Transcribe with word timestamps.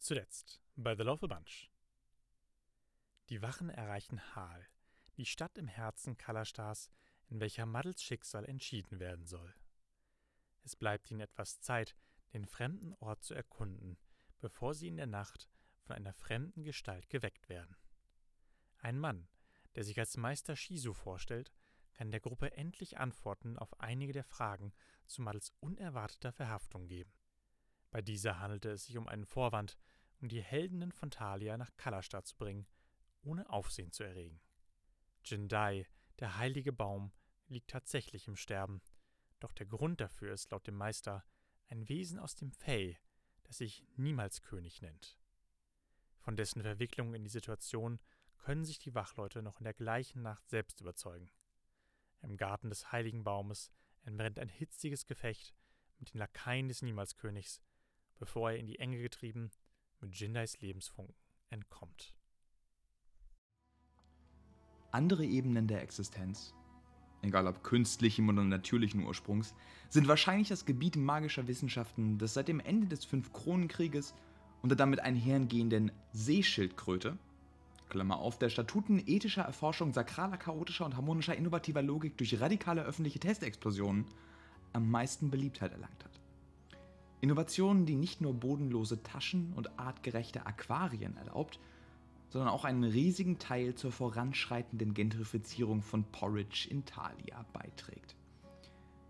Zuletzt 0.00 0.62
bei 0.76 0.96
The 0.96 1.02
Lawful 1.02 1.28
Bunch. 1.28 1.70
Die 3.28 3.42
Wachen 3.42 3.68
erreichen 3.68 4.34
Hal, 4.34 4.66
die 5.18 5.26
Stadt 5.26 5.58
im 5.58 5.68
Herzen 5.68 6.16
Kalastars, 6.16 6.90
in 7.28 7.38
welcher 7.38 7.66
Muddles 7.66 8.02
Schicksal 8.02 8.46
entschieden 8.46 8.98
werden 8.98 9.26
soll. 9.26 9.54
Es 10.62 10.74
bleibt 10.74 11.10
ihnen 11.10 11.20
etwas 11.20 11.60
Zeit, 11.60 11.94
den 12.32 12.46
fremden 12.46 12.94
Ort 12.94 13.22
zu 13.22 13.34
erkunden, 13.34 13.98
bevor 14.38 14.72
sie 14.72 14.88
in 14.88 14.96
der 14.96 15.06
Nacht 15.06 15.50
von 15.82 15.94
einer 15.94 16.14
fremden 16.14 16.64
Gestalt 16.64 17.10
geweckt 17.10 17.50
werden. 17.50 17.76
Ein 18.78 18.98
Mann, 18.98 19.28
der 19.74 19.84
sich 19.84 19.98
als 19.98 20.16
Meister 20.16 20.56
Shizu 20.56 20.94
vorstellt, 20.94 21.52
kann 21.92 22.10
der 22.10 22.20
Gruppe 22.20 22.52
endlich 22.52 22.96
Antworten 22.96 23.58
auf 23.58 23.78
einige 23.78 24.14
der 24.14 24.24
Fragen 24.24 24.72
zu 25.06 25.20
Muddles 25.20 25.52
unerwarteter 25.60 26.32
Verhaftung 26.32 26.88
geben. 26.88 27.12
Bei 27.90 28.02
dieser 28.02 28.38
handelte 28.38 28.70
es 28.70 28.84
sich 28.84 28.96
um 28.96 29.08
einen 29.08 29.26
Vorwand, 29.26 29.76
um 30.20 30.28
die 30.28 30.42
Heldinnen 30.42 30.92
von 30.92 31.10
Thalia 31.10 31.56
nach 31.56 31.76
Kalastar 31.76 32.24
zu 32.24 32.36
bringen, 32.36 32.66
ohne 33.22 33.48
Aufsehen 33.50 33.92
zu 33.92 34.04
erregen. 34.04 34.40
Jindai, 35.24 35.86
der 36.18 36.36
heilige 36.36 36.72
Baum, 36.72 37.12
liegt 37.48 37.70
tatsächlich 37.70 38.28
im 38.28 38.36
Sterben, 38.36 38.80
doch 39.40 39.52
der 39.52 39.66
Grund 39.66 40.00
dafür 40.00 40.32
ist 40.32 40.50
laut 40.50 40.66
dem 40.66 40.76
Meister 40.76 41.24
ein 41.68 41.88
Wesen 41.88 42.18
aus 42.18 42.34
dem 42.34 42.52
Fey, 42.52 42.98
das 43.44 43.58
sich 43.58 43.84
niemals 43.96 44.42
König 44.42 44.82
nennt. 44.82 45.18
Von 46.18 46.36
dessen 46.36 46.62
Verwicklung 46.62 47.14
in 47.14 47.24
die 47.24 47.30
Situation 47.30 47.98
können 48.36 48.64
sich 48.64 48.78
die 48.78 48.94
Wachleute 48.94 49.42
noch 49.42 49.58
in 49.58 49.64
der 49.64 49.74
gleichen 49.74 50.22
Nacht 50.22 50.48
selbst 50.48 50.80
überzeugen. 50.80 51.30
Im 52.22 52.36
Garten 52.36 52.68
des 52.68 52.92
heiligen 52.92 53.24
Baumes 53.24 53.70
entbrennt 54.02 54.38
ein 54.38 54.48
hitziges 54.48 55.06
Gefecht 55.06 55.54
mit 55.98 56.12
den 56.12 56.18
Lakaien 56.18 56.68
des 56.68 56.82
Niemalskönigs, 56.82 57.60
bevor 58.20 58.52
er 58.52 58.58
in 58.58 58.66
die 58.66 58.78
Enge 58.78 58.98
getrieben 58.98 59.50
mit 60.00 60.14
Jindais 60.14 60.60
Lebensfunken 60.60 61.14
entkommt. 61.48 62.14
Andere 64.92 65.24
Ebenen 65.24 65.66
der 65.66 65.82
Existenz, 65.82 66.54
egal 67.22 67.46
ob 67.46 67.64
künstlichem 67.64 68.28
oder 68.28 68.44
natürlichen 68.44 69.04
Ursprungs, 69.04 69.54
sind 69.88 70.08
wahrscheinlich 70.08 70.48
das 70.48 70.64
Gebiet 70.64 70.96
magischer 70.96 71.48
Wissenschaften, 71.48 72.18
das 72.18 72.34
seit 72.34 72.48
dem 72.48 72.60
Ende 72.60 72.86
des 72.86 73.04
Fünf-Kronenkrieges 73.04 74.14
und 74.62 74.68
der 74.68 74.76
damit 74.76 75.00
einhergehenden 75.00 75.90
Seeschildkröte, 76.12 77.18
Klammer 77.88 78.18
auf, 78.18 78.38
der 78.38 78.50
Statuten 78.50 79.02
ethischer 79.04 79.42
Erforschung 79.42 79.92
sakraler, 79.92 80.36
chaotischer 80.36 80.84
und 80.84 80.96
harmonischer 80.96 81.36
innovativer 81.36 81.82
Logik 81.82 82.16
durch 82.16 82.40
radikale 82.40 82.82
öffentliche 82.82 83.18
Testexplosionen 83.18 84.06
am 84.72 84.88
meisten 84.88 85.30
Beliebtheit 85.30 85.72
erlangt 85.72 86.04
hat. 86.04 86.19
Innovationen, 87.20 87.86
die 87.86 87.96
nicht 87.96 88.20
nur 88.20 88.34
bodenlose 88.34 89.02
Taschen 89.02 89.52
und 89.54 89.78
artgerechte 89.78 90.46
Aquarien 90.46 91.16
erlaubt, 91.16 91.58
sondern 92.30 92.48
auch 92.48 92.64
einen 92.64 92.84
riesigen 92.84 93.38
Teil 93.38 93.74
zur 93.74 93.92
voranschreitenden 93.92 94.94
Gentrifizierung 94.94 95.82
von 95.82 96.04
Porridge 96.04 96.68
in 96.70 96.84
Thalia 96.84 97.44
beiträgt. 97.52 98.14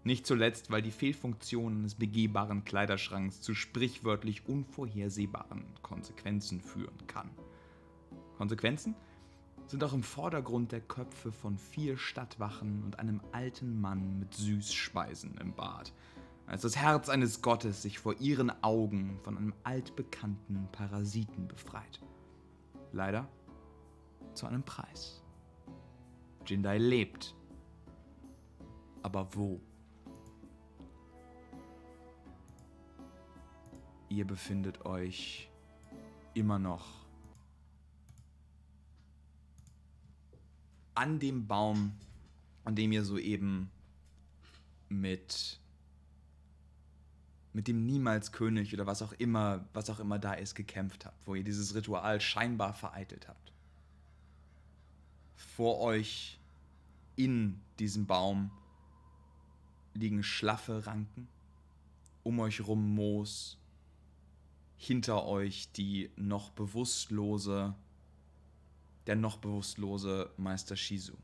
Nicht 0.03 0.27
zuletzt, 0.27 0.70
weil 0.70 0.81
die 0.81 0.91
Fehlfunktion 0.91 1.81
eines 1.81 1.94
begehbaren 1.94 2.64
Kleiderschranks 2.64 3.42
zu 3.42 3.55
sprichwörtlich 3.55 4.48
unvorhersehbaren 4.48 5.64
Konsequenzen 5.83 6.62
führen 6.62 7.06
kann. 7.06 7.31
Konsequenzen 8.38 8.94
sind 9.66 9.84
auch 9.84 9.92
im 9.92 10.03
Vordergrund 10.03 10.72
der 10.72 10.81
Köpfe 10.81 11.31
von 11.31 11.58
vier 11.58 11.98
Stadtwachen 11.98 12.83
und 12.83 12.98
einem 12.98 13.20
alten 13.33 13.78
Mann 13.81 14.19
mit 14.19 14.33
Süßspeisen 14.33 15.36
im 15.36 15.53
Bad, 15.53 15.92
als 16.51 16.62
das 16.62 16.77
Herz 16.77 17.09
eines 17.09 17.43
Gottes 17.43 17.83
sich 17.83 18.01
vor 18.01 18.19
ihren 18.19 18.51
Augen 18.65 19.20
von 19.23 19.37
einem 19.37 19.55
altbekannten 19.62 20.67
Parasiten 20.73 21.47
befreit. 21.47 22.01
Leider 22.91 23.29
zu 24.34 24.47
einem 24.47 24.65
Preis. 24.65 25.23
Jindai 26.45 26.78
lebt. 26.78 27.37
Aber 29.03 29.33
wo? 29.37 29.60
Ihr 34.09 34.27
befindet 34.27 34.84
euch 34.84 35.49
immer 36.34 36.59
noch 36.59 37.06
an 40.97 41.21
dem 41.21 41.47
Baum, 41.47 41.93
an 42.65 42.75
dem 42.75 42.91
ihr 42.91 43.05
soeben 43.05 43.71
mit 44.89 45.59
mit 47.53 47.66
dem 47.66 47.84
niemals 47.84 48.33
König 48.33 48.72
oder 48.72 48.87
was 48.87 49.03
auch 49.03 49.12
immer, 49.12 49.65
was 49.72 49.91
auch 49.91 49.99
immer 49.99 50.19
da 50.19 50.34
ist, 50.34 50.55
gekämpft 50.55 51.05
habt, 51.05 51.27
wo 51.27 51.34
ihr 51.34 51.44
dieses 51.44 51.75
Ritual 51.75 52.21
scheinbar 52.21 52.72
vereitelt 52.72 53.28
habt. 53.28 53.53
Vor 55.37 55.81
euch 55.81 56.39
in 57.16 57.60
diesem 57.78 58.06
Baum 58.06 58.50
liegen 59.94 60.22
schlaffe 60.22 60.87
Ranken, 60.87 61.28
um 62.22 62.39
euch 62.39 62.66
rum 62.66 62.94
Moos, 62.94 63.59
hinter 64.77 65.27
euch 65.27 65.71
die 65.72 66.10
noch 66.16 66.50
bewusstlose, 66.50 67.75
der 69.06 69.16
noch 69.16 69.39
bewusstlose 69.39 70.31
Meister 70.37 70.77
Shizu. 70.77 71.16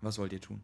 Was 0.00 0.18
wollt 0.18 0.32
ihr 0.32 0.40
tun? 0.40 0.62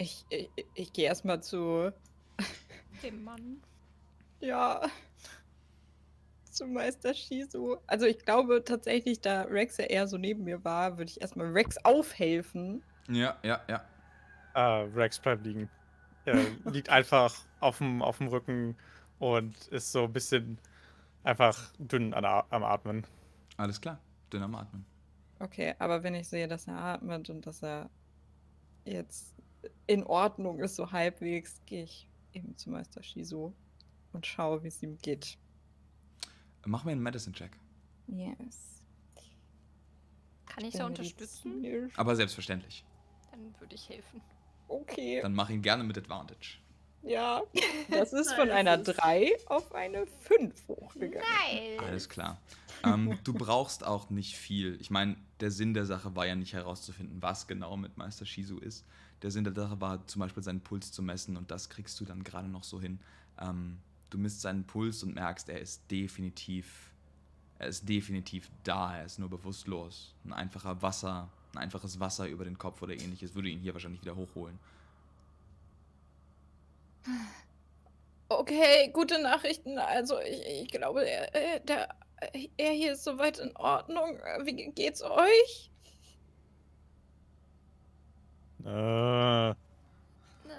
Ich, 0.00 0.24
ich, 0.30 0.48
ich 0.72 0.92
gehe 0.94 1.04
erstmal 1.04 1.42
zu. 1.42 1.92
Dem 3.02 3.22
Mann. 3.22 3.62
Ja. 4.40 4.80
Zu 6.50 6.66
Meister 6.66 7.12
Shizu. 7.12 7.76
Also 7.86 8.06
ich 8.06 8.24
glaube 8.24 8.64
tatsächlich, 8.64 9.20
da 9.20 9.42
Rex 9.42 9.76
ja 9.76 9.84
eher 9.84 10.08
so 10.08 10.16
neben 10.16 10.44
mir 10.44 10.64
war, 10.64 10.96
würde 10.96 11.10
ich 11.10 11.20
erstmal 11.20 11.48
Rex 11.52 11.76
aufhelfen. 11.84 12.82
Ja, 13.10 13.36
ja, 13.42 13.60
ja. 13.68 13.84
Äh, 14.54 14.88
Rex 14.94 15.18
bleibt 15.18 15.44
liegen. 15.44 15.68
Er 16.24 16.34
liegt 16.64 16.88
einfach 16.88 17.34
auf 17.60 17.76
dem, 17.76 18.00
auf 18.00 18.16
dem 18.18 18.28
Rücken 18.28 18.78
und 19.18 19.54
ist 19.68 19.92
so 19.92 20.04
ein 20.04 20.12
bisschen 20.14 20.58
einfach 21.24 21.74
dünn 21.78 22.14
an, 22.14 22.24
am 22.24 22.64
Atmen. 22.64 23.06
Alles 23.58 23.78
klar, 23.78 24.00
dünn 24.32 24.42
am 24.42 24.54
Atmen. 24.54 24.86
Okay, 25.40 25.74
aber 25.78 26.02
wenn 26.02 26.14
ich 26.14 26.26
sehe, 26.26 26.48
dass 26.48 26.66
er 26.66 26.78
atmet 26.78 27.28
und 27.28 27.46
dass 27.46 27.62
er 27.62 27.90
jetzt 28.86 29.39
in 29.86 30.04
Ordnung 30.04 30.60
ist, 30.60 30.76
so 30.76 30.90
halbwegs, 30.92 31.60
gehe 31.66 31.84
ich 31.84 32.08
eben 32.32 32.56
zu 32.56 32.70
Meister 32.70 33.02
Shizu 33.02 33.54
und 34.12 34.26
schaue, 34.26 34.62
wie 34.62 34.68
es 34.68 34.82
ihm 34.82 34.98
geht. 34.98 35.36
Mach 36.64 36.84
mir 36.84 36.92
einen 36.92 37.02
Medicine-Check. 37.02 37.52
Yes. 38.08 38.82
Kann 40.46 40.64
ich 40.64 40.74
so 40.74 40.84
unterstützen? 40.84 41.90
Aber 41.96 42.16
selbstverständlich. 42.16 42.84
Dann 43.30 43.54
würde 43.60 43.74
ich 43.74 43.88
helfen. 43.88 44.20
Okay. 44.68 45.20
Dann 45.22 45.34
mach 45.34 45.48
ihn 45.50 45.62
gerne 45.62 45.84
mit 45.84 45.96
Advantage. 45.96 46.58
Ja, 47.02 47.42
das 47.90 48.12
ist 48.12 48.32
von 48.34 48.50
einer 48.50 48.78
ist- 48.80 48.84
3 48.98 49.32
auf 49.46 49.72
eine 49.74 50.06
5 50.06 50.68
hochgegangen. 50.68 51.26
Nein. 51.48 51.78
Alles 51.80 52.08
klar. 52.08 52.38
ähm, 52.84 53.18
du 53.24 53.32
brauchst 53.32 53.84
auch 53.84 54.10
nicht 54.10 54.36
viel. 54.36 54.78
Ich 54.80 54.90
meine, 54.90 55.16
der 55.40 55.50
Sinn 55.50 55.72
der 55.72 55.86
Sache 55.86 56.14
war 56.14 56.26
ja 56.26 56.34
nicht 56.34 56.52
herauszufinden, 56.52 57.22
was 57.22 57.46
genau 57.46 57.76
mit 57.76 57.96
Meister 57.96 58.26
Shizu 58.26 58.58
ist. 58.58 58.84
Der 59.22 59.30
Sinn 59.30 59.44
der 59.44 59.52
Sache 59.54 59.80
war 59.80 60.06
zum 60.06 60.20
Beispiel 60.20 60.42
seinen 60.42 60.60
Puls 60.60 60.92
zu 60.92 61.02
messen 61.02 61.36
und 61.36 61.50
das 61.50 61.68
kriegst 61.68 62.00
du 62.00 62.04
dann 62.04 62.24
gerade 62.24 62.48
noch 62.48 62.64
so 62.64 62.80
hin. 62.80 62.98
Ähm, 63.40 63.78
du 64.10 64.18
misst 64.18 64.40
seinen 64.40 64.64
Puls 64.64 65.02
und 65.02 65.14
merkst, 65.14 65.48
er 65.50 65.60
ist 65.60 65.82
definitiv, 65.90 66.90
er 67.58 67.68
ist 67.68 67.88
definitiv 67.88 68.50
da. 68.64 68.96
Er 68.98 69.04
ist 69.06 69.18
nur 69.18 69.30
bewusstlos. 69.30 70.14
Ein 70.24 70.32
einfacher 70.32 70.82
Wasser, 70.82 71.28
ein 71.54 71.58
einfaches 71.58 72.00
Wasser 72.00 72.28
über 72.28 72.44
den 72.44 72.58
Kopf 72.58 72.82
oder 72.82 72.94
ähnliches 72.94 73.34
würde 73.34 73.50
ihn 73.50 73.60
hier 73.60 73.74
wahrscheinlich 73.74 74.02
wieder 74.02 74.16
hochholen. 74.16 74.58
Okay, 78.28 78.88
gute 78.92 79.20
Nachrichten. 79.20 79.78
Also 79.78 80.18
ich, 80.20 80.46
ich 80.62 80.68
glaube, 80.70 81.04
er, 81.08 81.34
er- 81.34 81.60
der, 81.60 81.88
er 82.56 82.72
hier 82.72 82.92
ist 82.92 83.04
soweit 83.04 83.38
in 83.38 83.54
Ordnung. 83.56 84.18
Wie 84.44 84.70
geht's 84.72 85.02
euch? 85.02 85.70
Äh, 88.64 89.54
Äh, 90.48 90.50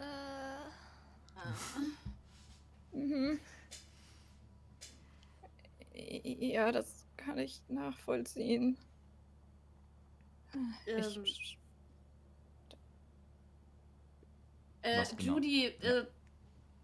Mhm. 2.94 3.40
Ja, 6.52 6.72
das 6.72 7.06
kann 7.16 7.38
ich 7.38 7.62
nachvollziehen. 7.70 8.78
Ich, 10.86 11.18
Ähm, 11.18 11.26
Äh, 14.82 15.06
genau? 15.16 15.36
Judy 15.36 15.66
äh, 15.68 16.06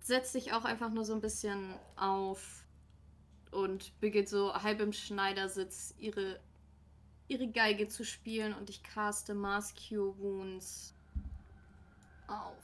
setzt 0.01 0.31
sich 0.31 0.53
auch 0.53 0.63
einfach 0.63 0.91
nur 0.91 1.03
so 1.03 1.13
ein 1.13 1.19
bisschen 1.21 1.73
auf 1.95 2.63
und 3.51 3.99
beginnt 3.99 4.29
so 4.29 4.53
halb 4.53 4.79
im 4.79 4.93
Schneidersitz 4.93 5.93
ihre, 5.97 6.39
ihre 7.27 7.47
Geige 7.47 7.87
zu 7.87 8.05
spielen 8.05 8.53
und 8.53 8.69
ich 8.69 8.83
caste 8.83 9.33
Mass 9.33 9.73
Cure 9.75 10.17
Wounds 10.19 10.93
auf 12.27 12.63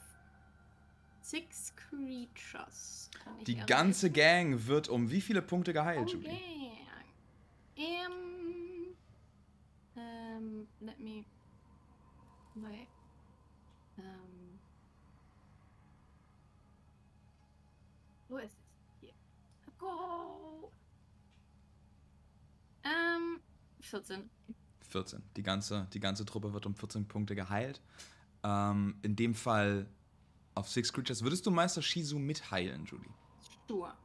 Six 1.21 1.73
Creatures. 1.75 3.09
Kann 3.23 3.37
ich 3.39 3.43
Die 3.45 3.55
ganze 3.55 4.11
Gang 4.11 4.67
wird 4.67 4.87
um 4.87 5.09
wie 5.09 5.21
viele 5.21 5.41
Punkte 5.41 5.73
geheilt, 5.73 6.09
Oh, 6.09 6.13
Julie? 6.13 6.29
yeah. 6.29 6.62
Ähm. 7.75 8.95
Ähm, 9.95 10.67
let 10.79 10.99
me. 10.99 11.25
Wait. 12.55 12.87
Ähm. 13.97 14.59
Wo 18.29 18.37
ist 18.37 18.53
es? 18.53 19.01
Hier. 19.01 19.13
Go! 19.77 20.71
Ähm, 22.83 23.39
14. 23.81 24.29
14. 24.89 25.23
Die 25.35 25.43
ganze, 25.43 25.87
die 25.93 25.99
ganze 25.99 26.25
Truppe 26.25 26.53
wird 26.53 26.65
um 26.65 26.75
14 26.75 27.07
Punkte 27.07 27.35
geheilt. 27.35 27.81
Ähm, 28.43 28.95
in 29.01 29.15
dem 29.15 29.33
Fall 29.33 29.87
auf 30.55 30.69
Six 30.69 30.91
Creatures. 30.93 31.23
Würdest 31.23 31.45
du 31.45 31.51
Meister 31.51 31.81
Shizu 31.81 32.19
mitheilen, 32.19 32.85
Julie? 32.85 33.09
Stur. 33.65 33.95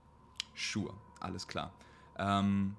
Sure, 0.54 0.94
alles 1.20 1.46
klar. 1.46 1.72
Ähm, 2.16 2.76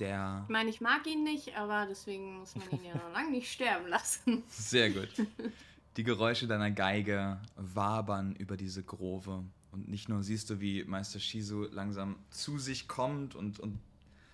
der. 0.00 0.42
Ich 0.44 0.52
meine, 0.52 0.70
ich 0.70 0.80
mag 0.80 1.06
ihn 1.06 1.24
nicht, 1.24 1.56
aber 1.56 1.86
deswegen 1.86 2.38
muss 2.38 2.54
man 2.56 2.70
ihn 2.70 2.84
ja 2.84 2.94
noch 2.94 3.12
lange 3.12 3.30
nicht 3.30 3.52
sterben 3.52 3.88
lassen. 3.88 4.42
Sehr 4.48 4.90
gut. 4.90 5.08
Die 5.96 6.04
Geräusche 6.04 6.46
deiner 6.46 6.70
Geige 6.70 7.40
wabern 7.56 8.34
über 8.36 8.56
diese 8.56 8.82
Grove. 8.82 9.44
Und 9.70 9.88
nicht 9.88 10.08
nur 10.08 10.24
siehst 10.24 10.50
du, 10.50 10.60
wie 10.60 10.82
Meister 10.84 11.20
Shizu 11.20 11.68
langsam 11.70 12.16
zu 12.30 12.58
sich 12.58 12.88
kommt 12.88 13.36
und, 13.36 13.60
und 13.60 13.78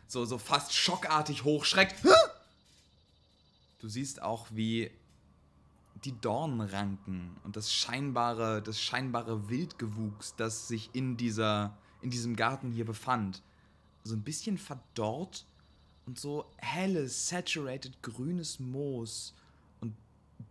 so, 0.07 0.25
so 0.25 0.39
fast 0.39 0.75
schockartig 0.75 1.45
hochschreckt. 1.45 1.97
Du 3.79 3.89
siehst 3.89 4.23
auch, 4.23 4.47
wie 4.51 4.91
die 6.05 6.19
Dornranken 6.21 7.37
und 7.45 7.57
das 7.57 7.73
scheinbare, 7.73 8.63
das 8.63 8.81
scheinbare 8.81 9.49
Wildgewuchs, 9.49 10.35
das 10.37 10.69
sich 10.69 10.91
in, 10.95 11.17
dieser, 11.17 11.77
in 12.01 12.11
diesem 12.11 12.37
Garten 12.37 12.71
hier 12.71 12.87
befand, 12.87 13.43
so 14.03 14.15
ein 14.15 14.23
bisschen 14.23 14.57
verdorrt 14.57 15.45
und 16.11 16.19
so 16.19 16.45
helles, 16.57 17.29
saturated 17.29 18.03
grünes 18.03 18.59
Moos 18.59 19.33
und 19.81 19.95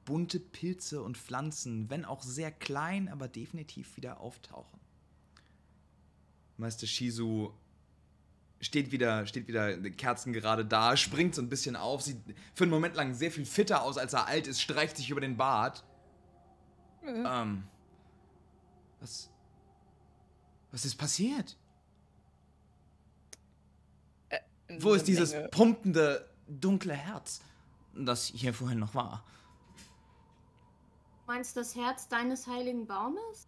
bunte 0.06 0.39
Pilze 0.39 1.03
und 1.03 1.17
Pflanzen, 1.17 1.89
wenn 1.89 2.06
auch 2.06 2.23
sehr 2.23 2.50
klein, 2.50 3.09
aber 3.09 3.27
definitiv 3.27 3.97
wieder 3.97 4.21
auftauchen. 4.21 4.79
Meister 6.56 6.88
Shizu 6.88 7.51
steht 8.61 8.94
wieder, 8.94 9.27
steht 9.27 9.50
wieder 9.50 9.77
Kerzen 9.91 10.31
gerade 10.31 10.63
da, 10.63 10.95
springt 10.95 11.35
so 11.35 11.41
ein 11.41 11.50
bisschen 11.50 11.75
auf, 11.75 12.03
sieht 12.03 12.21
für 12.56 12.63
einen 12.63 12.71
Moment 12.71 12.95
lang 12.95 13.13
sehr 13.13 13.29
viel 13.29 13.45
fitter 13.45 13.83
aus, 13.83 13.97
als 13.97 14.13
er 14.13 14.27
alt 14.27 14.47
ist, 14.47 14.61
streicht 14.61 14.95
sich 14.95 15.09
über 15.09 15.19
den 15.19 15.35
Bart. 15.35 15.83
Äh, 17.03 17.21
Ähm. 17.25 17.63
Was. 19.01 19.29
Was 20.71 20.85
ist 20.85 20.95
passiert? 20.95 21.57
Wo 24.77 24.94
ist 24.94 25.07
dieses 25.07 25.33
Menge- 25.33 25.50
pumpende, 25.50 26.30
dunkle 26.48 26.94
Herz, 26.94 27.42
das 27.95 28.25
hier 28.27 28.54
vorhin 28.54 28.80
noch 28.80 28.94
war? 28.94 29.24
Meinst 31.25 31.56
du 31.56 31.60
das 31.62 31.75
Herz 31.75 32.07
deines 32.07 32.48
heiligen 32.48 32.88
Baumes? 32.88 33.48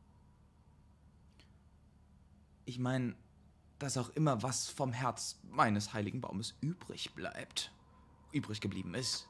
Ich 2.66 2.80
meine, 2.80 3.16
dass 3.80 3.98
auch 3.98 4.10
immer 4.10 4.44
was 4.44 4.68
vom 4.68 4.94
Herz 4.94 5.40
meines 5.44 5.94
heiligen 5.94 6.22
Baumes 6.22 6.56
übrig 6.62 7.14
bleibt, 7.16 7.72
übrig 8.32 8.62
geblieben 8.62 8.94
ist. 8.94 9.28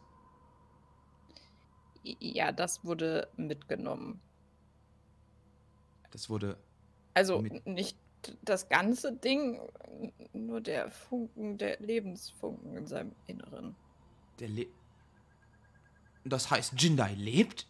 Ja, 2.03 2.51
das 2.51 2.83
wurde 2.83 3.29
mitgenommen. 3.37 4.19
Das 6.11 6.29
wurde. 6.29 6.57
Also 7.13 7.41
Mit- 7.41 7.65
nicht 7.65 7.97
das 8.41 8.69
ganze 8.69 9.13
Ding, 9.13 9.59
nur 10.33 10.61
der 10.61 10.89
Funken, 10.91 11.57
der 11.57 11.79
Lebensfunken 11.79 12.75
in 12.75 12.87
seinem 12.87 13.15
Inneren. 13.27 13.75
Der 14.39 14.49
Le 14.49 14.67
Das 16.23 16.49
heißt, 16.49 16.73
Jindai 16.81 17.13
lebt? 17.15 17.67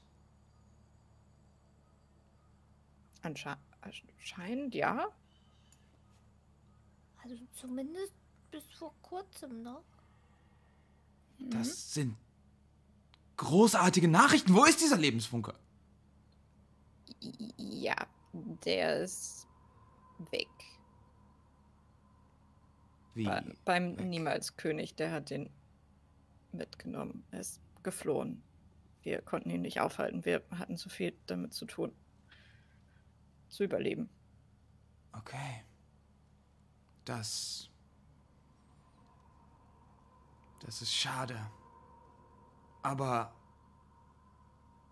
Ansche 3.22 3.58
anscheinend 3.82 4.76
ja. 4.76 5.08
Also 7.24 7.36
zumindest 7.54 8.14
bis 8.50 8.64
vor 8.78 8.94
kurzem 9.02 9.64
noch. 9.64 9.84
Mhm. 11.38 11.52
Das 11.52 11.94
sind 11.94 12.18
großartige 13.38 14.08
Nachrichten. 14.08 14.54
Wo 14.54 14.66
ist 14.66 14.82
dieser 14.82 14.98
Lebensfunke? 14.98 15.54
Ja, 17.58 17.96
der 18.66 19.02
ist 19.02 19.48
weg. 20.32 20.50
Wie? 23.14 23.26
Bei, 23.26 23.44
beim 23.66 23.98
weg? 23.98 24.06
Niemals-König, 24.06 24.96
der 24.96 25.12
hat 25.12 25.30
den 25.30 25.50
mitgenommen. 26.52 27.24
Er 27.32 27.40
ist 27.40 27.62
geflohen. 27.84 28.44
Wir 29.04 29.22
konnten 29.22 29.50
ihn 29.50 29.62
nicht 29.62 29.80
aufhalten. 29.80 30.26
Wir 30.26 30.44
hatten 30.52 30.78
zu 30.78 30.90
viel 30.90 31.18
damit 31.26 31.54
zu 31.54 31.66
tun. 31.66 31.94
Zu 33.50 33.64
überleben. 33.64 34.10
Okay. 35.14 35.64
Das. 37.06 37.70
Das 40.60 40.82
ist 40.82 40.94
schade. 40.94 41.50
Aber. 42.84 43.34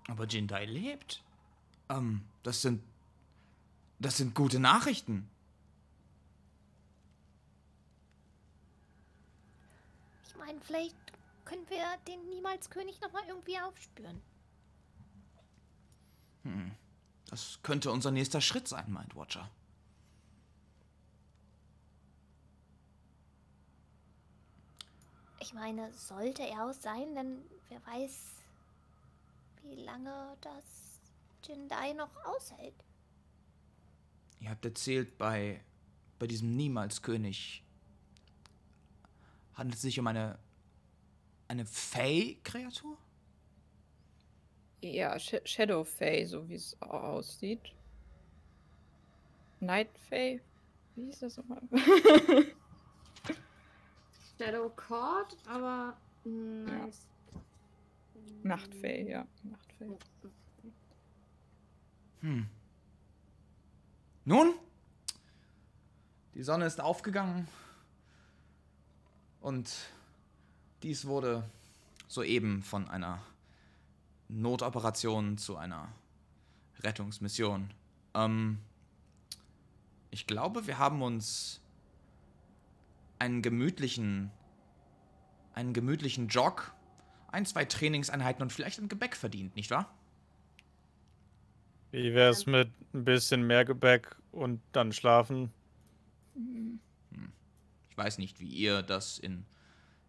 Aber 0.08 0.26
Jindai 0.26 0.66
lebt. 0.66 1.24
Ähm, 1.90 2.26
das 2.42 2.64
sind. 2.64 2.84
Das 4.00 4.16
sind 4.16 4.34
gute 4.34 4.60
Nachrichten. 4.60 5.30
Ich 10.26 10.36
meine, 10.38 10.60
vielleicht 10.62 10.96
können 11.44 11.70
wir 11.70 11.84
den 12.08 12.30
Niemals-König 12.30 13.02
nochmal 13.02 13.24
irgendwie 13.28 13.60
aufspüren. 13.60 14.22
Hm. 16.44 16.72
Das 17.30 17.60
könnte 17.62 17.92
unser 17.92 18.12
nächster 18.12 18.40
Schritt 18.40 18.68
sein, 18.68 18.90
meint 18.92 19.16
Watcher. 19.16 19.52
Ich 25.40 25.54
meine, 25.54 25.94
sollte 25.94 26.44
er 26.44 26.66
aus 26.66 26.82
sein, 26.82 27.16
denn 27.16 27.44
wer 27.68 27.86
weiß, 27.86 28.44
wie 29.64 29.76
lange 29.76 30.38
das 30.42 31.00
Jindai 31.44 31.94
noch 31.94 32.16
aushält. 32.24 32.76
Ihr 34.40 34.50
habt 34.50 34.64
erzählt, 34.66 35.18
bei, 35.18 35.62
bei 36.18 36.28
diesem 36.28 36.56
Niemals-König 36.56 37.64
handelt 39.54 39.76
es 39.76 39.82
sich 39.82 40.00
um 40.00 40.08
eine. 40.08 40.40
eine 41.48 41.66
Fey-Kreatur? 41.66 42.98
Ja, 44.82 45.20
Sh 45.20 45.36
Shadow 45.44 45.84
Fae, 45.84 46.26
so 46.26 46.48
wie 46.48 46.56
es 46.56 46.82
au- 46.82 46.88
aussieht. 47.18 47.74
Night 49.60 49.90
Fae? 50.10 50.40
Wie 50.96 51.06
hieß 51.08 51.20
das 51.20 51.36
nochmal? 51.38 51.62
Shadow 54.38 54.70
Court, 54.70 55.36
aber 55.48 55.98
nice. 56.24 57.08
Nacht 58.44 58.74
Fae, 58.74 59.10
ja. 59.10 59.28
Nacht 59.44 59.74
Fae. 59.78 59.98
Hm. 62.22 62.48
Nun, 64.26 64.54
die 66.36 66.44
Sonne 66.44 66.66
ist 66.66 66.80
aufgegangen 66.82 67.48
und 69.42 69.74
dies 70.84 71.06
wurde 71.06 71.50
soeben 72.08 72.64
von 72.64 72.90
einer 72.90 73.22
Notoperation 74.28 75.38
zu 75.38 75.58
einer 75.58 75.90
Rettungsmission. 76.80 77.74
Ähm, 78.14 78.60
ich 80.12 80.28
glaube, 80.28 80.68
wir 80.68 80.78
haben 80.78 81.02
uns 81.02 81.62
einen 83.20 83.42
gemütlichen, 83.42 84.32
einen 85.54 85.74
gemütlichen 85.74 86.28
Jog, 86.30 86.74
ein, 87.32 87.46
zwei 87.46 87.66
Trainingseinheiten 87.66 88.42
und 88.42 88.52
vielleicht 88.52 88.80
ein 88.80 88.90
Gebäck 88.90 89.16
verdient, 89.16 89.56
nicht 89.56 89.72
wahr? 89.72 89.94
Wie 91.92 92.14
wär's 92.14 92.46
mit 92.46 92.70
ein 92.94 93.04
bisschen 93.04 93.48
mehr 93.48 93.66
Gebäck 93.66 94.16
und 94.32 94.62
dann 94.72 94.94
schlafen? 94.94 95.52
Ich 97.90 97.98
weiß 97.98 98.18
nicht, 98.20 98.40
wie 98.40 98.48
ihr 98.48 98.82
das 98.82 99.18
in, 99.20 99.46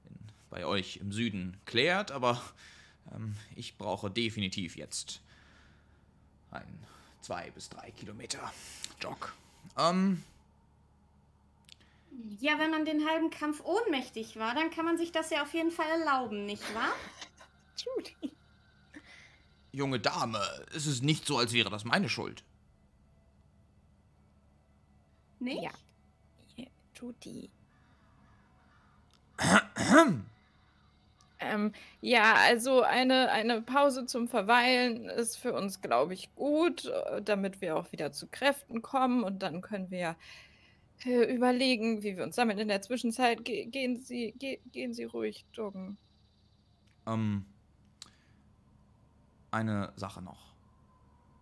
in, 0.09 0.17
bei 0.51 0.67
euch 0.67 0.99
im 0.99 1.13
Süden 1.13 1.57
klärt, 1.65 2.11
aber 2.11 2.41
ähm, 3.15 3.35
ich 3.57 3.77
brauche 3.79 4.11
definitiv 4.11 4.77
jetzt 4.77 5.23
einen 6.51 6.85
zwei 7.21 7.51
bis 7.51 7.69
drei 7.69 7.91
Kilometer 7.93 8.53
Jog. 9.01 9.33
Ähm, 9.79 10.23
Ja, 12.41 12.59
wenn 12.59 12.71
man 12.71 12.85
den 12.85 13.09
halben 13.09 13.31
Kampf 13.31 13.63
ohnmächtig 13.65 14.37
war, 14.37 14.55
dann 14.55 14.71
kann 14.71 14.85
man 14.85 14.99
sich 14.99 15.13
das 15.13 15.31
ja 15.31 15.43
auf 15.43 15.55
jeden 15.55 15.71
Fall 15.71 15.89
erlauben, 16.01 16.45
nicht 16.45 16.75
wahr? 16.75 16.93
Judy. 17.77 18.33
Junge 19.73 20.01
Dame, 20.01 20.41
es 20.75 20.87
ist 20.87 21.03
nicht 21.03 21.27
so, 21.27 21.39
als 21.39 21.53
wäre 21.53 21.71
das 21.71 21.85
meine 21.85 22.09
Schuld. 22.09 22.45
Nicht? 25.39 25.63
Ja. 25.63 25.71
Judy. 26.95 27.51
Ähm, 31.43 31.73
ja, 32.03 32.35
also 32.35 32.83
eine, 32.83 33.31
eine 33.31 33.63
Pause 33.63 34.05
zum 34.05 34.29
Verweilen 34.29 35.07
ist 35.09 35.37
für 35.37 35.55
uns, 35.55 35.81
glaube 35.81 36.13
ich, 36.13 36.35
gut, 36.35 36.93
damit 37.23 37.63
wir 37.63 37.77
auch 37.77 37.91
wieder 37.93 38.13
zu 38.13 38.27
Kräften 38.27 38.83
kommen 38.83 39.25
und 39.25 39.43
dann 39.43 39.63
können 39.63 39.91
wir 39.91 40.17
äh, 41.07 41.35
überlegen, 41.35 42.03
wie 42.03 42.19
wir 42.19 42.25
uns 42.25 42.37
sammeln. 42.37 42.59
In 42.59 42.69
der 42.69 42.83
Zwischenzeit 42.83 43.43
ge 43.43 43.65
gehen, 43.65 43.97
Sie, 43.97 44.33
ge 44.39 44.61
gehen 44.71 44.93
Sie 44.93 45.05
ruhig 45.05 45.47
joggen. 45.55 45.97
Ähm, 47.07 47.47
eine 49.51 49.93
Sache 49.97 50.23
noch. 50.23 50.55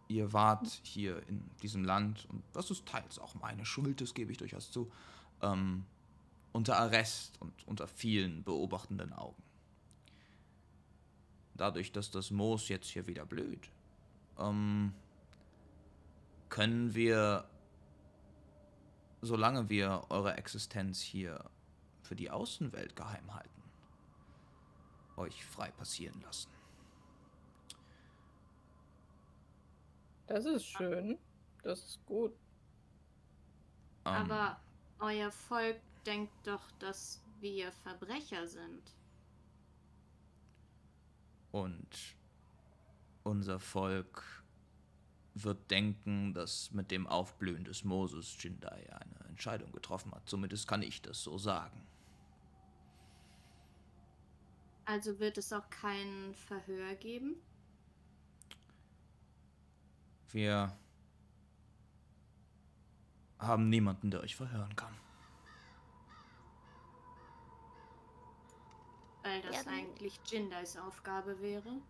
Ihr 0.08 0.32
wart 0.32 0.66
hier 0.84 1.26
in 1.28 1.50
diesem 1.62 1.84
Land, 1.84 2.26
und 2.30 2.42
das 2.52 2.70
ist 2.70 2.86
teils 2.86 3.18
auch 3.18 3.34
meine 3.34 3.66
Schuld, 3.66 4.00
das 4.00 4.14
gebe 4.14 4.32
ich 4.32 4.38
durchaus 4.38 4.70
zu, 4.70 4.90
ähm, 5.42 5.84
unter 6.52 6.78
Arrest 6.78 7.40
und 7.40 7.52
unter 7.66 7.86
vielen 7.86 8.42
beobachtenden 8.42 9.12
Augen. 9.12 9.42
Dadurch, 11.54 11.92
dass 11.92 12.10
das 12.10 12.30
Moos 12.30 12.68
jetzt 12.68 12.88
hier 12.88 13.06
wieder 13.06 13.26
blüht, 13.26 13.70
ähm, 14.38 14.94
können 16.48 16.94
wir, 16.94 17.44
solange 19.20 19.68
wir 19.68 20.06
eure 20.08 20.36
Existenz 20.36 21.00
hier 21.00 21.44
für 22.02 22.16
die 22.16 22.30
Außenwelt 22.30 22.96
geheim 22.96 23.34
halten, 23.34 23.62
euch 25.16 25.44
frei 25.44 25.70
passieren 25.70 26.20
lassen. 26.22 26.57
Das 30.28 30.44
ist 30.44 30.66
schön. 30.66 31.18
Das 31.62 31.82
ist 31.84 32.06
gut. 32.06 32.32
Ähm, 34.04 34.12
Aber 34.12 34.60
euer 35.00 35.30
Volk 35.30 35.80
denkt 36.06 36.32
doch, 36.46 36.70
dass 36.78 37.22
wir 37.40 37.72
Verbrecher 37.72 38.46
sind. 38.46 38.94
Und 41.50 41.88
unser 43.24 43.58
Volk 43.58 44.44
wird 45.34 45.70
denken, 45.70 46.34
dass 46.34 46.72
mit 46.72 46.90
dem 46.90 47.06
Aufblühen 47.06 47.64
des 47.64 47.84
Moses 47.84 48.36
Jindai 48.42 48.92
eine 48.92 49.28
Entscheidung 49.28 49.72
getroffen 49.72 50.12
hat. 50.12 50.28
Zumindest 50.28 50.68
kann 50.68 50.82
ich 50.82 51.00
das 51.00 51.22
so 51.22 51.38
sagen. 51.38 51.86
Also 54.84 55.18
wird 55.20 55.38
es 55.38 55.52
auch 55.52 55.68
kein 55.70 56.34
Verhör 56.34 56.94
geben? 56.96 57.36
Wir 60.30 60.76
haben 63.38 63.68
niemanden, 63.68 64.10
der 64.10 64.20
euch 64.20 64.36
verhören 64.36 64.74
kann. 64.76 64.94
Weil 69.22 69.42
das 69.42 69.64
Ja, 69.64 69.70
eigentlich 69.72 70.18
Jindais 70.26 70.76
Aufgabe 70.76 71.40
wäre. 71.40 71.80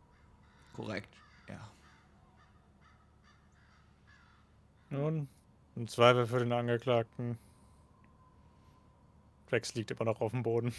Korrekt, 0.75 1.15
ja. 1.49 1.71
Nun, 4.91 5.29
im 5.77 5.89
Zweifel 5.89 6.27
für 6.27 6.39
den 6.39 6.53
Angeklagten. 6.53 7.39
Rex 9.51 9.75
liegt 9.75 9.91
immer 9.91 10.05
noch 10.05 10.21
auf 10.21 10.33
dem 10.33 10.43
Boden. 10.43 10.75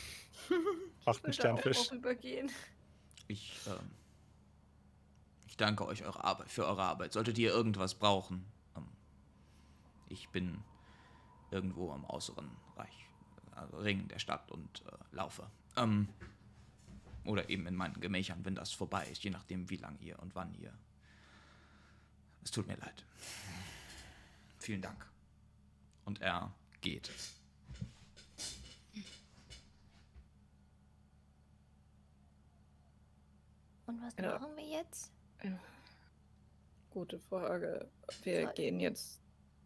Macht 1.05 1.23
einen 1.23 1.33
Sternfisch. 1.33 1.91
übergehen. 1.91 2.51
Ich, 3.27 3.59
ähm, 3.67 3.91
ich 3.91 3.98
danke 5.59 5.85
euch 5.85 6.03
eure 6.03 6.23
Arbeit, 6.23 6.49
für 6.49 6.65
eure 6.65 6.83
Arbeit. 6.83 7.13
Solltet 7.13 7.37
ihr 7.37 7.51
irgendwas 7.51 7.95
brauchen, 7.95 8.45
ähm, 8.75 8.87
ich 10.07 10.29
bin 10.29 10.63
irgendwo 11.51 11.91
am 11.91 12.05
äußeren 12.05 12.49
Reich, 12.75 13.05
also 13.55 13.77
Ring 13.77 14.07
der 14.07 14.19
Stadt 14.19 14.51
und 14.51 14.83
äh, 14.85 15.15
laufe. 15.15 15.49
Ähm, 15.75 16.07
oder 17.25 17.49
eben 17.49 17.67
in 17.67 17.75
meinen 17.75 17.99
Gemächern, 17.99 18.43
wenn 18.45 18.55
das 18.55 18.71
vorbei 18.71 19.05
ist, 19.11 19.23
je 19.23 19.29
nachdem, 19.29 19.69
wie 19.69 19.75
lang 19.77 19.99
ihr 19.99 20.17
und 20.19 20.35
wann 20.35 20.53
ihr. 20.55 20.73
Es 22.43 22.51
tut 22.51 22.67
mir 22.67 22.77
leid. 22.77 23.05
Vielen 24.59 24.81
Dank. 24.81 25.05
Und 26.05 26.21
er 26.21 26.51
geht. 26.81 27.11
Und 33.85 34.01
was 34.01 34.15
Ja. 34.17 34.39
machen 34.39 34.55
wir 34.55 34.65
jetzt? 34.65 35.11
Gute 36.89 37.19
Frage. 37.19 37.87
Wir 38.23 38.43
Soll- 38.43 38.53
gehen 38.53 38.79
jetzt 38.79 39.21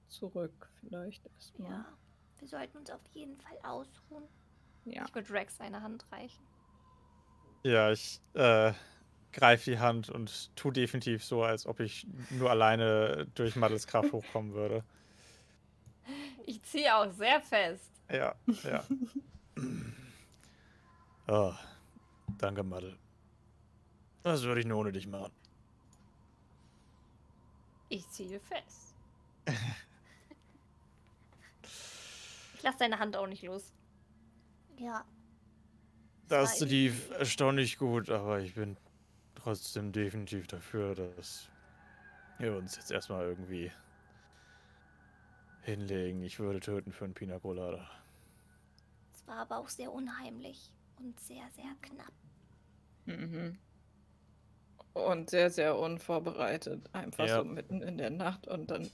zurück, 0.07 0.69
vielleicht 0.81 1.25
erstmal. 1.25 1.71
Ja, 1.71 1.85
wir 2.39 2.47
sollten 2.47 2.77
uns 2.77 2.89
auf 2.91 3.01
jeden 3.13 3.37
Fall 3.37 3.57
ausruhen. 3.63 4.23
Ja. 4.85 5.05
Ich 5.07 5.15
würde 5.15 5.31
Rex 5.31 5.57
seine 5.57 5.81
Hand 5.81 6.05
reichen. 6.11 6.43
Ja, 7.63 7.91
ich 7.91 8.19
äh, 8.33 8.73
greife 9.31 9.71
die 9.71 9.79
Hand 9.79 10.09
und 10.09 10.53
tu 10.55 10.69
definitiv 10.69 11.23
so, 11.23 11.43
als 11.43 11.65
ob 11.65 11.79
ich 11.79 12.05
nur 12.29 12.49
alleine 12.49 13.25
durch 13.35 13.55
Maddels 13.55 13.87
Kraft 13.87 14.11
hochkommen 14.11 14.53
würde. 14.53 14.83
Ich 16.45 16.61
ziehe 16.63 16.93
auch 16.95 17.09
sehr 17.13 17.41
fest. 17.41 17.89
Ja, 18.11 18.35
ja. 18.63 18.83
oh, 21.29 21.53
danke, 22.37 22.63
Maddel. 22.63 22.97
Das 24.23 24.43
würde 24.43 24.59
ich 24.59 24.67
nur 24.67 24.79
ohne 24.79 24.91
dich 24.91 25.07
machen. 25.07 25.31
Ich 27.93 28.09
ziehe 28.09 28.39
fest. 28.39 28.95
ich 32.55 32.63
lasse 32.63 32.79
deine 32.79 32.97
Hand 32.97 33.15
auch 33.15 33.27
nicht 33.27 33.43
los. 33.43 33.71
Ja. 34.79 35.05
Das 36.27 36.59
war 36.59 36.67
lief 36.67 37.11
erstaunlich 37.11 37.77
gut, 37.77 38.09
aber 38.09 38.39
ich 38.39 38.55
bin 38.55 38.77
trotzdem 39.35 39.91
definitiv 39.91 40.47
dafür, 40.47 40.95
dass 40.95 41.49
wir 42.39 42.57
uns 42.57 42.77
jetzt 42.77 42.89
erstmal 42.89 43.25
irgendwie 43.25 43.71
hinlegen. 45.61 46.23
Ich 46.23 46.39
würde 46.39 46.61
töten 46.61 46.91
für 46.91 47.05
einen 47.05 47.13
Pina 47.13 47.37
Colada. 47.37 47.87
Es 49.13 49.27
war 49.27 49.37
aber 49.37 49.57
auch 49.57 49.69
sehr 49.69 49.93
unheimlich 49.93 50.71
und 50.97 51.19
sehr, 51.19 51.47
sehr 51.51 51.75
knapp. 51.79 52.13
Mhm. 53.05 53.59
Und 54.93 55.29
sehr, 55.31 55.49
sehr 55.49 55.77
unvorbereitet. 55.77 56.87
Einfach 56.93 57.27
Ja. 57.27 57.37
so 57.39 57.43
mitten 57.43 57.81
in 57.81 57.97
der 57.97 58.11
Nacht 58.11 58.47
und 58.47 58.69
dann 58.69 58.89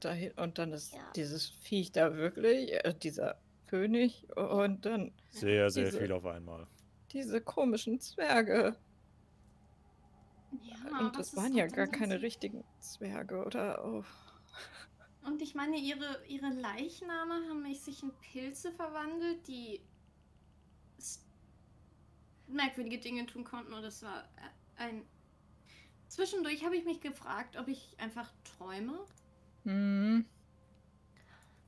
dahin 0.00 0.32
und 0.32 0.58
dann 0.58 0.72
ist 0.72 0.92
Ja. 0.94 1.10
dieses 1.14 1.48
Viech 1.48 1.92
da 1.92 2.16
wirklich, 2.16 2.72
äh, 2.72 2.94
dieser 2.94 3.40
König 3.66 4.26
und 4.36 4.84
dann 4.84 5.12
Sehr, 5.30 5.70
sehr 5.70 5.86
Diese- 5.86 5.98
viel 6.00 6.12
auf 6.12 6.26
einmal. 6.26 6.66
diese 7.12 7.40
komischen 7.40 8.00
Zwerge. 8.00 8.76
Ja, 10.62 10.98
und 11.00 11.16
das 11.18 11.36
waren 11.36 11.54
ja 11.54 11.66
gar 11.66 11.86
keine 11.86 12.20
richtigen 12.22 12.64
Zwerge, 12.80 13.44
oder? 13.44 13.84
Oh. 13.84 14.04
Und 15.26 15.42
ich 15.42 15.54
meine, 15.54 15.76
ihre, 15.76 16.24
ihre 16.26 16.48
Leichname 16.48 17.34
haben 17.48 17.62
mich 17.62 17.80
sich 17.82 18.02
in 18.02 18.12
Pilze 18.32 18.72
verwandelt, 18.72 19.46
die 19.46 19.80
merkwürdige 22.46 22.98
Dinge 22.98 23.26
tun 23.26 23.44
konnten. 23.44 23.72
Und 23.74 23.82
das 23.82 24.02
war 24.02 24.24
äh, 24.36 24.82
ein. 24.82 25.02
Zwischendurch 26.08 26.64
habe 26.64 26.76
ich 26.76 26.84
mich 26.84 27.00
gefragt, 27.00 27.56
ob 27.56 27.68
ich 27.68 27.94
einfach 27.98 28.30
träume. 28.56 28.98
Hm. 29.64 30.24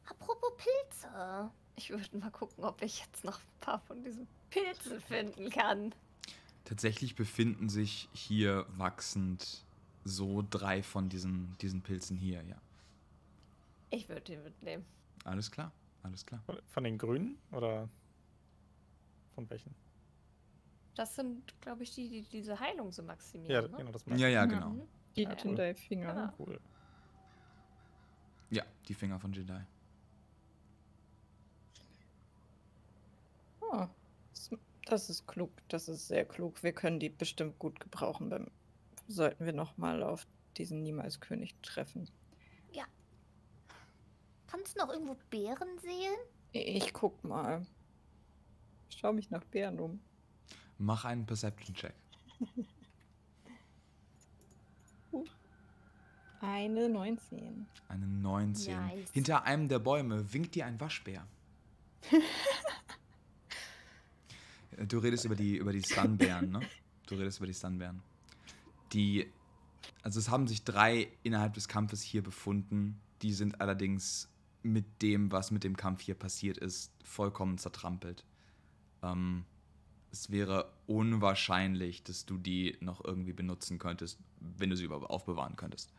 Apropos 0.09 0.51
Pilze. 0.57 1.51
Ich 1.77 1.91
würde 1.91 2.19
mal 2.19 2.31
gucken, 2.31 2.65
ob 2.65 2.83
ich 2.83 3.01
jetzt 3.01 3.25
noch 3.25 3.39
ein 3.39 3.61
paar 3.61 3.79
von 3.81 4.03
diesen 4.03 4.27
Pilzen 4.51 5.01
finden 5.01 5.51
kann. 5.51 5.95
Tatsächlich 6.65 7.15
befinden 7.15 7.69
sich 7.69 8.09
hier 8.13 8.67
wachsend 8.77 9.65
so 10.05 10.45
drei 10.49 10.83
von 10.83 11.09
diesen, 11.09 11.57
diesen 11.59 11.83
Pilzen 11.83 12.17
hier, 12.17 12.43
ja. 12.43 12.57
Ich 13.91 14.09
würde 14.09 14.23
die 14.23 14.37
mitnehmen. 14.37 14.85
Alles 15.25 15.51
klar, 15.51 15.73
alles 16.03 16.25
klar. 16.25 16.43
Von- 16.47 16.61
Von 16.69 16.85
den 16.85 16.97
Grünen 16.99 17.39
oder 17.53 17.89
von 19.35 19.49
welchen? 19.51 19.75
Das 20.95 21.15
sind, 21.15 21.59
glaube 21.61 21.83
ich, 21.85 21.95
die, 21.95 22.09
die 22.09 22.23
diese 22.23 22.59
Heilung 22.59 22.93
so 22.93 23.03
maximieren. 23.03 23.51
Ja, 23.51 23.69
ne? 23.69 23.77
genau, 23.79 23.93
das 23.93 24.05
Ja, 24.07 24.15
ja, 24.17 24.29
Ja. 24.29 24.45
genau. 24.47 24.71
Mhm. 24.71 24.89
Die 25.17 25.23
Ja. 25.23 25.35
Jedi-Finger. 25.35 26.15
Genau. 26.15 26.33
Cool. 26.39 26.61
Ja, 28.51 28.65
die 28.89 28.95
Finger 28.95 29.19
von 29.19 29.33
Jedi. 29.33 29.61
Oh, 33.61 33.87
das- 34.87 35.09
ist 35.09 35.27
klug, 35.29 35.53
das 35.69 35.89
ist 35.89 36.09
sehr 36.09 36.25
klug. 36.25 36.63
Wir 36.65 36.73
können 36.73 36.99
die 36.99 37.09
bestimmt 37.11 37.59
gut 37.61 37.79
gebrauchen. 37.79 38.29
Beim, 38.29 38.51
sollten 39.07 39.45
wir 39.47 39.53
nochmal 39.53 40.03
auf 40.03 40.27
diesen 40.57 40.83
Niemals-König 40.83 41.55
treffen. 41.63 42.09
Kannst 44.49 44.75
du 44.77 44.81
noch 44.85 44.93
irgendwo 44.93 45.17
Beeren 45.31 45.79
sehen? 45.79 46.17
Ich 46.51 46.93
guck 46.93 47.23
mal. 47.23 47.65
Ich 48.89 48.97
schau 48.99 49.13
mich 49.13 49.31
nach 49.31 49.45
Bären 49.45 49.79
um. 49.79 50.01
Mach 50.81 51.05
einen 51.05 51.25
Perception-Check. 51.27 51.95
Eine 56.41 56.89
19. 56.89 57.67
Eine 57.89 58.07
19. 58.07 58.75
Nice. 58.75 59.11
Hinter 59.13 59.45
einem 59.45 59.69
der 59.69 59.79
Bäume 59.79 60.33
winkt 60.33 60.55
dir 60.55 60.65
ein 60.65 60.81
Waschbär. 60.81 61.27
du 64.89 64.99
redest 65.01 65.27
über 65.27 65.37
die, 65.37 65.59
über 65.59 65.75
die 65.75 65.83
Stunbären, 65.83 66.51
ne? 66.51 66.61
Du 67.07 67.17
redest 67.17 67.41
über 67.41 67.47
die 67.47 67.53
Stunbären. 67.53 68.01
Die, 68.95 69.31
also 70.03 70.19
es 70.19 70.31
haben 70.31 70.49
sich 70.49 70.65
drei 70.65 71.13
innerhalb 71.23 71.53
des 71.53 71.69
Kampfes 71.69 72.01
hier 72.01 72.23
befunden. 72.23 72.99
Die 73.21 73.35
sind 73.35 73.61
allerdings 73.61 74.31
mit 74.63 75.03
dem, 75.03 75.31
was 75.31 75.51
mit 75.51 75.63
dem 75.63 75.77
Kampf 75.77 76.01
hier 76.01 76.15
passiert 76.15 76.57
ist, 76.57 76.91
vollkommen 77.05 77.59
zertrampelt. 77.59 78.25
Ähm, 79.03 79.45
es 80.13 80.31
wäre 80.31 80.73
unwahrscheinlich, 80.87 82.03
dass 82.03 82.27
du 82.27 82.37
die 82.39 82.77
noch 82.81 83.05
irgendwie 83.05 83.33
benutzen 83.33 83.79
könntest, 83.79 84.19
wenn 84.41 84.71
du 84.71 84.77
sie 84.77 84.85
überhaupt 84.85 85.11
aufbewahren 85.11 85.57
könntest. 85.57 85.93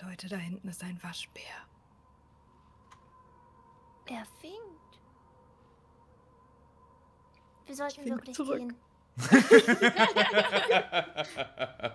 Leute, 0.00 0.28
da 0.28 0.36
hinten 0.36 0.68
ist 0.68 0.82
ein 0.82 1.02
Waschbär. 1.02 1.42
Er 4.06 4.26
winkt. 4.42 5.00
Wir 7.66 7.74
sollten 7.74 8.04
wink 8.04 8.16
wirklich 8.16 8.36
zurück. 8.36 8.58
gehen. 8.58 8.74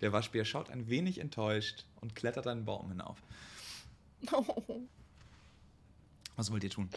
Der 0.00 0.12
Waschbär 0.12 0.44
schaut 0.44 0.70
ein 0.70 0.88
wenig 0.88 1.18
enttäuscht 1.18 1.84
und 2.00 2.14
klettert 2.14 2.46
einen 2.46 2.64
Baum 2.64 2.88
hinauf. 2.88 3.20
Was 6.36 6.52
wollt 6.52 6.64
ihr 6.64 6.70
tun? 6.70 6.88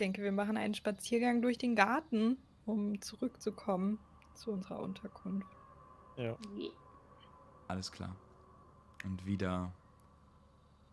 Ich 0.00 0.02
denke, 0.02 0.22
wir 0.22 0.32
machen 0.32 0.56
einen 0.56 0.72
Spaziergang 0.72 1.42
durch 1.42 1.58
den 1.58 1.76
Garten, 1.76 2.38
um 2.64 3.02
zurückzukommen 3.02 3.98
zu 4.32 4.50
unserer 4.50 4.80
Unterkunft. 4.80 5.46
Ja. 6.16 6.38
Alles 7.68 7.92
klar. 7.92 8.16
Und 9.04 9.26
wieder 9.26 9.74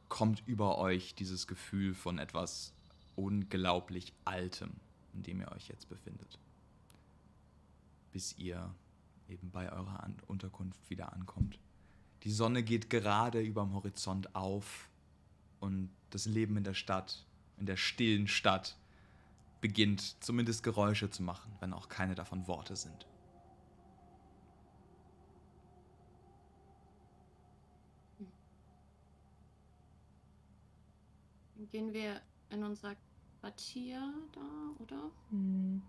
kommt 0.09 0.45
über 0.45 0.77
euch 0.77 1.15
dieses 1.15 1.47
Gefühl 1.47 1.93
von 1.93 2.19
etwas 2.19 2.73
unglaublich 3.15 4.11
Altem, 4.25 4.71
in 5.13 5.23
dem 5.23 5.39
ihr 5.39 5.53
euch 5.53 5.69
jetzt 5.69 5.87
befindet. 5.87 6.37
Bis 8.11 8.37
ihr 8.37 8.75
eben 9.29 9.51
bei 9.51 9.71
eurer 9.71 10.03
An 10.03 10.17
Unterkunft 10.27 10.89
wieder 10.89 11.13
ankommt. 11.13 11.57
Die 12.23 12.31
Sonne 12.31 12.61
geht 12.61 12.89
gerade 12.89 13.39
überm 13.39 13.73
Horizont 13.73 14.35
auf 14.35 14.89
und 15.61 15.91
das 16.09 16.25
Leben 16.25 16.57
in 16.57 16.65
der 16.65 16.73
Stadt, 16.73 17.25
in 17.55 17.67
der 17.67 17.77
stillen 17.77 18.27
Stadt, 18.27 18.75
beginnt 19.67 20.23
zumindest 20.23 20.63
Geräusche 20.63 21.09
zu 21.09 21.21
machen, 21.23 21.51
wenn 21.59 21.73
auch 21.73 21.89
keine 21.89 22.15
davon 22.15 22.47
Worte 22.47 22.77
sind. 22.77 23.05
Gehen 31.69 31.91
wir 31.91 32.21
in 32.49 32.63
unser 32.63 32.95
Quartier 33.41 33.99
da, 34.31 34.81
oder? 34.81 35.11
Hm. 35.31 35.81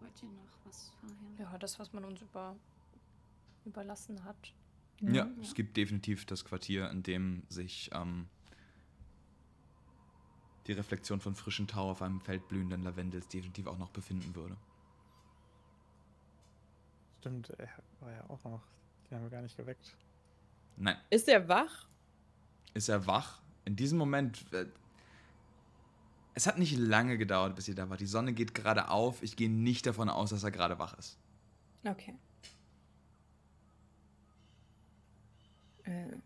Wollt 0.00 0.22
ihr 0.22 0.28
noch 0.28 0.66
was 0.66 0.92
vorher? 1.00 1.50
Ja, 1.50 1.56
das, 1.56 1.78
was 1.78 1.94
man 1.94 2.04
uns 2.04 2.20
über, 2.20 2.56
überlassen 3.64 4.22
hat. 4.24 4.52
Ja, 5.00 5.30
es 5.40 5.54
gibt 5.54 5.78
definitiv 5.78 6.26
das 6.26 6.44
Quartier, 6.44 6.90
in 6.90 7.02
dem 7.02 7.44
sich 7.48 7.88
ähm, 7.94 8.28
die 10.68 10.72
Reflexion 10.74 11.18
von 11.20 11.34
frischen 11.34 11.66
Tau 11.66 11.90
auf 11.90 12.02
einem 12.02 12.20
Feld 12.20 12.46
blühenden 12.48 12.82
Lavendels 12.82 13.26
definitiv 13.28 13.66
auch 13.66 13.78
noch 13.78 13.90
befinden 13.90 14.34
würde. 14.34 14.56
Stimmt, 17.20 17.50
er 17.50 17.68
war 18.00 18.12
ja 18.12 18.24
auch 18.28 18.44
noch. 18.44 18.62
Den 19.10 19.16
haben 19.16 19.24
wir 19.24 19.30
gar 19.30 19.42
nicht 19.42 19.56
geweckt. 19.56 19.96
Nein, 20.76 20.96
Ist 21.10 21.28
er 21.28 21.48
wach? 21.48 21.86
ist 22.74 22.88
er 22.88 23.06
wach? 23.06 23.40
In 23.64 23.74
diesem 23.74 23.98
Moment. 23.98 24.44
Äh, 24.52 24.66
es 26.34 26.46
hat 26.46 26.58
nicht 26.58 26.76
lange 26.76 27.18
gedauert, 27.18 27.56
bis 27.56 27.66
ihr 27.66 27.74
da 27.74 27.90
war. 27.90 27.96
Die 27.96 28.06
Sonne 28.06 28.32
geht 28.32 28.54
gerade 28.54 28.88
auf. 28.88 29.22
Ich 29.24 29.34
gehe 29.34 29.50
nicht 29.50 29.86
davon 29.86 30.08
aus, 30.08 30.30
dass 30.30 30.44
er 30.44 30.52
gerade 30.52 30.78
wach 30.78 30.96
ist. 30.96 31.18
Okay. 31.84 32.14
Äh, 35.82 36.16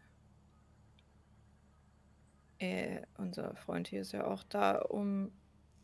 äh, 2.62 3.03
unser 3.18 3.57
Freund 3.57 3.88
hier 3.88 4.03
ist 4.03 4.12
ja 4.12 4.25
auch 4.25 4.44
da, 4.44 4.79
um 4.79 5.33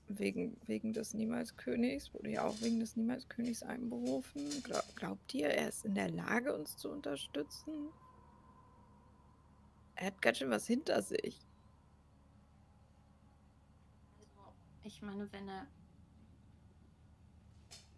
wegen, 0.06 0.56
wegen 0.66 0.92
des 0.92 1.12
Niemalskönigs, 1.12 2.14
wurde 2.14 2.30
ja 2.30 2.44
auch 2.44 2.54
wegen 2.60 2.78
des 2.78 2.94
Niemalskönigs 2.94 3.64
einberufen. 3.64 4.62
Glaub, 4.62 4.84
glaubt 4.94 5.34
ihr, 5.34 5.48
er 5.48 5.68
ist 5.68 5.84
in 5.84 5.96
der 5.96 6.08
Lage, 6.08 6.54
uns 6.54 6.76
zu 6.76 6.90
unterstützen? 6.90 7.88
Er 9.96 10.06
hat 10.06 10.22
ganz 10.22 10.38
schön 10.38 10.50
was 10.50 10.68
hinter 10.68 11.02
sich. 11.02 11.44
Also, 14.20 14.54
ich 14.84 15.02
meine, 15.02 15.30
wenn 15.32 15.48
er. 15.48 15.66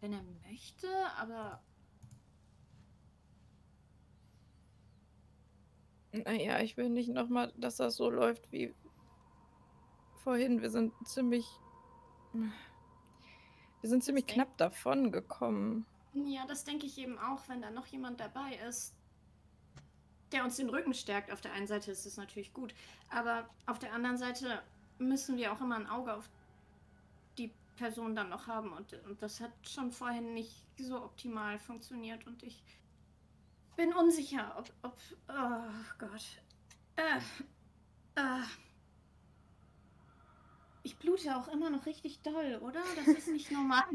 Wenn 0.01 0.15
er 0.15 0.23
möchte, 0.49 0.89
aber. 1.19 1.63
Naja, 6.13 6.61
ich 6.61 6.77
will 6.77 6.91
nicht 6.91 7.09
nochmal, 7.11 7.53
dass 7.57 7.77
das 7.77 7.97
so 7.97 8.11
läuft 8.11 8.51
wie 8.51 8.75
vorhin. 10.25 10.61
Wir 10.61 10.71
sind 10.71 10.93
ziemlich. 11.07 11.47
Wir 12.33 13.89
sind 13.89 14.03
ziemlich 14.05 14.27
denk- 14.27 14.35
knapp 14.37 14.57
davon 14.59 15.13
gekommen. 15.13 15.87
Ja, 16.13 16.45
das 16.47 16.65
denke 16.65 16.87
ich 16.87 16.99
eben 16.99 17.19
auch, 17.19 17.49
wenn 17.49 17.63
da 17.63 17.71
noch 17.71 17.87
jemand 17.87 18.19
dabei 18.21 18.57
ist, 18.69 18.95
der 20.33 20.45
uns 20.45 20.57
den 20.57 20.69
Rücken 20.69 20.95
stärkt. 20.95 21.33
Auf 21.33 21.41
der 21.41 21.53
einen 21.53 21.67
Seite 21.69 21.91
ist 21.93 22.05
es 22.05 22.17
natürlich 22.17 22.53
gut, 22.53 22.75
aber 23.11 23.49
auf 23.67 23.79
der 23.79 23.93
anderen 23.93 24.19
Seite 24.19 24.63
müssen 24.99 25.37
wir 25.37 25.53
auch 25.53 25.61
immer 25.61 25.77
ein 25.77 25.87
Auge 25.87 26.15
auf 26.15 26.29
die 27.39 27.53
Person 27.77 28.15
dann 28.15 28.29
noch 28.29 28.47
haben 28.49 28.73
und, 28.73 28.93
und 29.07 29.23
das 29.23 29.41
hat 29.41 29.53
schon 29.63 29.93
vorhin 29.93 30.35
nicht 30.35 30.65
so 30.79 31.03
optimal 31.03 31.59
funktioniert 31.59 32.27
und 32.27 32.43
ich 32.43 32.63
bin 33.81 33.95
unsicher, 33.95 34.55
ob, 34.59 34.71
ob, 34.83 34.97
oh 35.31 35.95
Gott, 35.97 36.43
äh, 36.97 37.17
äh, 38.15 38.43
ich 40.83 40.99
blute 40.99 41.35
auch 41.35 41.49
immer 41.49 41.71
noch 41.71 41.87
richtig 41.87 42.21
doll, 42.21 42.59
oder? 42.61 42.83
Das 42.95 43.07
ist 43.07 43.29
nicht 43.29 43.51
normal. 43.51 43.85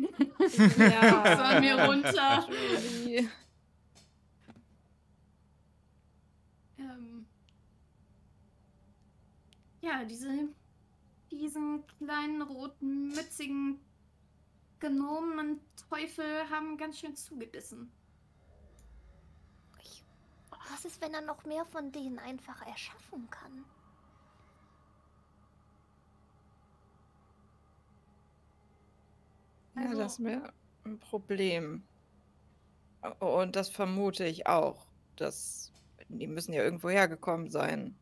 Ja. 0.77 1.37
Soll 1.37 1.61
mir 1.61 1.85
runter. 1.85 2.47
Ähm, 6.79 7.27
ja, 9.81 10.03
diese, 10.03 10.49
diesen 11.29 11.85
kleinen 11.99 12.41
roten, 12.41 13.09
mützigen 13.09 13.79
Gnomen-Teufel 14.79 16.49
haben 16.49 16.75
ganz 16.77 16.99
schön 16.99 17.15
zugebissen. 17.15 17.91
Was 20.71 20.85
ist, 20.85 21.01
wenn 21.01 21.13
er 21.13 21.21
noch 21.21 21.45
mehr 21.45 21.65
von 21.65 21.91
denen 21.91 22.19
einfach 22.19 22.61
erschaffen 22.67 23.29
kann? 23.29 23.65
Ja, 29.75 29.89
Also- 29.89 29.97
das 29.99 30.23
wäre 30.23 30.53
ein 30.85 30.99
Problem. 30.99 31.83
Und 33.19 33.55
das 33.55 33.69
vermute 33.69 34.25
ich 34.25 34.47
auch. 34.47 34.87
Das, 35.15 35.71
die 36.09 36.27
müssen 36.27 36.53
ja 36.53 36.63
irgendwo 36.63 36.89
hergekommen 36.89 37.49
sein. 37.49 37.95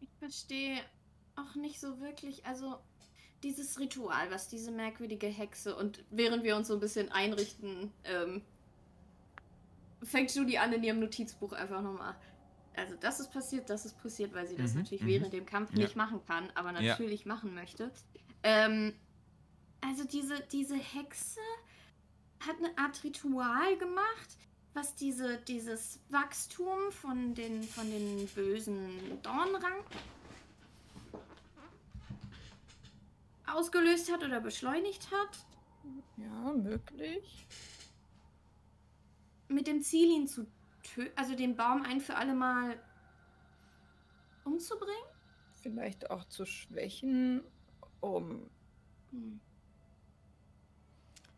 Ich 0.00 0.08
verstehe 0.18 0.80
auch 1.36 1.54
nicht 1.56 1.80
so 1.80 2.00
wirklich, 2.00 2.44
also 2.46 2.78
dieses 3.42 3.78
Ritual, 3.78 4.30
was 4.30 4.48
diese 4.48 4.70
merkwürdige 4.70 5.26
Hexe 5.26 5.74
und 5.76 6.04
während 6.10 6.44
wir 6.44 6.56
uns 6.56 6.68
so 6.68 6.74
ein 6.74 6.80
bisschen 6.80 7.10
einrichten, 7.10 7.92
ähm, 8.04 8.42
fängt 10.02 10.34
Judy 10.34 10.58
an 10.58 10.72
in 10.72 10.82
ihrem 10.82 11.00
Notizbuch 11.00 11.52
einfach 11.52 11.82
nochmal. 11.82 12.14
Also 12.74 12.96
das 12.96 13.20
ist 13.20 13.32
passiert, 13.32 13.68
das 13.68 13.84
ist 13.84 13.98
passiert, 14.02 14.32
weil 14.34 14.46
sie 14.46 14.56
das 14.56 14.72
Mhm, 14.72 14.80
natürlich 14.80 15.02
mhm. 15.02 15.08
während 15.08 15.32
dem 15.32 15.46
Kampf 15.46 15.72
Ja. 15.72 15.80
nicht 15.80 15.96
machen 15.96 16.24
kann, 16.26 16.50
aber 16.54 16.72
Ja. 16.72 16.92
natürlich 16.92 17.26
machen 17.26 17.54
möchte. 17.54 17.92
Ähm, 18.42 18.94
also 19.80 20.04
diese, 20.04 20.40
diese 20.52 20.76
Hexe 20.76 21.40
hat 22.40 22.56
eine 22.58 22.76
Art 22.78 23.04
Ritual 23.04 23.76
gemacht, 23.78 24.38
was 24.74 24.94
diese, 24.94 25.36
dieses 25.42 26.00
Wachstum 26.08 26.90
von 26.90 27.34
den, 27.34 27.62
von 27.64 27.90
den 27.90 28.26
bösen 28.28 29.20
Dornranken 29.22 29.98
ausgelöst 33.46 34.12
hat 34.12 34.22
oder 34.22 34.40
beschleunigt 34.40 35.10
hat, 35.10 35.46
Ja, 36.16 36.52
möglich. 36.52 37.46
mit 39.48 39.66
dem 39.66 39.82
Ziel, 39.82 40.10
ihn 40.10 40.26
zu 40.26 40.46
töten, 40.82 41.16
also 41.16 41.34
den 41.34 41.56
Baum 41.56 41.82
ein 41.82 42.00
für 42.00 42.16
alle 42.16 42.34
Mal 42.34 42.78
umzubringen. 44.44 45.04
Vielleicht 45.62 46.10
auch 46.10 46.24
zu 46.24 46.44
schwächen 46.44 47.42
um. 48.00 48.50
Hm. 49.10 49.40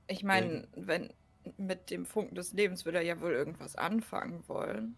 Ich 0.06 0.22
meine, 0.22 0.68
wenn 0.74 1.12
mit 1.58 1.90
dem 1.90 2.06
Funken 2.06 2.34
des 2.34 2.52
Lebens 2.52 2.84
will 2.84 2.94
er 2.94 3.02
ja 3.02 3.20
wohl 3.20 3.32
irgendwas 3.32 3.76
anfangen 3.76 4.46
wollen. 4.48 4.96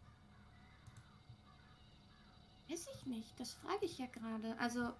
Weiß 2.68 2.88
ich 2.94 3.06
nicht, 3.06 3.38
das 3.38 3.54
frage 3.54 3.84
ich 3.84 3.98
ja 3.98 4.06
gerade. 4.06 4.56
Also. 4.58 4.92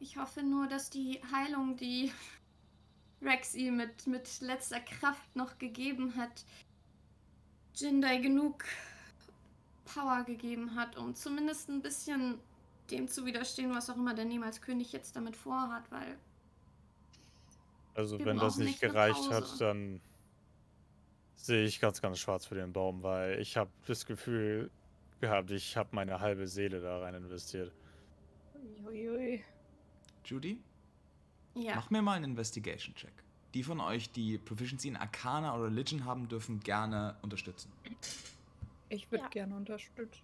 Ich 0.00 0.16
hoffe 0.16 0.42
nur, 0.42 0.68
dass 0.68 0.90
die 0.90 1.20
Heilung, 1.32 1.76
die 1.76 2.12
Rex 3.22 3.54
ihm 3.54 3.76
mit, 3.76 4.06
mit 4.06 4.40
letzter 4.40 4.80
Kraft 4.80 5.34
noch 5.34 5.58
gegeben 5.58 6.14
hat, 6.16 6.44
Jindai 7.74 8.18
genug 8.18 8.64
Power 9.84 10.24
gegeben 10.24 10.74
hat, 10.74 10.96
um 10.96 11.14
zumindest 11.14 11.68
ein 11.68 11.82
bisschen 11.82 12.38
dem 12.90 13.08
zu 13.08 13.24
widerstehen, 13.26 13.74
was 13.74 13.90
auch 13.90 13.96
immer 13.96 14.14
der 14.14 14.24
niemals 14.24 14.60
König 14.60 14.92
jetzt 14.92 15.16
damit 15.16 15.36
vorhat, 15.36 15.90
weil 15.90 16.16
Also 17.94 18.24
wenn 18.24 18.38
das 18.38 18.56
nicht 18.56 18.80
gereicht 18.80 19.30
hat, 19.30 19.60
dann 19.60 20.00
sehe 21.34 21.64
ich 21.64 21.80
ganz, 21.80 22.00
ganz 22.00 22.18
schwarz 22.18 22.46
für 22.46 22.54
den 22.54 22.72
Baum, 22.72 23.02
weil 23.02 23.40
ich 23.40 23.56
habe 23.56 23.70
das 23.86 24.06
Gefühl 24.06 24.70
gehabt, 25.20 25.50
ich 25.50 25.76
habe 25.76 25.90
meine 25.92 26.20
halbe 26.20 26.46
Seele 26.46 26.80
da 26.80 26.98
rein 26.98 27.14
investiert. 27.14 27.72
Uiuiui. 28.84 29.44
Judy, 30.28 30.60
ja. 31.54 31.74
mach 31.76 31.90
mir 31.90 32.02
mal 32.02 32.14
einen 32.14 32.26
Investigation-Check. 32.32 33.12
Die 33.54 33.62
von 33.62 33.80
euch, 33.80 34.10
die 34.12 34.36
Proficiency 34.38 34.88
in 34.88 34.96
Arcana 34.96 35.54
oder 35.54 35.64
Religion 35.64 36.04
haben, 36.04 36.28
dürfen 36.28 36.60
gerne 36.60 37.16
unterstützen. 37.22 37.72
Ich 38.90 39.10
würde 39.10 39.24
Ja. 39.24 39.30
gerne 39.30 39.56
unterstützen. 39.56 40.20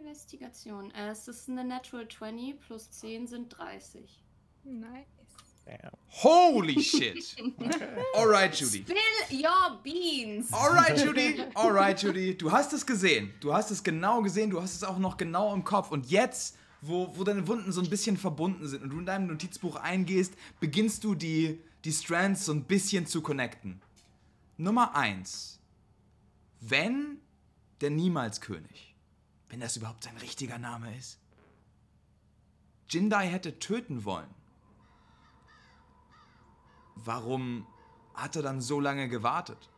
Investigation. 0.00 0.90
Äh, 0.92 1.10
Es 1.10 1.28
ist 1.28 1.48
eine 1.48 1.64
Natural 1.64 2.06
20 2.08 2.58
plus 2.60 2.90
10 2.90 3.26
sind 3.26 3.48
30. 3.56 4.20
Nice. 4.64 5.06
Damn. 5.64 5.92
Holy 6.22 6.80
shit! 6.82 7.36
Alright, 8.14 8.54
Judy. 8.58 8.82
Spill 8.82 9.40
your 9.44 9.78
beans! 9.82 10.50
Alright, 10.52 10.98
Judy. 10.98 11.42
Alright, 11.54 12.02
Judy. 12.02 12.36
Du 12.38 12.50
hast 12.50 12.72
es 12.72 12.86
gesehen. 12.86 13.34
Du 13.40 13.52
hast 13.52 13.70
es 13.70 13.82
genau 13.84 14.22
gesehen. 14.22 14.48
Du 14.50 14.60
hast 14.62 14.74
es 14.74 14.82
auch 14.82 14.98
noch 14.98 15.16
genau 15.18 15.52
im 15.54 15.64
Kopf. 15.64 15.90
Und 15.90 16.10
jetzt, 16.10 16.56
wo, 16.80 17.16
wo 17.16 17.24
deine 17.24 17.46
Wunden 17.46 17.72
so 17.72 17.80
ein 17.80 17.90
bisschen 17.90 18.16
verbunden 18.16 18.66
sind 18.68 18.82
und 18.82 18.90
du 18.90 18.98
in 18.98 19.06
deinem 19.06 19.26
Notizbuch 19.26 19.76
eingehst, 19.76 20.34
beginnst 20.60 21.04
du 21.04 21.14
die, 21.14 21.60
die 21.84 21.92
Strands 21.92 22.44
so 22.44 22.52
ein 22.52 22.64
bisschen 22.64 23.06
zu 23.06 23.22
connecten. 23.22 23.80
Nummer 24.56 24.94
eins. 24.94 25.60
Wenn 26.60 27.18
der 27.80 27.90
Niemalskönig, 27.90 28.94
wenn 29.48 29.60
das 29.60 29.76
überhaupt 29.76 30.04
sein 30.04 30.16
richtiger 30.16 30.58
Name 30.58 30.96
ist, 30.96 31.18
Jindai 32.88 33.28
hätte 33.28 33.58
töten 33.58 34.04
wollen, 34.04 34.30
warum 36.96 37.66
hat 38.14 38.36
er 38.36 38.42
dann 38.42 38.60
so 38.60 38.80
lange 38.80 39.08
gewartet? 39.08 39.70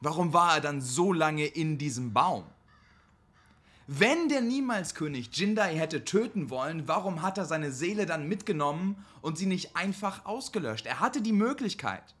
Warum 0.00 0.32
war 0.32 0.56
er 0.56 0.60
dann 0.60 0.80
so 0.80 1.12
lange 1.12 1.46
in 1.46 1.78
diesem 1.78 2.12
Baum? 2.12 2.44
Wenn 3.90 4.28
der 4.28 4.42
Niemalskönig 4.42 5.30
Jindai 5.32 5.74
hätte 5.74 6.04
töten 6.04 6.50
wollen, 6.50 6.86
warum 6.86 7.22
hat 7.22 7.38
er 7.38 7.46
seine 7.46 7.72
Seele 7.72 8.04
dann 8.04 8.28
mitgenommen 8.28 9.02
und 9.22 9.38
sie 9.38 9.46
nicht 9.46 9.76
einfach 9.76 10.26
ausgelöscht? 10.26 10.84
Er 10.84 11.00
hatte 11.00 11.22
die 11.22 11.32
Möglichkeit. 11.32 12.14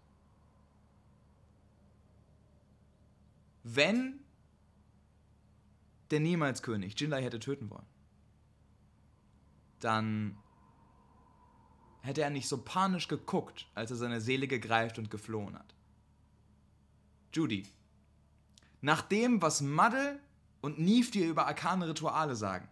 Wenn 3.64 4.18
der 6.10 6.20
Niemalskönig 6.20 6.98
Jindai 6.98 7.22
hätte 7.22 7.38
töten 7.38 7.68
wollen, 7.68 7.86
dann 9.80 10.38
hätte 12.00 12.22
er 12.22 12.30
nicht 12.30 12.48
so 12.48 12.56
panisch 12.56 13.08
geguckt, 13.08 13.66
als 13.74 13.90
er 13.90 13.98
seine 13.98 14.22
Seele 14.22 14.48
gegreift 14.48 14.98
und 14.98 15.10
geflohen 15.10 15.58
hat. 15.58 15.74
Judy, 17.34 17.66
nach 18.80 19.02
dem, 19.02 19.42
was 19.42 19.60
Muddle 19.60 20.18
und 20.60 20.78
Neve 20.78 21.10
dir 21.10 21.28
über 21.28 21.46
arkane 21.46 21.88
Rituale 21.88 22.36
sagen, 22.36 22.68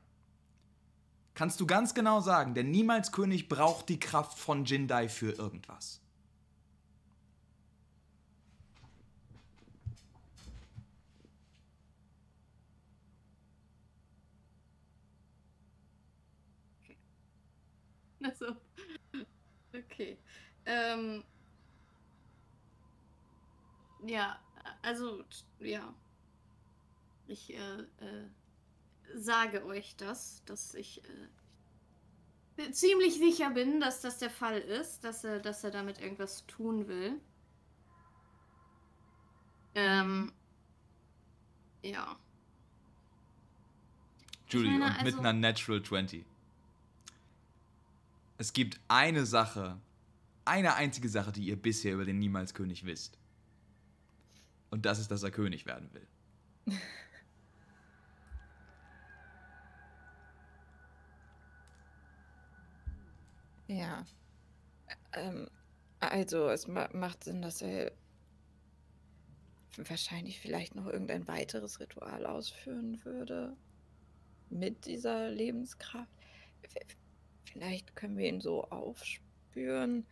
kannst 1.35 1.61
du 1.61 1.67
ganz 1.67 1.95
genau 1.95 2.21
sagen, 2.21 2.55
der 2.55 2.65
Niemalskönig 2.65 3.49
braucht 3.49 3.89
die 3.89 4.01
Kraft 4.01 4.39
von 4.39 4.65
Jindai 4.65 5.09
für 5.09 5.33
irgendwas. 5.33 6.01
Also, 18.23 18.57
okay. 19.73 20.19
Ähm, 20.65 21.23
ja, 24.05 24.39
also, 24.83 25.23
ja. 25.61 25.95
Ich 27.29 27.55
äh, 27.55 27.59
äh, 27.59 28.29
sage 29.15 29.65
euch 29.65 29.97
das, 29.97 30.43
dass 30.45 30.75
ich 30.75 31.03
äh, 32.59 32.71
ziemlich 32.71 33.19
sicher 33.19 33.51
bin, 33.51 33.81
dass 33.81 34.01
das 34.01 34.19
der 34.19 34.31
Fall 34.31 34.59
ist, 34.59 35.05
dass 35.05 35.25
er, 35.25 35.41
dass 35.41 35.65
er 35.65 35.71
damit 35.71 36.01
irgendwas 36.01 36.47
tun 36.47 36.89
will. 36.89 37.21
Ähm, 39.75 40.33
ja. 41.83 42.17
Judy, 44.49 44.69
meine, 44.71 44.87
und 44.87 45.05
mit 45.05 45.15
also- 45.15 45.19
einer 45.19 45.33
Natural 45.33 45.83
20. 45.83 46.25
Es 48.39 48.53
gibt 48.53 48.81
eine 48.89 49.25
Sache, 49.25 49.81
eine 50.45 50.75
einzige 50.75 51.09
Sache, 51.09 51.33
die 51.33 51.47
ihr 51.47 51.57
bisher 51.57 51.95
über 51.95 52.05
den 52.05 52.19
Niemalskönig 52.19 52.85
wisst. 52.85 53.19
Und 54.71 54.85
das 54.85 54.99
ist, 54.99 55.11
dass 55.11 55.23
er 55.23 55.31
König 55.31 55.67
werden 55.67 55.91
will. 55.95 56.07
Ja. 63.69 64.07
Ähm, 65.13 65.49
also, 66.01 66.49
es 66.49 66.69
ma 66.69 66.89
macht 66.93 67.25
Sinn, 67.25 67.43
dass 67.43 67.63
er 67.63 67.93
wahrscheinlich 69.77 70.41
vielleicht 70.41 70.75
noch 70.75 70.87
irgendein 70.87 71.27
weiteres 71.29 71.81
Ritual 71.81 72.27
ausführen 72.27 73.05
würde. 73.05 73.57
Mit 74.49 74.87
dieser 74.87 75.29
Lebenskraft. 75.31 76.11
Vielleicht 77.45 77.97
können 77.97 78.17
wir 78.17 78.29
ihn 78.29 78.41
so 78.41 78.65
aufspüren. 78.65 80.07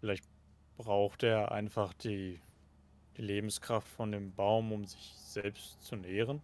Vielleicht 0.00 0.24
braucht 0.76 1.22
er 1.22 1.52
einfach 1.52 1.94
die, 1.94 2.40
die 3.16 3.22
Lebenskraft 3.22 3.88
von 3.88 4.12
dem 4.12 4.34
Baum, 4.34 4.72
um 4.72 4.84
sich 4.84 5.14
selbst 5.16 5.82
zu 5.82 5.96
nähren. 5.96 6.42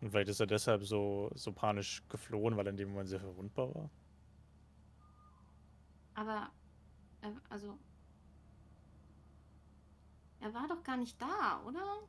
Und 0.00 0.10
vielleicht 0.10 0.28
ist 0.28 0.40
er 0.40 0.46
deshalb 0.46 0.84
so, 0.84 1.30
so 1.34 1.52
panisch 1.52 2.02
geflohen, 2.08 2.56
weil 2.56 2.66
er 2.66 2.70
in 2.70 2.76
dem 2.76 2.90
Moment 2.90 3.08
sehr 3.08 3.20
verwundbar 3.20 3.74
war. 3.74 3.90
Aber, 6.14 6.50
äh, 7.22 7.30
also. 7.48 7.78
Er 10.40 10.52
war 10.52 10.68
doch 10.68 10.82
gar 10.82 10.96
nicht 10.96 11.20
da, 11.20 11.62
oder? 11.64 12.00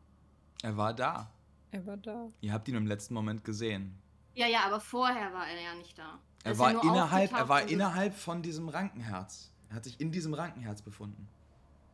Er 0.62 0.78
war 0.78 0.94
da. 0.94 1.32
Er 1.72 1.86
war 1.86 1.98
da. 1.98 2.30
Ihr 2.42 2.54
habt 2.54 2.68
ihn 2.68 2.76
im 2.76 2.88
letzten 2.88 3.14
Moment 3.14 3.44
gesehen. 3.44 4.02
Ja, 4.34 4.48
ja, 4.48 4.66
aber 4.66 4.80
vorher 4.80 5.34
war 5.34 5.48
er 5.48 5.62
ja 5.62 5.76
nicht 5.76 5.98
da. 5.98 6.20
Er 6.44 6.58
war 6.60 6.74
nur 6.74 6.84
innerhalb, 6.84 7.32
er 7.32 7.50
war 7.50 7.62
innerhalb 7.64 8.14
von 8.14 8.42
diesem 8.42 8.70
Rankenherz. 8.70 9.52
Er 9.70 9.78
hat 9.78 9.86
sich 9.86 10.00
in 10.00 10.12
diesem 10.12 10.34
Rankenherz 10.34 10.82
befunden. 10.82 11.28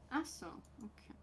Ach 0.10 0.26
so, 0.26 0.46
okay. 0.46 1.14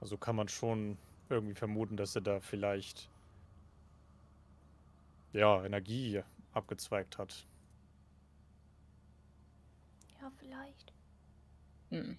Also 0.00 0.16
kann 0.16 0.36
man 0.36 0.48
schon 0.48 0.96
irgendwie 1.28 1.54
vermuten, 1.54 1.96
dass 1.96 2.14
er 2.14 2.22
da 2.22 2.40
vielleicht 2.40 3.10
ja, 5.32 5.64
Energie 5.64 6.22
abgezweigt 6.52 7.18
hat. 7.18 7.46
Ja, 10.24 10.30
vielleicht. 10.38 10.92
Hm. 11.90 12.16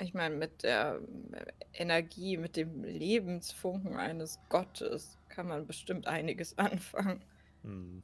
Ich 0.00 0.14
meine, 0.14 0.34
mit 0.34 0.64
der 0.64 1.00
äh, 1.30 1.44
Energie, 1.74 2.36
mit 2.36 2.56
dem 2.56 2.82
Lebensfunken 2.82 3.96
eines 3.96 4.40
Gottes 4.48 5.16
kann 5.28 5.46
man 5.46 5.64
bestimmt 5.64 6.08
einiges 6.08 6.58
anfangen. 6.58 7.24
Hm. 7.62 8.02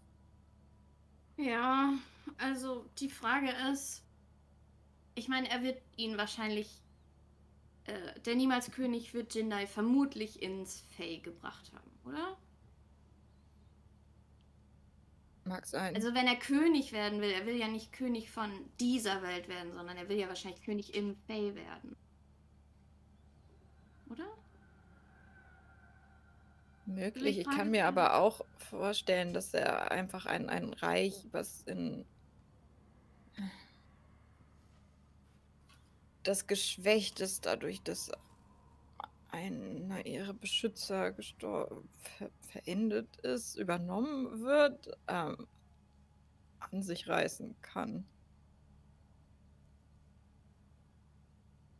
Ja, 1.38 1.94
also 2.38 2.88
die 3.00 3.08
Frage 3.08 3.50
ist, 3.72 4.04
ich 5.16 5.26
meine, 5.26 5.50
er 5.50 5.64
wird 5.64 5.82
ihn 5.96 6.16
wahrscheinlich, 6.16 6.84
äh, 7.82 8.20
der 8.20 8.36
Niemalskönig 8.36 9.12
wird 9.12 9.34
Jindai 9.34 9.66
vermutlich 9.66 10.40
ins 10.40 10.82
Fey 10.96 11.18
gebracht 11.18 11.72
haben, 11.72 11.90
oder? 12.04 12.38
Mag 15.48 15.66
sein. 15.66 15.94
Also 15.94 16.14
wenn 16.14 16.26
er 16.26 16.36
König 16.36 16.92
werden 16.92 17.20
will, 17.20 17.30
er 17.30 17.46
will 17.46 17.56
ja 17.56 17.68
nicht 17.68 17.92
König 17.92 18.30
von 18.30 18.50
dieser 18.78 19.22
Welt 19.22 19.48
werden, 19.48 19.72
sondern 19.72 19.96
er 19.96 20.08
will 20.08 20.18
ja 20.18 20.28
wahrscheinlich 20.28 20.62
König 20.62 20.94
im 20.94 21.16
Fey 21.26 21.54
werden. 21.54 21.96
Oder? 24.10 24.26
Möglich. 26.86 27.38
Ich 27.38 27.46
kann 27.46 27.70
mir 27.70 27.86
aber 27.86 28.18
auch 28.18 28.44
vorstellen, 28.56 29.32
dass 29.32 29.52
er 29.52 29.90
einfach 29.90 30.26
ein, 30.26 30.48
ein 30.48 30.72
Reich, 30.72 31.26
was 31.32 31.62
in 31.62 32.04
das 36.22 36.46
geschwächt 36.46 37.20
ist, 37.20 37.46
dadurch, 37.46 37.82
dass 37.82 38.10
einer 39.30 40.06
ihrer 40.06 40.34
Beschützer 40.34 41.14
ver 41.14 42.30
verendet 42.40 43.16
ist, 43.18 43.56
übernommen 43.56 44.40
wird, 44.40 44.90
ähm, 45.06 45.46
an 46.60 46.82
sich 46.82 47.08
reißen 47.08 47.54
kann. 47.60 48.06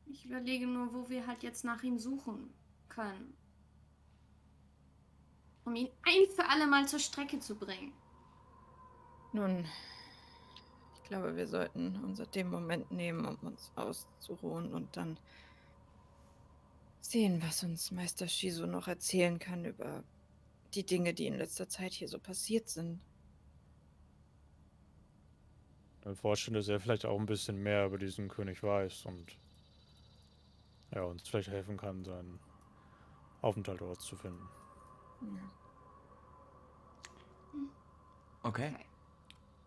Ich 0.06 0.26
überlege 0.26 0.66
nur, 0.66 0.92
wo 0.92 1.08
wir 1.08 1.26
halt 1.26 1.42
jetzt 1.42 1.64
nach 1.64 1.82
ihm 1.82 1.98
suchen 1.98 2.52
können. 2.88 3.34
Um 5.64 5.74
ihn 5.74 5.90
ein 6.02 6.30
für 6.34 6.48
alle 6.48 6.66
Mal 6.66 6.86
zur 6.86 6.98
Strecke 6.98 7.38
zu 7.40 7.54
bringen. 7.54 7.92
Nun, 9.32 9.66
ich 10.94 11.02
glaube, 11.04 11.36
wir 11.36 11.46
sollten 11.46 11.96
uns 12.04 12.22
den 12.30 12.50
Moment 12.50 12.90
nehmen, 12.90 13.26
um 13.26 13.36
uns 13.46 13.72
auszuruhen 13.76 14.72
und 14.72 14.96
dann 14.96 15.18
sehen, 17.10 17.42
was 17.42 17.62
uns 17.62 17.90
Meister 17.90 18.28
Shizu 18.28 18.66
noch 18.66 18.88
erzählen 18.88 19.38
kann 19.38 19.64
über 19.64 20.04
die 20.74 20.84
Dinge, 20.84 21.14
die 21.14 21.26
in 21.26 21.34
letzter 21.34 21.68
Zeit 21.68 21.92
hier 21.92 22.08
so 22.08 22.18
passiert 22.18 22.68
sind. 22.68 23.00
Dann 26.02 26.14
vorstellen, 26.16 26.54
dass 26.54 26.68
er 26.68 26.80
vielleicht 26.80 27.06
auch 27.06 27.18
ein 27.18 27.26
bisschen 27.26 27.62
mehr 27.62 27.86
über 27.86 27.98
diesen 27.98 28.28
König 28.28 28.62
weiß 28.62 29.06
und 29.06 29.36
ja, 30.94 31.02
uns 31.02 31.28
vielleicht 31.28 31.48
helfen 31.48 31.76
kann, 31.76 32.04
seinen 32.04 32.38
Aufenthaltsort 33.42 34.00
zu 34.00 34.16
finden. 34.16 34.48
Ja. 35.22 35.50
Okay. 38.42 38.74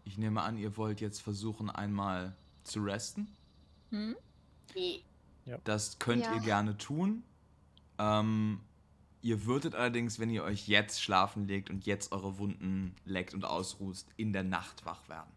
Ich 0.04 0.17
nehme 0.17 0.41
an, 0.41 0.58
ihr 0.58 0.77
wollt 0.77 1.01
jetzt 1.01 1.21
versuchen, 1.21 1.69
einmal 1.69 2.36
zu 2.63 2.82
resten. 2.82 3.27
Hm? 3.89 4.15
Das 5.63 5.99
könnt 5.99 6.25
Ja. 6.25 6.34
ihr 6.36 6.41
gerne 6.41 6.77
tun. 6.77 7.23
Ähm, 8.02 8.60
ihr 9.22 9.46
würdet 9.46 9.76
allerdings, 9.76 10.18
wenn 10.20 10.32
ihr 10.32 10.44
euch 10.44 10.68
jetzt 10.68 11.04
schlafen 11.04 11.48
legt 11.48 11.70
und 11.70 11.86
jetzt 11.86 12.12
eure 12.12 12.40
Wunden 12.40 12.96
leckt 13.06 13.36
und 13.36 13.46
ausruht, 13.46 13.98
in 14.18 14.34
der 14.34 14.44
Nacht 14.44 14.86
wach 14.86 15.08
werden. 15.08 15.32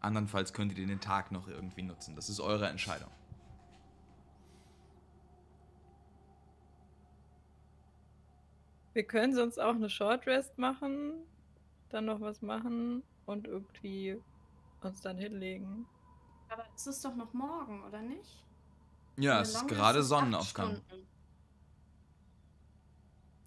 Andernfalls 0.00 0.54
könnt 0.54 0.78
ihr 0.78 0.86
den 0.86 1.00
Tag 1.00 1.30
noch 1.30 1.46
irgendwie 1.46 1.82
nutzen. 1.82 2.16
Das 2.16 2.30
ist 2.30 2.40
eure 2.40 2.68
Entscheidung. 2.68 3.10
Wir 8.94 9.04
können 9.04 9.34
sonst 9.34 9.60
auch 9.60 9.74
eine 9.74 9.90
Short 9.90 10.26
Rest 10.26 10.56
machen, 10.56 11.12
dann 11.90 12.06
noch 12.06 12.22
was 12.22 12.40
machen 12.40 13.02
und 13.26 13.46
irgendwie 13.46 14.16
uns 14.80 15.02
dann 15.02 15.18
hinlegen. 15.18 15.86
Aber 16.48 16.64
es 16.74 16.86
ist 16.86 17.04
doch 17.04 17.14
noch 17.16 17.32
morgen, 17.32 17.82
oder 17.84 18.00
nicht? 18.02 18.44
Ja, 19.16 19.40
es 19.40 19.54
ist 19.54 19.68
gerade 19.68 20.00
ist 20.00 20.08
Sonnenaufgang. 20.08 20.80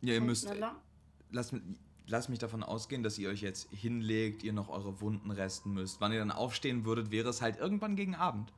Ja, 0.02 0.14
ihr 0.14 0.22
Und 0.22 0.28
müsst. 0.28 0.50
mi- 0.50 1.62
lasst 2.08 2.30
mich 2.30 2.40
davon 2.40 2.64
ausgehen, 2.64 3.04
dass 3.04 3.18
ihr 3.18 3.30
euch 3.30 3.42
jetzt 3.42 3.70
hinlegt, 3.72 4.44
ihr 4.44 4.54
noch 4.54 4.70
eure 4.70 5.00
Wunden 5.02 5.32
resten 5.32 5.74
müsst. 5.74 6.02
Wann 6.02 6.12
ihr 6.12 6.20
dann 6.20 6.32
aufstehen 6.32 6.86
würdet, 6.86 7.12
wäre 7.12 7.30
es 7.30 7.42
halt 7.42 7.58
irgendwann 7.58 7.96
gegen 7.96 8.16
Abend. 8.16 8.52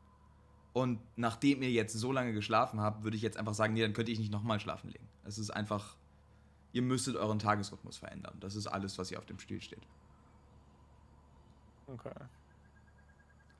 Und 0.74 1.02
nachdem 1.18 1.62
ihr 1.64 1.72
jetzt 1.72 1.94
so 1.94 2.14
lange 2.14 2.32
geschlafen 2.34 2.80
habt, 2.80 3.04
würde 3.04 3.18
ich 3.18 3.24
jetzt 3.24 3.36
einfach 3.38 3.54
sagen, 3.54 3.74
nee, 3.74 3.82
dann 3.82 3.94
könnte 3.94 4.12
ich 4.12 4.20
nicht 4.20 4.32
nochmal 4.32 4.60
schlafen 4.60 4.90
legen. 4.90 5.08
Es 5.26 5.38
ist 5.38 5.50
einfach, 5.50 5.98
ihr 6.72 6.82
müsstet 6.82 7.18
euren 7.18 7.40
Tagesrhythmus 7.40 7.98
verändern. 7.98 8.38
Das 8.40 8.56
ist 8.56 8.68
alles, 8.68 8.98
was 8.98 9.10
hier 9.10 9.20
auf 9.20 9.26
dem 9.26 9.38
Spiel 9.40 9.60
steht. 9.62 9.86
Okay. 11.88 12.14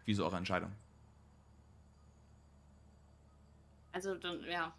Wieso 0.06 0.26
eure 0.26 0.38
Entscheidung? 0.38 0.72
Also 3.92 4.16
dann, 4.16 4.44
ja. 4.44 4.74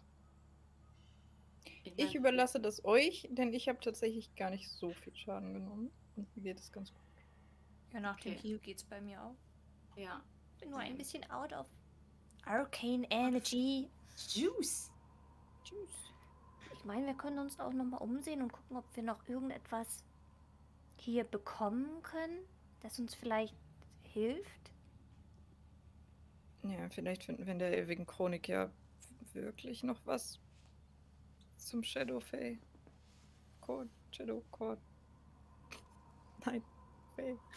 Ich 1.83 1.93
Ich 1.97 2.15
überlasse 2.15 2.59
das 2.59 2.83
euch, 2.85 3.27
denn 3.31 3.53
ich 3.53 3.67
habe 3.67 3.79
tatsächlich 3.79 4.33
gar 4.35 4.49
nicht 4.49 4.69
so 4.69 4.91
viel 4.93 5.15
Schaden 5.15 5.53
genommen. 5.53 5.91
Und 6.15 6.35
mir 6.35 6.43
geht 6.43 6.59
es 6.59 6.71
ganz 6.71 6.91
gut. 6.91 7.01
Ja, 7.91 7.99
nach 7.99 8.19
dem 8.19 8.33
Okay. 8.33 8.41
Heal 8.41 8.59
geht's 8.59 8.83
bei 8.83 9.01
mir 9.01 9.21
auch. 9.23 9.35
Ja. 9.95 10.23
Bin 10.59 10.71
nur 10.71 10.79
ein 10.79 10.97
bisschen 10.97 11.29
out 11.29 11.53
of 11.53 11.67
Arcane 12.45 13.05
Energy. 13.09 13.89
Juice. 14.29 14.91
Tschüss. 15.63 16.13
Ich 16.73 16.85
meine, 16.85 17.07
wir 17.07 17.13
können 17.13 17.39
uns 17.39 17.59
auch 17.59 17.71
nochmal 17.71 18.01
umsehen 18.01 18.41
und 18.41 18.51
gucken, 18.51 18.77
ob 18.77 18.85
wir 18.95 19.03
noch 19.03 19.27
irgendetwas 19.27 20.03
hier 20.97 21.23
bekommen 21.23 22.01
können, 22.01 22.39
das 22.81 22.99
uns 22.99 23.15
vielleicht 23.15 23.55
hilft. 24.03 24.62
Ja, 26.63 26.89
vielleicht 26.89 27.23
finden 27.23 27.45
wir 27.45 27.53
in 27.53 27.59
der 27.59 27.77
ewigen 27.77 28.05
Chronik 28.05 28.47
ja 28.47 28.71
wirklich 29.33 29.83
noch 29.83 29.99
was 30.05 30.39
zum 31.57 31.83
Shadowfay. 31.83 32.59
Chord, 33.61 33.89
Shadow 34.11 34.43
Chord. 34.51 34.79
Nein, 36.45 36.63
Fay. 37.15 37.37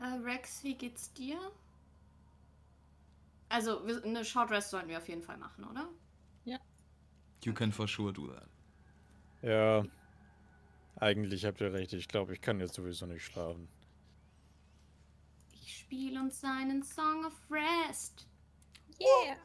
Äh, 0.00 0.16
Rex, 0.24 0.64
wie 0.64 0.74
geht's 0.74 1.12
dir? 1.12 1.38
Also, 3.50 3.84
eine 3.84 4.24
Short 4.24 4.50
Rest 4.50 4.70
sollten 4.70 4.88
wir 4.88 4.96
auf 4.96 5.06
jeden 5.10 5.20
Fall 5.20 5.36
machen, 5.36 5.62
oder? 5.64 5.90
You 7.44 7.54
can 7.54 7.72
for 7.72 7.88
sure 7.88 8.12
do 8.12 8.28
that. 8.28 8.48
Ja. 9.42 9.84
Eigentlich 10.96 11.44
habt 11.46 11.60
ihr 11.60 11.72
recht. 11.72 11.92
Ich 11.94 12.08
glaube, 12.08 12.34
ich 12.34 12.40
kann 12.40 12.60
jetzt 12.60 12.74
sowieso 12.74 13.06
nicht 13.06 13.24
schlafen. 13.24 13.68
Ich 15.90 15.96
spiele 15.96 16.20
uns 16.20 16.44
einen 16.44 16.84
Song 16.84 17.24
of 17.24 17.32
Rest. 17.50 18.24
Yeah! 19.00 19.36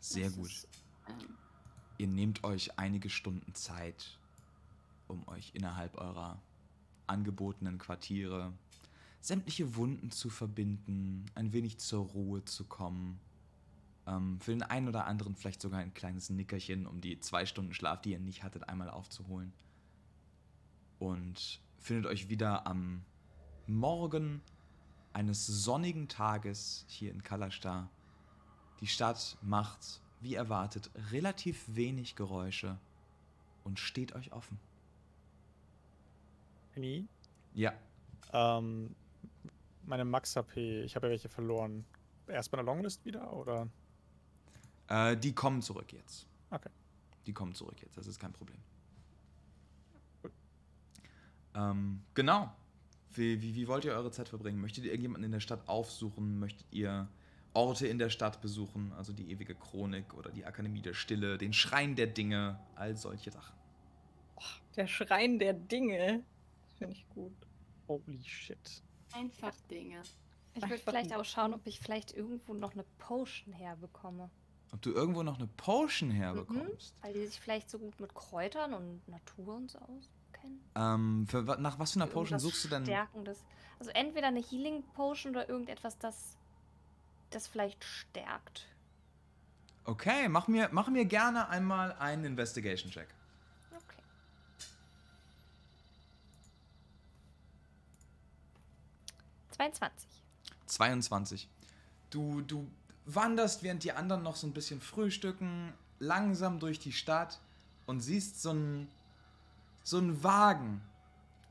Sehr 0.00 0.24
Das 0.26 0.36
gut. 0.36 0.48
Ist, 0.48 0.68
ähm, 1.08 1.38
Ihr 1.96 2.08
nehmt 2.08 2.44
euch 2.44 2.78
einige 2.78 3.08
Stunden 3.08 3.54
Zeit, 3.54 4.18
um 5.08 5.26
euch 5.28 5.52
innerhalb 5.54 5.96
eurer 5.96 6.42
angebotenen 7.06 7.78
Quartiere 7.78 8.52
sämtliche 9.22 9.74
Wunden 9.76 10.10
zu 10.10 10.28
verbinden, 10.28 11.24
ein 11.34 11.54
wenig 11.54 11.78
zur 11.78 12.04
Ruhe 12.04 12.44
zu 12.44 12.64
kommen. 12.64 13.18
Ähm, 14.06 14.38
für 14.40 14.50
den 14.50 14.62
einen 14.62 14.88
oder 14.88 15.06
anderen 15.06 15.36
vielleicht 15.36 15.62
sogar 15.62 15.80
ein 15.80 15.94
kleines 15.94 16.28
Nickerchen, 16.28 16.86
um 16.86 17.00
die 17.00 17.18
zwei 17.18 17.46
Stunden 17.46 17.72
Schlaf, 17.72 18.02
die 18.02 18.10
ihr 18.10 18.20
nicht 18.20 18.42
hattet, 18.42 18.68
einmal 18.68 18.90
aufzuholen. 18.90 19.54
Und 20.98 21.62
findet 21.82 22.06
euch 22.06 22.28
wieder 22.28 22.66
am 22.66 23.04
Morgen 23.66 24.40
eines 25.12 25.46
sonnigen 25.46 26.08
Tages 26.08 26.84
hier 26.88 27.10
in 27.10 27.22
Kalastar. 27.22 27.90
Die 28.80 28.86
Stadt 28.86 29.36
macht, 29.42 30.00
wie 30.20 30.34
erwartet, 30.34 30.90
relativ 31.10 31.64
wenig 31.68 32.14
Geräusche 32.16 32.78
und 33.64 33.78
steht 33.78 34.14
euch 34.14 34.32
offen. 34.32 34.58
Emi? 36.74 37.06
Ja, 37.54 37.72
Ähm, 38.32 38.94
meine 39.84 40.04
Max-HP, 40.06 40.82
ich 40.84 40.96
habe 40.96 41.08
ja 41.08 41.10
welche 41.10 41.28
verloren. 41.28 41.84
Erst 42.26 42.50
bei 42.50 42.56
der 42.56 42.64
Longlist 42.64 43.04
wieder, 43.04 43.30
oder? 43.32 43.68
äh, 44.88 45.16
die 45.16 45.34
kommen 45.34 45.60
zurück 45.60 45.92
jetzt. 45.92 46.26
Okay. 46.50 46.70
Die 47.26 47.32
kommen 47.34 47.54
zurück 47.54 47.80
jetzt, 47.82 47.96
das 47.96 48.06
ist 48.06 48.18
kein 48.18 48.32
Problem. 48.32 48.58
Ähm, 51.54 52.02
genau. 52.14 52.52
Wie, 53.14 53.42
wie, 53.42 53.54
wie 53.54 53.68
wollt 53.68 53.84
ihr 53.84 53.92
eure 53.92 54.10
Zeit 54.10 54.28
verbringen? 54.28 54.60
Möchtet 54.60 54.84
ihr 54.84 54.90
irgendjemanden 54.90 55.24
in 55.24 55.32
der 55.32 55.40
Stadt 55.40 55.68
aufsuchen? 55.68 56.38
Möchtet 56.38 56.66
ihr 56.70 57.08
Orte 57.52 57.86
in 57.86 57.98
der 57.98 58.08
Stadt 58.08 58.40
besuchen? 58.40 58.92
Also 58.94 59.12
die 59.12 59.30
ewige 59.30 59.54
Chronik 59.54 60.14
oder 60.14 60.30
die 60.30 60.46
Akademie 60.46 60.80
der 60.80 60.94
Stille, 60.94 61.36
den 61.36 61.52
Schrein 61.52 61.94
der 61.94 62.06
Dinge, 62.06 62.58
all 62.74 62.96
solche 62.96 63.30
Sachen. 63.30 63.54
Der 64.76 64.86
Schrein 64.86 65.38
der 65.38 65.52
Dinge. 65.52 66.24
Finde 66.78 66.94
ich 66.94 67.06
gut. 67.10 67.36
Holy 67.86 68.22
shit. 68.24 68.82
einfach 69.12 69.54
Dinge. 69.70 70.02
Ich 70.54 70.62
würde 70.62 70.78
vielleicht 70.78 71.14
auch 71.14 71.24
schauen, 71.24 71.54
ob 71.54 71.66
ich 71.66 71.80
vielleicht 71.80 72.12
irgendwo 72.12 72.54
noch 72.54 72.72
eine 72.72 72.84
Potion 72.98 73.52
herbekomme. 73.54 74.30
Ob 74.72 74.80
du 74.82 74.90
irgendwo 74.92 75.22
noch 75.22 75.38
eine 75.38 75.46
Potion 75.46 76.10
herbekommst? 76.10 76.94
Weil 77.02 77.12
die 77.12 77.26
sich 77.26 77.40
vielleicht 77.40 77.70
so 77.70 77.78
gut 77.78 78.00
mit 78.00 78.14
Kräutern 78.14 78.72
und 78.72 79.06
Natur 79.08 79.56
und 79.56 79.70
so 79.70 79.78
auskennen. 79.78 80.21
Ähm, 80.74 81.26
für, 81.28 81.42
nach 81.42 81.78
was 81.78 81.92
für 81.92 82.00
einer 82.00 82.10
Potion 82.10 82.38
suchst 82.38 82.64
du 82.64 82.68
denn? 82.68 82.84
Stärkendes. 82.84 83.44
Also 83.78 83.90
entweder 83.92 84.28
eine 84.28 84.40
Healing 84.40 84.82
Potion 84.94 85.32
oder 85.32 85.48
irgendetwas, 85.48 85.98
das 85.98 86.36
das 87.34 87.46
vielleicht 87.46 87.84
stärkt. 87.84 88.66
Okay, 89.84 90.28
mach 90.28 90.46
mir, 90.48 90.68
mach 90.72 90.88
mir 90.88 91.04
gerne 91.04 91.48
einmal 91.48 91.92
einen 91.94 92.24
Investigation-Check. 92.24 93.08
Okay. 93.72 94.02
22. 99.50 100.08
22. 100.66 101.48
Du, 102.10 102.42
du 102.42 102.70
wanderst, 103.06 103.62
während 103.62 103.82
die 103.82 103.92
anderen 103.92 104.22
noch 104.22 104.36
so 104.36 104.46
ein 104.46 104.52
bisschen 104.52 104.80
frühstücken, 104.80 105.72
langsam 105.98 106.60
durch 106.60 106.78
die 106.78 106.92
Stadt 106.92 107.40
und 107.86 108.00
siehst 108.00 108.40
so 108.40 108.50
einen 108.50 108.88
so 109.82 109.98
einen 109.98 110.22
Wagen 110.22 110.82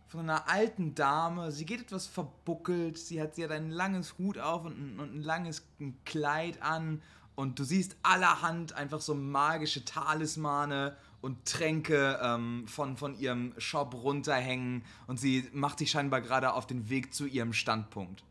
von 0.08 0.22
einer 0.22 0.50
alten 0.50 0.94
Dame. 0.94 1.52
Sie 1.52 1.66
geht 1.66 1.82
etwas 1.82 2.08
verbuckelt. 2.08 2.98
Sie 2.98 3.22
hat, 3.22 3.36
sie 3.36 3.44
hat 3.44 3.52
ein 3.52 3.72
langes 3.72 4.18
Hut 4.18 4.38
auf 4.38 4.66
und 4.66 4.78
ein, 4.78 5.00
und 5.00 5.16
ein 5.16 5.24
langes 5.24 5.66
Kleid 6.06 6.62
an. 6.62 7.02
Und 7.36 7.60
du 7.60 7.64
siehst 7.64 7.96
allerhand 8.04 8.74
einfach 8.74 9.00
so 9.00 9.16
magische 9.16 9.86
Talismane 9.86 10.98
und 11.22 11.46
Tränke 11.46 12.20
ähm, 12.22 12.68
von, 12.68 12.98
von 12.98 13.18
ihrem 13.18 13.54
Shop 13.58 13.94
runterhängen. 13.94 14.84
Und 15.08 15.20
sie 15.20 15.50
macht 15.54 15.80
sich 15.80 15.92
scheinbar 15.92 16.22
gerade 16.22 16.54
auf 16.54 16.68
den 16.68 16.90
Weg 16.90 17.14
zu 17.14 17.26
ihrem 17.26 17.54
Standpunkt. 17.54 18.24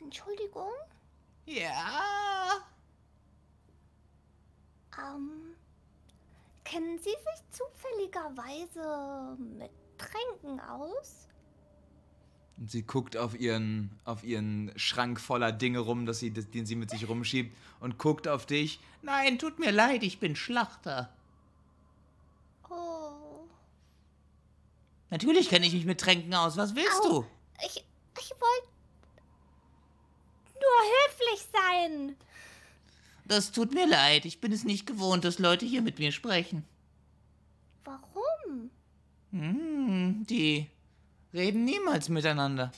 Entschuldigung? 0.00 0.70
Ja. 1.46 2.64
Ähm, 4.98 5.54
kennen 6.64 6.98
Sie 6.98 7.10
sich 7.10 7.42
zufälligerweise 7.50 9.36
mit 9.58 9.70
Tränken 9.98 10.60
aus? 10.60 11.28
Und 12.56 12.70
sie 12.70 12.82
guckt 12.82 13.16
auf 13.16 13.38
ihren, 13.38 13.90
auf 14.04 14.22
ihren 14.22 14.72
Schrank 14.76 15.20
voller 15.20 15.50
Dinge 15.50 15.80
rum, 15.80 16.06
dass 16.06 16.20
sie, 16.20 16.30
den 16.30 16.66
sie 16.66 16.76
mit 16.76 16.90
sich 16.90 17.08
rumschiebt, 17.08 17.56
und 17.80 17.98
guckt 17.98 18.28
auf 18.28 18.46
dich. 18.46 18.78
Nein, 19.02 19.38
tut 19.38 19.58
mir 19.58 19.72
leid, 19.72 20.04
ich 20.04 20.20
bin 20.20 20.36
Schlachter. 20.36 21.12
Oh. 22.70 23.44
Natürlich 25.10 25.48
kenne 25.48 25.66
ich 25.66 25.74
mich 25.74 25.84
mit 25.84 26.00
Tränken 26.00 26.32
aus. 26.34 26.56
Was 26.56 26.76
willst 26.76 27.02
Au. 27.02 27.08
du? 27.08 27.26
Ich, 27.66 27.84
ich 28.20 28.30
wollte 28.30 28.68
nur 30.54 30.80
höflich 31.02 31.46
sein. 31.52 32.16
Das 33.24 33.52
tut 33.52 33.72
mir 33.72 33.86
leid. 33.86 34.24
Ich 34.26 34.40
bin 34.40 34.52
es 34.52 34.64
nicht 34.64 34.86
gewohnt, 34.86 35.24
dass 35.24 35.38
Leute 35.38 35.64
hier 35.64 35.82
mit 35.82 35.98
mir 35.98 36.12
sprechen. 36.12 36.64
Warum? 37.84 38.70
Hm, 39.30 40.26
die 40.28 40.70
reden 41.32 41.64
niemals 41.64 42.08
miteinander. 42.08 42.70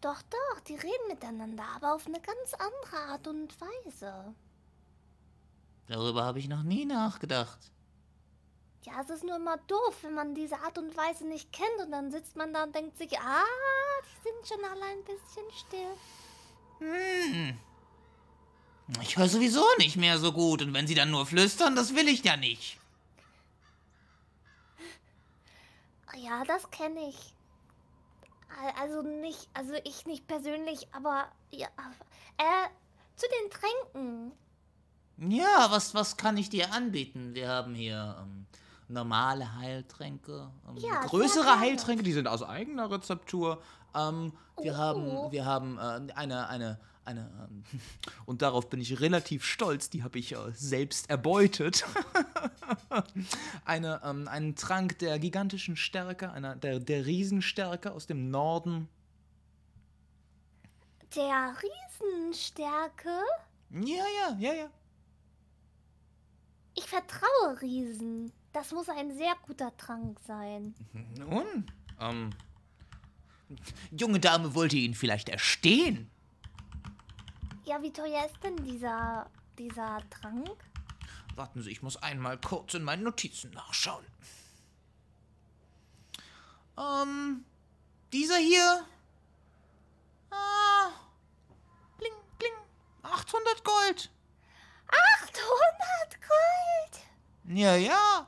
Doch, 0.00 0.20
doch, 0.22 0.60
die 0.60 0.74
reden 0.74 1.08
miteinander, 1.08 1.64
aber 1.76 1.94
auf 1.94 2.06
eine 2.06 2.20
ganz 2.20 2.54
andere 2.54 3.12
Art 3.12 3.26
und 3.28 3.54
Weise. 3.60 4.34
Darüber 5.86 6.24
habe 6.24 6.38
ich 6.38 6.48
noch 6.48 6.62
nie 6.62 6.84
nachgedacht. 6.84 7.58
Ja, 8.84 9.00
es 9.00 9.10
ist 9.10 9.22
nur 9.22 9.36
immer 9.36 9.58
doof, 9.58 9.98
wenn 10.02 10.14
man 10.14 10.34
diese 10.34 10.58
Art 10.58 10.76
und 10.76 10.96
Weise 10.96 11.24
nicht 11.26 11.52
kennt 11.52 11.78
und 11.84 11.92
dann 11.92 12.10
sitzt 12.10 12.34
man 12.34 12.52
da 12.52 12.64
und 12.64 12.74
denkt 12.74 12.98
sich, 12.98 13.16
ah, 13.16 13.44
die 14.04 14.28
sind 14.28 14.48
schon 14.48 14.64
alle 14.64 14.84
ein 14.84 15.04
bisschen 15.04 15.44
still. 15.66 15.94
Hm. 16.78 17.58
Ich 19.00 19.16
höre 19.16 19.28
sowieso 19.28 19.64
nicht 19.78 19.96
mehr 19.96 20.18
so 20.18 20.32
gut 20.32 20.60
und 20.62 20.74
wenn 20.74 20.86
sie 20.86 20.94
dann 20.94 21.10
nur 21.10 21.24
flüstern, 21.26 21.74
das 21.76 21.94
will 21.94 22.08
ich 22.08 22.24
ja 22.24 22.36
nicht. 22.36 22.78
Ja, 26.16 26.44
das 26.44 26.70
kenne 26.70 27.08
ich. 27.08 27.34
Al- 28.60 28.74
Also 28.80 29.02
nicht, 29.02 29.48
also 29.54 29.72
ich 29.84 30.04
nicht 30.06 30.26
persönlich, 30.26 30.86
aber 30.92 31.28
ja, 31.50 31.68
äh, 32.38 32.68
zu 33.16 33.26
den 33.28 33.50
Tränken. 33.50 34.32
Ja, 35.16 35.68
was, 35.70 35.94
was 35.94 36.16
kann 36.16 36.36
ich 36.36 36.50
dir 36.50 36.72
anbieten? 36.72 37.34
Wir 37.34 37.48
haben 37.48 37.74
hier 37.74 38.16
ähm, 38.20 38.46
normale 38.88 39.54
Heiltränke, 39.56 40.50
ähm, 40.68 40.76
Ja, 40.76 41.00
größere. 41.00 41.60
Heiltränke, 41.60 42.02
die 42.02 42.12
sind 42.12 42.26
aus 42.28 42.42
eigener 42.42 42.90
Rezeptur. 42.90 43.62
Ähm, 43.94 44.32
wir 44.60 44.72
Oh. 44.74 44.76
haben, 44.76 45.32
wir 45.32 45.44
haben 45.46 45.78
äh, 45.78 46.12
eine, 46.14 46.48
eine, 46.48 46.80
eine, 47.04 47.48
ähm, 47.48 47.64
und 48.26 48.42
darauf 48.42 48.68
bin 48.68 48.80
ich 48.80 49.00
relativ 49.00 49.44
stolz, 49.44 49.90
die 49.90 50.02
habe 50.02 50.18
ich 50.18 50.32
äh, 50.32 50.52
selbst 50.52 51.10
erbeutet. 51.10 51.84
eine, 53.64 54.00
ähm, 54.04 54.28
einen 54.28 54.56
Trank 54.56 54.98
der 54.98 55.18
gigantischen 55.18 55.76
Stärke, 55.76 56.30
einer, 56.32 56.56
der, 56.56 56.80
der 56.80 57.06
Riesenstärke 57.06 57.92
aus 57.92 58.06
dem 58.06 58.30
Norden. 58.30 58.88
Der 61.14 61.54
Riesenstärke. 61.62 63.20
Ja, 63.70 64.04
ja, 64.20 64.36
ja, 64.38 64.54
ja. 64.54 64.70
Ich 66.74 66.84
vertraue 66.84 67.60
Riesen. 67.60 68.32
Das 68.52 68.72
muss 68.72 68.88
ein 68.88 69.14
sehr 69.16 69.34
guter 69.46 69.76
Trank 69.76 70.18
sein. 70.26 70.74
Nun, 71.18 71.70
ähm, 72.00 72.30
junge 73.90 74.20
Dame 74.20 74.54
wollte 74.54 74.76
ihn 74.76 74.94
vielleicht 74.94 75.28
erstehen. 75.28 76.10
Ja, 77.64 77.80
wie 77.80 77.92
teuer 77.92 78.26
ist 78.26 78.42
denn 78.42 78.56
dieser, 78.56 79.30
dieser 79.56 80.02
Trank? 80.10 80.64
Warten 81.36 81.62
Sie, 81.62 81.70
ich 81.70 81.82
muss 81.82 81.96
einmal 81.96 82.36
kurz 82.38 82.74
in 82.74 82.82
meinen 82.82 83.04
Notizen 83.04 83.52
nachschauen. 83.52 84.04
Ähm, 86.76 87.44
dieser 88.12 88.36
hier. 88.36 88.84
Ah, 90.30 90.90
bling, 91.98 92.12
bling, 92.38 92.52
800 93.02 93.64
Gold. 93.64 94.10
800 94.88 96.20
Gold! 96.20 97.56
Ja, 97.56 97.76
ja. 97.76 98.26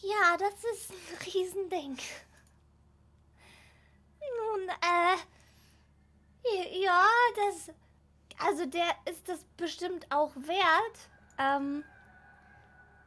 Ja, 0.00 0.36
das 0.38 0.54
ist 0.72 0.90
ein 0.90 1.26
Riesending. 1.26 1.98
Nun, 4.20 4.68
äh. 4.68 5.35
Ja, 6.82 7.06
das. 7.36 7.74
Also, 8.38 8.66
der 8.66 8.94
ist 9.10 9.28
das 9.28 9.44
bestimmt 9.56 10.06
auch 10.10 10.34
wert. 10.36 11.08
Ähm. 11.38 11.84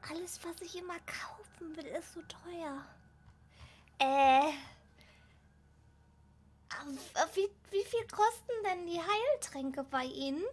Alles, 0.09 0.39
was 0.43 0.61
ich 0.61 0.77
immer 0.77 0.97
kaufen 1.05 1.75
will, 1.75 1.85
ist 1.85 2.13
so 2.13 2.21
teuer. 2.21 2.85
Äh. 3.99 4.53
Wie, 7.33 7.49
wie 7.71 7.83
viel 7.83 8.07
kosten 8.07 8.51
denn 8.63 8.87
die 8.87 8.99
Heiltränke 8.99 9.83
bei 9.83 10.05
Ihnen? 10.05 10.43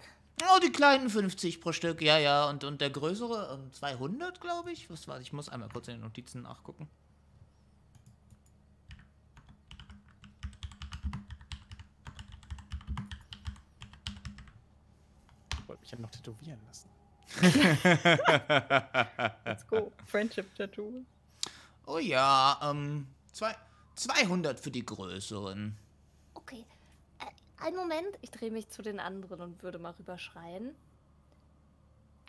Oh, 0.42 0.59
die 0.61 0.72
kleinen 0.72 1.09
50 1.09 1.61
pro 1.61 1.72
Stück, 1.72 2.03
ja, 2.03 2.18
ja. 2.18 2.49
Und, 2.49 2.64
und 2.64 2.81
der 2.81 2.90
größere, 2.90 3.55
ähm, 3.55 3.72
200, 3.72 4.40
glaube 4.40 4.72
ich. 4.72 4.90
Was 4.90 5.09
war 5.09 5.20
Ich 5.20 5.33
muss 5.33 5.49
einmal 5.49 5.68
kurz 5.70 5.88
in 5.88 5.94
den 5.94 6.03
Notizen 6.03 6.42
nachgucken. 6.42 6.88
Ich 15.87 15.92
ja 15.92 15.99
noch 16.01 16.11
tätowieren 16.11 16.61
lassen. 16.66 16.90
Let's 19.44 19.64
go. 19.68 19.92
Friendship-Tattoo. 20.05 21.05
Oh 21.87 21.99
ja, 21.99 22.59
ähm, 22.61 23.07
zwei, 23.31 23.55
200 23.94 24.59
für 24.59 24.72
die 24.72 24.85
größeren. 24.85 25.79
Okay. 26.35 26.64
Einen 27.59 27.77
Moment, 27.77 28.18
ich 28.20 28.33
drehe 28.33 28.51
mich 28.51 28.68
zu 28.68 28.83
den 28.83 28.99
anderen 28.99 29.40
und 29.40 29.62
würde 29.62 29.79
mal 29.79 29.92
rüberschreien. 29.92 30.75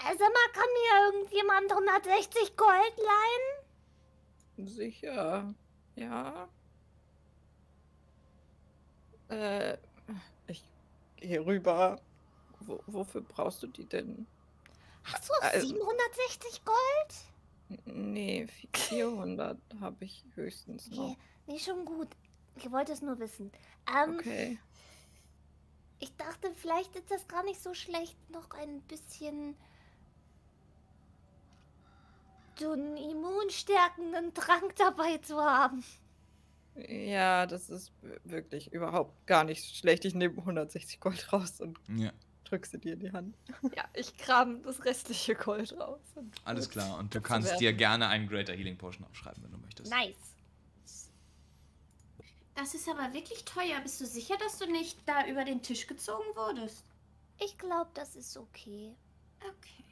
Also 0.05 0.19
mal, 0.19 0.51
kann 0.53 0.69
mir 0.75 1.07
irgendjemand 1.07 1.71
160 1.71 2.55
Gold 2.55 2.93
leihen? 4.55 4.67
Sicher. 4.67 5.55
Ja. 5.95 6.47
Äh, 9.29 9.77
ich 10.45 10.63
gehe 11.15 11.43
rüber. 11.43 11.99
Wo, 12.61 12.81
wofür 12.87 13.21
brauchst 13.21 13.63
du 13.63 13.67
die 13.67 13.85
denn? 13.85 14.25
Ach 15.05 15.21
so, 15.21 15.33
Also- 15.41 15.67
760 15.67 16.63
Gold? 16.65 17.83
Nee, 17.85 18.47
400 18.73 19.57
habe 19.81 20.05
ich 20.05 20.23
höchstens 20.35 20.89
noch. 20.91 21.09
Nee, 21.09 21.17
nee, 21.47 21.59
schon 21.59 21.83
gut. 21.85 22.07
Ich 22.55 22.71
wollte 22.71 22.93
es 22.93 23.01
nur 23.01 23.19
wissen. 23.19 23.51
Ähm, 23.93 24.15
Okay. 24.17 24.57
ich 25.99 26.15
dachte, 26.15 26.51
vielleicht 26.55 26.95
ist 26.95 27.11
das 27.11 27.27
gar 27.27 27.43
nicht 27.43 27.61
so 27.61 27.73
schlecht, 27.73 28.17
noch 28.31 28.49
ein 28.51 28.81
bisschen 28.83 29.55
so 32.59 32.71
einen 32.71 32.97
immunstärkenden 32.97 34.33
Trank 34.33 34.75
dabei 34.77 35.17
zu 35.19 35.37
haben. 35.37 35.83
Ja, 36.75 37.45
das 37.45 37.69
ist 37.69 37.91
wirklich 38.23 38.71
überhaupt 38.71 39.25
gar 39.27 39.43
nicht 39.43 39.75
schlecht. 39.75 40.05
Ich 40.05 40.15
nehme 40.15 40.35
160 40.37 40.99
Gold 40.99 41.31
raus 41.33 41.59
und 41.61 41.77
Ja, 41.89 42.11
drück 42.49 42.65
sie 42.65 42.77
dir 42.77 42.93
in 42.93 42.99
die 42.99 43.11
Hand. 43.11 43.35
Ja, 43.75 43.85
ich 43.93 44.15
kram 44.17 44.61
das 44.63 44.83
restliche 44.85 45.35
Gold 45.35 45.77
raus. 45.79 45.99
Alles 46.45 46.69
klar. 46.69 46.97
Und 46.97 47.13
du 47.13 47.21
Kannst 47.21 47.53
du 47.53 47.57
dir 47.57 47.73
gerne 47.73 48.07
einen 48.07 48.27
Greater 48.27 48.53
Healing 48.53 48.77
Potion 48.77 49.05
aufschreiben, 49.05 49.43
wenn 49.43 49.51
du 49.51 49.57
möchtest. 49.57 49.91
Nice. 49.91 50.15
Das 52.55 52.73
ist 52.73 52.89
aber 52.89 53.13
wirklich 53.13 53.45
teuer. 53.45 53.79
Bist 53.83 54.01
du 54.01 54.05
sicher, 54.05 54.35
dass 54.37 54.57
du 54.57 54.65
nicht 54.65 54.97
da 55.05 55.27
über 55.27 55.45
den 55.45 55.61
Tisch 55.61 55.85
gezogen 55.85 56.25
wurdest? 56.35 56.83
Ich 57.39 57.57
glaube, 57.57 57.91
das 57.93 58.15
ist 58.15 58.35
okay. 58.35 58.95
Okay. 59.39 59.83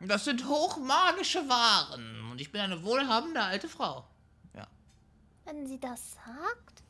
Das 0.00 0.24
sind 0.24 0.46
hochmagische 0.48 1.48
Waren. 1.48 2.30
Und 2.30 2.40
ich 2.40 2.50
bin 2.50 2.60
eine 2.60 2.82
wohlhabende 2.82 3.42
alte 3.42 3.68
Frau. 3.68 4.06
Ja. 4.54 4.66
Wenn 5.44 5.66
sie 5.66 5.78
das 5.78 6.14
sagt. 6.14 6.82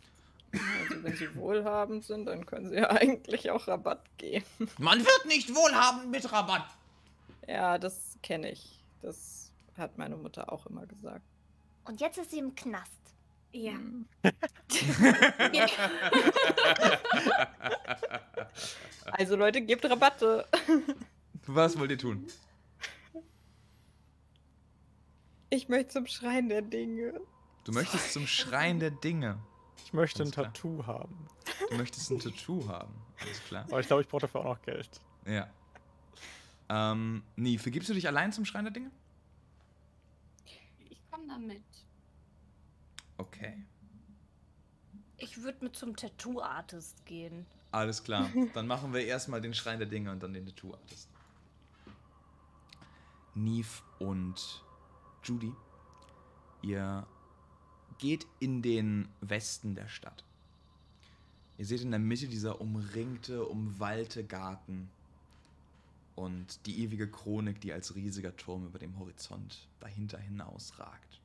Also 0.53 1.03
wenn 1.03 1.14
sie 1.14 1.34
wohlhabend 1.34 2.05
sind, 2.05 2.26
dann 2.26 2.46
können 2.46 2.70
sie 2.70 2.76
ja 2.76 2.90
eigentlich 2.90 3.51
auch 3.51 3.68
Rabatt 3.68 4.05
geben. 4.18 4.44
Man 4.78 5.01
wird 5.01 5.26
nicht 5.26 5.55
wohlhabend 5.55 6.11
mit 6.11 6.30
Rabatt. 6.32 6.66
Ja, 7.46 7.78
das 7.78 8.18
kenne 8.22 8.51
ich. 8.51 8.84
Das 9.03 9.53
hat 9.76 9.99
meine 9.99 10.16
Mutter 10.16 10.53
auch 10.53 10.66
immer 10.66 10.86
gesagt. 10.86 11.24
Und 11.84 12.01
jetzt 12.01 12.18
ist 12.18 12.30
sie 12.30 12.38
im 12.38 12.55
Knast. 12.55 12.92
Ja. 13.53 13.72
Hm. 13.72 14.07
Also 19.12 19.36
Leute, 19.36 19.62
gebt 19.62 19.84
Rabatte. 19.86 20.46
Was 21.46 21.78
wollt 21.78 21.90
ihr 21.90 21.99
tun? 21.99 22.26
Ich 25.51 25.68
möchte 25.68 25.94
zum 25.94 26.07
Schrein 26.07 26.49
der 26.49 26.62
Dinge. 26.62 27.20
Du 27.64 27.72
möchtest 27.72 28.12
zum 28.12 28.26
Schrein 28.26 28.80
der 28.80 28.90
Dinge. 28.90 29.38
Ich 29.89 29.95
möchte 29.95 30.22
ein 30.22 30.26
Alles 30.26 30.32
klar. 30.32 30.53
Tattoo 30.53 30.86
haben. 30.86 31.26
Du 31.70 31.76
möchtest 31.78 32.11
ein 32.11 32.18
Tattoo 32.18 32.68
haben. 32.68 32.93
Alles 33.22 33.43
klar. 33.45 33.64
Aber 33.70 33.80
ich 33.80 33.86
glaube, 33.86 34.03
ich 34.03 34.09
brauche 34.09 34.20
dafür 34.20 34.43
auch 34.43 34.57
noch 34.57 34.61
Geld. 34.61 35.01
Ja. 35.24 35.49
Ähm, 36.68 37.22
nie, 37.36 37.57
vergibst 37.57 37.89
du 37.89 37.95
dich 37.95 38.07
allein 38.07 38.30
zum 38.30 38.45
Schrein 38.45 38.64
der 38.64 38.74
Dinge? 38.74 38.91
Ich 40.91 41.01
komme 41.11 41.26
damit. 41.26 41.62
Okay. 43.16 43.64
Ich 45.16 45.43
würde 45.43 45.64
mit 45.64 45.74
zum 45.74 45.97
Tattoo-Artist 45.97 47.07
gehen. 47.07 47.47
Alles 47.70 48.05
klar. 48.05 48.28
Dann 48.53 48.66
machen 48.66 48.93
wir 48.93 49.07
erstmal 49.07 49.41
den 49.41 49.55
Schrein 49.55 49.78
der 49.78 49.89
Dinge 49.89 50.12
und 50.12 50.22
dann 50.22 50.34
den 50.34 50.45
Tattoo-Artist. 50.45 51.09
Neve 53.34 53.82
und 54.01 54.62
Judy, 55.24 55.55
ihr 56.61 57.07
geht 57.99 58.26
in 58.40 58.62
den 58.62 59.09
Westen 59.20 59.74
der 59.74 59.88
Stadt. 59.88 60.24
Ihr 61.59 61.66
seht 61.66 61.80
in 61.80 61.90
der 61.90 62.01
Mitte 62.01 62.28
dieser 62.28 62.61
umringte, 62.61 63.44
umwallte 63.44 64.24
Garten 64.24 64.90
und 66.14 66.66
die 66.66 66.82
ewige 66.82 67.11
Chronik, 67.11 67.61
die 67.61 67.72
als 67.72 67.94
riesiger 67.94 68.36
Turm 68.36 68.66
über 68.66 68.78
dem 68.78 68.99
Horizont 68.99 69.68
dahinter 69.80 70.18
hinausragt. 70.18 71.20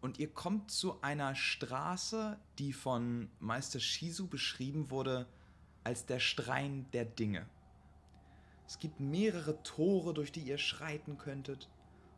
Und 0.00 0.18
ihr 0.18 0.28
kommt 0.28 0.70
zu 0.70 1.00
einer 1.02 1.34
Straße, 1.34 2.38
die 2.58 2.72
von 2.72 3.28
Meister 3.40 3.80
Shizu 3.80 4.28
beschrieben 4.28 4.90
wurde 4.90 5.26
als 5.84 6.06
der 6.06 6.20
Schrein 6.20 6.86
der 6.92 7.04
Dinge. 7.04 7.46
Es 8.66 8.78
gibt 8.78 9.00
mehrere 9.00 9.62
Tore, 9.62 10.12
durch 10.12 10.32
die 10.32 10.40
ihr 10.40 10.58
schreiten 10.58 11.18
könntet. 11.18 11.68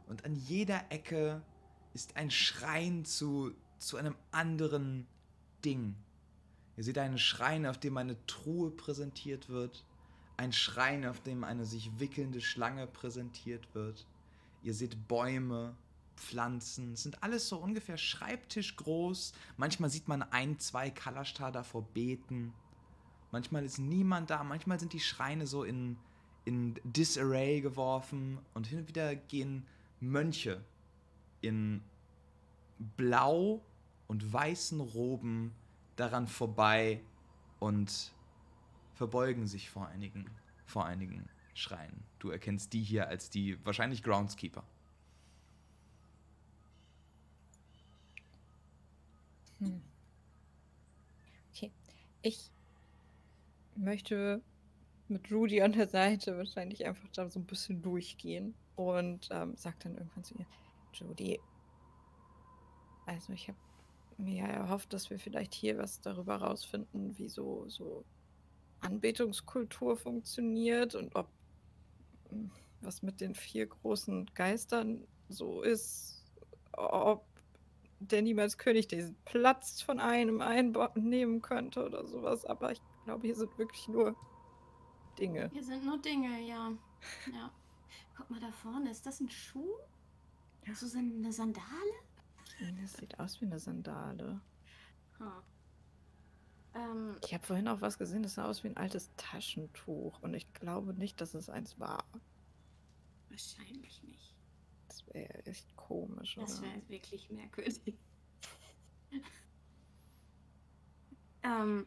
Und 0.07 0.25
an 0.25 0.35
jeder 0.35 0.91
Ecke 0.91 1.43
ist 1.95 2.17
ein 2.17 2.31
Schrein 2.31 3.05
zu, 3.05 3.53
zu 3.79 3.97
einem 3.97 4.15
anderen 4.31 5.07
Ding. 5.65 5.95
Ihr 6.77 6.85
seht 6.85 6.99
einen 6.99 7.19
Schrein, 7.19 7.67
auf 7.67 7.79
dem 7.79 7.97
eine 7.97 8.25
Truhe 8.27 8.71
präsentiert 8.71 9.49
wird. 9.49 9.85
Ein 10.37 10.53
Schrein, 10.53 11.07
auf 11.07 11.21
dem 11.21 11.43
eine 11.43 11.65
sich 11.65 11.99
wickelnde 11.99 12.41
Schlange 12.41 12.87
präsentiert 12.87 13.75
wird. 13.75 14.07
Ihr 14.63 14.75
seht 14.75 15.09
Bäume, 15.09 15.77
Pflanzen. 16.15 16.93
Es 16.93 17.03
sind 17.03 17.23
alles 17.23 17.49
so 17.49 17.59
ungefähr 17.59 17.97
Schreibtischgroß. 17.97 19.33
Manchmal 19.57 19.91
sieht 19.91 20.07
man 20.07 20.23
ein, 20.23 20.59
zwei 20.61 20.91
Kalashtar 20.91 21.51
davor 21.51 21.83
beten. 21.83 22.55
Manchmal 23.33 23.65
ist 23.65 23.79
niemand 23.79 24.31
da. 24.31 24.45
Manchmal 24.45 24.79
sind 24.79 24.93
die 24.93 25.01
Schreine 25.01 25.47
so 25.47 25.65
in, 25.65 25.97
in 26.45 26.79
Disarray 26.85 27.61
geworfen. 27.61 28.39
Und 28.55 28.69
hin 28.69 28.81
und 28.81 28.89
wieder 28.89 29.17
gehen 29.17 29.67
Mönche 30.01 30.63
in 31.41 31.83
blau 32.97 33.63
und 34.07 34.33
weißen 34.33 34.81
Roben 34.81 35.55
daran 35.97 36.27
vorbei 36.27 37.01
und 37.59 38.13
verbeugen 38.95 39.47
sich 39.47 39.71
vor 39.71 39.87
einigen, 39.89 40.27
vor 40.67 40.87
einigen 40.87 41.29
Schreinen. 41.55 42.05
Du 42.19 42.31
erkennst 42.31 42.73
die 42.73 42.83
hier 42.83 43.09
als 43.09 43.31
die 43.31 43.65
wahrscheinlich 43.65 44.03
Groundskeeper. 44.03 44.65
Hm. 49.59 49.83
Okay. 51.53 51.73
Ich 52.23 52.51
möchte 53.77 54.41
mit 55.09 55.33
Rudy 55.33 55.63
an 55.63 55.73
der 55.73 55.89
Seite 55.89 56.37
wahrscheinlich 56.37 56.87
einfach 56.87 57.09
da 57.13 57.29
so 57.29 57.41
ein 57.41 57.47
bisschen 57.47 57.83
durchgehen 57.83 58.55
und 58.77 59.29
ähm, 59.31 59.55
sag 59.57 59.81
dann 59.81 59.97
irgendwann 59.97 60.25
zu 60.25 60.35
ihr, 60.35 60.47
Judy, 60.93 61.41
also 63.07 63.33
ich 63.33 63.49
habe 63.49 63.59
mir 64.19 64.37
ja 64.37 64.47
erhofft, 64.47 64.93
dass 64.93 65.11
wir 65.11 65.19
vielleicht 65.19 65.55
hier 65.55 65.79
was 65.79 66.01
darüber 66.01 66.37
rausfinden, 66.37 67.17
wie 67.19 67.29
so, 67.29 67.69
so 67.69 68.05
Anbetungskultur 68.81 69.97
funktioniert 69.97 70.95
und 70.95 71.15
ob 71.15 71.29
hm, 72.31 72.51
was 72.81 73.03
mit 73.03 73.21
den 73.21 73.35
vier 73.35 73.67
großen 73.67 74.27
Geistern 74.35 75.07
so 75.29 75.63
ist, 75.63 76.25
ob 76.73 77.27
der 78.01 78.23
niemals 78.23 78.57
König 78.59 78.87
diesen 78.89 79.17
Platz 79.25 79.83
von 79.83 79.99
einem 79.99 80.41
einnehmen 80.41 81.43
könnte 81.43 81.85
oder 81.85 82.07
sowas. 82.07 82.45
Aber 82.45 82.73
ich 82.73 82.81
glaube, 83.05 83.27
hier 83.27 83.35
sind 83.35 83.57
wirklich 83.59 83.89
nur 83.89 84.15
Dinge. 85.19 85.51
Hier 85.53 85.65
sind 85.65 85.85
nur 85.85 85.99
Dinge, 85.99 86.41
ja. 86.47 86.73
Ja. 87.33 87.51
Guck 88.17 88.31
mal 88.31 88.41
da 88.41 88.53
vorne, 88.53 88.91
ist 88.91 89.07
das 89.07 89.21
ein 89.21 89.31
Schuh? 89.31 89.75
Ja. 90.69 90.75
So 90.75 90.87
sind 90.87 91.15
eine 91.17 91.33
Sandale? 91.33 91.67
Das 92.83 92.95
sieht 92.95 93.19
aus 93.19 93.41
wie 93.41 93.47
eine 93.47 93.59
Sandale. 93.59 94.41
Hm. 95.19 95.33
Ähm, 96.75 97.17
Ich 97.25 97.33
habe 97.35 97.45
vorhin 97.47 97.69
auch 97.69 97.81
was 97.81 97.99
gesehen, 97.99 98.23
das 98.23 98.35
sah 98.35 98.45
aus 98.47 98.65
wie 98.65 98.69
ein 98.69 98.77
altes 98.77 99.11
Taschentuch. 99.17 100.21
Und 100.23 100.35
ich 100.35 100.53
glaube 100.55 100.95
nicht, 100.95 101.21
dass 101.21 101.35
es 101.35 101.49
eins 101.49 101.79
war. 101.79 102.05
wahrscheinlich 103.31 104.03
nicht. 104.03 104.35
Das 104.89 105.07
wäre 105.15 105.47
echt 105.47 105.77
komisch, 105.77 106.35
Das 106.37 106.59
oder? 106.59 106.69
wäre 106.69 106.89
wirklich 106.89 107.31
merkwürdig. 107.31 107.81
ähm, 111.43 111.87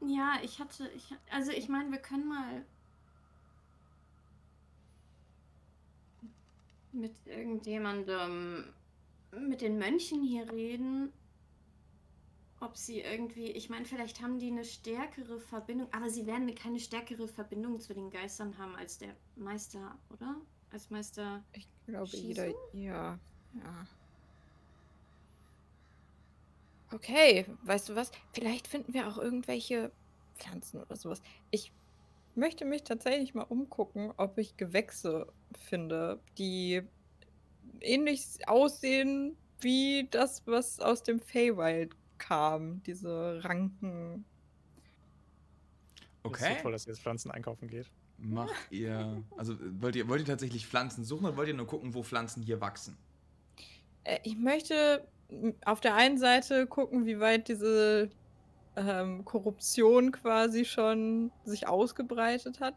ja, 0.00 0.38
ich 0.42 0.58
hatte, 0.58 0.88
ich, 0.90 1.14
also 1.30 1.52
ich 1.52 1.68
meine, 1.68 1.90
wir 1.90 1.98
können 1.98 2.28
mal 2.28 2.66
mit 6.92 7.26
irgendjemandem, 7.26 8.72
mit 9.38 9.60
den 9.60 9.78
Mönchen 9.78 10.22
hier 10.22 10.50
reden, 10.50 11.12
ob 12.60 12.76
sie 12.76 13.00
irgendwie, 13.00 13.46
ich 13.46 13.70
meine, 13.70 13.84
vielleicht 13.84 14.22
haben 14.22 14.38
die 14.38 14.50
eine 14.50 14.64
stärkere 14.64 15.40
Verbindung, 15.40 15.88
aber 15.92 16.08
sie 16.08 16.26
werden 16.26 16.54
keine 16.54 16.78
stärkere 16.78 17.26
Verbindung 17.26 17.80
zu 17.80 17.92
den 17.92 18.10
Geistern 18.10 18.56
haben 18.56 18.76
als 18.76 18.98
der 18.98 19.16
Meister, 19.34 19.98
oder? 20.10 20.40
Als 20.70 20.88
Meister. 20.90 21.42
Ich 21.52 21.66
glaube, 21.86 22.06
Shizu? 22.06 22.26
jeder. 22.26 22.46
Ja, 22.72 23.18
ja. 23.54 23.86
Okay, 26.92 27.46
weißt 27.62 27.88
du 27.88 27.96
was? 27.96 28.12
Vielleicht 28.32 28.68
finden 28.68 28.94
wir 28.94 29.08
auch 29.08 29.18
irgendwelche 29.18 29.90
Pflanzen 30.36 30.80
oder 30.80 30.94
sowas. 30.96 31.22
Ich 31.50 31.72
möchte 32.34 32.64
mich 32.64 32.84
tatsächlich 32.84 33.34
mal 33.34 33.42
umgucken, 33.42 34.12
ob 34.16 34.38
ich 34.38 34.56
Gewächse 34.56 35.32
finde, 35.58 36.20
die 36.38 36.82
ähnlich 37.80 38.26
aussehen 38.46 39.36
wie 39.60 40.08
das, 40.10 40.42
was 40.46 40.80
aus 40.80 41.02
dem 41.02 41.20
Feywild 41.20 41.94
kam. 42.18 42.82
Diese 42.84 43.40
Ranken. 43.44 44.24
Das 46.24 46.32
ist 46.32 46.42
Okay. 46.42 46.54
so 46.56 46.62
toll, 46.62 46.72
dass 46.72 46.86
ihr 46.86 46.92
jetzt 46.92 47.02
Pflanzen 47.02 47.30
einkaufen 47.30 47.68
geht. 47.68 47.90
Macht 48.18 48.54
ihr. 48.70 49.22
Also 49.36 49.56
wollt 49.80 49.96
ihr, 49.96 50.08
wollt 50.08 50.20
ihr 50.20 50.26
tatsächlich 50.26 50.66
Pflanzen 50.66 51.04
suchen 51.04 51.26
oder 51.26 51.36
wollt 51.36 51.48
ihr 51.48 51.54
nur 51.54 51.66
gucken, 51.66 51.94
wo 51.94 52.02
Pflanzen 52.02 52.42
hier 52.42 52.60
wachsen? 52.60 52.96
Äh, 54.04 54.18
Ich 54.22 54.36
möchte 54.36 55.06
auf 55.64 55.80
der 55.80 55.94
einen 55.94 56.18
Seite 56.18 56.66
gucken, 56.66 57.06
wie 57.06 57.18
weit 57.18 57.48
diese 57.48 58.10
ähm, 58.76 59.24
Korruption 59.24 60.12
quasi 60.12 60.64
schon 60.64 61.32
sich 61.44 61.66
ausgebreitet 61.66 62.60
hat. 62.60 62.74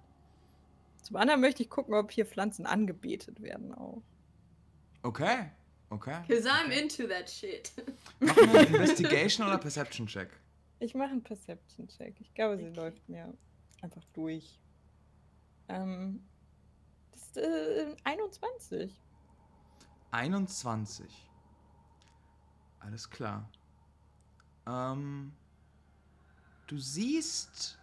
Zum 1.05 1.17
anderen 1.17 1.39
möchte 1.39 1.61
ich 1.61 1.69
gucken, 1.69 1.93
ob 1.93 2.11
hier 2.11 2.25
Pflanzen 2.25 2.65
angebetet 2.65 3.39
werden 3.41 3.73
auch. 3.73 4.01
Okay. 5.03 5.51
Okay. 5.91 6.23
Cause 6.27 6.49
I'm 6.49 6.71
into 6.71 7.07
that 7.07 7.29
shit. 7.29 7.71
Machen 8.19 8.51
wir 8.51 8.59
einen 8.61 8.73
Investigation 8.73 9.45
oder 9.45 9.59
Perception 9.59 10.07
Check? 10.07 10.29
Ich 10.79 10.95
mache 10.95 11.11
einen 11.11 11.23
Perception-Check. 11.23 12.19
Ich 12.19 12.33
glaube, 12.33 12.57
sie 12.57 12.69
läuft 12.69 13.07
mir 13.07 13.33
einfach 13.81 14.03
durch. 14.13 14.59
Ähm, 15.69 16.27
das 17.11 17.21
ist 17.21 17.37
äh, 17.37 17.95
21. 18.03 18.99
21. 20.11 21.29
Alles 22.79 23.09
klar. 23.09 23.49
Ähm, 24.67 25.33
du 26.67 26.77
siehst 26.77 27.79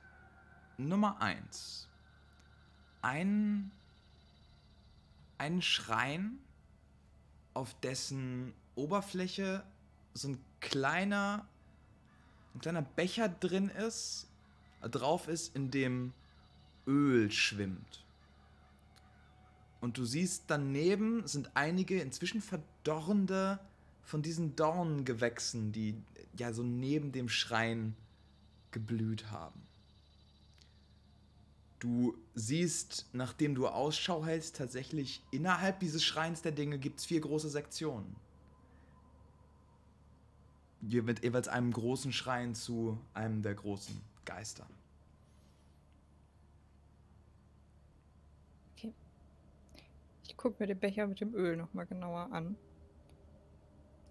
Nummer 0.76 1.20
1. 1.20 1.88
Ein, 3.02 3.70
einen 5.38 5.60
Schrein 5.60 6.38
auf 7.54 7.78
dessen 7.80 8.54
Oberfläche 8.74 9.62
so 10.14 10.28
ein 10.28 10.38
kleiner, 10.60 11.46
ein 12.54 12.60
kleiner 12.60 12.82
Becher 12.82 13.28
drin 13.28 13.68
ist, 13.68 14.28
drauf 14.80 15.28
ist, 15.28 15.54
in 15.54 15.70
dem 15.70 16.12
Öl 16.86 17.30
schwimmt. 17.30 18.04
Und 19.80 19.98
du 19.98 20.04
siehst 20.04 20.44
daneben 20.46 21.26
sind 21.26 21.50
einige 21.54 22.00
inzwischen 22.00 22.40
verdorrende 22.40 23.58
von 24.02 24.22
diesen 24.22 24.54
Dornengewächsen, 24.54 25.72
die 25.72 25.96
ja 26.36 26.52
so 26.52 26.62
neben 26.62 27.12
dem 27.12 27.28
Schrein 27.28 27.96
geblüht 28.70 29.30
haben. 29.30 29.60
Du 31.82 32.16
siehst, 32.36 33.08
nachdem 33.12 33.56
du 33.56 33.66
Ausschau 33.66 34.24
hältst, 34.24 34.54
tatsächlich 34.54 35.20
innerhalb 35.32 35.80
dieses 35.80 36.04
Schreins 36.04 36.40
der 36.40 36.52
Dinge 36.52 36.78
gibt 36.78 37.00
es 37.00 37.06
vier 37.06 37.20
große 37.20 37.48
Sektionen. 37.48 38.14
Mit 40.80 41.24
jeweils 41.24 41.48
einem 41.48 41.72
großen 41.72 42.12
Schrein 42.12 42.54
zu 42.54 43.00
einem 43.14 43.42
der 43.42 43.56
großen 43.56 44.00
Geister. 44.24 44.64
Ich 50.22 50.36
gucke 50.36 50.62
mir 50.62 50.68
den 50.68 50.78
Becher 50.78 51.08
mit 51.08 51.20
dem 51.20 51.34
Öl 51.34 51.56
nochmal 51.56 51.86
genauer 51.86 52.28
an. 52.30 52.54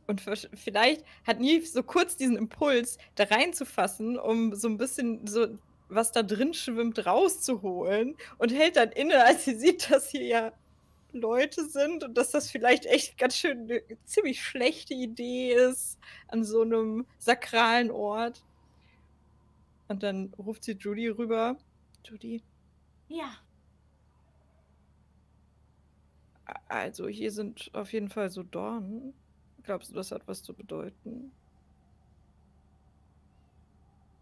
Und 0.07 0.19
vielleicht 0.19 1.05
hat 1.23 1.39
Neve 1.39 1.65
so 1.65 1.83
kurz 1.83 2.17
diesen 2.17 2.35
Impuls, 2.35 2.97
da 3.15 3.23
reinzufassen, 3.23 4.19
um 4.19 4.53
so 4.55 4.67
ein 4.67 4.75
bisschen 4.77 5.25
so, 5.25 5.57
was 5.91 6.11
da 6.11 6.23
drin 6.23 6.53
schwimmt, 6.53 7.05
rauszuholen 7.05 8.15
und 8.37 8.51
hält 8.53 8.75
dann 8.77 8.91
inne, 8.91 9.23
als 9.25 9.45
sie 9.45 9.55
sieht, 9.55 9.91
dass 9.91 10.09
hier 10.09 10.23
ja 10.25 10.53
Leute 11.13 11.65
sind 11.67 12.03
und 12.03 12.17
dass 12.17 12.31
das 12.31 12.49
vielleicht 12.51 12.85
echt 12.85 13.17
ganz 13.17 13.35
schön 13.37 13.63
eine 13.63 13.81
ziemlich 14.05 14.41
schlechte 14.43 14.93
Idee 14.93 15.53
ist 15.53 15.99
an 16.27 16.43
so 16.45 16.61
einem 16.61 17.05
sakralen 17.19 17.91
Ort. 17.91 18.43
Und 19.89 20.03
dann 20.03 20.33
ruft 20.39 20.63
sie 20.63 20.73
Judy 20.73 21.09
rüber. 21.09 21.57
Judy, 22.05 22.43
Ja. 23.09 23.37
Also, 26.67 27.07
hier 27.07 27.31
sind 27.31 27.69
auf 27.73 27.93
jeden 27.93 28.09
Fall 28.09 28.29
so 28.29 28.43
Dornen. 28.43 29.13
Glaubst 29.63 29.89
du, 29.91 29.95
das 29.95 30.11
hat 30.11 30.27
was 30.27 30.43
zu 30.43 30.53
bedeuten? 30.53 31.31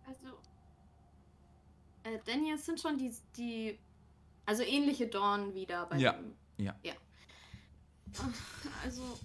Also. 0.08 0.42
Äh, 2.10 2.20
Daniel, 2.26 2.56
es 2.56 2.66
sind 2.66 2.80
schon 2.80 2.98
die, 2.98 3.14
die. 3.38 3.80
Also 4.46 4.64
ähnliche 4.64 5.08
Dornen 5.08 5.54
wieder 5.54 5.86
bei 5.86 5.98
Ja, 5.98 6.14
dem. 6.14 6.34
ja. 6.58 6.76
Ja. 6.84 6.94
Also. 8.84 9.20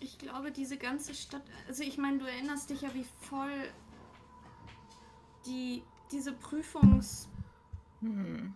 Ich 0.00 0.16
glaube, 0.18 0.52
diese 0.52 0.76
ganze 0.76 1.12
Stadt. 1.14 1.42
Also, 1.66 1.82
ich 1.82 1.98
meine, 1.98 2.18
du 2.18 2.26
erinnerst 2.26 2.70
dich 2.70 2.82
ja, 2.82 2.94
wie 2.94 3.04
voll 3.28 3.68
die, 5.46 5.82
diese 6.12 6.32
Prüfungshöhlen 6.32 7.28
Hm. 8.00 8.54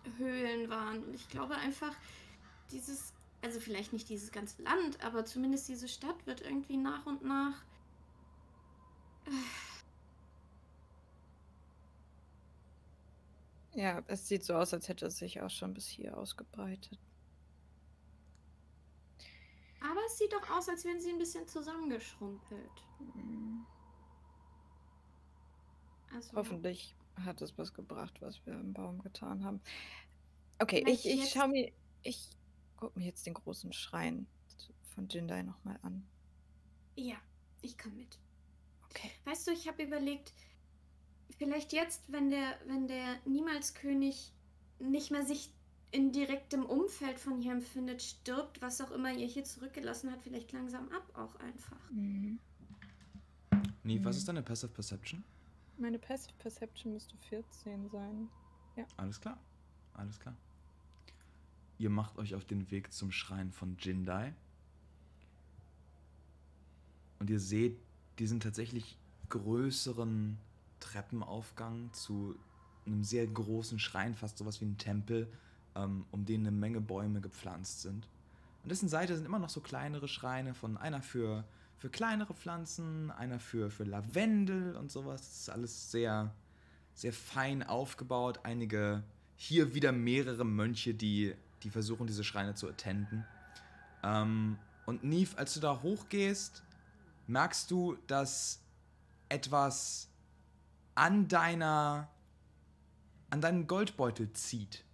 waren. 0.70 1.02
Und 1.04 1.14
ich 1.14 1.28
glaube 1.28 1.56
einfach, 1.56 1.94
dieses. 2.70 3.12
Also, 3.44 3.58
vielleicht 3.58 3.92
nicht 3.92 4.08
dieses 4.08 4.30
ganze 4.30 4.62
Land, 4.62 5.02
aber 5.02 5.24
zumindest 5.24 5.68
diese 5.68 5.88
Stadt 5.88 6.26
wird 6.26 6.42
irgendwie 6.42 6.76
nach 6.76 7.06
und 7.06 7.24
nach. 7.24 7.64
Ja, 13.74 14.02
es 14.06 14.28
sieht 14.28 14.44
so 14.44 14.54
aus, 14.54 14.74
als 14.74 14.88
hätte 14.88 15.06
es 15.06 15.16
sich 15.16 15.40
auch 15.40 15.50
schon 15.50 15.72
bis 15.74 15.86
hier 15.88 16.16
ausgebreitet. 16.16 16.98
Aber 19.80 20.00
es 20.06 20.18
sieht 20.18 20.32
doch 20.32 20.48
aus, 20.50 20.68
als 20.68 20.84
wären 20.84 21.00
sie 21.00 21.10
ein 21.10 21.18
bisschen 21.18 21.46
zusammengeschrumpelt. 21.48 22.70
Hm. 23.14 23.66
Also, 26.14 26.36
Hoffentlich 26.36 26.94
hat 27.24 27.40
es 27.42 27.56
was 27.58 27.72
gebracht, 27.72 28.20
was 28.20 28.44
wir 28.46 28.54
im 28.54 28.72
Baum 28.74 29.02
getan 29.02 29.44
haben. 29.44 29.60
Okay, 30.60 30.84
ich, 30.86 31.06
ich 31.06 31.20
jetzt- 31.20 31.32
schau 31.32 31.48
mir. 31.48 31.72
Ich 32.02 32.30
guck 32.76 32.96
mir 32.96 33.06
jetzt 33.06 33.26
den 33.26 33.34
großen 33.34 33.72
Schrein 33.72 34.26
von 34.94 35.08
Jindai 35.08 35.42
nochmal 35.42 35.78
an. 35.82 36.06
Ja, 36.96 37.16
ich 37.62 37.78
komme 37.78 37.94
mit. 37.94 38.18
Okay. 38.90 39.10
Weißt 39.24 39.46
du, 39.46 39.52
ich 39.52 39.66
habe 39.68 39.82
überlegt, 39.84 40.32
vielleicht 41.36 41.72
jetzt, 41.72 42.00
wenn 42.10 42.30
der, 42.30 42.54
wenn 42.66 42.88
der 42.88 43.16
Niemalskönig 43.24 44.32
nicht 44.78 45.10
mehr 45.10 45.24
sich 45.24 45.50
in 45.90 46.10
direktem 46.10 46.64
Umfeld 46.64 47.18
von 47.18 47.40
hier 47.40 47.52
empfindet, 47.52 48.02
stirbt, 48.02 48.62
was 48.62 48.80
auch 48.80 48.90
immer 48.90 49.12
ihr 49.12 49.26
hier 49.26 49.44
zurückgelassen 49.44 50.10
hat, 50.10 50.22
vielleicht 50.22 50.50
langsam 50.52 50.88
ab 50.88 51.06
auch 51.14 51.34
einfach. 51.36 51.90
Mhm. 51.90 52.38
Was 53.50 53.82
Mhm. 53.84 54.06
ist 54.08 54.28
deine 54.28 54.42
Passive 54.42 54.72
Perception? 54.72 55.22
Meine 55.78 55.98
Passive 55.98 56.32
Perception 56.38 56.92
müsste 56.92 57.16
14 57.28 57.88
sein. 57.90 58.28
Alles 58.96 59.20
klar. 59.20 59.38
Alles 59.94 60.18
klar. 60.18 60.34
Ihr 61.78 61.90
macht 61.90 62.16
euch 62.16 62.34
auf 62.34 62.44
den 62.44 62.70
Weg 62.70 62.92
zum 62.92 63.12
Schrein 63.12 63.52
von 63.52 63.76
Jindai. 63.78 64.34
Und 67.18 67.28
ihr 67.28 67.40
seht 67.40 67.78
diesen 68.18 68.40
tatsächlich 68.40 68.96
größeren 69.28 70.38
Treppenaufgang 70.82 71.92
zu 71.92 72.36
einem 72.86 73.04
sehr 73.04 73.26
großen 73.26 73.78
Schrein, 73.78 74.14
fast 74.14 74.38
sowas 74.38 74.60
wie 74.60 74.66
ein 74.66 74.78
Tempel, 74.78 75.28
ähm, 75.74 76.04
um 76.10 76.24
den 76.24 76.42
eine 76.42 76.50
Menge 76.50 76.80
Bäume 76.80 77.20
gepflanzt 77.20 77.82
sind. 77.82 78.08
An 78.62 78.68
dessen 78.68 78.88
Seite 78.88 79.16
sind 79.16 79.24
immer 79.24 79.38
noch 79.38 79.48
so 79.48 79.60
kleinere 79.60 80.08
Schreine 80.08 80.54
von 80.54 80.76
einer 80.76 81.02
für, 81.02 81.44
für 81.78 81.88
kleinere 81.88 82.34
Pflanzen, 82.34 83.10
einer 83.10 83.40
für, 83.40 83.70
für 83.70 83.84
Lavendel 83.84 84.76
und 84.76 84.90
sowas. 84.90 85.20
Das 85.22 85.40
ist 85.40 85.50
alles 85.50 85.90
sehr, 85.90 86.34
sehr 86.94 87.12
fein 87.12 87.62
aufgebaut. 87.62 88.40
Einige, 88.44 89.02
hier 89.36 89.74
wieder 89.74 89.92
mehrere 89.92 90.44
Mönche, 90.44 90.94
die, 90.94 91.34
die 91.62 91.70
versuchen, 91.70 92.06
diese 92.06 92.24
Schreine 92.24 92.54
zu 92.54 92.68
attenden. 92.68 93.24
Ähm, 94.04 94.58
und 94.86 95.04
Neve, 95.04 95.38
als 95.38 95.54
du 95.54 95.60
da 95.60 95.80
hochgehst, 95.82 96.62
merkst 97.26 97.70
du, 97.70 97.96
dass 98.06 98.60
etwas 99.28 100.08
an 100.94 101.28
deiner, 101.28 102.10
an 103.30 103.40
deinem 103.40 103.66
Goldbeutel 103.66 104.32
zieht. 104.32 104.84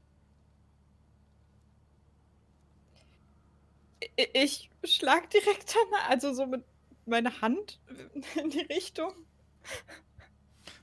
Ich 4.33 4.71
schlag 4.85 5.31
direkt 5.31 5.75
danach, 5.75 6.09
also 6.09 6.33
so 6.33 6.47
mit 6.47 6.65
meiner 7.07 7.41
Hand 7.41 7.81
in 8.37 8.51
die 8.51 8.61
Richtung. 8.61 9.13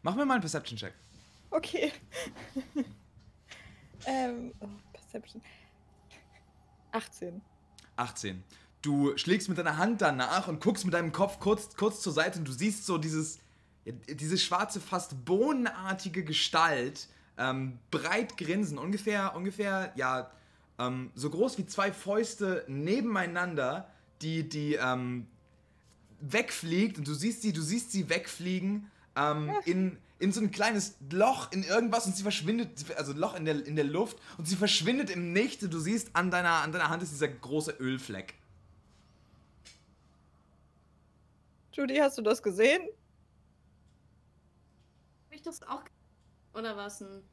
Mach 0.01 0.16
mir 0.16 0.26
mal 0.26 0.36
einen 0.36 0.41
Perception-Check. 0.41 0.93
Okay. 1.51 1.91
ähm, 4.05 4.53
oh, 4.59 4.68
Perception. 4.93 5.41
18. 6.91 7.41
18. 7.95 8.43
Du 8.82 9.18
schlägst 9.18 9.49
mit 9.49 9.57
deiner 9.57 9.78
Hand 9.78 10.01
danach 10.01 10.47
und 10.47 10.61
guckst 10.61 10.86
mit 10.86 10.93
deinem 10.93 11.11
Kopf 11.11 11.39
kurz, 11.39 11.76
kurz 11.76 12.01
zur 12.01 12.13
Seite 12.13 12.39
und 12.39 12.47
du 12.47 12.51
siehst 12.51 12.86
so 12.86 12.97
dieses, 12.97 13.39
diese 13.86 14.38
schwarze, 14.38 14.81
fast 14.81 15.25
bohnenartige 15.25 16.23
Gestalt, 16.23 17.07
ähm, 17.38 17.79
breit 17.91 18.38
grinsen, 18.38 18.77
ungefähr, 18.77 19.36
ungefähr, 19.36 19.93
ja, 19.95 20.31
ähm, 20.79 21.11
so 21.15 21.29
groß 21.29 21.57
wie 21.57 21.65
zwei 21.65 21.91
Fäuste 21.91 22.65
nebeneinander, 22.67 23.89
die, 24.21 24.47
die, 24.47 24.75
ähm, 24.75 25.27
wegfliegt 26.21 26.97
und 26.97 27.07
du 27.07 27.13
siehst 27.13 27.41
sie, 27.41 27.53
du 27.53 27.61
siehst 27.61 27.91
sie 27.91 28.09
wegfliegen, 28.09 28.89
ähm, 29.15 29.51
in, 29.65 29.97
in 30.19 30.31
so 30.31 30.41
ein 30.41 30.51
kleines 30.51 30.95
Loch 31.11 31.51
in 31.51 31.63
irgendwas 31.63 32.05
und 32.05 32.15
sie 32.15 32.23
verschwindet, 32.23 32.86
also 32.97 33.13
Loch 33.13 33.36
in 33.36 33.45
der, 33.45 33.65
in 33.65 33.75
der 33.75 33.86
Luft 33.86 34.17
und 34.38 34.47
sie 34.47 34.55
verschwindet 34.55 35.09
im 35.09 35.33
Nichts 35.33 35.63
und 35.63 35.73
du 35.73 35.79
siehst 35.79 36.09
an 36.13 36.31
deiner, 36.31 36.61
an 36.61 36.71
deiner 36.71 36.89
Hand 36.89 37.03
ist 37.03 37.11
dieser 37.11 37.27
große 37.27 37.75
Ölfleck. 37.79 38.33
Judy, 41.73 41.97
hast 41.97 42.17
du 42.17 42.21
das 42.21 42.41
gesehen? 42.41 42.81
Das 45.45 45.61
auch. 45.63 45.83
Oder 46.53 46.75
was 46.77 47.01
ein. 47.01 47.23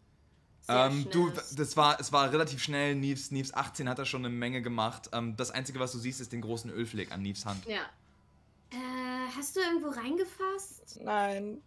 Sehr 0.60 0.86
Ähm, 0.86 1.08
du, 1.10 1.30
das 1.30 1.76
war, 1.76 1.98
es 1.98 2.12
war 2.12 2.30
relativ 2.32 2.62
schnell. 2.62 2.94
Neves, 2.94 3.30
Neves 3.32 3.52
18 3.52 3.88
hat 3.88 3.98
da 3.98 4.04
schon 4.04 4.24
eine 4.24 4.32
Menge 4.34 4.62
gemacht. 4.62 5.08
Ähm, 5.12 5.36
das 5.36 5.50
Einzige, 5.50 5.80
was 5.80 5.90
du 5.92 5.98
siehst, 5.98 6.20
ist 6.20 6.32
den 6.32 6.40
großen 6.40 6.70
Ölfleck 6.70 7.10
an 7.10 7.22
Neves 7.22 7.44
Hand. 7.46 7.66
Ja. 7.66 7.80
Äh, 8.70 8.76
hast 9.36 9.56
du 9.56 9.60
irgendwo 9.60 9.88
reingefasst? 9.88 11.00
Nein. 11.02 11.62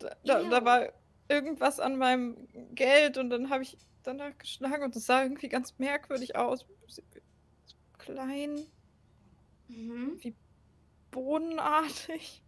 Da, 0.00 0.16
da, 0.24 0.40
Ja. 0.40 0.48
da 0.50 0.64
war 0.64 0.88
irgendwas 1.28 1.78
an 1.78 1.96
meinem 1.96 2.48
Geld 2.74 3.18
und 3.18 3.30
dann 3.30 3.50
habe 3.50 3.62
ich 3.62 3.76
danach 4.02 4.36
geschlagen 4.38 4.82
und 4.82 4.96
es 4.96 5.06
sah 5.06 5.22
irgendwie 5.22 5.48
ganz 5.48 5.78
merkwürdig 5.78 6.34
aus. 6.36 6.64
So 6.88 7.02
Klein, 7.98 8.66
Mhm. 9.68 10.18
bohnenartig. 11.10 12.42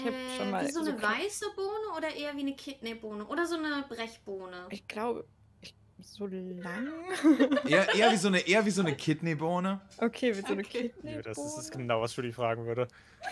Ich 0.00 0.04
hab 0.06 0.12
äh, 0.12 0.36
schon 0.36 0.50
mal 0.50 0.66
wie 0.66 0.70
so 0.70 0.82
so 0.84 0.90
eine 0.90 0.98
kle- 1.00 1.18
weiße 1.24 1.46
Bohne 1.56 1.96
oder 1.96 2.14
eher 2.14 2.34
wie 2.36 2.40
eine 2.40 2.54
Kidneybohne? 2.54 3.26
Oder 3.26 3.46
so 3.46 3.56
eine 3.56 3.84
Brechbohne? 3.88 4.66
Ich 4.70 4.86
glaube, 4.86 5.24
ich 5.60 5.74
so 6.00 6.26
lang? 6.26 6.88
Eher, 7.66 7.92
eher, 7.94 8.12
wie 8.12 8.16
so 8.16 8.28
eine, 8.28 8.38
eher 8.40 8.64
wie 8.64 8.70
so 8.70 8.82
eine 8.82 8.94
Kidneybohne. 8.96 9.80
Okay, 9.98 10.32
mit 10.34 10.46
so 10.46 10.52
einer 10.52 10.62
Okay. 10.62 10.90
Kidney. 10.90 11.14
Ja, 11.14 11.22
das 11.22 11.38
ist 11.38 11.72
genau, 11.72 12.00
was 12.00 12.14
Julie 12.14 12.32
fragen 12.32 12.64
würde. 12.66 12.86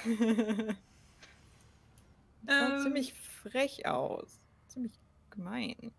sah 2.47 2.77
Ähm. 2.77 2.83
ziemlich 2.83 3.13
frech 3.15 3.87
aus. 3.87 4.41
Ziemlich 4.69 4.93
gemein. 5.31 5.93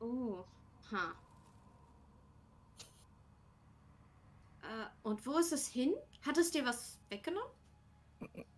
Oh, 0.00 0.44
ha. 0.92 1.12
Äh, 4.62 4.86
und 5.02 5.26
wo 5.26 5.36
ist 5.38 5.52
es 5.52 5.68
hin? 5.68 5.92
Hat 6.24 6.38
es 6.38 6.50
dir 6.50 6.64
was 6.64 6.98
weggenommen? 7.10 7.50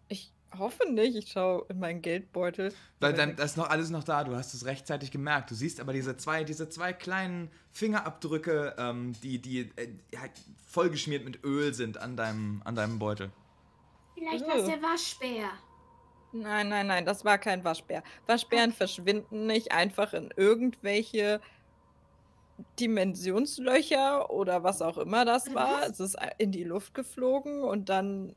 Ich 0.08 0.32
hoffe 0.58 0.90
nicht. 0.90 1.16
Ich 1.16 1.30
schaue 1.30 1.66
in 1.68 1.78
meinen 1.78 2.02
Geldbeutel. 2.02 2.72
Weil 3.00 3.12
dann, 3.12 3.36
das 3.36 3.52
ist 3.52 3.56
noch 3.56 3.70
alles 3.70 3.90
noch 3.90 4.04
da, 4.04 4.24
du 4.24 4.34
hast 4.34 4.54
es 4.54 4.64
rechtzeitig 4.64 5.10
gemerkt. 5.10 5.50
Du 5.50 5.54
siehst 5.54 5.80
aber 5.80 5.92
diese 5.92 6.16
zwei, 6.16 6.44
diese 6.44 6.68
zwei 6.68 6.92
kleinen 6.92 7.50
Fingerabdrücke, 7.72 8.74
ähm, 8.78 9.14
die, 9.22 9.38
die 9.38 9.60
äh, 9.76 9.88
halt 10.18 10.32
vollgeschmiert 10.66 11.24
mit 11.24 11.44
Öl 11.44 11.74
sind 11.74 11.98
an 11.98 12.16
deinem, 12.16 12.62
an 12.64 12.74
deinem 12.74 12.98
Beutel. 12.98 13.30
Vielleicht 14.14 14.46
war 14.46 14.56
es 14.56 14.66
der 14.66 14.82
Waschbär. 14.82 15.50
Nein, 16.32 16.68
nein, 16.68 16.86
nein, 16.86 17.04
das 17.04 17.24
war 17.24 17.38
kein 17.38 17.62
Waschbär. 17.62 18.02
Waschbären 18.26 18.72
verschwinden 18.72 19.46
nicht 19.46 19.72
einfach 19.72 20.14
in 20.14 20.32
irgendwelche 20.36 21.40
Dimensionslöcher 22.78 24.30
oder 24.30 24.62
was 24.62 24.80
auch 24.82 24.98
immer 24.98 25.24
das 25.24 25.54
war. 25.54 25.82
Was? 25.82 26.00
Es 26.00 26.00
ist 26.00 26.16
in 26.38 26.52
die 26.52 26.64
Luft 26.64 26.94
geflogen 26.94 27.62
und 27.62 27.88
dann 27.88 28.34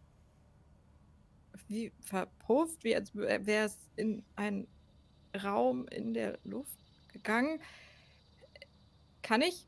wie 1.67 1.91
verpufft, 2.01 2.83
wie 2.83 2.95
als 2.95 3.13
wäre 3.15 3.65
es 3.65 3.77
in 3.95 4.23
einen 4.35 4.67
Raum 5.43 5.87
in 5.87 6.13
der 6.13 6.39
Luft 6.43 6.77
gegangen. 7.09 7.61
Kann 9.21 9.41
ich 9.41 9.67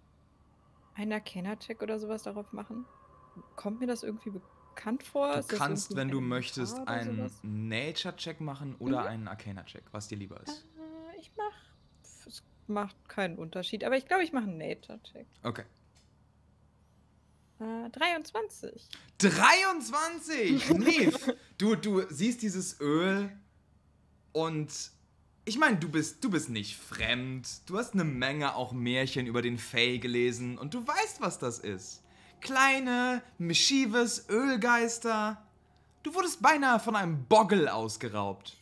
einen 0.94 1.14
Arcana-Check 1.14 1.82
oder 1.82 2.00
sowas 2.00 2.24
darauf 2.24 2.52
machen? 2.54 2.86
Kommt 3.56 3.80
mir 3.80 3.88
das 3.88 4.04
irgendwie 4.04 4.32
bekannt 4.32 5.04
vor? 5.04 5.34
Du 5.34 5.40
Ist 5.40 5.50
kannst, 5.50 5.96
wenn 5.96 6.10
du 6.10 6.22
möchtest, 6.22 6.78
einen? 6.88 7.32
Nature-Check 7.42 8.40
machen 8.42 8.76
oder 8.76 9.02
Mhm. 9.02 9.08
einen 9.08 9.28
Arcana-Check, 9.28 9.84
was 9.92 10.08
dir 10.08 10.18
lieber 10.18 10.42
ist. 10.42 10.66
Äh, 10.76 11.20
Ich 11.20 11.32
mach. 11.36 12.26
Es 12.28 12.44
macht 12.68 13.10
keinen 13.10 13.38
Unterschied, 13.40 13.84
aber 13.84 13.98
ich 13.98 14.06
glaube, 14.06 14.24
ich 14.24 14.32
mache 14.34 14.46
einen 14.46 14.58
Nature-Check. 14.58 15.28
Okay. 15.44 15.64
Äh, 17.60 17.90
23. 17.90 18.88
23! 19.18 20.70
Neve! 20.70 21.38
Du, 21.58 21.76
du 21.76 22.04
siehst 22.10 22.42
dieses 22.42 22.80
Öl 22.80 23.32
und 24.32 24.72
ich 25.46 25.58
meine, 25.58 25.78
du 25.78 25.90
bist, 25.90 26.24
du 26.24 26.30
bist 26.30 26.50
nicht 26.50 26.76
fremd. 26.76 27.48
Du 27.68 27.78
hast 27.78 27.94
eine 27.94 28.04
Menge 28.04 28.56
auch 28.56 28.74
Märchen 28.74 29.26
über 29.26 29.42
den 29.42 29.58
Fae 29.58 29.98
gelesen 29.98 30.58
und 30.58 30.74
du 30.74 30.86
weißt, 30.86 31.22
was 31.22 31.40
das 31.40 31.60
ist. 31.60 32.04
Kleine, 32.42 33.24
mischievous 33.38 34.30
Ölgeister. 34.30 35.42
Du 36.04 36.14
wurdest 36.14 36.42
beinahe 36.42 36.80
von 36.80 36.96
einem 36.96 37.26
Boggle 37.26 37.74
ausgeraubt. 37.74 38.58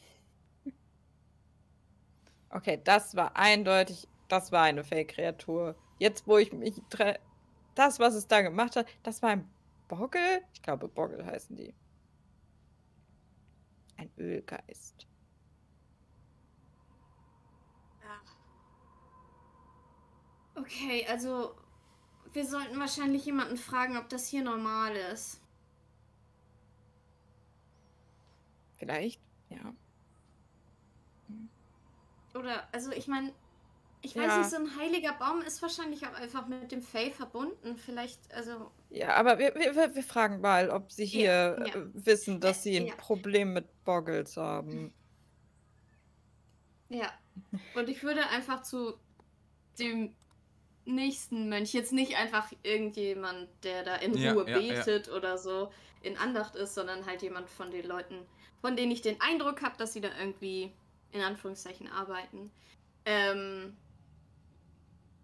Okay, 2.49 2.79
das 2.83 3.15
war 3.15 3.35
eindeutig, 3.35 4.07
das 4.29 4.51
war 4.51 4.63
eine 4.63 4.83
Fake-Kreatur. 4.83 5.75
Jetzt, 5.99 6.27
wo 6.27 6.37
ich 6.37 6.53
mich. 6.53 6.81
Das, 7.75 7.99
was 7.99 8.15
es 8.15 8.27
da 8.27 8.41
gemacht 8.41 8.75
hat, 8.75 8.87
das 9.03 9.21
war 9.21 9.31
ein 9.31 9.49
Boggle? 9.87 10.41
Ich 10.53 10.61
glaube, 10.61 10.87
Boggle 10.87 11.25
heißen 11.25 11.55
die. 11.55 11.73
Ein 13.97 14.09
Ölgeist. 14.17 15.07
Okay, 20.55 21.05
also 21.09 21.53
wir 22.31 22.45
sollten 22.45 22.79
wahrscheinlich 22.79 23.25
jemanden 23.25 23.57
fragen, 23.57 23.97
ob 23.97 24.07
das 24.09 24.27
hier 24.27 24.41
normal 24.41 24.95
ist. 24.95 25.41
Vielleicht? 28.77 29.21
Ja. 29.49 29.73
Oder, 32.33 32.67
also 32.73 32.91
ich 32.91 33.07
meine, 33.07 33.33
ich 34.05 34.15
weiß 34.15 34.27
Ja. 34.27 34.37
nicht, 34.37 34.49
so 34.51 34.57
ein 34.57 34.77
heiliger 34.77 35.13
Baum 35.13 35.41
ist 35.41 35.61
wahrscheinlich 35.63 36.05
auch 36.05 36.13
einfach 36.13 36.47
mit 36.47 36.71
dem 36.71 36.81
Fae 36.83 37.09
verbunden. 37.11 37.75
Vielleicht, 37.75 38.31
also, 38.33 38.71
Ja, 38.91 39.15
aber 39.15 39.39
wir, 39.39 39.55
wir, 39.55 39.75
wir- 39.95 40.03
fragen 40.03 40.41
mal, 40.41 40.69
ob 40.69 40.91
sie 40.91 41.05
hier 41.05 41.23
Ja, 41.59 41.65
ja. 41.65 41.73
äh, 41.75 41.85
wissen, 41.93 42.39
dass 42.39 42.61
sie 42.61 42.77
ein 42.77 42.85
Ja. 42.87 42.95
Problem 42.95 43.53
mit 43.53 43.65
Boggles 43.83 44.37
haben. 44.37 44.93
ja. 46.89 47.11
Und 47.75 47.89
ich 47.89 48.03
würde 48.03 48.27
einfach 48.29 48.61
zu 48.61 48.93
dem 49.79 50.15
nächsten 50.85 51.49
Mönch, 51.49 51.73
jetzt 51.73 51.91
nicht 51.91 52.15
einfach 52.15 52.51
irgendjemand, 52.61 53.49
der 53.63 53.83
da 53.83 53.95
in 53.95 54.11
Ruhe 54.13 54.47
ja, 54.47 54.59
ja. 54.59 54.75
betet 54.83 55.09
oder 55.09 55.37
so 55.39 55.71
in 56.03 56.15
Andacht 56.17 56.55
ist, 56.55 56.75
sondern 56.75 57.07
halt 57.07 57.23
jemand 57.23 57.49
von 57.49 57.71
den 57.71 57.87
Leuten, 57.87 58.19
von 58.61 58.75
denen 58.75 58.91
ich 58.91 59.01
den 59.01 59.19
Eindruck 59.19 59.63
habe, 59.63 59.75
dass 59.77 59.93
sie 59.93 60.01
da 60.01 60.09
irgendwie 60.19 60.71
in 61.11 61.21
Anführungszeichen 61.21 61.87
arbeiten. 61.91 62.51
Ähm, 63.05 63.75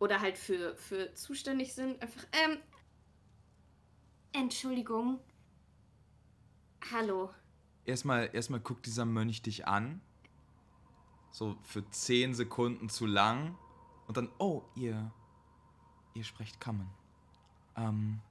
oder 0.01 0.19
halt 0.19 0.37
für, 0.37 0.75
für 0.77 1.13
zuständig 1.13 1.73
sind. 1.75 2.01
Einfach, 2.01 2.25
ähm, 2.31 2.57
Entschuldigung. 4.33 5.19
Hallo. 6.91 7.29
Erstmal, 7.85 8.31
erstmal 8.33 8.59
guckt 8.59 8.87
dieser 8.87 9.05
Mönch 9.05 9.43
dich 9.43 9.67
an. 9.67 10.01
So 11.29 11.55
für 11.61 11.87
10 11.87 12.33
Sekunden 12.33 12.89
zu 12.89 13.05
lang. 13.05 13.55
Und 14.07 14.17
dann, 14.17 14.29
oh, 14.39 14.63
ihr. 14.75 15.11
Ihr 16.15 16.23
sprecht 16.23 16.59
Common. 16.59 16.89
Ähm. 17.77 18.21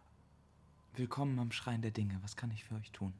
Willkommen 0.97 1.39
am 1.39 1.53
Schrein 1.53 1.83
der 1.83 1.93
Dinge. 1.93 2.19
Was 2.23 2.35
kann 2.35 2.51
ich 2.51 2.65
für 2.65 2.75
euch 2.75 2.91
tun? 2.91 3.15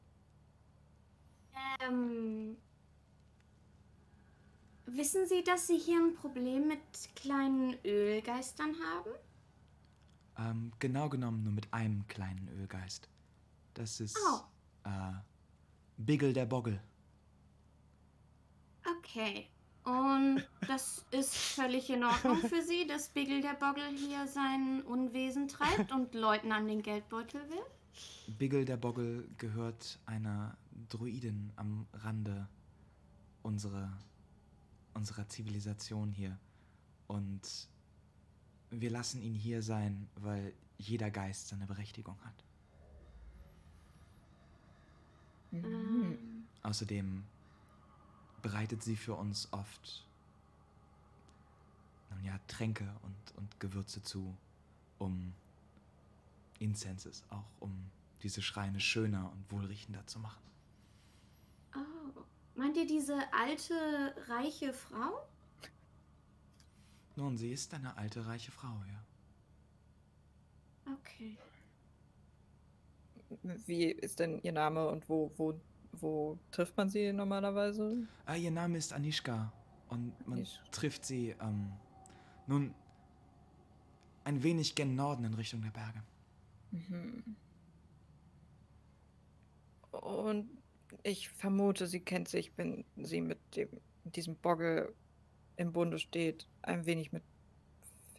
Ähm, 1.81 2.57
wissen 4.97 5.27
Sie, 5.27 5.43
dass 5.45 5.67
Sie 5.67 5.79
hier 5.79 5.99
ein 5.99 6.15
Problem 6.15 6.69
mit 6.69 6.81
kleinen 7.17 7.77
Ölgeistern 7.85 8.75
haben? 8.75 9.11
Ähm, 10.39 10.73
genau 10.79 11.09
genommen 11.09 11.43
nur 11.43 11.53
mit 11.53 11.73
einem 11.73 12.07
kleinen 12.09 12.49
Ölgeist. 12.61 13.09
Das 13.75 14.01
ist. 14.01 14.19
Oh. 14.33 14.89
Äh. 14.89 15.13
Biggle 15.97 16.33
der 16.33 16.47
Boggle. 16.47 16.81
Okay. 18.99 19.49
Und 19.85 20.43
das 20.67 21.05
ist 21.11 21.35
völlig 21.37 21.91
in 21.91 22.05
Ordnung 22.05 22.37
für 22.49 22.63
Sie, 22.63 22.87
dass 22.87 23.11
Biggle 23.11 23.41
der 23.41 23.55
Boggle 23.55 23.89
hier 23.89 24.27
sein 24.27 24.83
Unwesen 24.83 25.49
treibt 25.49 25.93
und 25.93 26.15
Leuten 26.15 26.53
an 26.53 26.67
den 26.67 26.83
Geldbeutel 26.83 27.41
will? 27.51 28.35
Biggle 28.39 28.65
der 28.65 28.77
Boggle 28.77 29.29
gehört 29.37 29.99
einer 30.07 30.57
Druidin 30.89 31.53
am 31.57 31.87
Rande 31.93 32.49
unserer, 33.43 33.93
unserer 35.01 35.27
Zivilisation 35.29 36.13
hier. 36.13 36.39
Und 37.07 37.41
wir 38.71 38.91
lassen 38.91 39.23
ihn 39.23 39.35
hier 39.35 39.63
sein, 39.63 40.09
weil 40.17 40.53
jeder 40.77 41.11
Geist 41.11 41.49
seine 41.49 41.67
Berechtigung 41.67 42.19
hat. 42.23 42.45
Mhm. 45.53 46.45
Außerdem 46.63 47.25
bereitet 48.43 48.83
sie 48.83 48.95
für 48.97 49.15
uns 49.15 49.51
oft 49.53 50.07
ja, 52.23 52.39
Tränke 52.47 52.95
und, 53.03 53.37
und 53.39 53.59
Gewürze 53.59 54.03
zu, 54.03 54.37
um 54.99 55.33
Incenses, 56.59 57.25
auch 57.31 57.51
um 57.59 57.73
diese 58.23 58.43
Schreine 58.43 58.81
schöner 58.81 59.33
und 59.33 59.51
wohlriechender 59.51 60.07
zu 60.07 60.19
machen. 60.19 60.43
Meint 62.61 62.77
ihr 62.77 62.87
diese 62.87 63.17
alte, 63.33 64.15
reiche 64.29 64.75
Frau? 64.75 65.27
Nun, 67.17 67.39
sie 67.39 67.53
ist 67.53 67.73
eine 67.73 67.97
alte, 67.97 68.27
reiche 68.27 68.53
Frau, 68.53 68.83
ja. 68.87 69.03
Okay. 70.93 71.39
Wie 73.65 73.85
ist 73.85 74.21
denn 74.21 74.43
ihr 74.43 74.53
Name 74.53 74.87
und 74.89 75.09
wo, 75.09 75.33
wo, 75.39 75.59
wo 75.93 76.39
trifft 76.51 76.77
man 76.77 76.91
sie 76.91 77.15
normalerweise? 77.15 78.07
Ah, 78.27 78.35
ihr 78.35 78.51
Name 78.51 78.77
ist 78.77 78.93
Anishka 78.93 79.51
und 79.89 80.13
man 80.29 80.41
Anish- 80.41 80.61
trifft 80.71 81.07
sie, 81.07 81.35
ähm, 81.41 81.73
nun, 82.47 82.75
ein 84.25 84.43
wenig 84.43 84.75
gen 84.75 84.97
Norden 84.97 85.25
in 85.25 85.33
Richtung 85.33 85.63
der 85.63 85.71
Berge. 85.71 86.03
Mhm. 86.73 87.37
Und 89.93 90.60
ich 91.03 91.29
vermute, 91.29 91.87
sie 91.87 92.01
kennt 92.01 92.29
sich, 92.29 92.53
wenn 92.57 92.85
sie 92.97 93.21
mit 93.21 93.39
dem, 93.57 93.69
mit 94.05 94.17
diesem 94.17 94.37
Boggle 94.37 94.95
im 95.57 95.73
Bunde 95.73 95.99
steht, 95.99 96.47
ein 96.63 96.87
wenig 96.87 97.13
mit 97.13 97.23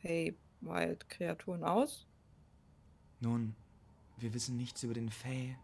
Fey 0.02 0.38
Wild 0.62 1.10
Kreaturen 1.10 1.64
aus. 1.64 2.08
Nun, 3.20 3.56
wir 4.18 4.34
wissen 4.34 4.58
nichts 4.58 4.84
über 4.84 4.94
den 4.94 5.10
Fae, 5.10 5.56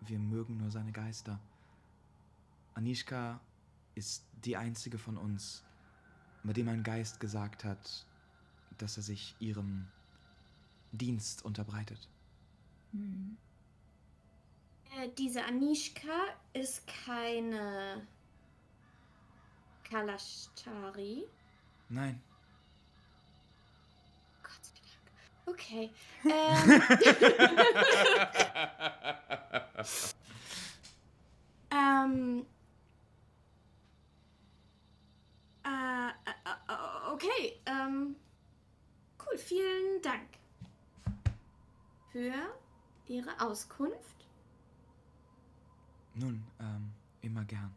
wir 0.00 0.18
mögen 0.18 0.56
nur 0.58 0.70
seine 0.70 0.92
Geister. 0.92 1.40
Anishka 2.74 3.40
ist 3.94 4.24
die 4.44 4.56
einzige 4.56 4.98
von 4.98 5.16
uns, 5.16 5.64
bei 6.42 6.52
dem 6.52 6.68
ein 6.68 6.82
Geist 6.82 7.20
gesagt 7.20 7.64
hat, 7.64 8.06
dass 8.78 8.96
er 8.96 9.02
sich 9.02 9.36
ihrem 9.38 9.86
Dienst 10.92 11.44
unterbreitet. 11.44 12.08
Hm. 12.92 13.36
Äh, 14.96 15.08
diese 15.16 15.44
Anishka 15.44 16.26
ist 16.52 16.86
keine 16.86 18.06
Kalashtari. 19.88 21.26
Nein, 21.88 22.22
Gott 24.42 24.62
sei 24.62 24.74
Dank. 24.76 25.10
Okay. 25.46 25.90
Ähm, 26.24 26.82
ähm, 32.44 32.46
äh, 35.64 36.08
äh, 36.08 36.32
äh, 36.68 37.12
okay. 37.12 37.60
Ähm, 37.66 38.16
cool, 39.26 39.38
vielen 39.38 40.02
Dank 40.02 40.28
für 42.12 42.32
Ihre 43.06 43.40
Auskunft. 43.40 44.23
Nun, 46.14 46.44
ähm, 46.60 46.92
immer 47.22 47.44
gern. 47.44 47.74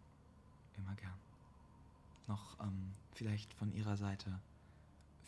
Immer 0.77 0.95
gern. 0.95 1.17
Noch, 2.27 2.59
ähm, 2.59 2.93
vielleicht 3.13 3.53
von 3.53 3.71
Ihrer 3.73 3.97
Seite 3.97 4.39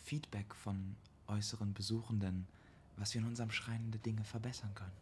Feedback 0.04 0.54
von 0.54 0.96
äußeren 1.26 1.74
Besuchenden, 1.74 2.46
was 2.96 3.14
wir 3.14 3.20
in 3.20 3.26
unserem 3.26 3.50
Schrein 3.50 3.90
der 3.90 4.00
Dinge 4.00 4.24
verbessern 4.24 4.74
können. 4.74 4.92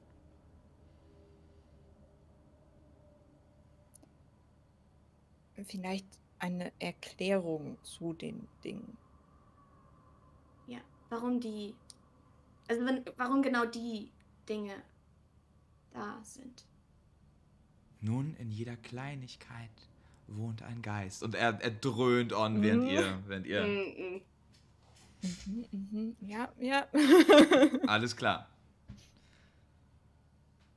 Vielleicht 5.64 6.06
eine 6.38 6.72
Erklärung 6.78 7.82
zu 7.82 8.12
den 8.12 8.46
Dingen. 8.62 8.96
Ja, 10.66 10.78
warum 11.08 11.40
die. 11.40 11.74
Also, 12.68 12.84
wenn, 12.86 13.04
warum 13.16 13.42
genau 13.42 13.64
die 13.66 14.12
Dinge 14.48 14.82
da 15.90 16.22
sind. 16.22 16.67
Nun, 18.00 18.34
in 18.38 18.50
jeder 18.50 18.76
Kleinigkeit 18.76 19.70
wohnt 20.28 20.62
ein 20.62 20.82
Geist. 20.82 21.22
Und 21.22 21.34
er, 21.34 21.60
er 21.60 21.70
dröhnt 21.70 22.32
on, 22.32 22.62
während 22.62 22.84
Mhm. 22.84 22.88
ihr, 22.90 23.18
während 23.26 23.46
ihr. 23.46 23.64
Mhm, 23.64 24.22
mhm. 25.72 26.16
Ja, 26.20 26.48
ja. 26.60 26.86
Alles 27.86 28.14
klar. 28.16 28.48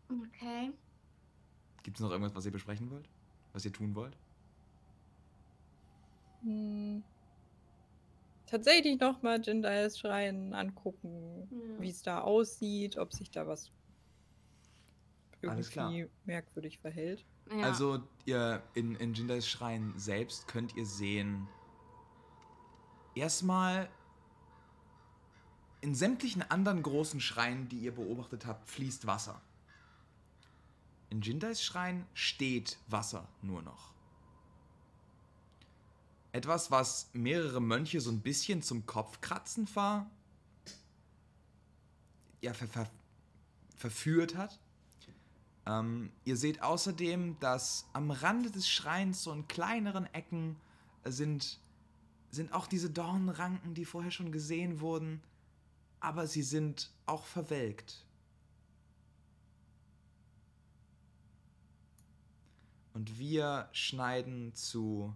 Okay. 0.09 0.71
Gibt 1.83 1.97
es 1.97 2.01
noch 2.01 2.11
irgendwas, 2.11 2.33
was 2.35 2.45
ihr 2.45 2.51
besprechen 2.51 2.89
wollt? 2.91 3.07
Was 3.53 3.65
ihr 3.65 3.73
tun 3.73 3.93
wollt? 3.95 4.15
Hm. 6.43 7.03
Tatsächlich 8.47 8.99
nochmal 8.99 9.39
Jindals 9.41 9.99
Schrein 9.99 10.53
angucken, 10.53 11.47
Ja. 11.51 11.81
wie 11.81 11.89
es 11.89 12.01
da 12.01 12.21
aussieht, 12.21 12.97
ob 12.97 13.13
sich 13.13 13.29
da 13.31 13.47
was. 13.47 13.71
Irgendwie 15.41 16.09
merkwürdig 16.25 16.79
verhält. 16.79 17.25
Ja. 17.49 17.65
Also, 17.65 18.03
ihr 18.25 18.61
in, 18.73 18.95
in 18.95 19.13
Jindals 19.13 19.47
Schrein 19.47 19.93
selbst 19.97 20.47
könnt 20.47 20.75
ihr 20.75 20.85
sehen, 20.85 21.47
erstmal 23.15 23.89
in 25.81 25.95
sämtlichen 25.95 26.43
anderen 26.43 26.83
großen 26.83 27.19
Schreinen, 27.19 27.67
die 27.67 27.79
ihr 27.79 27.95
beobachtet 27.95 28.45
habt, 28.45 28.69
fließt 28.69 29.07
Wasser. 29.07 29.41
In 31.09 31.21
Jindals 31.21 31.61
Schrein 31.63 32.05
steht 32.13 32.77
Wasser 32.87 33.27
nur 33.41 33.61
noch. 33.61 33.91
Etwas, 36.31 36.71
was 36.71 37.09
mehrere 37.13 37.59
Mönche 37.59 37.99
so 37.99 38.09
ein 38.09 38.21
bisschen 38.21 38.61
zum 38.61 38.85
Kopfkratzen 38.85 39.67
ver, 39.67 40.09
ja, 42.39 42.53
ver, 42.53 42.67
ver, 42.67 42.89
verführt 43.75 44.35
hat. 44.37 44.57
Ähm, 45.65 46.11
ihr 46.23 46.37
seht 46.37 46.61
außerdem, 46.61 47.39
dass 47.39 47.87
am 47.93 48.11
Rande 48.11 48.49
des 48.51 48.69
Schreins, 48.69 49.23
so 49.23 49.31
in 49.31 49.47
kleineren 49.47 50.11
Ecken, 50.13 50.55
äh, 51.03 51.11
sind, 51.11 51.59
sind 52.31 52.53
auch 52.53 52.67
diese 52.67 52.89
Dornenranken, 52.89 53.73
die 53.73 53.85
vorher 53.85 54.11
schon 54.11 54.31
gesehen 54.31 54.79
wurden, 54.79 55.21
aber 55.99 56.25
sie 56.25 56.41
sind 56.41 56.89
auch 57.05 57.25
verwelkt. 57.25 58.05
Und 62.93 63.19
wir 63.19 63.69
schneiden 63.71 64.53
zu 64.53 65.15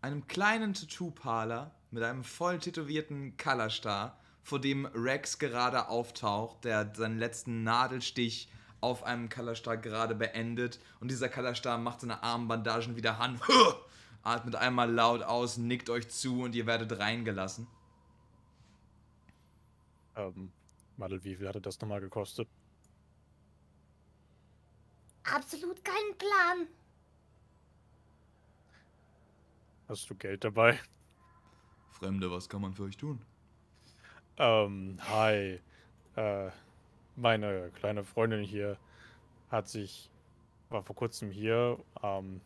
einem 0.00 0.26
kleinen 0.26 0.72
Tattoo-Parler 0.72 1.74
mit 1.90 2.02
einem 2.02 2.24
voll 2.24 2.58
tätowierten 2.58 3.36
Kalerstar, 3.36 4.18
vor 4.42 4.60
dem 4.60 4.86
Rex 4.86 5.38
gerade 5.38 5.88
auftaucht, 5.88 6.64
der 6.64 6.94
seinen 6.94 7.18
letzten 7.18 7.62
Nadelstich 7.62 8.48
auf 8.80 9.04
einem 9.04 9.28
Kalerstar 9.28 9.76
gerade 9.76 10.14
beendet. 10.14 10.78
Und 11.00 11.10
dieser 11.10 11.28
Kalerstar 11.28 11.78
macht 11.78 12.00
seine 12.00 12.22
Armbandagen 12.22 12.96
wieder 12.96 13.20
an, 13.20 13.40
atmet 14.22 14.56
einmal 14.56 14.90
laut 14.90 15.22
aus, 15.22 15.56
nickt 15.58 15.90
euch 15.90 16.08
zu 16.08 16.42
und 16.42 16.54
ihr 16.54 16.66
werdet 16.66 16.98
reingelassen. 16.98 17.66
Ähm, 20.16 20.52
Madel, 20.96 21.22
wie 21.24 21.36
viel 21.36 21.48
hatte 21.48 21.60
das 21.60 21.80
nochmal 21.80 22.00
gekostet? 22.00 22.48
Absolut 25.24 25.84
keinen 25.84 26.18
Plan. 26.18 26.66
Hast 29.88 30.08
du 30.08 30.14
Geld 30.14 30.44
dabei? 30.44 30.78
Fremde, 31.90 32.30
was 32.30 32.48
kann 32.48 32.62
man 32.62 32.74
für 32.74 32.84
euch 32.84 32.96
tun? 32.96 33.20
Ähm, 34.36 34.98
hi. 35.08 35.60
Äh, 36.16 36.50
meine 37.16 37.70
kleine 37.74 38.04
Freundin 38.04 38.42
hier 38.42 38.76
hat 39.50 39.68
sich, 39.68 40.10
war 40.68 40.82
vor 40.82 40.96
kurzem 40.96 41.30
hier, 41.30 41.78
ähm, 42.02 42.40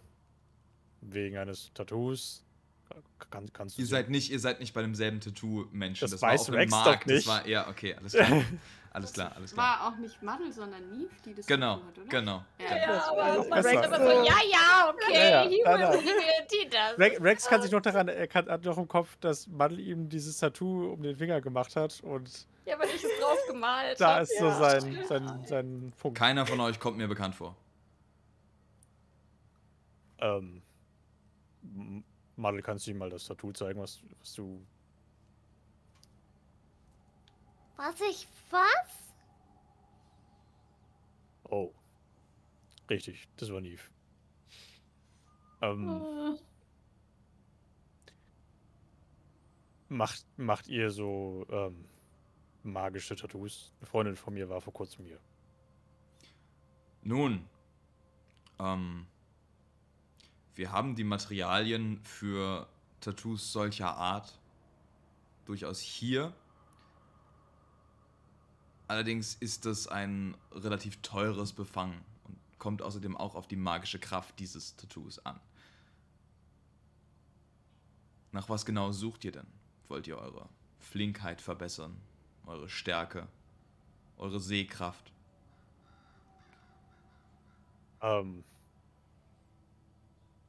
wegen 1.00 1.36
eines 1.36 1.70
Tattoos. 1.74 2.42
Kann, 3.30 3.50
kannst 3.52 3.76
du 3.76 3.82
Ihr 3.82 3.86
seid 3.88 4.10
nicht, 4.10 4.30
ihr 4.30 4.38
seid 4.38 4.60
nicht 4.60 4.72
bei 4.74 4.82
demselben 4.82 5.20
Tattoo-Menschen. 5.20 6.08
Das 6.10 6.20
war 6.22 6.30
weiß 6.32 6.42
auf 6.42 6.46
dem 6.46 6.54
Rex 6.54 6.70
doch 6.72 6.84
Markt. 6.84 7.06
nicht. 7.06 7.26
Das 7.26 7.34
war, 7.34 7.46
ja, 7.46 7.68
okay, 7.68 7.94
alles 7.94 8.12
klar. 8.14 8.44
alles 8.92 9.12
klar, 9.12 9.32
alles 9.34 9.50
Es 9.50 9.54
klar. 9.56 9.80
war 9.80 9.88
auch 9.92 9.96
nicht 9.98 10.22
Muddle, 10.22 10.52
sondern 10.52 10.88
Neve, 10.98 11.10
die 11.24 11.34
das 11.34 11.46
Genau, 11.46 11.76
hat, 11.76 11.98
oder? 11.98 12.06
genau. 12.08 12.44
Ja, 12.58 12.76
Ja, 12.76 12.86
Das 12.86 13.08
aber 13.08 13.50
war 13.50 13.62
sagt 13.62 13.86
aber 13.86 13.96
so, 13.98 14.10
ja, 14.24 14.34
ja, 14.50 14.90
okay, 14.90 15.12
Ja, 15.14 15.28
ja, 15.30 15.42
reveal 15.42 16.68
das. 16.70 16.98
Rex, 16.98 17.20
Rex 17.20 17.46
kann 17.48 17.62
sich 17.62 17.72
noch 17.72 17.80
daran, 17.82 18.08
er 18.08 18.26
kann, 18.28 18.48
hat 18.48 18.64
noch 18.64 18.78
im 18.78 18.86
Kopf, 18.86 19.16
dass 19.20 19.46
Madel 19.48 19.80
ihm 19.80 20.08
dieses 20.08 20.38
Tattoo 20.38 20.92
um 20.92 21.02
den 21.02 21.16
Finger 21.16 21.40
gemacht 21.40 21.74
hat 21.76 22.00
und 22.02 22.46
Ja, 22.66 22.78
weil 22.78 22.88
ich 22.88 23.04
es 23.04 23.20
drauf 23.20 23.38
gemalt 23.46 24.00
da 24.00 24.14
hab, 24.14 24.22
ist 24.22 24.38
so 24.38 24.46
ja. 24.46 24.54
sein, 24.54 25.04
sein, 25.06 25.44
sein 25.46 25.92
Punkt. 25.98 26.16
Keiner 26.18 26.46
von 26.46 26.60
euch 26.60 26.80
kommt 26.80 26.96
mir 26.96 27.08
bekannt 27.08 27.34
vor. 27.34 27.56
Ähm, 30.18 30.62
Madel, 32.36 32.62
kannst 32.62 32.86
du 32.86 32.92
ihm 32.92 32.98
mal 32.98 33.10
das 33.10 33.26
Tattoo 33.26 33.52
zeigen, 33.52 33.80
was, 33.80 34.00
was 34.18 34.32
du. 34.34 34.64
Was 37.76 38.00
ich 38.00 38.26
was? 38.50 39.04
Oh. 41.44 41.72
Richtig, 42.88 43.28
das 43.36 43.52
war 43.52 43.60
Neve. 43.60 43.82
Ähm, 45.62 45.88
Äh, 45.88 46.38
macht, 49.88 50.24
macht 50.36 50.66
ihr 50.68 50.90
so 50.90 51.46
ähm, 51.50 51.84
magische 52.64 53.16
Tattoos? 53.16 53.72
Eine 53.78 53.86
Freundin 53.86 54.16
von 54.16 54.34
mir 54.34 54.48
war 54.48 54.60
vor 54.60 54.72
kurzem 54.72 55.04
hier. 55.04 55.18
Nun, 57.02 57.46
ähm, 58.58 59.06
wir 60.54 60.72
haben 60.72 60.94
die 60.94 61.04
Materialien 61.04 62.00
für 62.02 62.68
Tattoos 63.00 63.52
solcher 63.52 63.96
Art 63.96 64.38
durchaus 65.44 65.80
hier. 65.80 66.32
Allerdings 68.86 69.34
ist 69.34 69.66
es 69.66 69.88
ein 69.88 70.36
relativ 70.52 71.00
teures 71.02 71.52
Befangen 71.52 72.04
und 72.24 72.38
kommt 72.58 72.82
außerdem 72.82 73.16
auch 73.16 73.34
auf 73.34 73.48
die 73.48 73.56
magische 73.56 73.98
Kraft 73.98 74.38
dieses 74.38 74.76
Tattoos 74.76 75.18
an. 75.20 75.40
Nach 78.32 78.48
was 78.48 78.64
genau 78.64 78.92
sucht 78.92 79.24
ihr 79.24 79.32
denn? 79.32 79.46
Wollt 79.88 80.06
ihr 80.06 80.18
eure 80.18 80.48
Flinkheit 80.78 81.40
verbessern, 81.40 81.96
eure 82.46 82.68
Stärke, 82.68 83.26
eure 84.16 84.40
Sehkraft? 84.40 85.12
Ähm. 88.00 88.44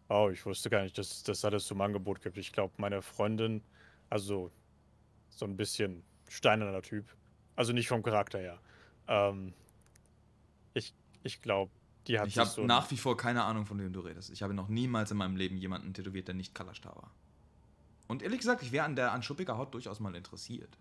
Oh, 0.08 0.30
ich 0.32 0.46
wusste 0.46 0.70
gar 0.70 0.84
nicht, 0.84 0.98
dass 0.98 1.24
das 1.24 1.44
alles 1.46 1.66
zum 1.66 1.82
Angebot 1.82 2.22
gibt. 2.22 2.38
Ich 2.38 2.52
glaube, 2.52 2.74
meine 2.78 3.02
Freundin, 3.02 3.64
also 4.10 4.52
so 5.30 5.46
ein 5.46 5.58
bisschen 5.58 6.04
steinerner 6.30 6.82
Typ. 6.82 7.06
Also 7.56 7.74
nicht 7.74 7.88
vom 7.88 8.04
Charakter 8.04 8.40
her. 8.40 8.60
Ähm, 9.08 9.54
ich 10.74 10.94
ich 11.24 11.42
glaube, 11.42 11.72
die 12.08 12.20
hat 12.20 12.28
Ich 12.28 12.38
habe 12.38 12.50
so 12.50 12.66
nach 12.66 12.92
wie 12.92 12.98
vor 12.98 13.18
keine 13.18 13.44
Ahnung, 13.44 13.66
von 13.66 13.80
wem 13.80 13.94
du 13.94 14.02
redest. 14.02 14.30
Ich 14.30 14.44
habe 14.44 14.54
noch 14.54 14.68
niemals 14.68 15.12
in 15.12 15.18
meinem 15.18 15.38
Leben 15.38 15.58
jemanden 15.58 15.94
tätowiert, 15.94 16.28
der 16.28 16.36
nicht 16.36 16.54
Kalaschtar 16.54 16.96
war. 16.96 17.12
Und 18.08 18.22
ehrlich 18.22 18.40
gesagt, 18.40 18.62
ich 18.62 18.72
wäre 18.72 18.86
an 18.86 18.96
der 18.96 19.12
an 19.12 19.24
schuppiger 19.24 19.58
Haut 19.58 19.74
durchaus 19.74 20.00
mal 20.00 20.14
interessiert. 20.14 20.78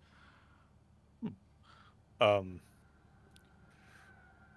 Ähm. 2.20 2.60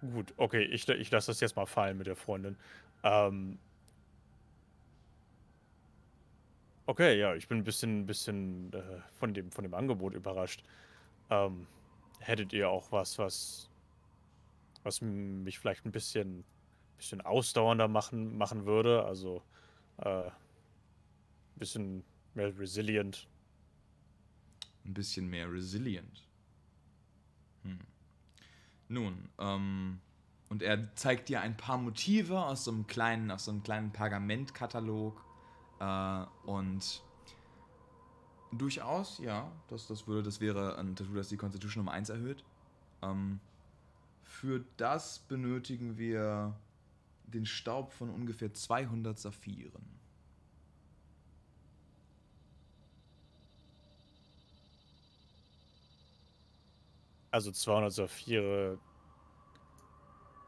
Gut, 0.02 0.34
okay, 0.38 0.64
ich, 0.64 0.88
ich 0.88 1.12
lasse 1.12 1.32
das 1.32 1.40
jetzt 1.40 1.56
mal 1.56 1.66
fallen 1.66 1.98
mit 1.98 2.08
der 2.08 2.16
Freundin. 2.16 2.56
Ähm. 3.04 3.58
Okay, 6.86 7.20
ja, 7.20 7.36
ich 7.36 7.48
bin 7.48 7.58
ein 7.58 7.64
bisschen, 7.66 8.06
bisschen 8.06 8.72
äh, 8.72 9.02
von, 9.20 9.34
dem, 9.34 9.52
von 9.52 9.64
dem 9.64 9.74
Angebot 9.74 10.14
überrascht. 10.14 10.64
Ähm, 11.30 11.68
hättet 12.20 12.54
ihr 12.54 12.70
auch 12.70 12.92
was, 12.92 13.18
was, 13.20 13.70
was 14.84 15.02
mich 15.02 15.60
vielleicht 15.60 15.86
ein 15.86 15.92
bisschen, 15.92 16.46
bisschen 16.96 17.20
ausdauernder 17.22 17.90
machen, 17.90 18.38
machen 18.38 18.66
würde? 18.66 19.04
Also 19.04 19.44
äh, 19.98 20.28
ein 20.28 20.32
bisschen 21.56 22.04
mehr 22.36 22.58
resilient. 22.58 23.28
Ein 24.86 24.94
bisschen 24.94 25.30
mehr 25.30 25.52
resilient. 25.52 26.27
Hm. 27.68 27.80
Nun, 28.90 29.30
ähm, 29.38 30.00
und 30.50 30.62
er 30.62 30.96
zeigt 30.96 31.30
dir 31.30 31.42
ein 31.42 31.58
paar 31.58 31.78
Motive 31.78 32.40
aus 32.40 32.64
so 32.64 32.72
einem 32.72 32.88
kleinen, 32.88 33.32
aus 33.32 33.46
so 33.46 33.52
einem 33.52 33.64
kleinen 33.64 33.92
Pergamentkatalog. 33.92 35.22
Äh, 35.80 36.24
und 36.46 37.04
durchaus, 38.52 39.20
ja, 39.20 39.52
das, 39.68 39.88
das 39.88 40.08
würde, 40.08 40.24
das 40.24 40.40
wäre 40.40 40.78
ein 40.78 40.96
Tattoo, 40.96 41.16
das 41.16 41.30
die 41.30 41.38
Constitution 41.38 41.82
um 41.82 41.90
1 41.90 42.10
erhöht. 42.10 42.44
Ähm, 43.02 43.40
für 44.24 44.64
das 44.78 45.20
benötigen 45.20 45.98
wir 45.98 46.56
den 47.26 47.46
Staub 47.46 47.92
von 47.92 48.10
ungefähr 48.10 48.54
200 48.54 49.20
Saphiren. 49.20 49.97
Also 57.32 57.52
200 57.52 57.92
Saphire. 57.92 58.80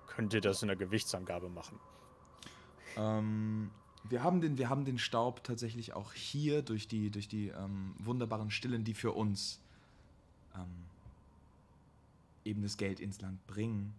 Könnt 0.08 0.34
ihr 0.34 0.42
das 0.42 0.62
in 0.62 0.68
der 0.68 0.78
Gewichtsangabe 0.78 1.50
machen? 1.50 1.80
Ähm, 2.98 3.72
wir, 4.04 4.24
haben 4.24 4.42
den, 4.42 4.58
wir 4.58 4.70
haben 4.70 4.86
den 4.86 4.98
Staub 4.98 5.44
tatsächlich 5.44 5.94
auch 5.94 6.14
hier 6.14 6.62
durch 6.62 6.88
die, 6.88 7.10
durch 7.10 7.28
die 7.28 7.50
ähm, 7.50 7.96
wunderbaren 8.00 8.52
Stillen, 8.52 8.84
die 8.84 8.94
für 8.94 9.12
uns 9.12 9.62
ähm, 10.56 10.86
eben 12.44 12.62
das 12.62 12.78
Geld 12.78 13.00
ins 13.00 13.22
Land 13.22 13.46
bringen. 13.48 13.94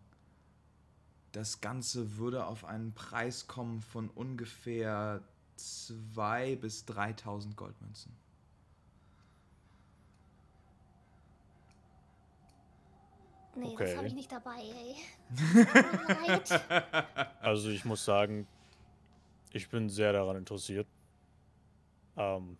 Das 1.32 1.60
Ganze 1.60 2.16
würde 2.16 2.46
auf 2.46 2.64
einen 2.64 2.92
Preis 2.92 3.46
kommen 3.46 3.80
von 3.80 4.10
ungefähr 4.10 5.22
2.000 5.58 6.56
bis 6.56 6.84
3.000 6.86 7.54
Goldmünzen. 7.54 8.12
Nee, 13.60 13.72
Okay. 13.74 13.84
das 13.86 13.96
habe 13.96 14.06
ich 14.08 14.14
nicht 14.14 14.32
dabei, 14.32 14.60
ey. 14.60 14.96
Also 17.40 17.70
ich 17.70 17.84
muss 17.84 18.04
sagen, 18.04 18.46
ich 19.52 19.68
bin 19.68 19.88
sehr 19.88 20.12
daran 20.12 20.36
interessiert. 20.36 20.86
Ähm, 22.16 22.56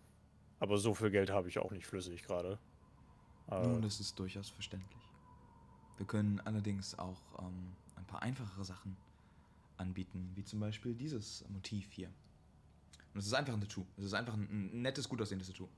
aber 0.59 0.79
so 0.79 0.95
viel 0.95 1.11
Geld 1.11 1.31
habe 1.31 1.49
ich 1.49 1.59
auch 1.59 1.71
nicht 1.71 1.87
flüssig 1.87 2.23
gerade. 2.23 2.59
Nun, 3.51 3.79
Äh, 3.79 3.81
das 3.83 4.01
ist 4.01 4.19
durchaus 4.19 4.51
verständlich. 4.51 5.03
Wir 5.97 6.07
können 6.07 6.41
allerdings 6.41 6.99
auch 6.99 7.21
ähm, 7.39 7.73
ein 7.97 8.05
paar 8.07 8.23
einfachere 8.23 8.65
Sachen 8.65 8.97
anbieten, 9.77 10.33
wie 10.35 10.45
zum 10.45 10.61
Beispiel 10.61 10.95
dieses 10.95 11.45
Motiv 11.49 11.91
hier. 11.93 12.09
Und 13.13 13.21
es 13.21 13.27
ist 13.27 13.35
einfach 13.35 13.55
ein 13.55 13.61
Tattoo. 13.61 13.85
Es 13.99 14.05
ist 14.05 14.15
einfach 14.15 14.35
ein, 14.35 14.49
ein 14.51 14.83
nettes, 14.83 15.09
gut 15.09 15.21
aussehendes 15.21 15.49
Tattoo. 15.49 15.69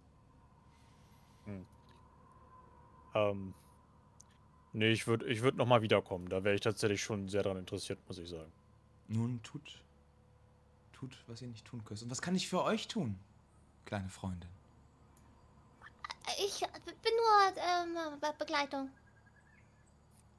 ähm, 3.15 3.55
nee, 4.73 4.91
ich 4.91 5.07
würde 5.07 5.27
ich 5.27 5.43
würd 5.43 5.57
nochmal 5.57 5.83
wiederkommen. 5.83 6.29
Da 6.29 6.45
wäre 6.45 6.55
ich 6.55 6.61
tatsächlich 6.61 7.03
schon 7.03 7.29
sehr 7.29 7.43
daran 7.43 7.59
interessiert, 7.59 7.99
muss 8.09 8.19
ich 8.19 8.29
sagen. 8.29 8.53
Nun, 9.09 9.43
tut, 9.43 9.83
tut, 10.93 11.17
was 11.27 11.43
ihr 11.43 11.49
nicht 11.49 11.65
tun 11.65 11.85
könnt. 11.85 12.03
Und 12.03 12.11
was 12.11 12.23
kann 12.23 12.35
ich 12.35 12.49
für 12.49 12.63
euch 12.63 12.89
tun, 12.89 13.19
kleine 13.85 14.09
Freundin? 14.09 14.49
Ich 16.39 16.61
bin 16.61 17.13
nur 17.17 17.63
ähm, 17.63 18.21
Be 18.21 18.35
Begleitung. 18.39 18.91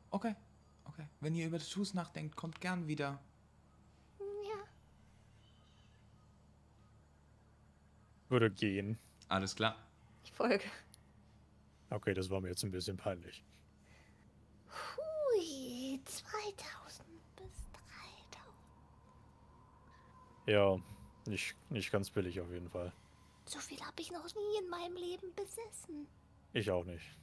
Okay, 0.10 0.36
okay. 0.86 1.06
Wenn 1.20 1.36
ihr 1.36 1.48
über 1.48 1.60
Tattoos 1.60 1.94
nachdenkt, 1.94 2.36
kommt 2.36 2.62
gern 2.62 2.88
wieder. 2.88 3.20
Ja. 4.20 4.64
Würde 8.30 8.50
gehen. 8.50 8.98
Alles 9.28 9.56
klar. 9.56 9.76
Ich 10.24 10.32
folge. 10.32 10.64
Okay, 11.90 12.14
das 12.14 12.30
war 12.30 12.42
mir 12.42 12.50
jetzt 12.50 12.64
ein 12.64 12.72
bisschen 12.72 12.98
peinlich. 12.98 13.44
Hui, 14.74 16.00
2000 16.06 17.08
bis 17.36 17.72
3000. 17.72 17.78
Ja, 20.48 20.78
nicht, 21.26 21.56
nicht 21.70 21.92
ganz 21.92 22.10
billig 22.10 22.40
auf 22.42 22.50
jeden 22.52 22.70
Fall. 22.70 22.92
So 23.46 23.60
viel 23.60 23.80
habe 23.82 24.02
ich 24.02 24.12
noch 24.12 24.26
nie 24.36 24.58
in 24.60 24.70
meinem 24.70 24.96
Leben 24.96 25.34
besessen. 25.36 26.08
Ich 26.54 26.70
auch 26.72 26.86
nicht. 26.86 27.18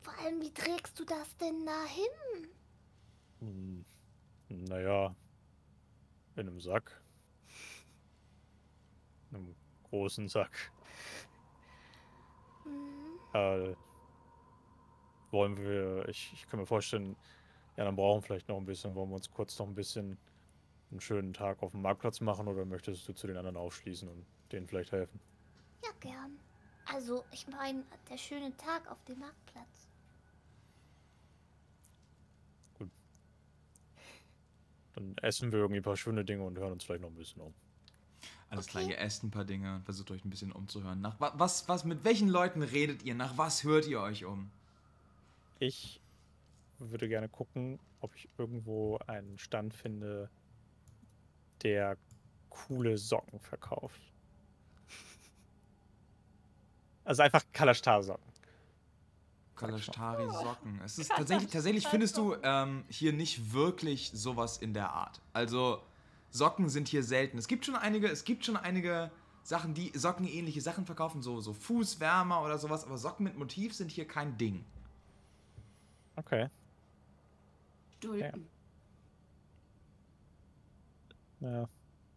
Vor 0.00 0.16
allem, 0.18 0.40
wie 0.40 0.52
trägst 0.52 0.98
du 0.98 1.04
das 1.04 1.36
denn 1.36 1.64
dahin? 1.66 2.48
Hm, 3.40 3.84
naja, 4.48 5.14
in 6.36 6.48
einem 6.48 6.60
Sack. 6.60 7.02
In 9.30 9.36
einem 9.36 9.54
großen 9.84 10.28
Sack. 10.28 10.72
Hm, 12.64 13.18
Äh, 13.34 13.74
wollen 15.32 15.56
wir, 15.58 16.08
ich, 16.08 16.32
ich 16.34 16.46
kann 16.48 16.60
mir 16.60 16.66
vorstellen, 16.66 17.16
ja, 17.76 17.84
dann 17.84 17.96
brauchen 17.96 18.18
wir 18.18 18.22
vielleicht 18.26 18.48
noch 18.48 18.58
ein 18.58 18.66
bisschen, 18.66 18.94
wollen 18.94 19.10
wir 19.10 19.16
uns 19.16 19.30
kurz 19.30 19.58
noch 19.58 19.66
ein 19.68 19.74
bisschen 19.74 20.18
einen 20.90 21.00
schönen 21.00 21.34
Tag 21.34 21.62
auf 21.62 21.72
dem 21.72 21.82
Marktplatz 21.82 22.20
machen 22.20 22.48
oder 22.48 22.64
möchtest 22.66 23.08
du 23.08 23.12
zu 23.14 23.26
den 23.26 23.36
anderen 23.36 23.56
aufschließen 23.56 24.08
und 24.08 24.26
denen 24.52 24.68
vielleicht 24.68 24.92
helfen? 24.92 25.20
ja, 25.84 25.90
gern. 26.00 26.38
Also, 26.84 27.26
ich 27.32 27.46
meine, 27.48 27.84
der 28.08 28.16
schöne 28.18 28.56
Tag 28.56 28.88
auf 28.90 29.02
dem 29.04 29.18
Marktplatz. 29.18 29.88
Dann 34.92 35.16
essen 35.22 35.50
wir 35.52 35.60
irgendwie 35.60 35.80
ein 35.80 35.82
paar 35.82 35.96
schöne 35.96 36.24
Dinge 36.26 36.44
und 36.44 36.58
hören 36.58 36.72
uns 36.72 36.84
vielleicht 36.84 37.00
noch 37.02 37.08
ein 37.10 37.14
bisschen 37.16 37.40
um. 37.42 37.54
Alles 38.50 38.66
Okay. 38.66 38.70
klar, 38.70 38.82
ihr 38.84 38.98
esst 38.98 39.22
ein 39.24 39.30
paar 39.30 39.44
Dinge 39.46 39.74
und 39.76 39.84
versucht 39.84 40.10
euch 40.10 40.24
ein 40.24 40.30
bisschen 40.30 40.52
umzuhören. 40.52 41.00
Nach 41.00 41.18
wa 41.20 41.32
was, 41.36 41.68
was, 41.68 41.84
mit 41.84 42.04
welchen 42.04 42.28
Leuten 42.28 42.62
redet 42.62 43.02
ihr? 43.02 43.14
Nach 43.14 43.36
was 43.38 43.64
hört 43.64 43.86
ihr 43.86 44.00
euch 44.00 44.24
um? 44.24 44.50
Ich 45.58 46.00
würde 46.78 47.08
gerne 47.08 47.28
gucken, 47.28 47.80
ob 48.00 48.14
ich 48.14 48.28
irgendwo 48.38 48.98
einen 49.06 49.38
Stand 49.38 49.74
finde, 49.74 50.30
der 51.62 51.96
coole 52.50 52.96
Socken 52.96 53.40
verkauft. 53.40 54.00
Also 57.04 57.22
einfach 57.22 57.44
Kalashtar-Socken. 57.52 58.28
Kalashtari 59.58 60.30
Socken. 60.30 60.80
Es 60.84 60.98
ist 60.98 61.10
tatsächlich, 61.16 61.50
tatsächlich 61.50 61.86
findest 61.88 62.16
du 62.16 62.36
ähm, 62.42 62.84
hier 62.88 63.12
nicht 63.12 63.52
wirklich 63.52 64.10
sowas 64.14 64.58
in 64.58 64.72
der 64.72 64.90
Art. 64.92 65.20
Also 65.32 65.82
Socken 66.30 66.68
sind 66.68 66.88
hier 66.88 67.02
selten. 67.02 67.38
Es 67.38 67.48
gibt 67.48 67.64
schon 67.66 67.74
einige, 67.74 68.08
es 68.08 68.24
gibt 68.24 68.44
schon 68.44 68.56
einige 68.56 69.10
Sachen, 69.42 69.74
die 69.74 69.90
sockenähnliche 69.94 70.60
Sachen 70.60 70.86
verkaufen, 70.86 71.22
so, 71.22 71.40
so 71.40 71.52
Fußwärmer 71.54 72.42
oder 72.42 72.58
sowas, 72.58 72.84
aber 72.84 72.98
Socken 72.98 73.24
mit 73.24 73.36
Motiv 73.36 73.74
sind 73.74 73.90
hier 73.90 74.06
kein 74.06 74.36
Ding. 74.36 74.64
Okay. 76.18 76.48
Stulpen. 77.96 78.48
Ja. 81.40 81.68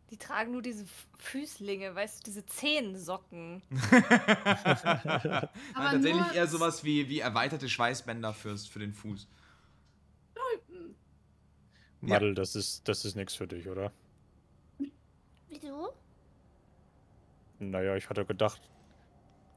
Die 0.10 0.18
tragen 0.18 0.52
nur 0.52 0.62
diese 0.62 0.86
Füßlinge, 1.20 1.94
weißt 1.96 2.20
du, 2.20 2.24
diese 2.26 2.46
Zehensocken. 2.46 3.62
Nein, 3.70 4.04
Aber 5.74 5.92
tatsächlich 5.92 6.34
eher 6.34 6.48
sowas 6.48 6.84
wie, 6.84 7.08
wie 7.08 7.20
erweiterte 7.20 7.70
Schweißbänder 7.70 8.34
fürs, 8.34 8.68
für 8.68 8.80
den 8.80 8.94
Fuß. 8.94 9.28
Stulpen. 10.32 10.96
Ja. 12.02 12.08
Madel, 12.10 12.34
das 12.34 12.56
ist, 12.56 12.88
das 12.88 13.06
ist 13.06 13.16
nichts 13.16 13.36
für 13.36 13.48
dich, 13.48 13.70
oder? 13.70 13.94
Wieso? 15.48 15.94
Naja, 17.60 17.96
ich 17.96 18.10
hatte 18.10 18.26
gedacht, 18.26 18.62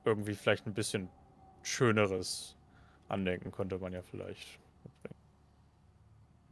irgendwie 0.05 0.35
vielleicht 0.35 0.67
ein 0.67 0.75
bisschen 0.75 1.09
schöneres 1.63 2.57
Andenken 3.15 3.53
könnte 3.53 3.79
man 3.79 3.93
ja 3.93 4.03
vielleicht. 4.03 4.59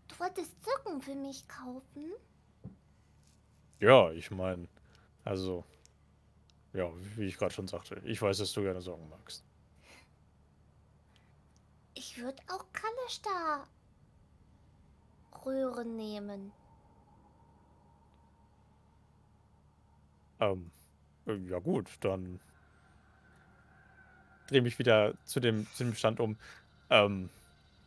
Du 0.09 0.19
wolltest 0.21 0.55
Socken 0.65 1.03
für 1.03 1.17
mich 1.17 1.47
kaufen? 1.49 2.13
Ja, 3.81 4.13
ich 4.13 4.31
meine, 4.31 4.69
also, 5.25 5.65
ja, 6.73 6.89
wie 7.17 7.25
ich 7.25 7.37
gerade 7.37 7.53
schon 7.53 7.67
sagte, 7.67 8.01
ich 8.05 8.23
weiß, 8.23 8.39
dass 8.39 8.53
du 8.53 8.63
gerne 8.63 8.81
Socken 8.81 9.09
magst. 9.09 9.45
Ich 11.95 12.23
würde 12.23 12.41
auch 12.49 12.65
Kalestar 12.73 13.67
Röhren 15.45 15.97
nehmen. 15.97 16.53
Ähm, 20.39 20.71
äh, 21.27 21.35
ja 21.35 21.59
gut, 21.59 21.91
dann 22.01 22.41
drehe 24.53 24.63
mich 24.63 24.79
wieder 24.79 25.15
zu 25.25 25.41
dem, 25.41 25.67
zu 25.75 25.85
dem 25.85 25.95
Stand 25.95 26.21
um. 26.21 26.37
Ähm, 26.91 27.29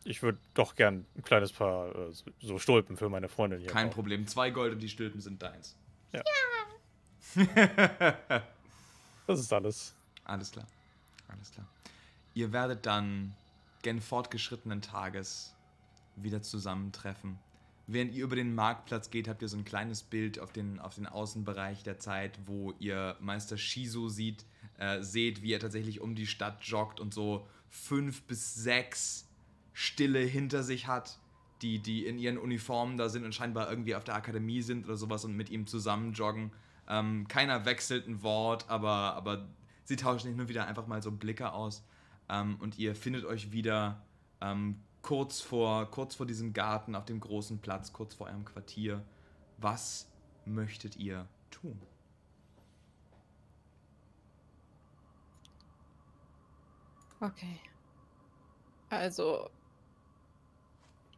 Ich 0.03 0.21
würde 0.21 0.37
doch 0.53 0.75
gern 0.75 1.05
ein 1.17 1.23
kleines 1.23 1.51
Paar 1.51 1.89
äh, 1.95 2.13
so- 2.41 2.59
Stulpen 2.59 2.95
für 2.97 3.09
meine 3.09 3.27
Freundin 3.29 3.59
hier 3.59 3.69
Kein 3.69 3.85
kaufen. 3.87 3.95
Problem. 3.95 4.27
Zwei 4.27 4.51
Gold 4.51 4.73
und 4.73 4.79
die 4.79 4.89
Stülpen 4.89 5.19
sind 5.21 5.41
deins. 5.41 5.75
Das 9.27 9.39
ist 9.39 9.51
alles. 9.51 9.95
Alles 10.23 10.51
klar. 10.51 10.67
Alles 11.27 11.51
klar. 11.51 11.65
Ihr 12.35 12.51
werdet 12.53 12.85
dann 12.85 13.33
gen 13.81 13.99
fortgeschrittenen 14.01 14.81
Tages 14.81 15.53
wieder 16.15 16.41
zusammentreffen. 16.41 17.39
Während 17.87 18.13
ihr 18.13 18.23
über 18.23 18.35
den 18.35 18.55
Marktplatz 18.55 19.11
geht, 19.11 19.27
habt 19.27 19.41
ihr 19.41 19.47
so 19.47 19.57
ein 19.57 19.65
kleines 19.65 20.01
Bild 20.01 20.39
auf 20.39 20.51
den, 20.51 20.79
auf 20.79 20.95
den 20.95 21.05
Außenbereich 21.05 21.83
der 21.83 21.99
Zeit, 21.99 22.39
wo 22.45 22.73
ihr 22.79 23.15
Meister 23.19 23.57
Shiso 23.57 24.09
sieht, 24.09 24.45
äh, 24.77 25.01
seht, 25.01 25.43
wie 25.43 25.53
er 25.53 25.59
tatsächlich 25.59 26.01
um 26.01 26.15
die 26.15 26.25
Stadt 26.25 26.63
joggt 26.63 26.99
und 26.99 27.13
so 27.13 27.47
fünf 27.69 28.23
bis 28.23 28.55
sechs 28.55 29.27
Stille 29.73 30.19
hinter 30.19 30.63
sich 30.63 30.87
hat, 30.87 31.19
die, 31.61 31.79
die 31.79 32.05
in 32.05 32.17
ihren 32.17 32.37
Uniformen 32.37 32.97
da 32.97 33.09
sind 33.09 33.23
und 33.23 33.35
scheinbar 33.35 33.69
irgendwie 33.69 33.95
auf 33.95 34.03
der 34.03 34.15
Akademie 34.15 34.61
sind 34.61 34.85
oder 34.85 34.97
sowas 34.97 35.23
und 35.25 35.35
mit 35.35 35.49
ihm 35.49 35.67
zusammen 35.67 36.13
joggen. 36.13 36.51
Ähm, 36.87 37.27
keiner 37.27 37.65
wechselt 37.65 38.07
ein 38.07 38.23
Wort, 38.23 38.69
aber, 38.69 39.15
aber 39.15 39.47
sie 39.83 39.95
tauschen 39.95 40.31
hin 40.31 40.39
und 40.39 40.49
wieder 40.49 40.67
einfach 40.67 40.87
mal 40.87 41.01
so 41.01 41.11
Blicke 41.11 41.51
aus. 41.51 41.83
Ähm, 42.29 42.55
und 42.59 42.79
ihr 42.79 42.95
findet 42.95 43.25
euch 43.25 43.51
wieder 43.51 44.01
ähm, 44.41 44.77
kurz, 45.05 45.39
vor, 45.39 45.85
kurz 45.91 46.15
vor 46.15 46.25
diesem 46.25 46.51
Garten 46.51 46.95
auf 46.95 47.05
dem 47.05 47.19
großen 47.19 47.59
Platz, 47.59 47.93
kurz 47.93 48.15
vor 48.15 48.25
eurem 48.25 48.43
Quartier. 48.43 49.05
Was 49.57 50.07
möchtet 50.45 50.95
ihr 50.97 51.27
tun? 51.51 51.79
Okay. 57.21 57.59
Also, 58.89 59.49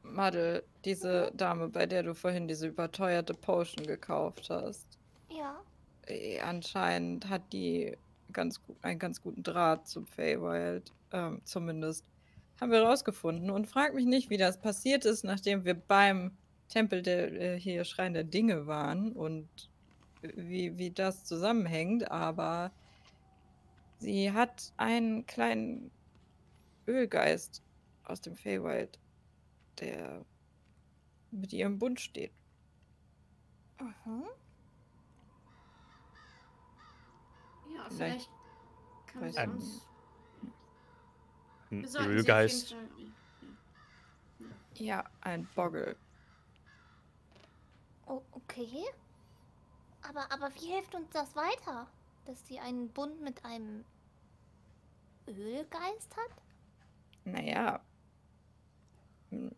Madel, 0.04 0.64
diese 0.86 1.32
Dame, 1.36 1.70
bei 1.70 1.86
der 1.86 2.04
du 2.04 2.14
vorhin 2.14 2.48
diese 2.50 2.68
überteuerte 2.68 3.34
Potion 3.34 3.86
gekauft 3.88 4.50
hast, 4.50 4.98
Ja. 5.30 5.64
eh, 6.08 6.42
anscheinend 6.42 7.30
hat 7.30 7.54
die 7.54 7.98
ganz 8.34 8.62
einen 8.82 9.00
ganz 9.00 9.22
guten 9.22 9.44
Draht 9.44 9.88
zum 9.88 10.06
Feywild. 10.08 10.94
Ähm, 11.12 11.42
zumindest 11.46 12.06
haben 12.60 12.72
wir 12.72 12.84
rausgefunden. 12.84 13.50
Und 13.50 13.68
frag 13.68 13.94
mich 13.94 14.06
nicht, 14.06 14.30
wie 14.30 14.38
das 14.38 14.60
passiert 14.60 15.06
ist, 15.06 15.24
nachdem 15.24 15.66
wir 15.66 15.76
beim 15.76 16.38
Tempel 16.70 17.02
der 17.02 17.32
äh, 17.34 17.60
hier 17.60 17.86
Schrein 17.86 18.14
der 18.14 18.24
Dinge 18.24 18.68
waren 18.68 19.14
und 19.14 19.48
wie, 20.22 20.78
wie 20.78 20.92
das 20.92 21.26
zusammenhängt, 21.26 22.10
aber 22.12 22.72
sie 24.00 24.32
hat 24.32 24.74
einen 24.78 25.26
kleinen 25.26 25.92
Ölgeist 26.88 27.64
aus 28.04 28.22
dem 28.22 28.36
Feywild, 28.36 29.00
der 29.80 30.26
mit 31.32 31.54
ihr 31.54 31.66
im 31.66 31.78
Bund 31.78 32.00
steht. 32.00 32.32
Mhm. 33.80 34.24
Ja, 37.76 37.90
Vielleicht 37.90 38.30
vielleicht 39.12 39.38
kann 39.38 39.60
sie 39.60 39.66
uns. 39.66 39.88
Ein 41.72 41.86
Ölgeist. 42.06 42.76
Ja, 44.76 45.04
ein 45.22 45.48
Boggle. 45.56 45.96
Oh, 48.06 48.22
okay. 48.32 48.86
Aber, 50.02 50.32
aber 50.32 50.54
wie 50.56 50.72
hilft 50.74 50.96
uns 50.96 51.10
das 51.12 51.36
weiter? 51.36 51.88
Dass 52.26 52.46
sie 52.48 52.60
einen 52.60 52.90
Bund 52.90 53.22
mit 53.22 53.44
einem 53.44 53.84
Ölgeist 55.28 56.16
hat? 56.16 56.32
Naja. 57.26 57.82
hm, 59.30 59.52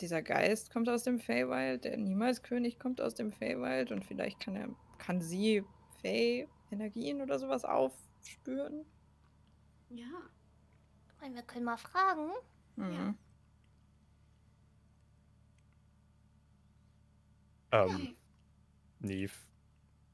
Dieser 0.00 0.22
Geist 0.22 0.70
kommt 0.70 0.88
aus 0.88 1.04
dem 1.04 1.18
Feywild, 1.18 1.84
der 1.84 1.96
Niemals-König 1.96 2.78
kommt 2.78 3.00
aus 3.00 3.14
dem 3.14 3.32
Feywild 3.32 3.90
und 3.92 4.04
vielleicht 4.04 4.40
kann 4.40 4.56
er, 4.56 4.68
kann 4.98 5.22
sie 5.22 5.64
Fey-Energien 6.02 7.22
oder 7.22 7.38
sowas 7.38 7.64
aufspüren. 7.64 8.84
Ja. 9.90 10.06
Meine, 11.20 11.34
wir 11.34 11.42
können 11.42 11.64
mal 11.64 11.76
fragen. 11.76 12.30
Mhm. 12.76 13.16
Ähm, 17.70 18.16
Neve, 19.00 19.32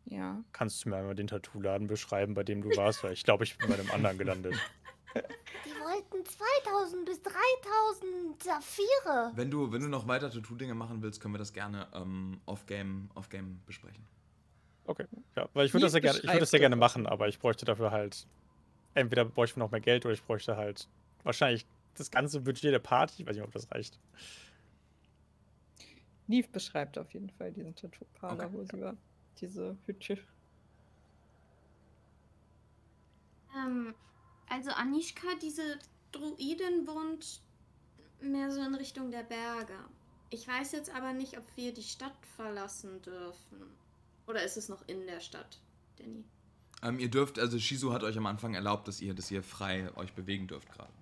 Ja. 0.06 0.42
kannst 0.52 0.84
du 0.84 0.88
mir 0.88 0.96
einmal 0.96 1.14
den 1.14 1.28
Tattoo-Laden 1.28 1.86
beschreiben, 1.86 2.34
bei 2.34 2.42
dem 2.42 2.62
du 2.62 2.76
warst? 2.76 3.04
Weil 3.04 3.12
ich 3.12 3.22
glaube, 3.22 3.44
ich 3.44 3.56
bin 3.58 3.68
bei 3.68 3.74
einem 3.78 3.90
anderen 3.90 4.18
gelandet. 4.18 4.54
Die 5.14 5.70
wollten 5.80 6.24
2000 6.26 7.04
bis 7.06 7.22
3000 7.22 8.42
Saphire. 8.42 9.30
Wenn 9.36 9.50
du, 9.50 9.70
wenn 9.70 9.82
du 9.82 9.88
noch 9.88 10.08
weiter 10.08 10.30
Tattoo-Dinge 10.30 10.74
machen 10.74 11.02
willst, 11.02 11.20
können 11.20 11.34
wir 11.34 11.38
das 11.38 11.52
gerne 11.52 11.86
ähm, 11.94 12.40
off-game 12.46 13.10
off 13.14 13.28
-game 13.28 13.58
besprechen. 13.64 14.04
Okay, 14.86 15.06
ja, 15.36 15.48
weil 15.54 15.66
ich 15.66 15.72
würde 15.72 15.86
das, 15.86 15.92
ja 15.94 16.00
Neve 16.00 16.00
gerne, 16.00 16.18
ich 16.18 16.24
würde 16.24 16.40
das 16.40 16.50
sehr 16.50 16.58
beschreibt 16.58 16.60
gerne 16.60 16.76
machen, 16.76 17.06
aber 17.06 17.28
ich 17.28 17.38
bräuchte 17.38 17.64
dafür 17.64 17.90
halt, 17.92 18.26
entweder 18.94 19.24
bräuchte 19.24 19.54
ich 19.54 19.56
noch 19.58 19.70
mehr 19.70 19.80
Geld 19.80 20.04
oder 20.04 20.14
ich 20.14 20.22
bräuchte 20.22 20.56
halt 20.56 20.88
wahrscheinlich 21.22 21.66
das 21.96 22.10
ganze 22.10 22.40
Budget 22.40 22.72
der 22.72 22.78
Party. 22.78 23.22
Ich 23.22 23.28
weiß 23.28 23.36
nicht, 23.36 23.44
ob 23.44 23.52
das 23.52 23.70
reicht. 23.70 23.98
Neve 26.26 26.48
beschreibt 26.48 26.98
auf 26.98 27.12
jeden 27.12 27.30
Fall 27.30 27.52
diesen 27.52 27.74
Tattoo-Parler, 27.74 28.46
Okay. 28.46 28.54
wo 28.54 28.64
sie 28.64 28.80
war. 28.80 28.96
Diese 29.40 29.76
Hütte. 29.86 30.18
Ähm, 33.56 33.94
also 34.48 34.70
Anishka, 34.70 35.26
diese 35.42 35.78
Druiden 36.12 36.86
wohnt 36.86 37.40
mehr 38.20 38.50
so 38.50 38.62
in 38.62 38.74
Richtung 38.74 39.10
der 39.10 39.22
Berge. 39.22 39.76
Ich 40.30 40.48
weiß 40.48 40.72
jetzt 40.72 40.94
aber 40.94 41.12
nicht, 41.12 41.36
ob 41.38 41.44
wir 41.56 41.72
die 41.74 41.82
Stadt 41.82 42.16
verlassen 42.36 43.02
dürfen. 43.02 43.62
Oder 44.26 44.42
ist 44.42 44.56
es 44.56 44.68
noch 44.68 44.82
in 44.88 45.06
der 45.06 45.20
Stadt, 45.20 45.58
Danny? 45.98 46.24
Ähm, 46.84 46.98
ihr 46.98 47.10
dürft, 47.10 47.38
also 47.38 47.58
Shizu 47.58 47.92
hat 47.92 48.02
euch 48.02 48.16
am 48.18 48.26
Anfang 48.26 48.54
erlaubt, 48.54 48.86
dass 48.86 49.00
ihr, 49.00 49.14
dass 49.14 49.30
ihr 49.30 49.42
frei 49.42 49.90
euch 49.96 50.12
bewegen 50.12 50.46
dürft 50.46 50.70
gerade. 50.70 50.92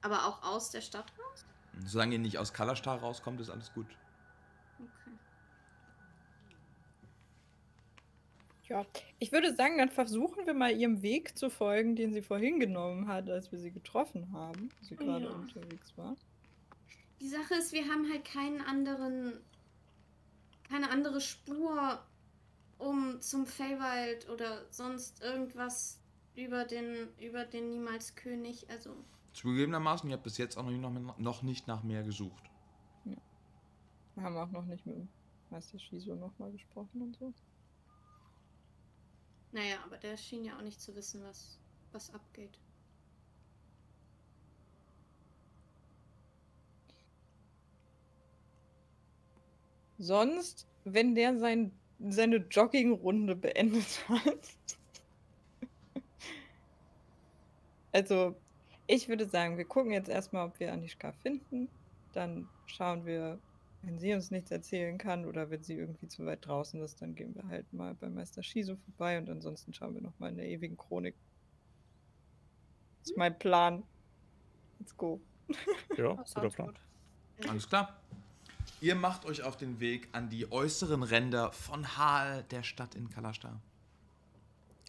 Aber 0.00 0.26
auch 0.26 0.42
aus 0.42 0.70
der 0.70 0.80
Stadt 0.80 1.12
raus? 1.18 1.44
Solange 1.84 2.14
ihr 2.14 2.18
nicht 2.18 2.38
aus 2.38 2.52
Kalastar 2.52 2.98
rauskommt, 3.00 3.40
ist 3.40 3.50
alles 3.50 3.72
gut. 3.74 3.86
Okay. 4.78 5.16
Ja, 8.68 8.86
ich 9.18 9.32
würde 9.32 9.54
sagen, 9.54 9.76
dann 9.78 9.90
versuchen 9.90 10.46
wir 10.46 10.54
mal 10.54 10.72
ihrem 10.74 11.02
Weg 11.02 11.36
zu 11.36 11.50
folgen, 11.50 11.96
den 11.96 12.14
sie 12.14 12.22
vorhin 12.22 12.58
genommen 12.58 13.08
hat, 13.08 13.28
als 13.28 13.52
wir 13.52 13.58
sie 13.58 13.70
getroffen 13.70 14.32
haben, 14.32 14.70
als 14.78 14.88
sie 14.88 14.96
gerade 14.96 15.26
Ja. 15.26 15.30
unterwegs 15.32 15.92
war. 15.96 16.16
Die 17.20 17.28
Sache 17.28 17.54
ist, 17.54 17.72
wir 17.72 17.86
haben 17.88 18.10
halt 18.10 18.24
keinen 18.24 18.60
anderen, 18.62 19.34
keine 20.68 20.90
andere 20.90 21.20
Spur, 21.20 22.02
um 22.84 23.20
zum 23.20 23.46
Feywild 23.46 24.28
oder 24.28 24.70
sonst 24.70 25.22
irgendwas 25.22 26.00
über 26.36 26.64
den, 26.64 27.08
über 27.18 27.44
den 27.44 27.70
Niemals-König. 27.70 28.68
Also, 28.70 28.94
Zugegebenermaßen, 29.32 30.08
ihr 30.10 30.14
habt 30.14 30.24
bis 30.24 30.38
jetzt 30.38 30.56
auch 30.56 30.64
noch 30.64 30.90
nicht, 30.90 31.18
noch, 31.18 31.42
nicht 31.42 31.66
nach 31.66 31.82
mehr 31.82 32.02
gesucht. 32.02 32.50
Wir 33.04 34.22
haben 34.22 34.36
auch 34.36 34.50
noch 34.50 34.64
nicht 34.66 34.86
mit 34.86 34.96
dem 34.96 35.08
Meister 35.50 35.78
Shiso 35.78 36.14
nochmal 36.14 36.52
gesprochen 36.52 37.02
und 37.02 37.16
so. 37.16 37.32
naja, 39.50 39.76
aber 39.84 39.96
der 39.96 40.16
schien 40.16 40.44
ja 40.44 40.56
auch 40.56 40.62
nicht 40.62 40.80
zu 40.80 40.94
wissen, 40.94 41.24
was, 41.24 41.58
was 41.92 42.12
abgeht. 42.14 42.58
Sonst, 49.98 50.66
wenn 50.84 51.14
der 51.14 51.38
sein, 51.38 51.72
seine 52.00 52.36
Joggingrunde 52.36 53.36
beendet 53.36 54.08
hat. 54.08 54.56
also, 57.92 58.36
ich 58.86 59.08
würde 59.08 59.26
sagen, 59.28 59.56
wir 59.56 59.64
gucken 59.64 59.92
jetzt 59.92 60.08
erstmal, 60.08 60.46
ob 60.46 60.58
wir 60.60 60.72
Anishka 60.72 61.12
finden. 61.12 61.68
Dann 62.12 62.48
schauen 62.66 63.06
wir, 63.06 63.38
wenn 63.82 63.98
sie 63.98 64.14
uns 64.14 64.30
nichts 64.30 64.50
erzählen 64.50 64.98
kann 64.98 65.26
oder 65.26 65.50
wenn 65.50 65.62
sie 65.62 65.74
irgendwie 65.74 66.08
zu 66.08 66.24
weit 66.26 66.46
draußen 66.46 66.80
ist, 66.82 67.02
dann 67.02 67.14
gehen 67.14 67.34
wir 67.34 67.46
halt 67.48 67.70
mal 67.72 67.94
bei 67.94 68.08
Meister 68.08 68.42
Shiso 68.42 68.76
vorbei 68.76 69.18
und 69.18 69.28
ansonsten 69.28 69.72
schauen 69.72 69.94
wir 69.94 70.02
nochmal 70.02 70.30
in 70.30 70.36
der 70.36 70.46
ewigen 70.46 70.76
Chronik. 70.76 71.14
Das 73.00 73.10
ist 73.10 73.16
mein 73.16 73.38
Plan. 73.38 73.82
Let's 74.78 74.96
go. 74.96 75.20
Ja, 75.96 76.14
guter 76.14 76.50
Plan. 76.50 76.68
gut. 76.68 76.80
Alles 77.48 77.68
klar. 77.68 78.00
Ihr 78.84 78.94
macht 78.94 79.24
euch 79.24 79.42
auf 79.42 79.56
den 79.56 79.80
Weg 79.80 80.10
an 80.12 80.28
die 80.28 80.52
äußeren 80.52 81.02
Ränder 81.02 81.52
von 81.52 81.96
Hal, 81.96 82.42
der 82.50 82.62
Stadt 82.62 82.94
in 82.94 83.08
Kalastar. 83.08 83.58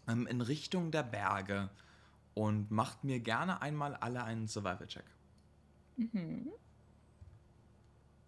Ähm, 0.06 0.28
in 0.28 0.42
Richtung 0.42 0.92
der 0.92 1.04
Berge. 1.04 1.70
Und 2.34 2.72
macht 2.72 3.06
mir 3.06 3.22
gerne 3.22 3.62
einmal 3.62 3.96
alle 3.96 4.26
einen 4.26 4.50
Survival-Check. 4.50 5.06
Mhm. 5.96 6.52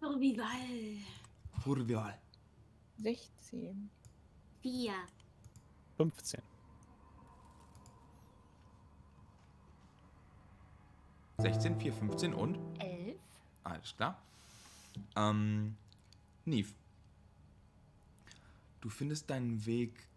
Survival. 0.00 0.96
Survival. 1.62 2.18
16. 2.96 3.90
Vier. 4.62 4.94
15. 5.98 6.40
16, 11.36 11.78
4, 11.78 11.92
15 11.92 12.32
und? 12.32 12.58
Elf. 12.80 13.18
Alles 13.64 13.94
klar. 13.94 14.22
Ähm, 15.16 15.76
Neve. 16.44 16.72
Du 18.80 18.90
findest 18.90 19.30
deinen 19.30 19.66
Weg 19.66 20.08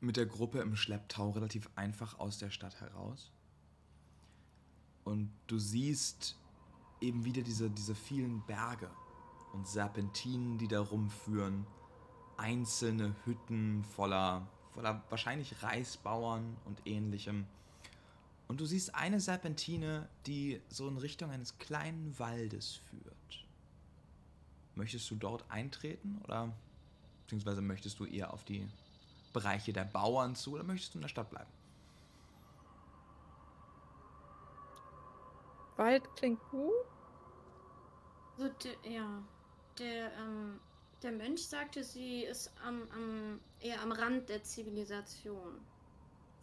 mit 0.00 0.16
der 0.16 0.26
Gruppe 0.26 0.60
im 0.60 0.76
Schlepptau 0.76 1.30
relativ 1.30 1.68
einfach 1.76 2.18
aus 2.18 2.38
der 2.38 2.50
Stadt 2.50 2.80
heraus. 2.80 3.30
Und 5.04 5.30
du 5.46 5.58
siehst 5.58 6.36
eben 7.00 7.24
wieder 7.24 7.42
diese, 7.42 7.70
diese 7.70 7.94
vielen 7.94 8.42
Berge 8.46 8.90
und 9.52 9.68
Serpentinen, 9.68 10.58
die 10.58 10.68
da 10.68 10.80
rumführen. 10.80 11.66
Einzelne 12.36 13.14
Hütten 13.24 13.84
voller, 13.84 14.48
voller 14.72 15.04
wahrscheinlich 15.10 15.62
Reisbauern 15.62 16.56
und 16.64 16.86
ähnlichem. 16.86 17.46
Und 18.48 18.60
du 18.60 18.66
siehst 18.66 18.94
eine 18.94 19.20
Serpentine, 19.20 20.08
die 20.26 20.60
so 20.68 20.88
in 20.88 20.98
Richtung 20.98 21.30
eines 21.30 21.58
kleinen 21.58 22.18
Waldes 22.18 22.80
führt. 22.90 23.43
Möchtest 24.74 25.10
du 25.10 25.14
dort 25.14 25.44
eintreten 25.50 26.20
oder 26.24 26.52
beziehungsweise 27.22 27.62
möchtest 27.62 27.98
du 28.00 28.06
eher 28.06 28.32
auf 28.32 28.44
die 28.44 28.66
Bereiche 29.32 29.72
der 29.72 29.84
Bauern 29.84 30.36
zu 30.36 30.52
oder 30.54 30.64
möchtest 30.64 30.94
du 30.94 30.98
in 30.98 31.02
der 31.02 31.08
Stadt 31.08 31.30
bleiben? 31.30 31.50
Wald 35.76 36.02
klingt 36.16 36.40
gut. 36.50 36.72
So, 38.36 38.48
der, 38.48 38.92
ja. 38.92 39.22
Der, 39.78 40.12
ähm, 40.12 40.60
der 41.02 41.12
Mönch 41.12 41.46
sagte, 41.46 41.82
sie 41.82 42.22
ist 42.22 42.52
am, 42.64 42.88
am, 42.92 43.40
eher 43.60 43.80
am 43.82 43.90
Rand 43.92 44.28
der 44.28 44.42
Zivilisation 44.44 45.60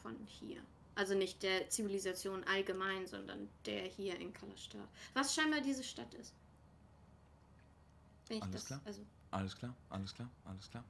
von 0.01 0.15
hier. 0.25 0.61
Also 0.95 1.15
nicht 1.15 1.41
der 1.43 1.69
Zivilisation 1.69 2.43
allgemein, 2.43 3.07
sondern 3.07 3.49
der 3.65 3.83
hier 3.83 4.19
in 4.19 4.33
Kalastar. 4.33 4.87
Was 5.13 5.33
scheinbar 5.33 5.61
diese 5.61 5.83
Stadt 5.83 6.13
ist. 6.15 6.33
Wenn 8.31 8.37
ich 8.37 8.43
Alles 8.43 8.55
das, 8.55 8.65
klar. 8.67 8.81
also 8.85 9.05
Alles 9.31 9.55
klar, 9.57 9.75
alles 9.89 10.13
klar, 10.13 10.29
alles 10.45 10.69
klar. 10.69 10.85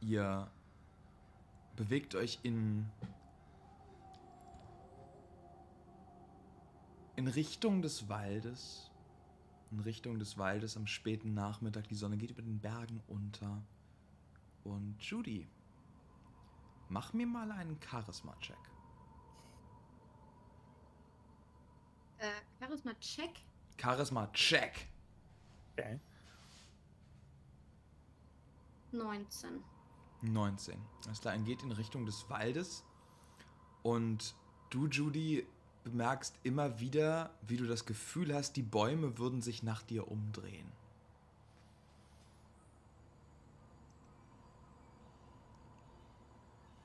Ihr 0.00 0.50
bewegt 1.76 2.16
euch 2.16 2.40
in 2.42 2.90
in 7.14 7.28
Richtung 7.28 7.80
des 7.80 8.08
Waldes. 8.08 8.90
In 9.70 9.78
Richtung 9.80 10.18
des 10.18 10.36
Waldes 10.36 10.76
am 10.76 10.88
späten 10.88 11.32
Nachmittag. 11.32 11.86
Die 11.86 11.94
Sonne 11.94 12.16
geht 12.16 12.32
über 12.32 12.42
den 12.42 12.58
Bergen 12.58 13.00
unter. 13.06 13.62
Und 14.64 15.00
Judy, 15.00 15.46
mach 16.88 17.12
mir 17.12 17.26
mal 17.28 17.52
einen 17.52 17.78
Charisma-Check. 17.80 18.56
äh, 22.18 22.30
Charisma 22.58 22.94
Check. 22.94 23.44
Charisma-Check. 23.78 24.88
Okay. 25.72 26.00
19. 28.94 29.62
19. 30.22 30.74
Alles 31.06 31.20
klar, 31.20 31.34
er 31.34 31.40
geht 31.40 31.62
in 31.62 31.72
Richtung 31.72 32.06
des 32.06 32.28
Waldes. 32.30 32.84
Und 33.82 34.34
du, 34.70 34.86
Judy, 34.86 35.46
bemerkst 35.84 36.34
immer 36.42 36.80
wieder, 36.80 37.30
wie 37.42 37.56
du 37.56 37.66
das 37.66 37.84
Gefühl 37.84 38.34
hast, 38.34 38.56
die 38.56 38.62
Bäume 38.62 39.18
würden 39.18 39.42
sich 39.42 39.62
nach 39.62 39.82
dir 39.82 40.08
umdrehen. 40.10 40.72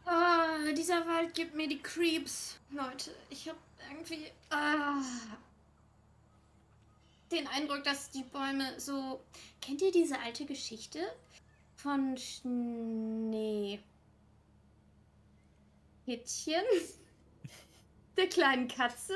Ah, 0.05 0.57
dieser 0.75 1.05
Wald 1.07 1.33
gibt 1.33 1.55
mir 1.55 1.69
die 1.69 1.81
Creeps. 1.81 2.59
Leute, 2.71 3.15
ich 3.29 3.47
habe 3.47 3.59
irgendwie 3.89 4.29
ah, 4.49 5.01
den 7.31 7.47
Eindruck, 7.47 7.83
dass 7.83 8.09
die 8.09 8.23
Bäume 8.23 8.79
so. 8.79 9.21
Kennt 9.61 9.81
ihr 9.81 9.91
diese 9.91 10.19
alte 10.19 10.45
Geschichte 10.45 10.99
von 11.81 12.17
Schnee? 12.17 13.79
Hittchen? 16.05 16.63
Der 18.17 18.27
kleinen 18.27 18.67
Katze, 18.67 19.13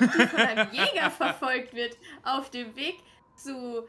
die 0.00 0.26
von 0.26 0.40
einem 0.40 0.72
Jäger 0.72 1.10
verfolgt 1.10 1.72
wird 1.74 1.96
auf 2.24 2.50
dem 2.50 2.74
Weg 2.74 2.96
zu 3.36 3.86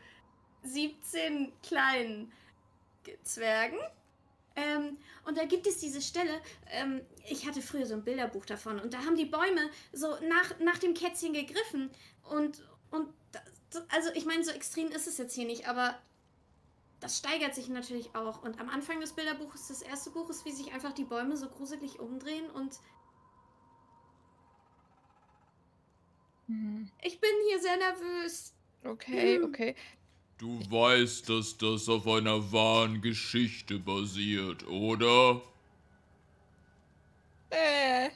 17 0.64 1.52
kleinen 1.64 2.32
Zwergen. 3.24 3.80
Ähm, 4.56 4.98
und 5.26 5.38
da 5.38 5.46
gibt 5.46 5.66
es 5.68 5.80
diese 5.80 6.02
Stelle, 6.02 6.42
ähm, 6.70 7.02
ich 7.28 7.48
hatte 7.48 7.62
früher 7.62 7.86
so 7.86 7.96
ein 7.96 8.04
Bilderbuch 8.04 8.46
davon 8.46 8.80
und 8.80 8.94
da 8.94 9.00
haben 9.00 9.16
die 9.16 9.26
Bäume 9.26 9.70
so 9.92 10.08
nach, 10.28 10.60
nach 10.60 10.78
dem 10.78 10.94
Kätzchen 10.94 11.34
gegriffen 11.34 11.90
und, 12.24 12.62
und 12.92 13.10
das, 13.32 13.84
also 13.90 14.12
ich 14.14 14.26
meine, 14.26 14.46
so 14.46 14.52
extrem 14.52 14.92
ist 14.92 15.08
es 15.08 15.18
jetzt 15.18 15.36
hier 15.36 15.46
nicht, 15.46 15.68
aber 15.68 16.00
das 17.06 17.20
steigert 17.20 17.54
sich 17.54 17.70
natürlich 17.70 18.16
auch. 18.16 18.42
Und 18.42 18.60
am 18.60 18.68
Anfang 18.68 19.00
des 19.00 19.14
Bilderbuches, 19.14 19.68
des 19.68 19.84
ersten 19.84 20.12
Buches, 20.12 20.44
wie 20.44 20.52
sich 20.52 20.74
einfach 20.74 20.92
die 20.92 21.04
Bäume 21.04 21.38
so 21.38 21.48
gruselig 21.48 22.00
umdrehen 22.00 22.50
und 22.50 22.80
ich 27.04 27.20
bin 27.20 27.30
hier 27.48 27.60
sehr 27.60 27.78
nervös. 27.78 28.54
Okay, 28.84 29.38
Hm. 29.38 29.44
okay. 29.46 29.76
Du 30.40 30.60
weißt, 30.72 31.30
dass 31.30 31.58
das 31.58 31.88
auf 31.90 32.08
einer 32.08 32.52
wahren 32.52 33.02
Geschichte 33.02 33.78
basiert, 33.78 34.66
oder? 34.68 35.44
Äh, 37.52 38.10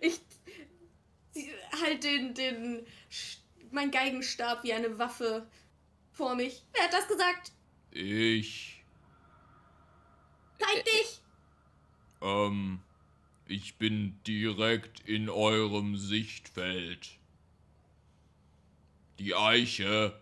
Ich 0.00 0.18
halt 1.82 2.04
den, 2.04 2.32
den, 2.34 2.86
mein 3.70 3.90
Geigenstab 3.90 4.64
wie 4.64 4.72
eine 4.72 4.98
Waffe 4.98 5.46
vor 6.12 6.34
mich. 6.34 6.62
Wer 6.72 6.84
hat 6.84 6.92
das 6.92 7.08
gesagt? 7.08 7.52
Ich, 7.90 8.82
Zeig 10.58 10.84
dich! 10.84 11.20
ähm, 12.20 12.80
ich 13.46 13.76
bin 13.76 14.18
direkt 14.26 15.00
in 15.00 15.28
eurem 15.28 15.96
Sichtfeld. 15.96 17.18
Die 19.18 19.34
Eiche. 19.34 20.14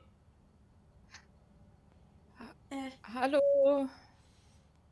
Äh, 2.70 2.90
hallo. 3.14 3.88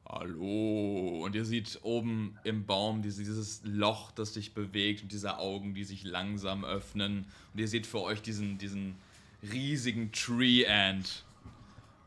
Hallo. 0.08 1.24
Und 1.24 1.34
ihr 1.34 1.44
seht 1.44 1.80
oben 1.82 2.38
im 2.44 2.64
Baum 2.64 3.02
diese, 3.02 3.22
dieses 3.22 3.60
Loch, 3.64 4.10
das 4.12 4.34
sich 4.34 4.54
bewegt 4.54 5.02
und 5.02 5.12
diese 5.12 5.38
Augen, 5.38 5.74
die 5.74 5.84
sich 5.84 6.04
langsam 6.04 6.64
öffnen. 6.64 7.26
Und 7.52 7.60
ihr 7.60 7.68
seht 7.68 7.86
für 7.86 8.00
euch 8.00 8.22
diesen, 8.22 8.56
diesen 8.58 8.96
riesigen 9.42 10.12
Tree 10.12 10.66
Ant. 10.66 11.24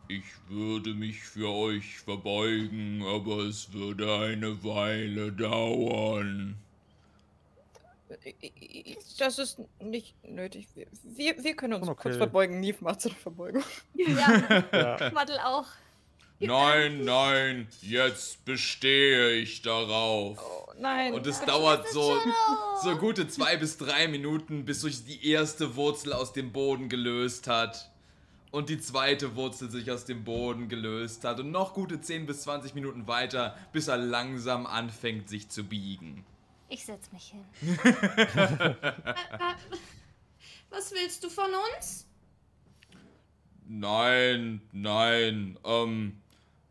Ich 0.07 0.23
würde 0.49 0.93
mich 0.93 1.21
für 1.21 1.49
euch 1.49 1.99
verbeugen, 1.99 3.01
aber 3.03 3.43
es 3.45 3.71
würde 3.71 4.13
eine 4.13 4.63
Weile 4.63 5.31
dauern. 5.31 6.57
Das 9.17 9.39
ist 9.39 9.59
nicht 9.79 10.13
nötig. 10.27 10.67
Wir, 11.03 11.41
wir, 11.41 11.55
können 11.55 11.73
uns 11.75 11.87
Okay. 11.87 12.01
kurz 12.03 12.17
verbeugen. 12.17 12.59
Nief 12.59 12.81
macht 12.81 13.01
so 13.01 13.09
eine 13.09 13.17
Verbeugung. 13.17 13.63
Ja, 13.95 14.65
Ja. 14.73 15.45
Auch. 15.45 15.67
Nein, 16.39 17.05
nein, 17.05 17.67
jetzt 17.81 18.43
bestehe 18.45 19.33
ich 19.33 19.61
darauf. 19.61 20.39
Oh, 20.41 20.70
nein. 20.81 21.13
Und 21.13 21.25
es 21.27 21.39
dauert 21.41 21.87
so, 21.89 22.19
so 22.81 22.97
gute 22.97 23.27
zwei 23.27 23.57
bis 23.57 23.77
drei 23.77 24.07
Minuten, 24.07 24.65
bis 24.65 24.81
sich 24.81 25.05
die 25.05 25.29
erste 25.29 25.75
Wurzel 25.75 26.13
aus 26.13 26.33
dem 26.33 26.51
Boden 26.51 26.89
gelöst 26.89 27.47
hat. 27.47 27.89
Und 28.51 28.67
die 28.67 28.79
zweite 28.81 29.35
Wurzel 29.37 29.71
sich 29.71 29.89
aus 29.91 30.03
dem 30.03 30.25
Boden 30.25 30.67
gelöst 30.67 31.23
hat. 31.23 31.39
Und 31.39 31.51
noch 31.51 31.73
gute 31.73 32.01
10 32.01 32.25
bis 32.25 32.41
20 32.41 32.75
Minuten 32.75 33.07
weiter, 33.07 33.57
bis 33.71 33.87
er 33.87 33.97
langsam 33.97 34.65
anfängt, 34.65 35.29
sich 35.29 35.47
zu 35.47 35.63
biegen. 35.63 36.25
Ich 36.67 36.85
setz 36.85 37.11
mich 37.13 37.33
hin. 37.33 37.45
was 40.69 40.91
willst 40.91 41.23
du 41.23 41.29
von 41.29 41.49
uns? 41.75 42.07
Nein, 43.67 44.61
nein, 44.73 45.57
ähm, 45.63 46.21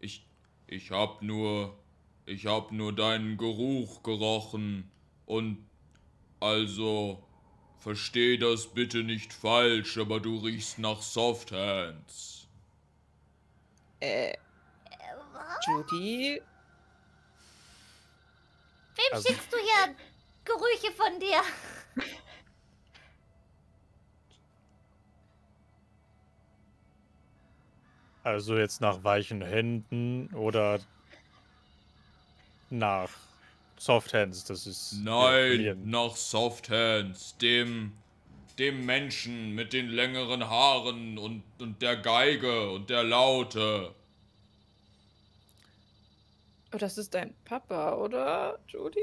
ich, 0.00 0.26
ich 0.66 0.90
hab 0.90 1.22
nur, 1.22 1.78
ich 2.26 2.46
hab 2.46 2.72
nur 2.72 2.94
deinen 2.94 3.36
Geruch 3.36 4.02
gerochen 4.02 4.90
und, 5.26 5.58
also, 6.40 7.22
versteh 7.78 8.36
das 8.36 8.68
bitte 8.72 9.02
nicht 9.02 9.32
falsch, 9.32 9.98
aber 9.98 10.20
du 10.20 10.38
riechst 10.38 10.78
nach 10.78 11.02
Softhands. 11.02 12.48
Äh, 14.00 14.34
Judy? 15.66 16.40
Wem 18.96 19.04
Also- 19.12 19.28
schickst 19.28 19.52
du 19.52 19.56
hier 19.56 19.94
Gerüche 20.44 20.92
von 20.96 21.18
dir? 21.20 21.42
Also 28.22 28.56
jetzt 28.56 28.80
nach 28.80 29.02
weichen 29.02 29.42
Händen 29.42 30.28
oder 30.34 30.78
nach 32.70 33.10
Soft 33.78 34.12
Hands, 34.12 34.44
das 34.44 34.66
ist. 34.66 34.92
Nein, 35.02 35.48
verlieren. 35.48 35.90
nach 35.90 36.14
Soft 36.14 36.68
Hands, 36.68 37.36
dem, 37.38 37.92
dem 38.58 38.84
Menschen 38.84 39.54
mit 39.54 39.72
den 39.72 39.88
längeren 39.88 40.48
Haaren 40.48 41.18
und, 41.18 41.42
und 41.58 41.80
der 41.80 41.96
Geige 41.96 42.70
und 42.70 42.90
der 42.90 43.04
Laute. 43.04 43.94
Oh, 46.72 46.78
das 46.78 46.98
ist 46.98 47.14
dein 47.14 47.34
Papa, 47.44 47.96
oder, 47.96 48.58
Judy? 48.68 49.00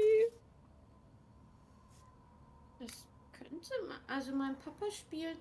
Das 2.78 3.06
könnte 3.32 3.70
man. 3.86 3.98
Also 4.06 4.32
mein 4.32 4.56
Papa 4.60 4.86
spielt 4.90 5.38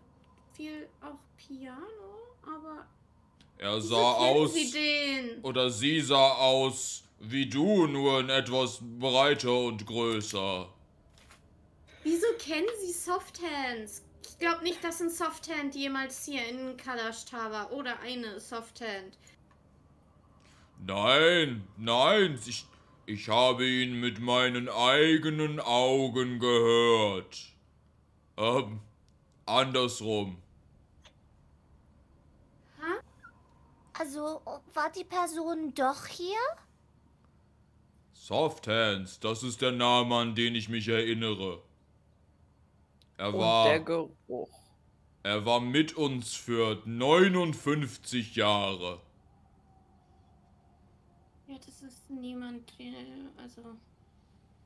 viel 0.54 0.90
auch 0.99 1.20
Piano, 1.38 2.36
aber. 2.41 2.88
Er 3.60 3.80
sah 3.80 4.14
aus. 4.14 4.54
Sie 4.54 4.72
den? 4.72 5.44
Oder 5.44 5.70
sie 5.70 6.02
sah 6.02 6.34
aus 6.34 7.07
wie 7.19 7.48
du, 7.48 7.88
nur 7.88 8.19
in 8.19 8.30
etwas 8.30 8.80
breiter 8.81 9.60
und 9.60 9.85
größer. 9.85 10.69
Wieso 12.03 12.27
kennen 12.39 12.68
Sie 12.80 12.94
Softhands? 12.94 14.03
Ich 14.23 14.39
glaube 14.39 14.64
nicht, 14.64 14.84
dass 14.84 15.02
ein 15.02 15.10
Softhand 15.10 15.76
jemals 15.76 16.26
hier 16.26 16.48
in 16.48 16.77
Kalashtar 16.77 17.52
war. 17.52 17.72
Oder 17.72 17.99
eine 18.02 18.39
Softhand. 18.39 19.18
Nein, 20.85 21.68
nein, 21.76 22.39
ich, 22.45 22.65
ich 23.07 23.27
habe 23.30 23.65
ihn 23.65 23.99
mit 23.99 24.19
meinen 24.19 24.69
eigenen 24.69 25.60
Augen 25.60 26.39
gehört. 26.39 27.38
Ähm, 28.38 28.80
andersrum. 29.45 30.38
Also 33.99 34.41
war 34.73 34.91
die 34.91 35.03
Person 35.03 35.73
doch 35.73 36.06
hier? 36.06 36.38
Soft 38.28 38.68
Hands, 38.68 39.20
das 39.22 39.41
ist 39.41 39.62
der 39.62 39.72
Name, 39.72 40.14
an 40.18 40.36
den 40.36 40.54
ich 40.54 40.68
mich 40.68 40.90
erinnere. 40.90 41.62
Er 43.16 43.34
Und 43.34 43.40
war, 43.40 43.70
der 43.70 43.80
Geruch. 43.80 44.49
er 45.24 45.45
war 45.45 45.62
mit 45.62 45.95
uns 45.95 46.36
für 46.36 46.82
59 46.84 48.36
Jahre. 48.36 48.99
Ja, 51.48 51.56
das 51.66 51.82
ist 51.82 52.10
niemand. 52.10 52.74
Also. 53.38 53.62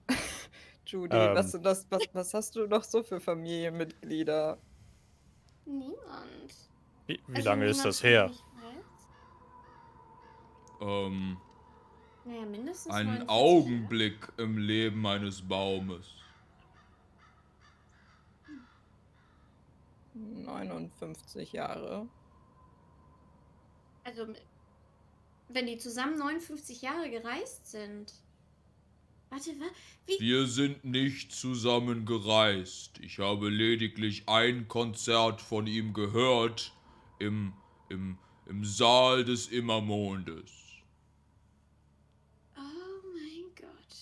Judy, 0.88 1.16
Ähm. 1.16 1.36
was, 1.36 1.52
das, 1.52 1.86
was, 1.92 2.02
was 2.14 2.34
hast 2.34 2.56
du 2.56 2.66
noch 2.66 2.84
so 2.84 3.04
für 3.04 3.20
Familienmitglieder? 3.22 4.58
Niemand. 5.66 6.56
Wie, 7.06 7.20
wie 7.28 7.36
Also 7.36 7.50
lange 7.50 7.66
ist 7.68 7.86
das 7.86 8.02
her? 8.02 8.32
Ähm, 10.82 11.38
Naja, 12.26 12.46
mindestens. 12.46 12.94
ein 12.94 13.06
49 13.06 13.30
Augenblick 13.30 14.28
im 14.38 14.58
Leben 14.58 15.06
eines 15.08 15.42
Baumes. 15.42 16.06
59 20.14 21.54
Jahre. 21.54 22.08
Also, 24.04 24.28
wenn 25.50 25.68
die 25.68 25.78
zusammen 25.78 26.18
59 26.18 26.82
Jahre 26.82 27.10
gereist 27.10 27.70
sind. 27.70 28.14
Warte, 29.30 29.52
wa? 29.60 29.66
Wie? 30.08 30.20
Wir 30.20 30.46
sind 30.46 30.84
nicht 30.84 31.32
zusammen 31.32 32.06
gereist. 32.06 33.00
Ich 33.00 33.20
habe 33.20 33.50
lediglich 33.50 34.28
ein 34.28 34.68
Konzert 34.68 35.42
von 35.42 35.68
ihm 35.68 35.94
gehört 35.94 36.74
im, 37.20 37.54
im, 37.90 38.18
im 38.48 38.66
Saal 38.66 39.24
des 39.24 39.48
Immermondes. 39.48 40.52
Oh 42.58 42.62
mein 43.14 43.56
Gott. 43.56 43.98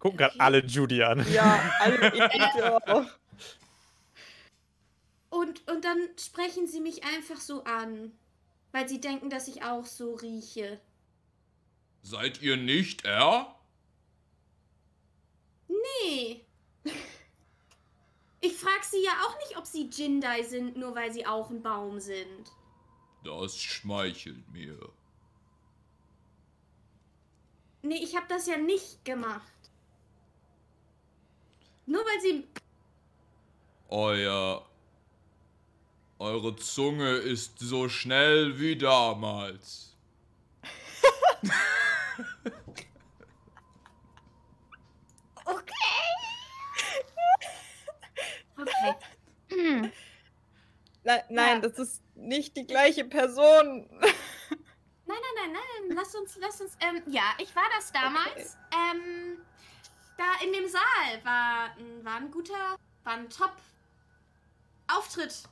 Wir 0.00 0.10
gucken 0.10 0.16
gerade 0.16 0.40
alle 0.40 0.64
Judy 0.64 1.02
an. 1.02 1.30
Ja, 1.30 1.60
alle 1.78 2.86
auch. 2.86 3.06
Und, 5.28 5.68
und 5.70 5.84
dann 5.84 6.08
sprechen 6.18 6.66
sie 6.66 6.80
mich 6.80 7.04
einfach 7.04 7.36
so 7.36 7.64
an. 7.64 8.12
Weil 8.72 8.88
sie 8.88 8.98
denken, 8.98 9.28
dass 9.28 9.46
ich 9.46 9.62
auch 9.62 9.84
so 9.84 10.14
rieche. 10.14 10.80
Seid 12.02 12.40
ihr 12.40 12.56
nicht 12.56 13.04
er? 13.04 13.54
Nee. 15.68 16.46
Ich 18.40 18.56
frag 18.56 18.82
sie 18.84 19.04
ja 19.04 19.12
auch 19.26 19.36
nicht, 19.40 19.58
ob 19.58 19.66
sie 19.66 19.90
Jindai 19.90 20.42
sind, 20.44 20.78
nur 20.78 20.94
weil 20.94 21.12
sie 21.12 21.26
auch 21.26 21.50
ein 21.50 21.62
Baum 21.62 22.00
sind. 22.00 22.50
Das 23.22 23.58
schmeichelt 23.58 24.48
mir. 24.50 24.78
Nee, 27.82 28.02
ich 28.02 28.16
hab 28.16 28.28
das 28.28 28.46
ja 28.46 28.56
nicht 28.56 29.04
gemacht. 29.04 29.59
Nur 31.86 32.02
weil 32.02 32.20
sie. 32.20 32.46
Euer. 33.88 34.66
Eure 36.18 36.54
Zunge 36.56 37.12
ist 37.12 37.58
so 37.58 37.88
schnell 37.88 38.58
wie 38.60 38.76
damals. 38.76 39.96
Okay. 48.56 48.94
Nein, 51.02 51.22
nein 51.30 51.62
Ja. 51.62 51.68
das 51.68 51.78
ist 51.78 52.02
nicht 52.14 52.56
die 52.56 52.66
gleiche 52.66 53.04
Person. 53.04 53.88
Nein, 53.90 54.12
nein, 55.06 55.18
nein, 55.34 55.52
nein, 55.52 55.96
lass 55.96 56.14
uns, 56.14 56.36
lass 56.40 56.60
uns, 56.60 56.76
ähm, 56.80 57.02
ja, 57.06 57.34
ich 57.38 57.54
war 57.56 57.64
das 57.76 57.90
damals. 57.90 58.56
Ähm, 58.72 59.38
da 60.20 60.44
in 60.46 60.52
dem 60.52 60.68
Saal 60.68 61.24
war, 61.24 61.70
ein- 61.76 62.04
war 62.04 62.16
ein 62.16 62.30
guter, 62.30 62.76
war 63.04 63.12
ein 63.14 63.28
Top-Auftritt 64.86 65.42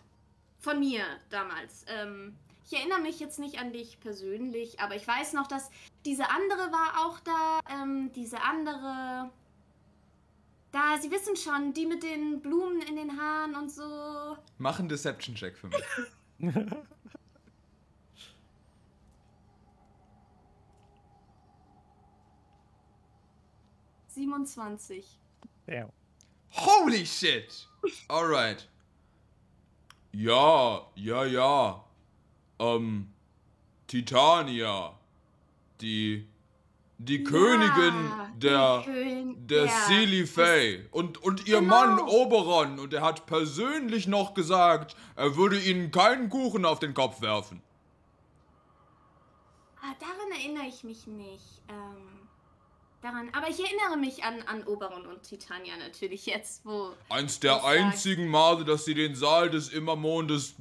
von 0.61 0.79
mir 0.79 1.03
damals. 1.31 1.85
Ähm, 1.89 2.37
ich 2.67 2.75
erinnere 2.77 3.01
mich 3.01 3.19
jetzt 3.21 3.39
nicht 3.39 3.59
an 3.59 3.73
dich 3.73 3.99
persönlich, 4.01 4.79
aber 4.81 4.95
ich 4.97 5.07
weiß 5.09 5.33
noch, 5.33 5.47
dass 5.47 5.71
diese 6.05 6.29
andere 6.31 6.71
war 6.71 7.07
auch 7.07 7.19
da, 7.21 7.61
ähm, 7.73 8.13
diese 8.15 8.43
andere, 8.43 9.31
da, 10.73 10.99
Sie 11.01 11.11
wissen 11.11 11.35
schon, 11.37 11.73
die 11.73 11.87
mit 11.87 12.03
den 12.03 12.41
Blumen 12.43 12.83
in 12.83 12.97
den 12.97 13.19
Haaren 13.21 13.55
und 13.55 13.71
so. 13.73 14.37
Mach 14.59 14.79
einen 14.79 14.89
Deception-Check 14.91 15.57
für 15.57 15.69
mich. 15.69 15.83
Siebenundzwanzig. 24.19 25.19
Ja. 25.67 25.89
Holy 26.51 27.07
shit! 27.07 27.69
Alright. 28.09 28.69
Ja, 30.13 30.87
ja, 30.97 31.25
ja. 31.25 31.85
Ähm, 32.59 33.13
Titania. 33.87 34.99
Die. 35.81 36.27
Die 37.01 37.23
Königin 37.23 38.11
der. 38.39 38.79
die 38.81 38.85
Kön 38.85 39.47
Der 39.47 39.67
ja, 39.67 39.87
Sealy 39.87 40.27
Faye 40.27 40.89
und, 40.91 41.23
und 41.23 41.47
ihr 41.47 41.61
Genau. 41.61 41.69
Mann 41.71 42.01
Oberon 42.01 42.81
und 42.81 42.93
er 42.93 43.03
hat 43.03 43.27
persönlich 43.27 44.09
noch 44.09 44.35
gesagt, 44.35 44.97
er 45.15 45.37
würde 45.37 45.61
ihnen 45.61 45.93
keinen 45.93 46.29
Kuchen 46.29 46.65
auf 46.65 46.81
den 46.81 46.95
Kopf 46.95 47.21
werfen. 47.21 47.63
Ah, 49.81 49.95
daran 50.01 50.33
erinnere 50.33 50.67
ich 50.67 50.83
mich 50.83 51.07
nicht. 51.07 51.63
Ähm, 51.69 52.28
daran, 53.01 53.29
aber 53.33 53.49
ich 53.49 53.59
erinnere 53.61 53.97
mich 53.97 54.25
an, 54.25 54.43
an 54.43 54.65
Oberon 54.65 55.07
und 55.07 55.23
Titania 55.23 55.77
natürlich 55.77 56.27
jetzt, 56.27 56.65
wo. 56.65 56.93
Eins 57.09 57.41
der 57.41 57.65
einzigen 57.65 58.29
Male, 58.29 58.65
dass 58.65 58.85
sie 58.85 58.95
den 58.95 59.15
Saal 59.15 59.51
des 59.51 59.69
Immermondes 59.71 60.55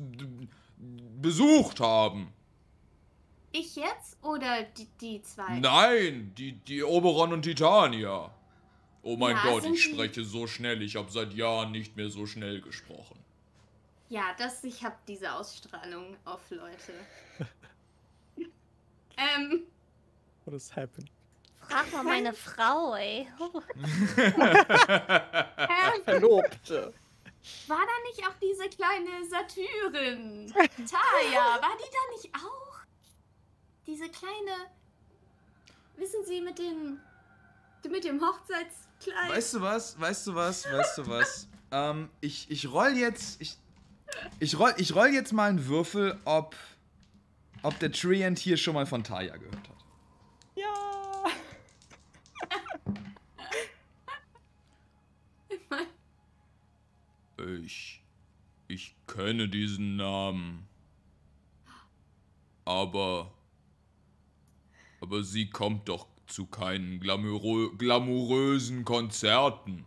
besucht 1.21 1.79
haben. 1.79 2.33
Ich 3.51 3.75
jetzt 3.75 4.17
oder 4.23 4.63
die, 4.63 4.87
die 5.01 5.21
zwei? 5.21 5.59
Nein, 5.59 6.33
die, 6.37 6.53
die 6.53 6.83
Oberon 6.83 7.33
und 7.33 7.41
Titania. 7.43 8.29
Oh 9.01 9.15
mein 9.15 9.35
Ja, 9.37 9.43
Gott, 9.43 9.63
ich 9.65 9.71
die- 9.71 9.93
spreche 9.93 10.23
so 10.23 10.47
schnell, 10.47 10.81
ich 10.81 10.95
habe 10.95 11.09
seit 11.11 11.33
Jahren 11.33 11.71
nicht 11.71 11.95
mehr 11.95 12.09
so 12.09 12.25
schnell 12.25 12.61
gesprochen. 12.61 13.17
Ja, 14.09 14.33
das, 14.37 14.63
ich 14.63 14.83
habe 14.83 14.95
diese 15.07 15.33
Ausstrahlung 15.33 16.15
auf 16.25 16.49
Leute. 16.49 16.93
ähm, 19.17 19.63
What 20.45 20.53
has 20.53 20.75
happened? 20.75 21.09
Frag 21.69 21.91
mal 21.93 22.03
meine 22.03 22.33
Frau, 22.33 22.95
ey. 22.95 23.27
Verlobte. 26.05 26.93
war 27.67 27.79
da 27.79 28.09
nicht 28.09 28.25
auch 28.27 28.33
diese 28.41 28.67
kleine 28.69 29.23
Satyrin? 29.29 30.51
Taya, 30.53 31.61
war 31.61 31.77
die 31.77 31.91
da 31.91 32.15
nicht 32.15 32.33
auch? 32.35 32.79
Diese 33.85 34.09
kleine. 34.09 34.67
Wissen 35.97 36.25
Sie, 36.25 36.41
mit 36.41 36.57
dem. 36.59 36.99
mit 37.89 38.03
dem 38.03 38.21
Hochzeitskleid? 38.21 39.29
Weißt 39.29 39.53
du 39.55 39.61
was? 39.61 39.99
Weißt 39.99 40.27
du 40.27 40.35
was? 40.35 40.65
Weißt 40.71 40.97
du 40.97 41.07
was? 41.07 41.47
ähm, 41.71 42.09
ich, 42.21 42.49
ich 42.49 42.71
roll 42.71 42.91
jetzt. 42.97 43.41
Ich, 43.41 43.57
ich, 44.39 44.57
roll, 44.59 44.73
ich 44.77 44.95
roll 44.95 45.07
jetzt 45.07 45.33
mal 45.33 45.49
einen 45.49 45.67
Würfel, 45.67 46.19
ob. 46.25 46.55
ob 47.63 47.77
der 47.79 47.91
Treant 47.91 48.39
hier 48.39 48.57
schon 48.57 48.73
mal 48.73 48.85
von 48.85 49.03
Taya 49.03 49.35
gehört 49.37 49.55
hat. 49.55 49.75
Ja. 50.55 50.73
Ich. 57.37 58.03
Ich 58.67 58.95
kenne 59.07 59.47
diesen 59.47 59.95
Namen. 59.95 60.67
Aber. 62.65 63.31
Aber 64.99 65.23
sie 65.23 65.49
kommt 65.49 65.87
doch 65.87 66.07
zu 66.25 66.47
keinen 66.47 66.99
glamourö 66.99 67.69
glamourösen 67.77 68.83
Konzerten. 68.83 69.85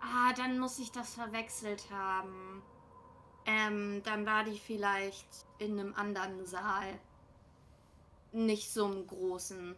Ah, 0.00 0.32
dann 0.34 0.58
muss 0.58 0.78
ich 0.78 0.92
das 0.92 1.14
verwechselt 1.14 1.90
haben. 1.90 2.62
Ähm, 3.46 4.02
dann 4.04 4.26
war 4.26 4.44
die 4.44 4.58
vielleicht 4.58 5.26
in 5.58 5.78
einem 5.78 5.94
anderen 5.94 6.46
Saal. 6.46 6.98
Nicht 8.32 8.70
so 8.70 8.86
einem 8.86 9.06
großen. 9.06 9.74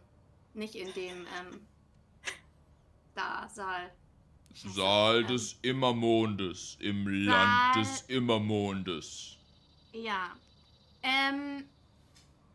Nicht 0.55 0.75
in 0.75 0.93
dem, 0.95 1.27
ähm, 1.39 1.67
da, 3.15 3.49
Saal. 3.49 3.91
Saal 4.57 5.25
des 5.25 5.59
Immermondes 5.63 6.77
im 6.81 7.05
Saal- 7.05 7.25
Land 7.25 7.77
des 7.77 8.01
Immermondes. 8.03 9.37
Ja. 9.93 10.35
Ähm, 11.03 11.65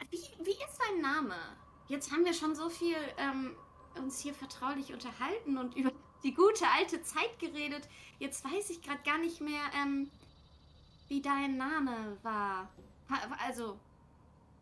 wie, 0.10 0.46
wie 0.46 0.52
ist 0.52 0.78
sein 0.78 1.02
Name? 1.02 1.36
Jetzt 1.88 2.12
haben 2.12 2.26
wir 2.26 2.34
schon 2.34 2.56
so 2.56 2.70
viel 2.70 2.98
ähm, 3.18 3.56
uns 3.96 4.20
hier 4.20 4.34
vertraulich 4.34 4.94
unterhalten 4.94 5.58
und 5.58 5.76
über 5.76 5.92
die 6.24 6.34
gute 6.34 6.66
alte 6.68 7.02
Zeit 7.04 7.40
geredet. 7.40 7.88
Jetzt 8.20 8.44
weiß 8.44 8.70
ich 8.70 8.82
gerade 8.82 9.02
gar 9.04 9.18
nicht 9.18 9.42
mehr, 9.42 9.62
ähm, 9.76 10.10
wie 11.08 11.22
dein 11.22 11.58
Name 11.58 12.18
war. 12.24 12.70
Also, 13.46 13.80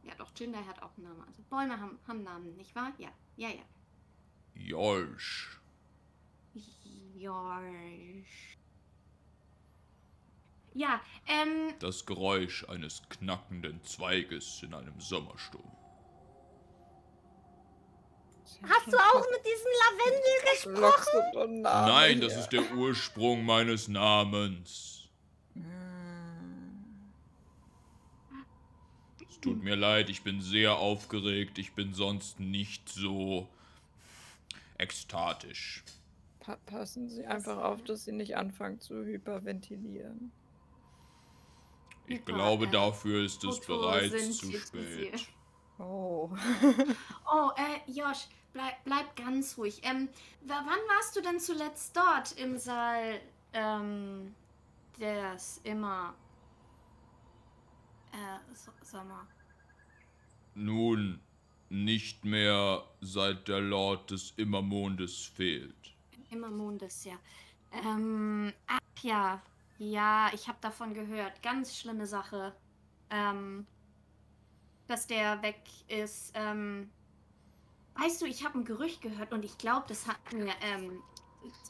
ja 0.03 0.13
doch, 0.15 0.31
Jinder 0.35 0.65
hat 0.65 0.81
auch 0.81 0.91
einen 0.97 1.07
Namen. 1.07 1.23
Also 1.27 1.43
Bäume 1.49 1.79
haben, 1.79 1.99
haben 2.07 2.23
Namen, 2.23 2.55
nicht 2.57 2.73
wahr? 2.75 2.91
Ja, 2.97 3.09
ja, 3.37 3.49
ja. 3.49 3.63
Jolsch. 4.55 5.58
Jorsch. 7.19 8.57
Ja, 10.73 11.01
ähm, 11.27 11.73
Das 11.79 12.05
Geräusch 12.05 12.63
eines 12.69 13.01
knackenden 13.09 13.83
Zweiges 13.83 14.63
in 14.63 14.73
einem 14.73 14.99
Sommersturm. 15.01 15.69
Hast 18.63 18.87
du 18.87 18.97
auch 18.97 19.25
mit 19.31 19.41
diesem 19.45 19.71
Lavendel 19.81 20.91
gesprochen? 20.91 21.61
Nein, 21.61 22.21
das 22.21 22.35
ist 22.35 22.49
der 22.49 22.71
Ursprung 22.73 23.43
meines 23.45 23.87
Namens. 23.87 25.07
Es 29.29 29.39
tut 29.39 29.63
mir 29.63 29.75
leid, 29.75 30.09
ich 30.09 30.23
bin 30.23 30.41
sehr 30.41 30.75
aufgeregt. 30.77 31.57
Ich 31.57 31.73
bin 31.73 31.93
sonst 31.93 32.39
nicht 32.39 32.89
so 32.89 33.47
ekstatisch. 34.77 35.83
Pa 36.49 36.55
passen 36.65 37.07
Sie 37.07 37.27
einfach 37.27 37.57
auf, 37.63 37.83
dass 37.83 38.05
Sie 38.05 38.11
nicht 38.11 38.35
anfangen 38.35 38.79
zu 38.79 39.05
hyperventilieren. 39.05 40.31
Ich 42.07 42.25
glaube, 42.25 42.67
dafür 42.67 43.23
ist 43.23 43.43
es 43.43 43.59
bereits 43.67 44.37
zu 44.37 44.51
spät. 44.51 45.27
Oh. 45.77 46.31
Oh, 47.31 47.51
äh, 47.55 47.91
Josh, 47.91 48.25
bleib, 48.51 48.83
bleib 48.83 49.15
ganz 49.15 49.59
ruhig. 49.59 49.81
Ähm, 49.83 50.09
wa- 50.41 50.63
wann 50.65 50.97
warst 50.97 51.15
du 51.15 51.21
denn 51.21 51.39
zuletzt 51.39 51.95
dort 51.95 52.31
im 52.39 52.57
Saal, 52.57 53.21
ähm, 53.53 54.33
des 54.99 55.61
immer, 55.63 56.15
äh, 58.11 58.55
so 58.55 58.71
Sommer? 58.81 59.27
Nun, 60.55 61.19
nicht 61.69 62.25
mehr 62.25 62.83
seit 63.01 63.47
der 63.47 63.61
Lord 63.61 64.09
des 64.09 64.31
Immermondes 64.35 65.27
fehlt. 65.27 65.75
Immer 66.29 66.49
Mondes, 66.49 67.05
ja. 67.05 67.15
Ähm, 67.71 68.53
ach 68.67 68.79
ja, 69.01 69.41
ich 70.33 70.47
habe 70.47 70.57
davon 70.61 70.93
gehört. 70.93 71.41
Ganz 71.41 71.77
schlimme 71.77 72.05
Sache. 72.05 72.55
Ähm, 73.09 73.65
dass 74.89 75.07
der 75.07 75.41
weg 75.41 75.61
ist. 75.87 76.31
Ähm, 76.33 76.89
weißt 77.95 78.21
du, 78.21 78.25
ich 78.25 78.43
habe 78.43 78.59
ein 78.59 78.65
Gerücht 78.65 79.01
gehört 79.01 79.31
und 79.31 79.45
ich 79.45 79.57
glaube, 79.57 79.85
das 79.87 80.07
hat 80.07 80.17
mir 80.33 80.53
ähm, 80.61 81.01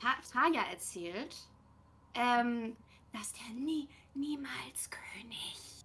Ta 0.01 0.15
Taya 0.31 0.61
erzählt, 0.71 1.35
ähm, 2.15 2.75
dass 3.13 3.33
der 3.33 3.49
nie, 3.55 3.87
niemals 4.15 4.89
König 4.89 5.83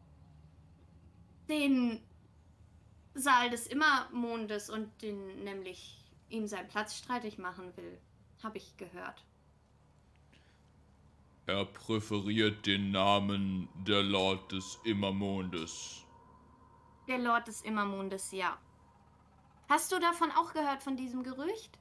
den 1.48 2.00
Saal 3.14 3.50
des 3.50 3.66
Immermondes 3.66 4.70
und 4.70 4.90
den 5.02 5.44
nämlich 5.44 6.00
ihm 6.30 6.46
seinen 6.46 6.68
Platz 6.68 6.96
streitig 6.96 7.36
machen 7.36 7.76
will. 7.76 7.98
Habe 8.44 8.58
ich 8.58 8.76
gehört. 8.76 9.24
Er 11.46 11.64
präferiert 11.64 12.66
den 12.66 12.90
Namen 12.90 13.68
der 13.86 14.02
Lord 14.02 14.52
des 14.52 14.78
Immermondes. 14.84 16.04
Der 17.08 17.18
Lord 17.18 17.48
des 17.48 17.62
Immermondes, 17.62 18.32
ja. 18.32 18.58
Hast 19.68 19.92
du 19.92 19.98
davon 19.98 20.30
auch 20.30 20.52
gehört, 20.52 20.82
von 20.82 20.94
diesem 20.96 21.22
Gerücht? 21.22 21.78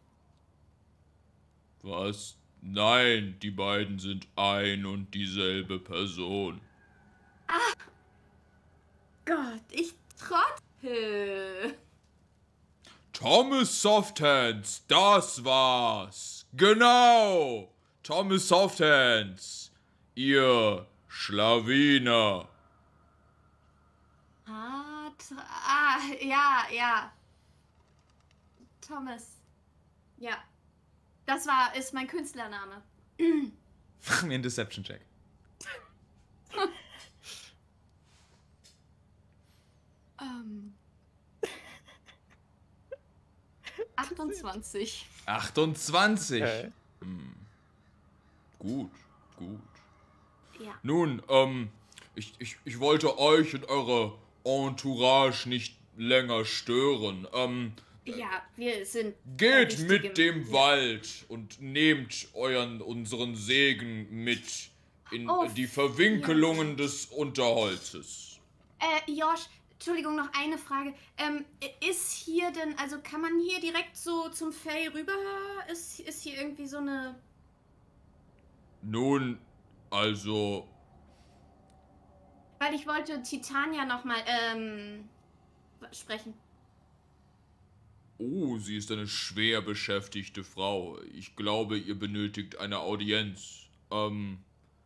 Was? 1.81 2.37
Nein, 2.61 3.37
die 3.41 3.51
beiden 3.51 3.99
sind 3.99 4.25
ein 4.37 4.85
und 4.85 5.13
dieselbe 5.13 5.79
Person. 5.79 6.61
Gott, 9.25 9.63
ich 9.69 9.93
trottel. 10.17 11.77
Thomas 13.11 13.81
Softhands, 13.81 14.85
das 14.87 15.43
war's. 15.43 16.42
Genau. 16.55 17.69
Thomas 18.03 18.47
Softhands, 18.47 19.71
ihr 20.15 20.85
Schlawiner. 21.07 22.47
Ah, 24.45 25.09
tr- 25.17 25.37
ah, 25.39 25.97
ja, 26.21 26.65
ja. 26.71 27.11
Thomas. 28.85 29.37
Ja. 30.17 30.37
Das 31.25 31.47
war, 31.47 31.73
ist 31.75 31.93
mein 31.93 32.07
Künstlername. 32.07 32.83
Mach 34.07 34.23
mir 34.23 34.33
einen 34.35 34.43
Deception-Check. 34.43 35.01
Ähm. 40.21 40.73
28. 43.95 45.07
28. 45.25 46.41
Okay. 46.41 46.71
Gut, 48.59 48.91
gut. 49.37 49.59
Ja. 50.59 50.73
Nun, 50.83 51.21
ähm, 51.29 51.69
ich, 52.15 52.33
ich, 52.39 52.57
ich 52.63 52.79
wollte 52.79 53.17
euch 53.19 53.53
und 53.53 53.67
eure 53.67 54.13
Entourage 54.45 55.47
nicht 55.49 55.75
länger 55.97 56.45
stören. 56.45 57.27
Ähm, 57.33 57.73
Ja, 58.05 58.41
wir 58.55 58.85
sind. 58.85 59.15
geht 59.37 59.79
mit 59.79 60.17
dem 60.17 60.45
ja. 60.47 60.51
Wald 60.53 61.25
und 61.27 61.61
nehmt 61.61 62.27
euren, 62.33 62.81
unseren 62.81 63.35
Segen 63.35 64.07
mit 64.23 64.69
in 65.11 65.29
Oh, 65.29 65.47
die 65.55 65.67
Verwinkelungen 65.67 66.77
des 66.77 67.05
Unterholzes. 67.07 68.39
Äh, 68.79 69.11
Josh, 69.11 69.47
Entschuldigung, 69.83 70.15
noch 70.15 70.29
eine 70.31 70.57
Frage. 70.57 70.93
Ähm, 71.17 71.43
ist 71.85 72.13
hier 72.13 72.51
denn, 72.51 72.73
also 72.79 72.99
kann 73.01 73.19
man 73.19 73.37
hier 73.41 73.59
direkt 73.59 73.97
so 73.97 74.29
zum 74.29 74.53
Fay 74.53 74.87
rüber? 74.87 75.11
Ist, 75.69 75.99
ist 75.99 76.23
hier 76.23 76.37
irgendwie 76.37 76.65
so 76.65 76.77
eine. 76.77 77.19
Nun, 78.81 79.39
also, 79.89 80.69
Weil 82.59 82.75
ich 82.75 82.87
wollte 82.87 83.21
Titania 83.23 83.83
nochmal, 83.83 84.23
ähm, 84.25 85.09
sprechen. 85.91 86.33
oh, 88.19 88.57
sie 88.59 88.77
ist 88.77 88.89
eine 88.89 89.05
schwer 89.07 89.61
beschäftigte 89.61 90.45
Frau. 90.45 90.97
Ich 91.13 91.35
glaube, 91.35 91.77
ihr 91.77 91.99
benötigt 91.99 92.57
eine 92.57 92.79
Audienz. 92.79 93.63
Ähm, 93.91 94.37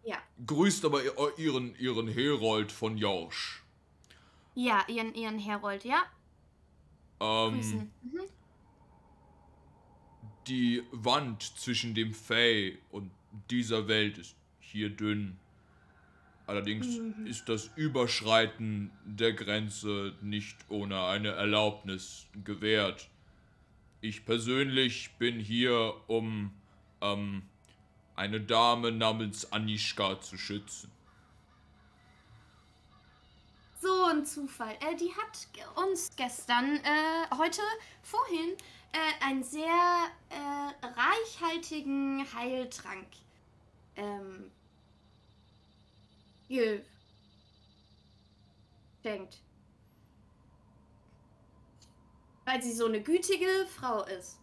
Ja. 0.04 0.18
grüßt 0.44 0.86
aber 0.86 1.02
ihren, 1.38 1.76
ihren 1.76 2.08
Herold 2.08 2.72
von 2.72 2.98
Jorsch. 2.98 3.62
Ja, 4.60 4.84
ihren, 4.88 5.14
ihren 5.14 5.38
Herold, 5.38 5.86
ja? 5.86 6.04
Ähm. 7.22 7.60
Mhm. 8.02 8.22
die 10.48 10.82
Wand 10.92 11.44
zwischen 11.44 11.94
dem 11.94 12.14
Fey 12.14 12.78
und 12.90 13.12
dieser 13.52 13.88
Welt 13.90 14.18
ist 14.18 14.36
hier 14.62 14.90
dünn. 14.90 15.38
Allerdings 16.48 16.88
Mhm. 17.00 17.28
ist 17.28 17.50
das 17.50 17.70
Überschreiten 17.76 18.90
der 19.04 19.34
Grenze 19.34 20.16
nicht 20.22 20.56
ohne 20.70 21.04
eine 21.04 21.32
Erlaubnis 21.32 22.28
gewährt. 22.46 23.10
Ich 24.00 24.26
persönlich 24.26 25.12
bin 25.20 25.38
hier, 25.40 25.94
um 26.08 26.52
ähm, 27.02 27.44
eine 28.16 28.40
Dame 28.40 28.94
namens 28.94 29.52
Anishka 29.52 30.22
zu 30.22 30.38
schützen. 30.38 30.90
Ein 34.06 34.26
Zufall. 34.26 34.76
Äh, 34.82 34.96
die 34.96 35.14
hat 35.14 35.48
uns 35.76 36.16
gestern, 36.16 36.78
äh, 36.78 37.36
heute, 37.38 37.62
vorhin, 38.02 38.56
äh, 38.92 39.26
einen 39.26 39.44
sehr 39.44 39.66
äh, 40.30 40.86
reichhaltigen 40.86 42.26
Heiltrank 42.34 43.08
ähm, 43.96 44.52
geschenkt. 46.48 46.84
Weil 52.46 52.62
sie 52.64 52.74
so 52.74 52.86
eine 52.86 53.02
gütige 53.02 53.68
Frau 53.76 54.04
ist. 54.04 54.40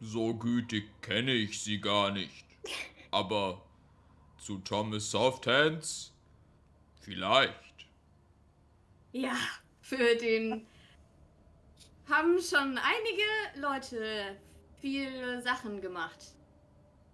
So 0.00 0.34
gütig 0.34 0.84
kenne 1.00 1.32
ich 1.32 1.60
sie 1.60 1.80
gar 1.80 2.10
nicht. 2.10 2.44
Aber 3.10 3.62
zu 4.38 4.58
Thomas 4.58 5.10
Softhands? 5.10 6.12
Vielleicht. 7.00 7.65
Ja, 9.16 9.36
für 9.80 10.14
den 10.16 10.66
haben 12.10 12.38
schon 12.40 12.78
einige 12.78 13.60
Leute 13.60 14.36
viele 14.80 15.40
Sachen 15.42 15.80
gemacht. 15.80 16.18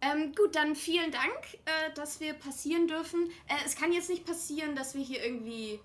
Ähm, 0.00 0.34
gut, 0.34 0.56
dann 0.56 0.74
vielen 0.74 1.12
Dank, 1.12 1.30
äh, 1.64 1.92
dass 1.94 2.18
wir 2.18 2.32
passieren 2.34 2.88
dürfen. 2.88 3.30
Äh, 3.46 3.54
es 3.64 3.76
kann 3.76 3.92
jetzt 3.92 4.10
nicht 4.10 4.24
passieren, 4.26 4.74
dass 4.74 4.96
wir 4.96 5.04
hier 5.04 5.24
irgendwie. 5.24 5.78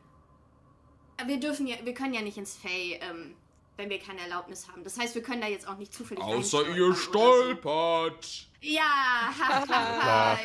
Äh, 1.18 1.28
Wir 1.28 1.40
dürfen 1.40 1.68
ja, 1.68 1.76
wir 1.84 1.94
können 1.94 2.16
ja 2.16 2.22
nicht 2.22 2.38
ins 2.38 2.56
Fay, 2.56 3.00
ähm, 3.00 3.36
wenn 3.76 3.92
wir 3.92 4.00
keine 4.00 4.22
Erlaubnis 4.22 4.68
haben. 4.68 4.84
Das 4.84 4.98
heißt, 4.98 5.14
wir 5.14 5.22
können 5.22 5.42
da 5.42 5.48
jetzt 5.48 5.68
auch 5.68 5.78
nicht 5.78 5.94
zufällig 5.94 6.24
Außer 6.24 6.68
ihr 6.76 6.86
oder 6.88 6.96
so. 6.96 7.02
stolpert. 7.02 8.48
Ja, 8.60 9.32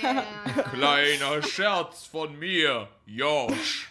ja. 0.03 0.63
Kleiner 0.75 1.43
Scherz 1.43 2.05
von 2.05 2.39
mir, 2.39 2.87
Josh. 3.07 3.91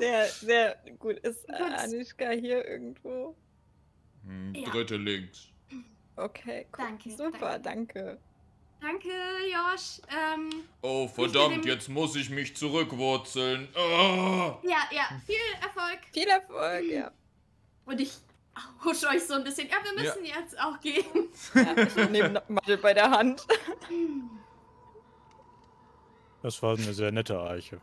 Sehr, 0.00 0.26
sehr 0.26 0.76
gut. 0.98 1.18
Ist 1.20 1.48
äh, 1.48 1.52
Gut. 1.52 1.72
Anischka 1.78 2.30
hier 2.30 2.64
irgendwo? 2.66 3.36
Hm, 4.24 4.54
Ja. 4.54 4.68
dritte 4.70 4.96
links. 4.96 5.48
Okay, 6.16 6.66
cool. 6.76 6.84
Danke, 6.84 7.10
Super, 7.10 7.58
danke. 7.58 8.18
Danke, 8.80 9.08
Josh. 9.44 10.00
Ähm, 10.10 10.50
Oh, 10.82 11.06
verdammt, 11.06 11.64
jetzt 11.64 11.88
muss 11.88 12.16
ich 12.16 12.28
mich 12.30 12.56
zurückwurzeln. 12.56 13.68
Ah. 13.76 14.58
ja, 14.64 14.78
ja, 14.90 15.20
viel 15.24 15.36
Erfolg. 15.60 15.98
Viel 16.12 16.28
Erfolg, 16.28 16.84
ja. 16.90 17.12
Und 17.86 18.00
ich 18.00 18.12
husch 18.84 19.04
euch 19.04 19.22
so 19.22 19.34
ein 19.34 19.44
bisschen. 19.44 19.68
Ja, 19.68 19.76
wir 19.84 20.02
müssen 20.02 20.24
jetzt 20.24 20.58
auch 20.60 20.80
gehen. 20.80 21.04
ja 21.54 21.76
ich 21.76 22.10
nehme 22.10 22.42
Mattel 22.48 22.78
bei 22.78 22.94
der 22.94 23.10
Hand. 23.10 23.46
Das 26.42 26.62
war 26.62 26.74
eine 26.76 26.92
sehr 26.92 27.12
nette 27.12 27.40
Eiche. 27.40 27.80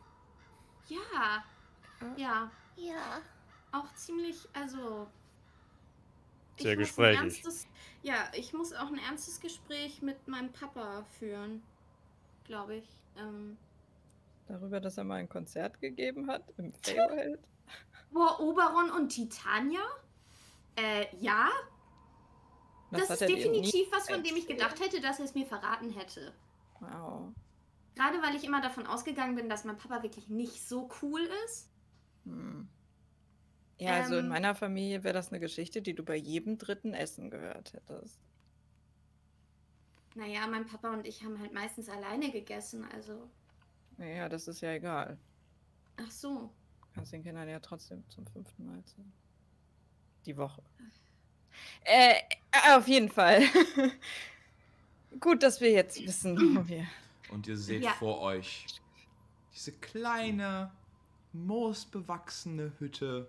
Ja. 0.87 1.43
Ja, 2.17 2.51
Ja. 2.75 3.21
auch 3.71 3.93
ziemlich, 3.93 4.47
also. 4.53 5.07
ich 6.57 6.63
Sehr 6.63 6.75
muss 6.77 6.77
ein 6.77 6.77
gesprächig. 7.13 7.19
ernstes- 7.45 7.67
Ja, 8.01 8.31
ich 8.33 8.53
muss 8.53 8.73
auch 8.73 8.87
ein 8.87 8.97
ernstes 8.99 9.39
Gespräch 9.39 10.01
mit 10.01 10.27
meinem 10.27 10.51
Papa 10.51 11.03
führen. 11.19 11.61
Glaube 12.45 12.75
ich. 12.77 12.87
Ähm, 13.17 13.57
Darüber, 14.47 14.79
dass 14.79 14.97
er 14.97 15.03
mal 15.03 15.15
ein 15.15 15.29
Konzert 15.29 15.79
gegeben 15.79 16.27
hat 16.29 16.43
im 16.57 16.73
Feywild. 16.81 17.39
boah, 18.11 18.39
Oberon 18.39 18.89
und 18.91 19.09
Titania? 19.09 19.81
Äh, 20.75 21.05
ja. 21.19 21.49
Was 22.91 23.07
das 23.07 23.21
ist 23.21 23.29
definitiv 23.29 23.91
was, 23.91 24.09
von 24.09 24.23
dem 24.23 24.35
ich 24.35 24.47
gedacht 24.47 24.79
hätte, 24.79 24.99
dass 25.01 25.19
er 25.19 25.25
es 25.25 25.35
mir 25.35 25.45
verraten 25.45 25.91
hätte. 25.91 26.33
Wow. 26.79 27.31
Gerade 27.99 28.21
weil 28.21 28.33
ich 28.33 28.45
immer 28.45 28.61
davon 28.61 28.87
ausgegangen 28.87 29.35
bin, 29.35 29.49
dass 29.49 29.65
mein 29.65 29.75
Papa 29.77 30.01
wirklich 30.03 30.29
nicht 30.29 30.65
so 30.65 30.89
cool 31.01 31.19
ist. 31.45 31.69
Hm. 32.23 32.69
Ja, 33.77 33.95
also 33.95 34.15
in 34.17 34.25
Ähm. 34.25 34.29
meiner 34.29 34.55
Familie 34.55 35.03
wäre 35.03 35.13
das 35.13 35.29
eine 35.31 35.41
Geschichte, 35.41 35.81
die 35.81 35.93
du 35.93 36.03
bei 36.03 36.15
jedem 36.15 36.57
dritten 36.57 36.93
Essen 36.93 37.29
gehört 37.29 37.73
hättest. 37.73 38.17
Naja, 40.15 40.47
mein 40.47 40.65
Papa 40.65 40.93
und 40.93 41.05
ich 41.05 41.25
haben 41.25 41.37
halt 41.41 41.53
meistens 41.53 41.89
alleine 41.89 42.31
gegessen, 42.31 42.85
also. 42.93 43.29
Naja, 43.97 44.29
das 44.29 44.47
ist 44.47 44.61
ja 44.61 44.71
egal. 44.71 45.17
Ach 45.97 46.09
so. 46.09 46.49
Kannst 46.95 47.11
den 47.11 47.23
Kindern 47.23 47.49
ja 47.49 47.59
trotzdem 47.59 48.09
zum 48.09 48.25
fünften 48.27 48.65
Mal 48.65 48.77
erzählen. 48.77 49.11
Die 50.25 50.37
Woche. 50.37 50.63
Äh, 51.83 52.15
auf 52.73 52.87
jeden 52.87 53.09
Fall. 53.09 53.41
Gut, 55.19 55.43
dass 55.43 55.59
wir 55.59 55.71
jetzt 55.71 56.01
wissen, 56.05 56.55
wo 56.55 56.65
wir. 56.65 56.87
Und 57.31 57.47
ihr 57.47 57.57
seht 57.57 57.83
Ja. 57.83 57.91
vor 57.93 58.19
euch 58.21 58.65
diese 59.53 59.71
kleine, 59.73 60.71
moosbewachsene 61.33 62.73
Hütte. 62.79 63.27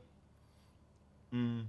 Mm. 1.30 1.62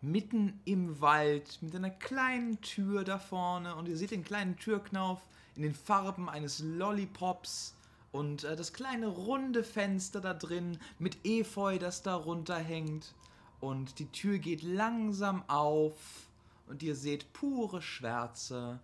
Mitten 0.00 0.60
im 0.64 1.00
Wald 1.00 1.58
mit 1.60 1.74
einer 1.74 1.90
kleinen 1.90 2.60
Tür 2.60 3.02
da 3.04 3.18
vorne. 3.18 3.74
Und 3.74 3.88
ihr 3.88 3.96
seht 3.96 4.12
den 4.12 4.24
kleinen 4.24 4.56
Türknauf 4.56 5.20
in 5.56 5.62
den 5.62 5.74
Farben 5.74 6.28
eines 6.28 6.60
Lollipops. 6.60 7.74
Und 8.12 8.44
äh, 8.44 8.56
das 8.56 8.72
kleine 8.72 9.06
runde 9.08 9.64
Fenster 9.64 10.20
da 10.20 10.34
drin 10.34 10.78
mit 10.98 11.18
Efeu, 11.24 11.78
das 11.78 12.02
da 12.02 12.14
runterhängt. 12.14 13.14
Und 13.60 13.98
die 13.98 14.06
Tür 14.12 14.38
geht 14.38 14.62
langsam 14.62 15.42
auf. 15.48 16.28
Und 16.68 16.82
ihr 16.82 16.94
seht 16.94 17.32
pure 17.32 17.82
Schwärze. 17.82 18.78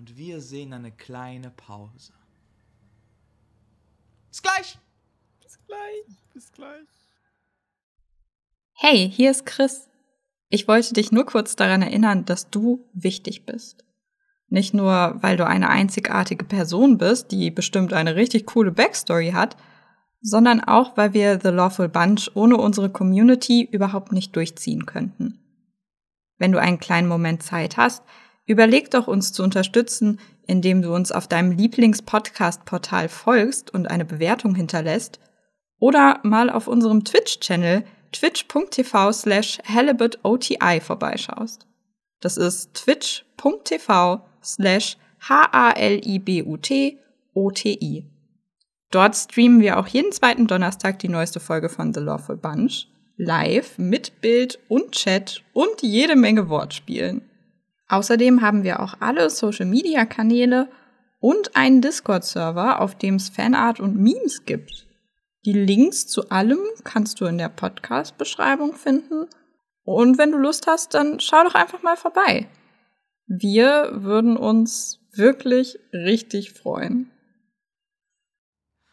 Und 0.00 0.16
wir 0.16 0.40
sehen 0.40 0.72
eine 0.72 0.92
kleine 0.92 1.50
Pause. 1.50 2.14
Bis 4.30 4.40
gleich! 4.40 4.78
Bis 5.42 5.58
gleich. 5.66 6.16
Bis 6.32 6.52
gleich. 6.52 6.88
Hey, 8.72 9.10
hier 9.10 9.30
ist 9.30 9.44
Chris. 9.44 9.90
Ich 10.48 10.66
wollte 10.66 10.94
dich 10.94 11.12
nur 11.12 11.26
kurz 11.26 11.54
daran 11.54 11.82
erinnern, 11.82 12.24
dass 12.24 12.48
du 12.48 12.88
wichtig 12.94 13.44
bist. 13.44 13.84
Nicht 14.48 14.72
nur, 14.72 15.18
weil 15.20 15.36
du 15.36 15.46
eine 15.46 15.68
einzigartige 15.68 16.46
Person 16.46 16.96
bist, 16.96 17.30
die 17.30 17.50
bestimmt 17.50 17.92
eine 17.92 18.16
richtig 18.16 18.46
coole 18.46 18.72
Backstory 18.72 19.32
hat, 19.32 19.58
sondern 20.22 20.60
auch, 20.64 20.96
weil 20.96 21.12
wir 21.12 21.40
The 21.42 21.48
Lawful 21.48 21.90
Bunch 21.90 22.30
ohne 22.32 22.56
unsere 22.56 22.88
Community 22.88 23.68
überhaupt 23.70 24.12
nicht 24.12 24.34
durchziehen 24.34 24.86
könnten. 24.86 25.38
Wenn 26.38 26.52
du 26.52 26.58
einen 26.58 26.80
kleinen 26.80 27.06
Moment 27.06 27.42
Zeit 27.42 27.76
hast, 27.76 28.02
überleg 28.50 28.90
doch 28.90 29.06
uns 29.06 29.32
zu 29.32 29.44
unterstützen, 29.44 30.18
indem 30.44 30.82
du 30.82 30.92
uns 30.92 31.12
auf 31.12 31.28
deinem 31.28 31.52
Lieblings-Podcast-Portal 31.52 33.08
folgst 33.08 33.72
und 33.72 33.88
eine 33.88 34.04
Bewertung 34.04 34.56
hinterlässt 34.56 35.20
oder 35.78 36.18
mal 36.24 36.50
auf 36.50 36.66
unserem 36.66 37.04
Twitch-Channel 37.04 37.84
twitch.tv 38.10 39.12
slash 39.12 39.60
halibutoti 39.64 40.58
vorbeischaust. 40.80 41.68
Das 42.18 42.36
ist 42.36 42.74
twitch.tv 42.74 44.22
slash 44.42 44.96
h-a-l-i-b-u-t-o-t-i. 45.20 45.66
Dort 48.90 49.16
streamen 49.16 49.60
wir 49.60 49.78
auch 49.78 49.86
jeden 49.86 50.10
zweiten 50.10 50.48
Donnerstag 50.48 50.98
die 50.98 51.08
neueste 51.08 51.38
Folge 51.38 51.68
von 51.68 51.94
The 51.94 52.00
Lawful 52.00 52.36
Bunch, 52.36 52.88
live 53.16 53.78
mit 53.78 54.20
Bild 54.20 54.58
und 54.68 54.90
Chat 54.90 55.44
und 55.52 55.82
jede 55.82 56.16
Menge 56.16 56.48
Wortspielen. 56.48 57.29
Außerdem 57.90 58.40
haben 58.40 58.62
wir 58.62 58.78
auch 58.78 58.94
alle 59.00 59.28
Social-Media-Kanäle 59.30 60.68
und 61.18 61.56
einen 61.56 61.82
Discord-Server, 61.82 62.80
auf 62.80 62.96
dem 62.96 63.16
es 63.16 63.30
Fanart 63.30 63.80
und 63.80 63.96
Memes 63.96 64.44
gibt. 64.44 64.86
Die 65.44 65.52
Links 65.52 66.06
zu 66.06 66.30
allem 66.30 66.60
kannst 66.84 67.20
du 67.20 67.24
in 67.24 67.36
der 67.36 67.48
Podcast-Beschreibung 67.48 68.74
finden. 68.74 69.26
Und 69.82 70.18
wenn 70.18 70.30
du 70.30 70.38
Lust 70.38 70.68
hast, 70.68 70.94
dann 70.94 71.18
schau 71.18 71.42
doch 71.42 71.56
einfach 71.56 71.82
mal 71.82 71.96
vorbei. 71.96 72.48
Wir 73.26 73.90
würden 73.92 74.36
uns 74.36 75.00
wirklich 75.12 75.76
richtig 75.92 76.52
freuen. 76.52 77.10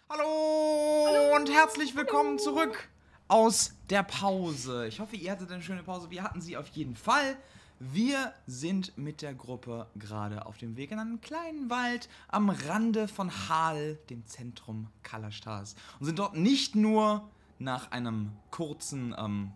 Hallo, 0.09 1.35
und 1.35 1.53
herzlich 1.53 1.95
willkommen 1.95 2.39
zurück 2.39 2.89
aus 3.27 3.73
der 3.91 4.01
Pause. 4.01 4.87
Ich 4.87 4.99
hoffe, 4.99 5.17
ihr 5.17 5.31
hattet 5.31 5.51
eine 5.51 5.61
schöne 5.61 5.83
Pause. 5.83 6.09
Wir 6.09 6.23
hatten 6.23 6.41
sie 6.41 6.57
auf 6.57 6.69
jeden 6.69 6.95
Fall. 6.95 7.37
Wir 7.79 8.33
sind 8.47 8.97
mit 8.97 9.21
der 9.21 9.35
Gruppe 9.35 9.85
gerade 9.95 10.47
auf 10.47 10.57
dem 10.57 10.77
Weg 10.77 10.89
in 10.89 10.97
einen 10.97 11.21
kleinen 11.21 11.69
Wald 11.69 12.09
am 12.27 12.49
Rande 12.49 13.07
von 13.07 13.31
Hal, 13.49 13.99
dem 14.09 14.25
Zentrum 14.25 14.87
Kalastars. 15.03 15.75
Und 15.99 16.07
sind 16.07 16.17
dort 16.17 16.35
nicht 16.35 16.75
nur 16.75 17.29
nach 17.59 17.91
einem 17.91 18.31
kurzen 18.49 19.13
ähm, 19.15 19.51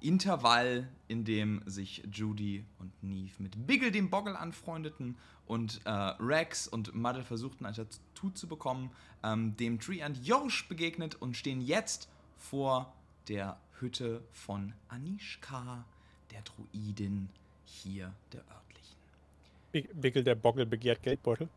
Intervall, 0.00 0.88
in 1.08 1.24
dem 1.24 1.62
sich 1.66 2.04
Judy 2.12 2.64
und 2.78 2.92
Neve 3.02 3.42
mit 3.42 3.66
Biggle 3.66 3.90
dem 3.90 4.08
Boggle 4.08 4.38
anfreundeten 4.38 5.16
und 5.46 5.80
äh, 5.84 5.90
Rex 5.90 6.68
und 6.68 6.94
Muddle 6.94 7.24
versuchten, 7.24 7.66
ein 7.66 7.74
Tattoo 7.74 8.30
zu 8.30 8.46
bekommen, 8.46 8.90
ähm, 9.24 9.56
dem 9.56 9.80
Tree 9.80 10.00
and 10.00 10.24
Yosh 10.24 10.68
begegnet 10.68 11.16
und 11.16 11.36
stehen 11.36 11.60
jetzt 11.60 12.08
vor 12.36 12.94
der 13.26 13.58
Hütte 13.80 14.22
von 14.30 14.74
Anishka, 14.88 15.84
der 16.30 16.42
Druidin 16.42 17.28
hier 17.64 18.12
der 18.32 18.40
örtlichen. 18.40 20.02
Wickel 20.02 20.24
der 20.24 20.34
Boggle 20.34 20.66
begehrt 20.66 21.02
Geldbeutel. 21.02 21.48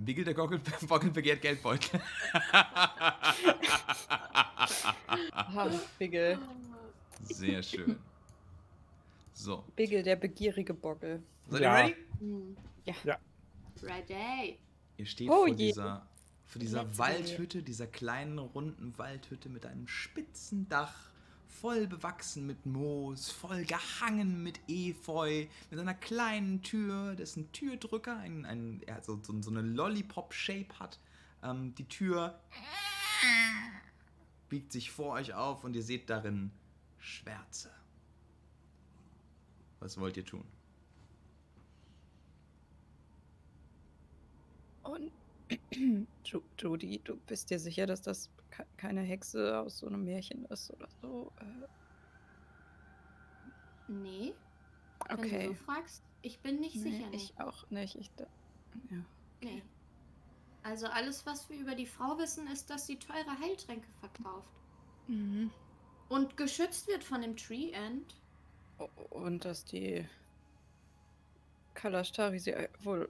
Bigel 0.00 0.24
der 0.24 0.34
Gockel, 0.34 0.60
Bockel 0.88 1.10
begehrt 1.10 1.42
Geldbeutel. 1.42 2.00
Bigel. 5.98 6.38
Sehr 7.22 7.62
schön. 7.62 7.98
So. 9.34 9.64
Bigel, 9.76 10.02
der 10.02 10.16
begierige 10.16 10.74
Bockel. 10.74 11.22
Seid 11.48 11.60
Ja. 11.62 11.78
ihr 11.78 11.84
ready? 11.84 11.96
Hm. 12.20 12.56
Ja. 13.04 13.18
Ready. 13.82 14.58
Ihr 14.96 15.06
steht 15.06 15.28
Oh 15.30 15.34
vor 15.34 15.48
je. 15.48 15.54
dieser, 15.54 16.06
vor 16.46 16.60
dieser 16.60 16.84
Let's 16.84 16.98
Waldhütte, 16.98 17.62
dieser 17.62 17.86
kleinen 17.86 18.38
runden 18.38 18.96
Waldhütte 18.98 19.48
mit 19.48 19.66
einem 19.66 19.86
spitzen 19.86 20.68
Dach, 20.68 21.10
voll 21.48 21.86
bewachsen 21.86 22.46
mit 22.46 22.66
Moos, 22.66 23.30
voll 23.30 23.64
gehangen 23.64 24.42
mit 24.42 24.60
Efeu, 24.68 25.46
mit 25.70 25.80
einer 25.80 25.94
kleinen 25.94 26.62
Tür, 26.62 27.14
dessen 27.16 27.50
Türdrücker 27.52 28.16
ein, 28.18 28.44
ein, 28.44 28.80
so, 29.02 29.18
so, 29.22 29.40
so 29.42 29.50
eine 29.50 29.62
Lollipop-Shape 29.62 30.78
hat. 30.78 30.98
Ähm, 31.42 31.74
die 31.74 31.88
Tür 31.88 32.38
biegt 34.48 34.72
sich 34.72 34.90
vor 34.90 35.14
euch 35.14 35.34
auf 35.34 35.64
und 35.64 35.74
ihr 35.74 35.82
seht 35.82 36.08
darin 36.10 36.50
Schwärze. 36.98 37.70
Was 39.80 39.98
wollt 39.98 40.16
ihr 40.16 40.24
tun? 40.24 40.44
Und 44.82 45.10
Ju- 46.24 46.42
Judy, 46.58 47.00
du 47.04 47.16
bist 47.26 47.50
dir 47.50 47.58
sicher, 47.58 47.86
dass 47.86 48.02
das 48.02 48.30
keine 48.76 49.00
Hexe 49.02 49.58
aus 49.58 49.78
so 49.78 49.86
einem 49.86 50.04
Märchen 50.04 50.44
ist 50.46 50.70
oder 50.72 50.88
so? 51.00 51.32
Äh, 51.40 51.66
Nee, 53.86 54.34
wenn 55.08 55.16
du 55.16 55.22
okay. 55.24 55.46
so 55.48 55.54
fragst. 55.54 56.02
Ich 56.22 56.40
bin 56.40 56.60
nicht 56.60 56.76
Nee, 56.76 56.82
sicher. 56.82 57.08
Nee. 57.10 57.16
ich 57.16 57.40
auch 57.40 57.70
nicht. 57.70 57.94
Ich 57.96 58.10
da, 58.16 58.26
ja. 58.90 59.04
nee. 59.40 59.62
Also 60.62 60.86
alles, 60.88 61.24
was 61.24 61.48
wir 61.48 61.58
über 61.58 61.74
die 61.74 61.86
Frau 61.86 62.18
wissen, 62.18 62.46
ist, 62.48 62.68
dass 62.68 62.86
sie 62.86 62.98
teure 62.98 63.38
Heiltränke 63.40 63.88
verkauft. 64.00 64.50
Mhm. 65.06 65.50
Und 66.08 66.36
geschützt 66.36 66.86
wird 66.88 67.04
von 67.04 67.22
dem 67.22 67.36
Tree 67.36 67.70
End. 67.70 68.14
Und 69.10 69.44
dass 69.44 69.64
die 69.64 70.06
Kalastari 71.74 72.38
sie 72.38 72.52
äh, 72.52 72.68
wohl 72.80 73.08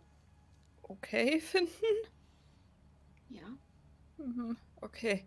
okay 0.82 1.40
finden? 1.40 1.72
Ja. 3.30 3.48
Mhm, 4.18 4.56
Okay. 4.80 5.24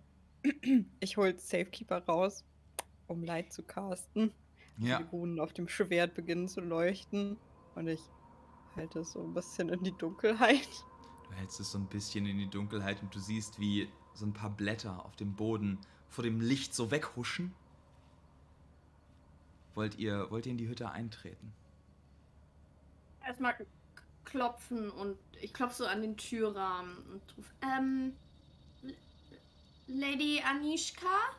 Ich 1.00 1.18
hol 1.18 1.38
Safekeeper 1.38 2.04
raus, 2.06 2.44
um 3.08 3.24
Light 3.24 3.54
zu 3.54 3.64
casten. 3.64 4.32
Ja. 4.78 4.98
Die 4.98 5.04
Runen 5.04 5.40
auf 5.40 5.54
dem 5.54 5.68
Schwert 5.68 6.16
beginnen 6.16 6.48
zu 6.48 6.62
leuchten. 6.62 7.38
Und 7.76 7.88
ich 7.88 8.02
halte 8.76 9.00
es 9.00 9.12
so 9.12 9.22
ein 9.22 9.34
bisschen 9.34 9.70
in 9.70 9.84
die 9.84 9.92
Dunkelheit. 9.92 10.68
Du 11.30 11.36
hältst 11.36 11.60
es 11.60 11.72
so 11.72 11.78
ein 11.78 11.88
bisschen 11.88 12.26
in 12.26 12.38
die 12.38 12.50
Dunkelheit 12.50 13.02
und 13.02 13.14
du 13.14 13.20
siehst, 13.20 13.60
wie 13.60 13.88
so 14.14 14.26
ein 14.26 14.34
paar 14.34 14.50
Blätter 14.50 15.06
auf 15.06 15.16
dem 15.16 15.36
Boden 15.36 15.80
vor 16.10 16.24
dem 16.24 16.42
Licht 16.42 16.74
so 16.74 16.92
weghuschen. 16.92 17.54
Wollt 19.76 19.98
ihr, 19.98 20.30
wollt 20.32 20.46
ihr 20.46 20.52
in 20.52 20.58
die 20.58 20.68
Hütte 20.68 20.92
eintreten? 20.92 21.54
Erstmal 23.26 23.56
klopfen 24.26 24.90
und 24.90 25.18
ich 25.40 25.54
klopfe 25.54 25.76
so 25.76 25.86
an 25.86 26.02
den 26.02 26.18
Türrahmen 26.18 26.98
und 26.98 27.38
rufe. 27.38 27.54
Ähm. 27.62 28.14
Lady 29.94 30.42
Anishka? 30.42 31.36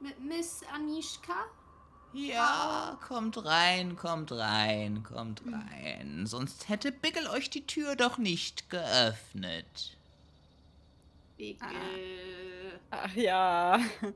M 0.00 0.12
Miss 0.28 0.62
Anishka? 0.72 1.46
Ja, 2.12 2.98
kommt 3.06 3.42
rein, 3.42 3.96
kommt 3.96 4.32
rein, 4.32 5.02
kommt 5.02 5.42
rein. 5.46 6.26
Sonst 6.26 6.68
hätte 6.68 6.92
Bigel 6.92 7.26
euch 7.28 7.48
die 7.48 7.66
Tür 7.66 7.96
doch 7.96 8.18
nicht 8.18 8.68
geöffnet. 8.68 9.96
Bigel. 11.38 12.80
Ach 12.90 13.14
ja. 13.14 13.80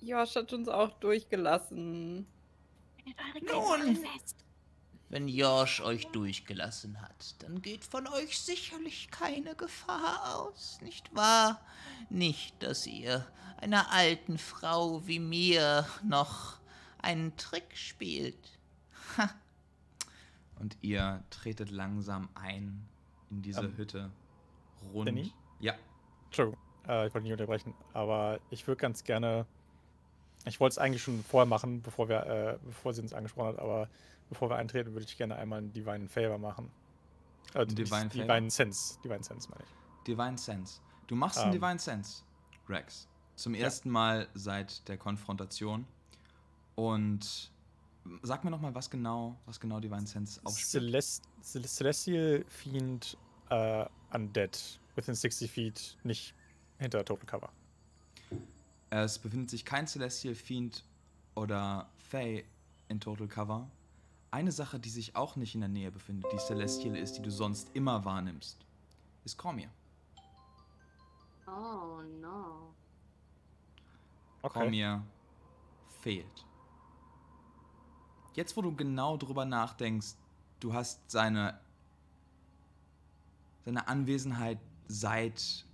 Josh 0.00 0.34
hat 0.36 0.52
uns 0.54 0.68
auch 0.68 0.90
durchgelassen. 1.00 2.26
Nun, 3.42 3.98
wenn 5.12 5.28
Josh 5.28 5.82
euch 5.82 6.06
durchgelassen 6.06 7.00
hat, 7.02 7.34
dann 7.40 7.60
geht 7.60 7.84
von 7.84 8.06
euch 8.06 8.38
sicherlich 8.38 9.10
keine 9.10 9.54
Gefahr 9.54 10.36
aus, 10.36 10.80
nicht 10.80 11.14
wahr? 11.14 11.60
Nicht, 12.08 12.62
dass 12.62 12.86
ihr 12.86 13.26
einer 13.58 13.92
alten 13.92 14.38
Frau 14.38 15.06
wie 15.06 15.18
mir 15.18 15.86
noch 16.02 16.58
einen 17.02 17.36
Trick 17.36 17.76
spielt. 17.76 18.58
Und 20.58 20.78
ihr 20.80 21.22
tretet 21.28 21.70
langsam 21.70 22.30
ein 22.34 22.88
in 23.30 23.42
diese 23.42 23.60
Ähm, 23.60 23.76
Hütte. 23.76 24.10
Rund. 24.94 25.08
Danny? 25.08 25.30
Ja. 25.60 25.74
True. 26.30 26.56
Äh, 26.88 27.08
ich 27.08 27.14
wollte 27.14 27.24
nicht 27.24 27.32
unterbrechen, 27.32 27.74
aber 27.92 28.40
ich 28.48 28.66
würde 28.66 28.80
ganz 28.80 29.04
gerne. 29.04 29.44
Ich 30.46 30.58
wollte 30.58 30.72
es 30.72 30.78
eigentlich 30.78 31.02
schon 31.02 31.22
vorher 31.22 31.46
machen, 31.46 31.82
bevor 31.82 32.08
wir, 32.08 32.26
äh, 32.26 32.58
bevor 32.64 32.94
sie 32.94 33.02
uns 33.02 33.12
angesprochen 33.12 33.48
hat, 33.48 33.58
aber 33.58 33.90
bevor 34.32 34.48
wir 34.50 34.56
eintreten, 34.56 34.92
würde 34.92 35.04
ich 35.06 35.16
gerne 35.16 35.36
einmal 35.36 35.58
einen 35.58 35.72
Divine 35.72 36.08
Favor 36.08 36.38
machen. 36.38 36.70
Äh, 37.54 37.66
Divine 37.66 38.08
Favor? 38.10 38.26
Divine 38.26 38.50
Sense. 38.50 38.98
Divine 39.04 39.22
Sense 39.22 39.48
meine 39.50 39.62
ich. 39.62 40.04
Divine 40.06 40.38
Sense. 40.38 40.80
Du 41.06 41.14
machst 41.16 41.38
einen 41.38 41.52
Ähm. 41.52 41.60
Divine 41.60 41.78
Sense, 41.78 42.22
Rex. 42.68 43.06
Zum 43.36 43.54
ersten 43.54 43.90
Mal 43.90 44.28
seit 44.34 44.86
der 44.88 44.96
Konfrontation. 44.96 45.86
Und 46.74 47.50
sag 48.22 48.44
mir 48.44 48.50
nochmal, 48.50 48.74
was 48.74 48.88
genau, 48.88 49.36
was 49.46 49.60
genau 49.60 49.78
Divine 49.80 50.06
Sense 50.06 50.40
aufspielt. 50.44 50.84
Celest 50.84 51.22
Cel- 51.42 51.66
Celestial 51.66 52.44
Fiend 52.48 53.16
äh, 53.50 53.84
Undead. 54.12 54.78
Within 54.94 55.14
60 55.14 55.50
feet, 55.50 55.96
nicht 56.04 56.34
hinter 56.78 57.04
Total 57.04 57.26
Cover. 57.26 57.50
Es 58.90 59.18
befindet 59.18 59.48
sich 59.50 59.64
kein 59.64 59.86
Celestial 59.86 60.34
Fiend 60.34 60.84
oder 61.34 61.88
Fae 62.10 62.44
in 62.88 63.00
Total 63.00 63.26
Cover. 63.26 63.68
Eine 64.32 64.50
Sache, 64.50 64.80
die 64.80 64.88
sich 64.88 65.14
auch 65.14 65.36
nicht 65.36 65.54
in 65.54 65.60
der 65.60 65.68
Nähe 65.68 65.90
befindet, 65.90 66.32
die 66.32 66.38
Celestial 66.38 66.96
ist, 66.96 67.18
die 67.18 67.22
du 67.22 67.30
sonst 67.30 67.68
immer 67.74 68.02
wahrnimmst, 68.06 68.64
ist 69.24 69.36
Cormier. 69.36 69.68
Oh 71.46 72.00
no. 72.18 72.74
Okay. 74.40 74.58
Cormier 74.58 75.02
fehlt. 76.00 76.46
Jetzt, 78.32 78.56
wo 78.56 78.62
du 78.62 78.74
genau 78.74 79.18
drüber 79.18 79.44
nachdenkst, 79.44 80.14
du 80.60 80.72
hast 80.72 81.10
seine, 81.10 81.60
seine 83.66 83.86
Anwesenheit 83.86 84.58
seit, 84.88 85.66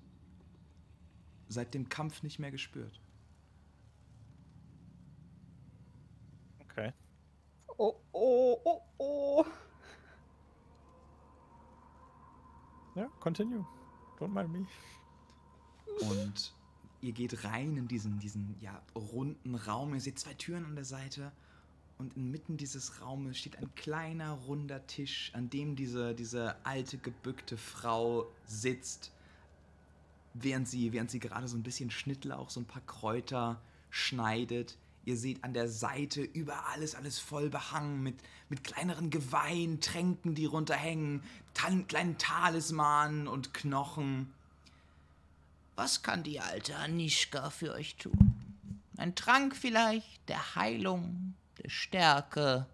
seit 1.48 1.74
dem 1.74 1.88
Kampf 1.88 2.24
nicht 2.24 2.40
mehr 2.40 2.50
gespürt. 2.50 3.00
Okay. 6.58 6.92
Oh, 7.78 7.94
oh, 8.12 8.60
oh, 8.64 8.80
oh. 8.98 9.44
Ja, 12.96 13.08
continue. 13.20 13.64
Don't 14.18 14.28
mind 14.28 14.52
me. 14.52 14.66
Und 16.00 16.52
ihr 17.00 17.12
geht 17.12 17.44
rein 17.44 17.76
in 17.76 17.86
diesen, 17.86 18.18
diesen 18.18 18.56
ja, 18.60 18.82
runden 18.96 19.54
Raum. 19.54 19.94
Ihr 19.94 20.00
seht 20.00 20.18
zwei 20.18 20.34
Türen 20.34 20.64
an 20.64 20.74
der 20.74 20.84
Seite. 20.84 21.30
Und 21.98 22.16
inmitten 22.16 22.56
dieses 22.56 23.00
Raumes 23.00 23.38
steht 23.38 23.56
ein 23.58 23.72
kleiner, 23.76 24.32
runder 24.32 24.84
Tisch, 24.88 25.30
an 25.34 25.48
dem 25.48 25.76
diese, 25.76 26.14
diese 26.14 26.56
alte, 26.64 26.98
gebückte 26.98 27.56
Frau 27.56 28.26
sitzt, 28.44 29.12
während 30.34 30.68
sie, 30.68 30.92
während 30.92 31.10
sie 31.12 31.20
gerade 31.20 31.46
so 31.46 31.56
ein 31.56 31.62
bisschen 31.62 31.90
Schnittlauch, 31.92 32.50
so 32.50 32.60
ein 32.60 32.66
paar 32.66 32.82
Kräuter 32.82 33.60
schneidet. 33.90 34.76
Ihr 35.08 35.16
seht 35.16 35.42
an 35.42 35.54
der 35.54 35.68
Seite 35.68 36.20
überall 36.20 36.82
ist 36.82 36.94
alles 36.94 37.18
voll 37.18 37.48
behangen 37.48 38.02
mit, 38.02 38.16
mit 38.50 38.62
kleineren 38.62 39.08
Geweihen, 39.08 39.80
Tränken, 39.80 40.34
die 40.34 40.44
runterhängen, 40.44 41.22
tal 41.54 41.82
kleinen 41.84 42.18
Talismanen 42.18 43.26
und 43.26 43.54
Knochen. 43.54 44.30
Was 45.76 46.02
kann 46.02 46.24
die 46.24 46.40
alte 46.40 46.76
Anischka 46.76 47.48
für 47.48 47.72
euch 47.72 47.96
tun? 47.96 48.34
Ein 48.98 49.14
Trank 49.14 49.56
vielleicht, 49.56 50.28
der 50.28 50.56
Heilung, 50.56 51.32
der 51.62 51.70
Stärke. 51.70 52.66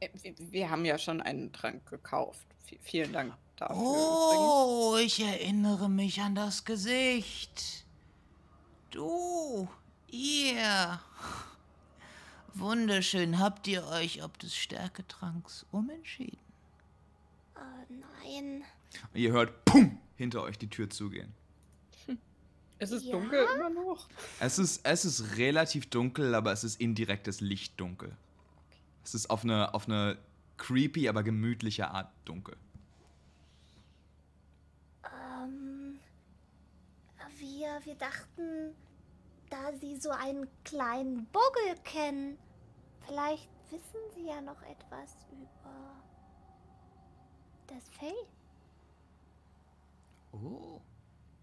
Äh, 0.00 0.10
wir- 0.20 0.34
Wir 0.52 0.68
haben 0.68 0.84
ja 0.84 0.98
schon 0.98 1.22
einen 1.22 1.50
Trank 1.50 1.88
gekauft. 1.88 2.46
Vielen 2.82 3.14
Dank 3.14 3.32
dafür. 3.60 3.76
übrigens. 3.76 3.90
Oh, 3.92 4.96
ich 4.96 5.20
erinnere 5.20 5.88
mich 5.88 6.20
an 6.20 6.34
das 6.34 6.64
Gesicht. 6.64 7.84
Du, 8.90 9.68
ihr. 10.08 11.00
Wunderschön, 12.54 13.38
habt 13.38 13.68
ihr 13.68 13.86
euch 13.86 14.22
ob 14.24 14.38
des 14.38 14.56
Stärketranks 14.56 15.64
umentschieden? 15.70 16.38
Oh 17.54 17.60
nein. 18.24 18.64
Und 19.14 19.20
ihr 19.20 19.30
hört, 19.32 19.64
pum, 19.64 19.98
hinter 20.16 20.42
euch 20.42 20.58
die 20.58 20.68
Tür 20.68 20.90
zugehen. 20.90 21.32
Ist 22.80 22.92
es 22.92 23.04
Ja? 23.04 23.12
dunkel 23.12 23.46
immer 23.56 23.70
noch? 23.70 24.08
Es 24.40 24.58
ist, 24.58 24.80
es 24.84 25.04
ist 25.04 25.36
relativ 25.36 25.90
dunkel, 25.90 26.34
aber 26.34 26.50
es 26.50 26.64
ist 26.64 26.80
indirektes 26.80 27.40
Lichtdunkel. 27.40 28.16
Es 29.04 29.14
ist 29.14 29.28
auf 29.28 29.44
eine, 29.44 29.74
auf 29.74 29.86
eine 29.86 30.16
creepy, 30.56 31.08
aber 31.08 31.22
gemütliche 31.22 31.90
Art 31.90 32.10
dunkel. 32.24 32.56
Ähm, 35.04 35.98
wir, 37.84 37.94
dachten, 37.94 38.74
da 39.50 39.72
Sie 39.80 39.96
so 39.96 40.10
einen 40.10 40.46
kleinen 40.64 41.26
Buggel 41.26 41.76
kennen, 41.84 42.38
vielleicht 43.06 43.48
wissen 43.70 44.00
Sie 44.14 44.26
ja 44.26 44.40
noch 44.40 44.62
etwas 44.62 45.16
über 45.30 46.02
das 47.66 47.88
Fell. 47.98 48.12
Oh, 50.32 50.80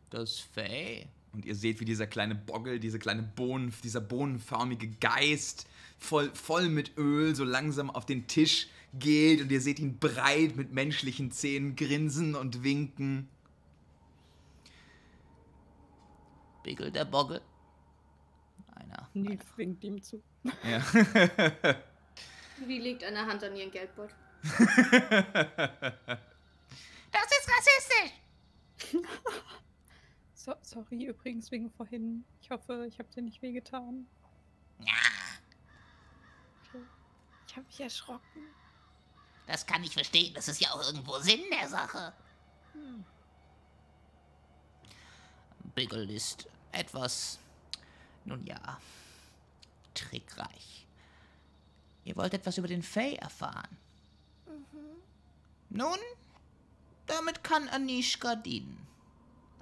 das 0.09 0.39
Fell. 0.39 1.07
Und 1.33 1.45
ihr 1.45 1.55
seht, 1.55 1.79
wie 1.79 1.85
dieser 1.85 2.07
kleine 2.07 2.35
Boggel, 2.35 2.79
diese 2.79 2.99
kleine 2.99 3.23
Bohnen, 3.23 3.73
dieser 3.83 4.01
bohnenförmige 4.01 4.87
Geist 4.99 5.67
voll, 5.99 6.31
voll 6.33 6.69
mit 6.69 6.97
Öl 6.97 7.35
so 7.35 7.43
langsam 7.43 7.89
auf 7.89 8.05
den 8.05 8.27
Tisch 8.27 8.67
geht. 8.93 9.41
Und 9.41 9.51
ihr 9.51 9.61
seht 9.61 9.79
ihn 9.79 9.99
breit 9.99 10.55
mit 10.55 10.71
menschlichen 10.71 11.31
Zähnen 11.31 11.75
grinsen 11.75 12.35
und 12.35 12.63
winken. 12.63 13.29
Bigel 16.67 16.91
der 16.91 17.05
Boggle. 17.05 17.41
Einer. 18.75 19.09
Nils 19.13 19.45
winkt 19.55 19.81
ihm 19.85 20.03
zu. 20.03 20.21
Ja. 20.63 20.81
Wie 22.65 22.79
legt 22.79 23.05
eine 23.05 23.25
Hand 23.25 23.41
an 23.41 23.55
ihren 23.55 23.71
Geldbeutel? 23.71 24.13
Das 24.43 24.57
ist 27.31 27.49
rassistisch! 27.49 28.11
So, 30.33 30.53
sorry 30.61 31.03
übrigens 31.05 31.51
wegen 31.51 31.69
vorhin. 31.71 32.23
Ich 32.41 32.49
hoffe, 32.51 32.85
ich 32.87 32.99
habe 32.99 33.09
dir 33.09 33.21
nicht 33.21 33.41
wehgetan. 33.41 34.07
Ja, 34.79 34.93
Okay. 36.69 36.81
Ich 37.47 37.55
habe 37.57 37.65
mich 37.65 37.81
erschrocken. 37.81 38.43
das 39.45 39.65
kann 39.65 39.83
ich 39.83 39.91
verstehen. 39.93 40.33
Das 40.33 40.47
ist 40.47 40.61
ja 40.61 40.69
auch 40.71 40.81
irgendwo 40.85 41.17
Sinn 41.19 41.41
der 41.51 41.67
Sache. 41.67 42.13
Bigel 45.75 46.09
ist 46.09 46.47
etwas, 46.71 47.39
nun 48.25 48.45
ja, 48.45 48.79
trickreich. 49.93 50.85
Ihr 52.05 52.15
wollt 52.15 52.33
etwas 52.33 52.57
über 52.57 52.67
den 52.67 52.83
Fay 52.83 53.15
erfahren. 53.15 53.77
Nun, 55.69 55.99
damit 57.05 57.43
kann 57.43 57.67
Anishka 57.67 58.35
dienen. 58.35 58.87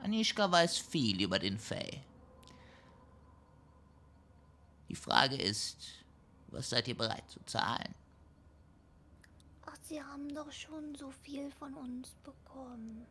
Anishka 0.04 0.52
weiß 0.52 0.78
viel 0.78 1.22
über 1.22 1.40
den 1.40 1.58
Fay. 1.58 2.04
Die 4.90 4.96
Frage 4.96 5.36
ist, 5.36 5.78
was 6.48 6.70
seid 6.70 6.88
ihr 6.88 6.96
bereit 6.96 7.28
zu 7.30 7.40
zahlen? 7.46 7.96
Ach, 9.66 9.78
Sie 9.82 10.02
haben 10.02 10.34
doch 10.34 10.52
schon 10.52 10.94
so 10.96 11.10
viel 11.10 11.52
von 11.52 11.74
uns 11.74 12.12
bekommen. 12.24 13.08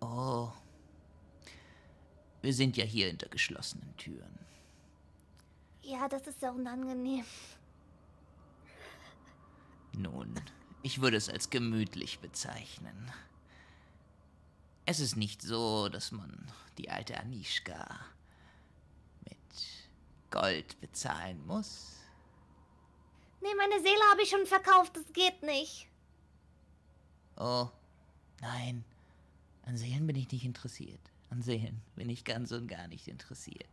Oh. 0.00 0.50
Wir 2.48 2.54
sind 2.54 2.78
ja 2.78 2.84
hier 2.86 3.08
hinter 3.08 3.28
geschlossenen 3.28 3.94
Türen. 3.98 4.38
Ja, 5.82 6.08
das 6.08 6.26
ist 6.26 6.40
ja 6.40 6.50
unangenehm. 6.50 7.26
Nun, 9.92 10.34
ich 10.80 11.02
würde 11.02 11.18
es 11.18 11.28
als 11.28 11.50
gemütlich 11.50 12.20
bezeichnen. 12.20 13.12
Es 14.86 14.98
ist 14.98 15.16
nicht 15.16 15.42
so, 15.42 15.90
dass 15.90 16.10
man 16.10 16.50
die 16.78 16.88
alte 16.88 17.20
Anishka 17.20 18.00
mit 19.24 19.36
Gold 20.30 20.80
bezahlen 20.80 21.46
muss. 21.46 21.96
Nee, 23.42 23.54
meine 23.58 23.78
Seele 23.82 24.10
habe 24.10 24.22
ich 24.22 24.30
schon 24.30 24.46
verkauft, 24.46 24.96
das 24.96 25.12
geht 25.12 25.42
nicht. 25.42 25.86
Oh, 27.36 27.68
nein. 28.40 28.86
An 29.66 29.76
Seelen 29.76 30.06
bin 30.06 30.16
ich 30.16 30.32
nicht 30.32 30.46
interessiert. 30.46 31.10
An 31.30 31.42
Seelen 31.42 31.82
bin 31.94 32.08
ich 32.08 32.24
ganz 32.24 32.52
und 32.52 32.68
gar 32.68 32.88
nicht 32.88 33.08
interessiert. 33.08 33.68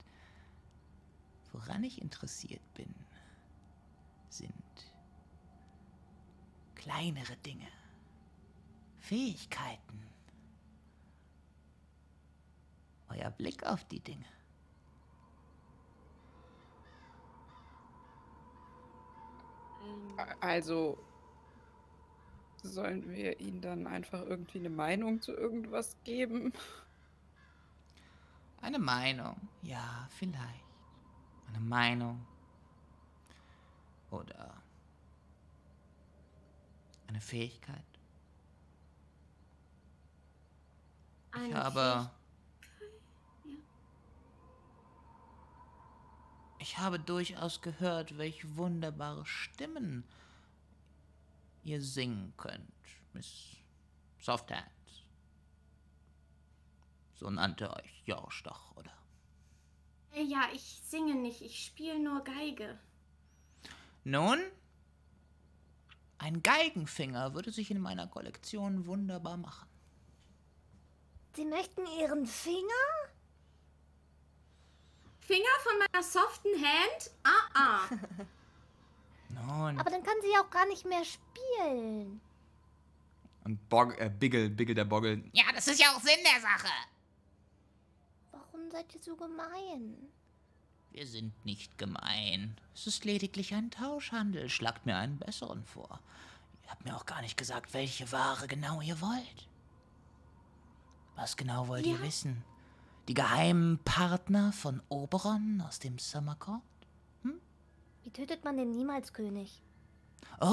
Woran 1.52 1.84
ich 1.84 2.02
interessiert 2.02 2.62
bin, 2.74 2.94
sind 4.30 4.52
kleinere 6.76 7.38
Dinge, 7.38 7.68
Fähigkeiten, 9.00 10.06
euer 13.10 13.32
Blick 13.32 13.66
auf 13.66 13.86
die 13.86 14.02
Dinge. 14.02 14.26
Also 20.40 20.98
sollen 22.64 23.10
wir 23.10 23.40
ihnen 23.40 23.62
dann 23.62 23.88
einfach 23.88 24.22
irgendwie 24.22 24.60
eine 24.60 24.70
Meinung 24.70 25.22
zu 25.22 25.34
irgendwas 25.34 25.96
geben? 26.04 26.54
Eine 28.66 28.80
Meinung, 28.80 29.48
ja, 29.62 30.10
vielleicht. 30.10 30.66
Eine 31.50 31.60
Meinung. 31.60 32.26
Oder 34.10 34.60
eine 37.06 37.22
Fähigkeit. 37.22 37.86
Ich 41.36 41.40
Eine 41.40 41.64
habe. 41.64 42.10
Ich 46.58 46.80
habe 46.80 47.00
durchaus 47.00 47.62
gehört, 47.62 48.18
welche 48.18 48.58
wunderbare 48.58 49.28
Stimmen 49.28 50.04
ihr 51.64 51.84
singen 51.84 52.34
könnt, 52.36 52.72
Miss 53.14 53.58
Softhands. 54.20 54.75
So 57.16 57.30
nannte 57.30 57.74
euch 57.74 58.04
Jorsch 58.06 58.44
doch, 58.44 58.76
oder? 58.76 58.92
Äh, 60.14 60.24
Ja, 60.24 60.48
ich 60.54 60.82
singe 60.86 61.16
nicht, 61.16 61.42
ich 61.42 61.66
spiele 61.66 62.00
nur 62.00 62.24
Geige. 62.24 62.78
Nun, 64.04 64.40
ein 66.18 66.44
Geigenfinger 66.44 67.34
würde 67.34 67.52
sich 67.52 67.72
in 67.72 67.80
meiner 67.82 68.08
Kollektion 68.08 68.86
wunderbar 68.86 69.38
machen. 69.38 69.68
Sie 71.36 71.46
möchten 71.46 71.86
Ihren 72.00 72.26
Finger? 72.28 72.86
Finger 75.20 75.56
von 75.64 75.74
meiner 75.80 76.04
soften 76.04 76.50
Hand? 76.64 77.12
Ah, 77.24 77.50
ah. 77.54 77.90
Nun, 79.30 79.80
Aber 79.80 79.90
dann 79.90 80.04
kann 80.04 80.16
sie 80.22 80.32
ja 80.32 80.42
auch 80.42 80.50
gar 80.50 80.66
nicht 80.68 80.86
mehr 80.86 81.04
spielen. 81.04 82.22
Und 83.44 83.70
Bog, 83.70 84.00
äh, 84.00 84.10
Biggle, 84.10 84.50
Biggle 84.50 84.76
der 84.76 84.86
Boggel. 84.86 85.24
ja, 85.34 85.46
das 85.54 85.68
ist 85.68 85.80
ja 85.80 85.88
auch 85.92 86.00
Sinn 86.02 86.20
der 86.24 86.42
Sache. 86.42 86.70
Seid 88.76 88.94
ihr 88.94 89.02
so 89.02 89.16
gemein? 89.16 89.96
Wir 90.92 91.08
sind 91.08 91.32
nicht 91.46 91.78
gemein. 91.78 92.60
Es 92.74 92.88
ist 92.88 93.06
lediglich 93.06 93.54
ein 93.56 93.72
Tauschhandel. 93.72 94.50
Schlagt 94.50 94.86
mir 94.86 94.98
einen 94.98 95.18
besseren 95.18 95.64
vor. 95.64 96.02
Ihr 96.62 96.72
habt 96.72 96.84
mir 96.84 96.94
auch 96.94 97.06
gar 97.06 97.22
nicht 97.22 97.38
gesagt, 97.38 97.74
welche 97.74 98.12
Ware 98.12 98.48
genau 98.50 98.82
ihr 98.82 99.00
wollt. 99.00 99.48
Was 101.16 101.38
genau 101.38 101.70
wollt 101.70 101.86
ihr 101.86 101.96
Ja. 101.96 102.02
wissen? 102.02 102.44
Die 103.08 103.14
geheimen 103.14 103.80
Partner 103.86 104.52
von 104.52 104.82
Oberon 104.90 105.62
aus 105.66 105.80
dem 105.80 105.98
Summer 105.98 106.36
Court? 106.36 106.62
Wie 108.04 108.10
tötet 108.12 108.44
man 108.44 108.58
den 108.58 108.72
Niemalskönig? 108.72 109.62
Oh. 110.42 110.52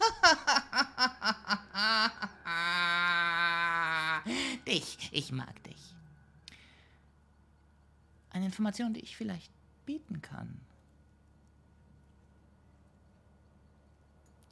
dich, 4.70 5.10
ich 5.12 5.32
mag 5.32 5.62
dich. 5.64 5.94
Eine 8.30 8.46
Information, 8.46 8.94
die 8.94 9.00
ich 9.00 9.16
vielleicht 9.16 9.50
bieten 9.86 10.22
kann. 10.22 10.60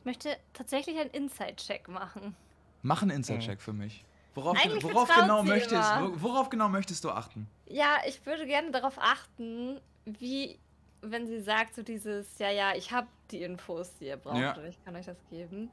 Ich 0.01 0.05
möchte 0.05 0.37
tatsächlich 0.53 0.99
einen 0.99 1.11
Inside-Check 1.11 1.89
machen. 1.89 2.35
Mach 2.83 3.03
einen 3.03 3.13
Inside-Check 3.13 3.61
für 3.61 3.73
mich. 3.73 4.05
Worauf, 4.35 4.57
worauf, 4.83 5.09
genau 5.15 5.43
möchtest, 5.43 5.91
worauf 6.23 6.49
genau 6.49 6.69
möchtest 6.69 7.03
du 7.05 7.11
achten? 7.11 7.49
Ja, 7.67 7.99
ich 8.07 8.25
würde 8.25 8.47
gerne 8.47 8.71
darauf 8.71 8.97
achten, 8.99 9.81
wie, 10.05 10.59
wenn 11.01 11.27
sie 11.27 11.41
sagt, 11.41 11.75
so 11.75 11.83
dieses, 11.83 12.39
ja, 12.39 12.51
ja, 12.51 12.75
ich 12.77 12.93
habe 12.93 13.09
die 13.31 13.43
Infos, 13.43 13.97
die 13.99 14.07
ihr 14.07 14.17
braucht 14.17 14.39
Ja. 14.39 14.57
und 14.57 14.65
ich 14.67 14.83
kann 14.85 14.95
euch 14.95 15.07
das 15.07 15.19
geben. 15.29 15.71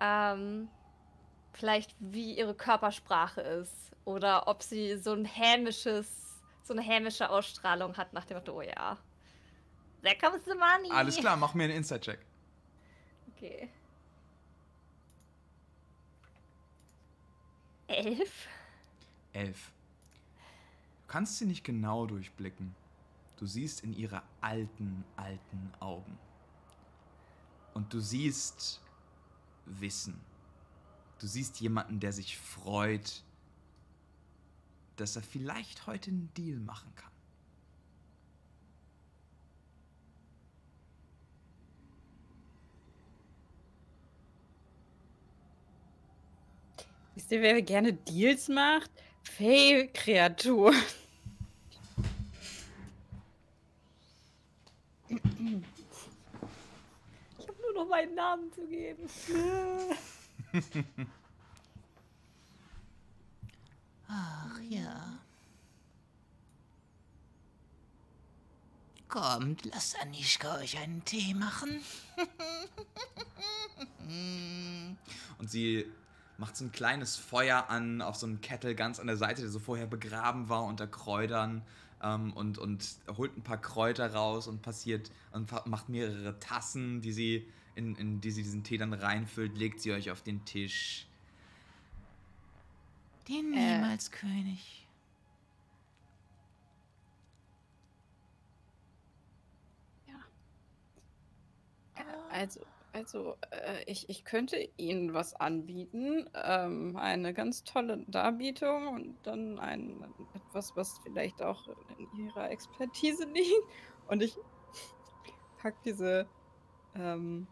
Ähm, 0.00 0.68
vielleicht 1.58 1.94
wie 1.98 2.38
ihre 2.38 2.54
Körpersprache 2.54 3.40
ist 3.40 3.90
oder 4.04 4.46
ob 4.46 4.62
sie 4.62 4.96
so 4.96 5.12
ein 5.12 5.24
hämisches, 5.24 6.40
so 6.62 6.72
eine 6.72 6.82
hämische 6.82 7.28
Ausstrahlung 7.28 7.96
hat 7.96 8.12
nach 8.12 8.24
dem 8.24 8.36
Motto, 8.38 8.56
oh 8.56 8.62
ja. 8.62 8.96
There 10.02 10.16
comes 10.16 10.44
the 10.44 10.54
money. 10.54 10.90
Alles 10.90 11.16
klar, 11.16 11.36
mach 11.36 11.54
mir 11.54 11.64
einen 11.64 11.74
Inside-Check. 11.78 12.20
Okay. 13.34 13.68
Elf? 17.88 18.46
Elf. 19.32 19.72
Du 21.02 21.12
kannst 21.12 21.38
sie 21.38 21.46
nicht 21.46 21.64
genau 21.64 22.06
durchblicken. 22.06 22.74
Du 23.36 23.46
siehst 23.46 23.82
in 23.82 23.92
ihre 23.92 24.22
alten, 24.40 25.04
alten 25.16 25.72
Augen. 25.80 26.18
Und 27.74 27.92
du 27.92 28.00
siehst 28.00 28.80
Wissen. 29.64 30.27
Du 31.18 31.26
siehst 31.26 31.60
jemanden, 31.60 31.98
der 31.98 32.12
sich 32.12 32.38
freut, 32.38 33.22
dass 34.96 35.16
er 35.16 35.22
vielleicht 35.22 35.86
heute 35.86 36.10
einen 36.10 36.32
Deal 36.34 36.58
machen 36.58 36.92
kann. 36.94 37.08
Wisst 47.14 47.32
ihr, 47.32 47.42
wer 47.42 47.60
gerne 47.62 47.92
Deals 47.92 48.48
macht? 48.48 48.90
Fey-Kreatur. 49.24 50.72
Ich 55.08 55.18
habe 57.48 57.60
nur 57.60 57.72
noch 57.74 57.88
meinen 57.88 58.14
Namen 58.14 58.52
zu 58.52 58.66
geben. 58.68 59.08
Ach 64.08 64.60
ja. 64.68 65.18
Kommt, 69.08 69.64
lasst 69.66 70.00
Anischka 70.00 70.58
euch 70.58 70.78
einen 70.78 71.04
Tee 71.04 71.34
machen. 71.34 71.80
Und 75.38 75.50
sie 75.50 75.86
macht 76.36 76.56
so 76.56 76.64
ein 76.64 76.72
kleines 76.72 77.16
Feuer 77.16 77.68
an 77.68 78.02
auf 78.02 78.16
so 78.16 78.26
einem 78.26 78.40
Kettel 78.40 78.74
ganz 78.74 79.00
an 79.00 79.06
der 79.06 79.16
Seite, 79.16 79.42
der 79.42 79.50
so 79.50 79.58
vorher 79.58 79.86
begraben 79.86 80.48
war 80.48 80.64
unter 80.64 80.86
Kräutern. 80.86 81.62
Ähm, 82.02 82.32
und, 82.32 82.58
und 82.58 82.86
holt 83.16 83.36
ein 83.36 83.42
paar 83.42 83.60
Kräuter 83.60 84.12
raus 84.12 84.46
und 84.46 84.62
passiert 84.62 85.10
und 85.32 85.50
macht 85.66 85.88
mehrere 85.88 86.38
Tassen, 86.38 87.00
die 87.00 87.12
sie 87.12 87.48
in, 87.78 87.94
in 87.96 88.20
die 88.20 88.30
sie 88.32 88.42
diesen 88.42 88.64
Tee 88.64 88.76
dann 88.76 88.92
reinfüllt, 88.92 89.56
legt 89.56 89.80
sie 89.80 89.92
euch 89.92 90.10
auf 90.10 90.22
den 90.22 90.44
Tisch. 90.44 91.06
Den 93.28 93.54
Äh. 93.54 93.76
Niemals-König. 93.76 94.84
Also, 102.30 102.60
also 102.92 103.36
äh, 103.50 103.82
ich, 103.86 104.08
ich 104.08 104.24
könnte 104.24 104.68
Ihnen 104.76 105.14
was 105.14 105.34
anbieten. 105.34 106.28
Ähm, 106.34 106.96
eine 106.96 107.32
ganz 107.32 107.64
tolle 107.64 108.04
Darbietung 108.06 108.88
und 108.88 109.14
dann 109.22 109.58
ein 109.58 110.04
etwas, 110.34 110.76
was 110.76 110.98
vielleicht 111.02 111.42
auch 111.42 111.68
in 111.96 112.26
Ihrer 112.26 112.50
Expertise 112.50 113.24
liegt. 113.34 113.52
Und 114.08 114.22
ich 114.22 114.36
pack 115.58 115.82
diese 115.84 116.28
ähm, 116.94 117.46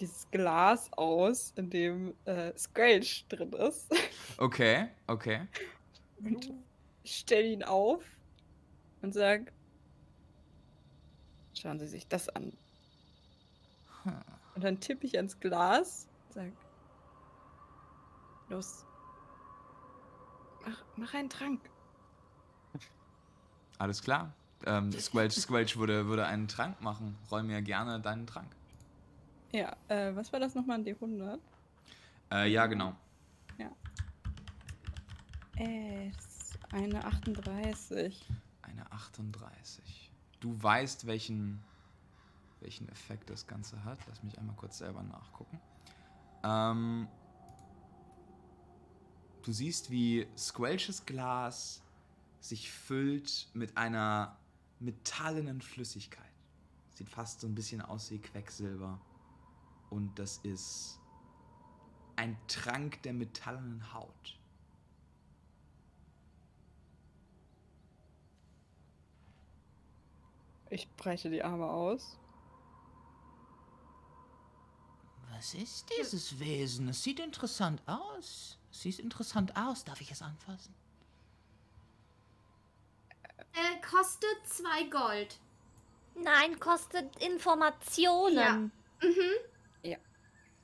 dieses 0.00 0.30
Glas 0.30 0.90
aus, 0.92 1.52
in 1.56 1.70
dem 1.70 2.14
äh, 2.24 2.56
Squelch 2.56 3.26
drin 3.28 3.52
ist. 3.52 3.92
Okay, 4.38 4.88
okay. 5.06 5.46
Und 6.22 6.52
stell 7.04 7.46
ihn 7.46 7.62
auf 7.62 8.04
und 9.02 9.12
sag, 9.12 9.52
schauen 11.54 11.78
Sie 11.78 11.86
sich 11.86 12.06
das 12.06 12.28
an. 12.28 12.52
Und 14.54 14.64
dann 14.64 14.80
tippe 14.80 15.06
ich 15.06 15.16
ans 15.16 15.38
Glas 15.40 16.08
und 16.26 16.34
sag, 16.34 16.52
los, 18.48 18.84
mach, 20.64 20.84
mach 20.96 21.14
einen 21.14 21.30
Trank. 21.30 21.60
Alles 23.78 24.02
klar. 24.02 24.32
Ähm, 24.66 24.90
Squelch, 24.92 25.34
Squelch 25.34 25.76
würde, 25.78 26.06
würde 26.06 26.26
einen 26.26 26.48
Trank 26.48 26.80
machen. 26.80 27.16
Räum 27.30 27.46
mir 27.46 27.62
gerne 27.62 28.00
deinen 28.00 28.26
Trank. 28.26 28.50
Ja, 29.52 29.76
äh, 29.88 30.14
was 30.14 30.32
war 30.32 30.40
das 30.40 30.54
nochmal 30.54 30.78
an 30.78 30.84
D100? 30.84 31.38
Äh, 32.30 32.50
ja, 32.50 32.66
genau. 32.66 32.94
Äh, 35.58 36.10
das 36.12 36.26
ist 36.26 36.58
eine 36.72 37.04
38. 37.04 38.26
Eine 38.62 38.92
38. 38.92 40.12
Du 40.40 40.62
weißt, 40.62 41.06
welchen, 41.06 41.60
welchen 42.60 42.88
Effekt 42.88 43.28
das 43.28 43.46
Ganze 43.46 43.82
hat. 43.84 43.98
Lass 44.06 44.22
mich 44.22 44.38
einmal 44.38 44.54
kurz 44.54 44.78
selber 44.78 45.02
nachgucken. 45.02 45.58
Ähm, 46.44 47.08
du 49.42 49.52
siehst, 49.52 49.90
wie 49.90 50.28
Squelches 50.36 51.04
Glas 51.06 51.82
sich 52.40 52.70
füllt 52.70 53.48
mit 53.52 53.76
einer 53.76 54.36
metallenen 54.78 55.60
Flüssigkeit. 55.60 56.24
Sieht 56.94 57.08
fast 57.08 57.40
so 57.40 57.48
ein 57.48 57.54
bisschen 57.56 57.80
aus 57.80 58.12
wie 58.12 58.20
Quecksilber. 58.20 59.00
Und 59.90 60.18
das 60.18 60.38
ist 60.38 61.00
ein 62.16 62.36
Trank 62.46 63.02
der 63.02 63.12
metallenen 63.12 63.92
Haut. 63.94 64.38
Ich 70.70 70.88
breite 70.96 71.30
die 71.30 71.42
Arme 71.42 71.66
aus. 71.66 72.18
Was 75.30 75.54
ist 75.54 75.86
dieses 75.98 76.38
Wesen? 76.40 76.88
Es 76.88 77.02
sieht 77.02 77.20
interessant 77.20 77.80
aus. 77.86 78.58
Es 78.70 78.82
sieht 78.82 78.98
interessant 78.98 79.56
aus. 79.56 79.84
Darf 79.84 80.00
ich 80.00 80.10
es 80.10 80.20
anfassen? 80.20 80.74
Äh, 83.54 83.80
kostet 83.88 84.36
zwei 84.44 84.84
Gold. 84.84 85.38
Nein, 86.16 86.58
kostet 86.58 87.16
Informationen. 87.22 88.72
Mhm. 89.00 89.20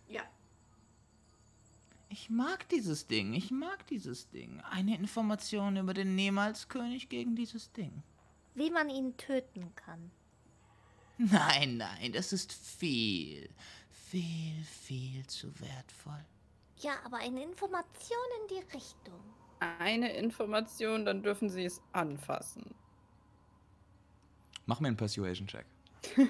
Ja. 0.08 0.22
Ich 2.14 2.30
mag 2.30 2.68
dieses 2.68 3.08
Ding. 3.08 3.34
Ich 3.34 3.50
mag 3.50 3.88
dieses 3.88 4.30
Ding. 4.30 4.60
Eine 4.70 4.96
Information 4.96 5.76
über 5.76 5.94
den 5.94 6.14
Niemals-König 6.14 7.08
gegen 7.08 7.34
dieses 7.34 7.72
Ding. 7.72 8.04
Wie 8.54 8.70
man 8.70 8.88
ihn 8.88 9.16
töten 9.16 9.74
kann. 9.74 10.12
Nein, 11.18 11.78
nein, 11.78 12.12
das 12.12 12.32
ist 12.32 12.52
viel, 12.52 13.50
viel, 13.90 14.62
viel 14.62 15.26
zu 15.26 15.48
wertvoll. 15.58 16.24
Ja, 16.78 16.92
aber 17.04 17.16
eine 17.16 17.42
Information 17.42 18.28
in 18.42 18.56
die 18.56 18.62
Richtung. 18.72 19.18
Eine 19.80 20.12
Information, 20.12 21.04
dann 21.04 21.20
dürfen 21.20 21.50
Sie 21.50 21.64
es 21.64 21.82
anfassen. 21.90 22.76
Mach 24.66 24.78
mir 24.78 24.86
einen 24.86 24.96
Persuasion-Check. 24.96 25.66
Go 26.16 26.28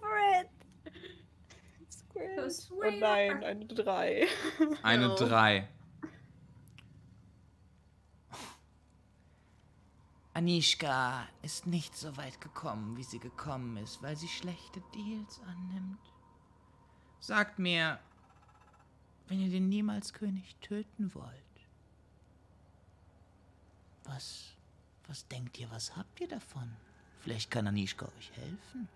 for 0.00 0.18
it! 0.40 0.59
Oh 2.14 2.90
nein, 2.90 3.44
eine 3.44 3.66
3. 3.66 4.26
Eine 4.82 5.08
No. 5.08 5.14
3. 5.14 5.68
Anischka 10.32 11.28
ist 11.42 11.66
nicht 11.66 11.96
so 11.96 12.16
weit 12.16 12.40
gekommen, 12.40 12.96
wie 12.96 13.02
sie 13.02 13.18
gekommen 13.18 13.76
ist, 13.76 14.02
weil 14.02 14.16
sie 14.16 14.28
schlechte 14.28 14.82
Deals 14.94 15.40
annimmt. 15.46 15.98
Sagt 17.18 17.58
mir, 17.58 17.98
wenn 19.28 19.40
ihr 19.40 19.50
den 19.50 19.68
Niemals-König 19.68 20.56
töten 20.60 21.14
wollt, 21.14 21.34
was, 24.04 24.56
was 25.08 25.26
denkt 25.28 25.58
ihr, 25.58 25.70
was 25.70 25.96
habt 25.96 26.20
ihr 26.20 26.28
davon? 26.28 26.70
Vielleicht 27.20 27.50
kann 27.50 27.66
Anischka 27.66 28.06
euch 28.06 28.32
helfen. 28.32 28.88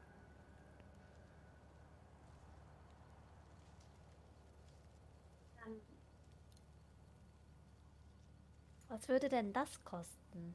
Was 8.94 9.08
würde 9.08 9.28
denn 9.28 9.52
das 9.52 9.82
kosten? 9.82 10.54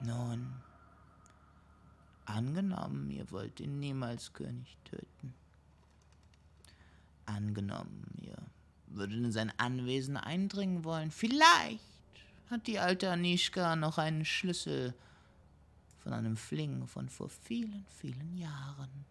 Nun, 0.00 0.50
angenommen, 2.24 3.10
ihr 3.10 3.30
wollt 3.30 3.58
den 3.58 3.80
Niemals-König 3.80 4.78
töten. 4.82 5.34
Angenommen, 7.26 8.06
ihr 8.22 8.38
würdet 8.86 9.18
in 9.18 9.30
sein 9.30 9.52
Anwesen 9.58 10.16
eindringen 10.16 10.84
wollen. 10.84 11.10
Vielleicht 11.10 11.84
hat 12.48 12.66
die 12.66 12.78
alte 12.78 13.10
Anischka 13.10 13.76
noch 13.76 13.98
einen 13.98 14.24
Schlüssel 14.24 14.94
von 15.98 16.14
einem 16.14 16.38
Fling 16.38 16.86
von 16.86 17.10
vor 17.10 17.28
vielen, 17.28 17.84
vielen 17.90 18.38
Jahren. 18.38 19.04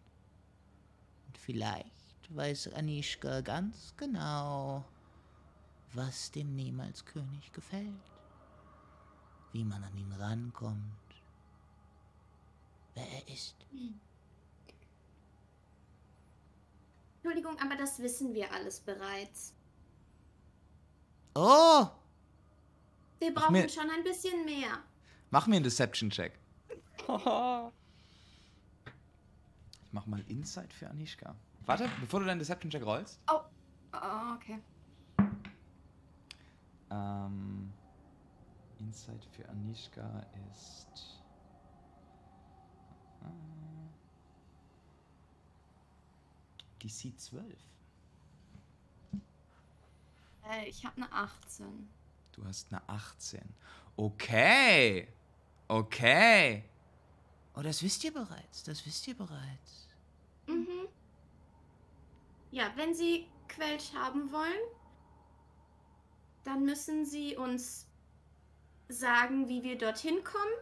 Und 1.28 1.38
vielleicht 1.38 2.36
weiß 2.36 2.74
Anischka 2.74 3.42
ganz 3.42 3.94
genau, 3.96 4.84
was 5.94 6.32
dem 6.32 6.56
Niemals-König 6.56 7.52
gefällt 7.52 7.94
wie 9.52 9.64
man 9.64 9.84
an 9.84 9.98
ihn 9.98 10.12
rankommt, 10.12 10.94
wer 12.94 13.04
er 13.04 13.28
ist. 13.34 13.56
Entschuldigung, 17.16 17.58
aber 17.60 17.76
das 17.76 17.98
wissen 18.00 18.34
wir 18.36 18.52
alles 18.54 18.80
bereits. 18.80 19.56
Oh, 21.34 21.88
Wir 23.20 23.34
brauchen 23.34 23.54
mir- 23.54 23.68
schon 23.70 23.90
ein 23.90 24.04
bisschen 24.04 24.46
mehr. 24.46 24.84
Mach 25.32 25.48
mir 25.48 25.56
einen 25.56 25.64
Deception-Check. 25.64 26.38
Ich 26.98 27.08
mach 29.92 30.06
mal 30.06 30.24
Insight 30.28 30.72
für 30.74 30.88
Anishka. 30.90 31.36
Warte, 31.66 31.90
bevor 32.00 32.20
du 32.20 32.28
deinen 32.28 32.38
Deception-Check 32.40 32.84
rollst. 32.86 33.20
Oh, 33.32 33.42
okay. 34.36 34.60
Ähm, 36.92 37.72
Insight 38.80 39.26
für 39.26 39.48
Anishka 39.50 40.26
ist. 40.50 41.22
Äh, 43.22 43.26
DC 46.80 47.18
12. 47.18 47.46
Äh, 50.50 50.68
ich 50.68 50.86
habe 50.86 50.98
eine 50.98 51.12
18. 51.12 51.90
Du 52.32 52.46
hast 52.46 52.72
eine 52.72 52.88
18. 52.88 53.42
Okay. 53.96 55.08
Okay. 55.68 56.64
oh, 57.54 57.62
das 57.62 57.84
wisst 57.84 58.04
ihr 58.04 58.14
bereits. 58.14 58.64
Das 58.64 58.86
wisst 58.86 59.08
ihr 59.08 59.16
bereits. 59.16 59.88
Mhm. 60.48 60.88
Ja, 62.52 62.72
wenn 62.76 62.96
Sie 62.96 63.28
Quelch 63.48 63.94
haben 63.94 64.32
wollen, 64.32 64.60
dann 66.50 66.66
müssen 66.66 67.06
Sie 67.06 67.38
uns 67.38 67.86
sagen, 68.88 69.48
wie 69.48 69.62
wir 69.62 69.78
dorthin 69.78 70.24
kommen 70.24 70.54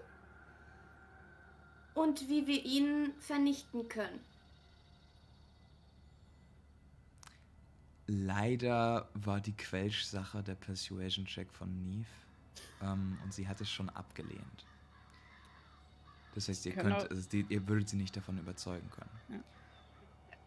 und 1.93 2.27
wie 2.27 2.45
wir 2.45 2.65
ihn 2.65 3.13
vernichten 3.19 3.87
können. 3.87 4.19
Leider 8.05 9.09
war 9.13 9.39
die 9.39 9.55
Quelch-Sache 9.55 10.43
der 10.43 10.55
Persuasion-Check 10.55 11.53
von 11.53 11.73
Neve. 11.83 12.05
Ähm, 12.81 13.17
und 13.23 13.33
sie 13.33 13.47
hat 13.47 13.61
es 13.61 13.71
schon 13.71 13.89
abgelehnt. 13.89 14.65
Das 16.35 16.49
heißt, 16.49 16.65
ihr 16.65 16.73
Können 16.73 16.97
könnt, 16.97 17.11
also 17.11 17.29
die, 17.29 17.45
ihr 17.47 17.65
würdet 17.65 17.87
sie 17.87 17.97
nicht 17.97 18.15
davon 18.15 18.37
überzeugen 18.37 18.89
können. 18.91 19.21
Ja. 19.29 20.37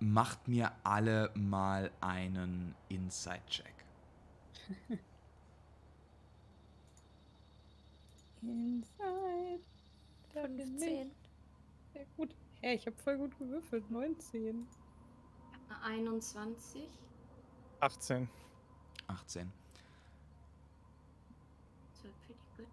Macht 0.00 0.46
mir 0.46 0.72
alle 0.84 1.32
mal 1.34 1.90
einen 2.00 2.76
Inside-Check. 2.88 3.77
Inside. 8.42 9.60
15. 10.32 11.10
Sehr 11.92 12.04
gut. 12.16 12.34
Hey, 12.60 12.76
ich 12.76 12.86
habe 12.86 12.96
voll 12.96 13.18
gut 13.18 13.38
gewürfelt. 13.38 13.90
19. 13.90 14.66
Eine 15.68 15.82
21. 15.82 16.82
18. 17.80 18.28
18. 19.06 19.52
Das 21.92 22.04
war 22.04 22.10
pretty 22.26 22.40
good. 22.56 22.66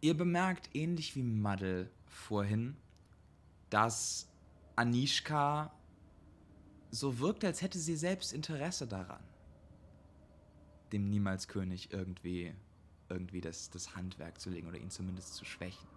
Ihr 0.00 0.16
bemerkt, 0.16 0.70
ähnlich 0.74 1.16
wie 1.16 1.22
Muddle 1.22 1.90
vorhin, 2.06 2.76
dass 3.70 4.28
Anishka 4.76 5.72
so 6.90 7.18
wirkt, 7.18 7.44
als 7.44 7.62
hätte 7.62 7.78
sie 7.78 7.96
selbst 7.96 8.32
Interesse 8.32 8.86
daran, 8.86 9.22
dem 10.92 11.08
Niemalskönig 11.08 11.92
irgendwie, 11.92 12.54
irgendwie 13.08 13.40
das, 13.40 13.70
das 13.70 13.96
Handwerk 13.96 14.40
zu 14.40 14.50
legen 14.50 14.68
oder 14.68 14.78
ihn 14.78 14.90
zumindest 14.90 15.34
zu 15.34 15.44
schwächen. 15.44 15.88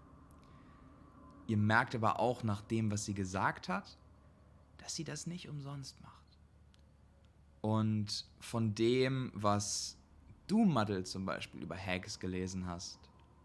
Ihr 1.48 1.58
merkt 1.58 1.96
aber 1.96 2.20
auch 2.20 2.44
nach 2.44 2.62
dem, 2.62 2.92
was 2.92 3.06
sie 3.06 3.14
gesagt 3.14 3.70
hat, 3.70 3.98
dass 4.78 4.96
sie 4.96 5.04
das 5.04 5.28
nicht 5.28 5.50
umsonst 5.50 6.02
macht. 6.02 6.16
Und 7.62 8.26
von 8.40 8.76
dem, 8.76 9.32
was 9.34 9.98
du, 10.48 10.66
Muddle, 10.66 11.04
zum 11.04 11.26
Beispiel 11.26 11.62
über 11.62 11.78
Hags 11.78 12.20
gelesen 12.20 12.66
hast, 12.66 13.00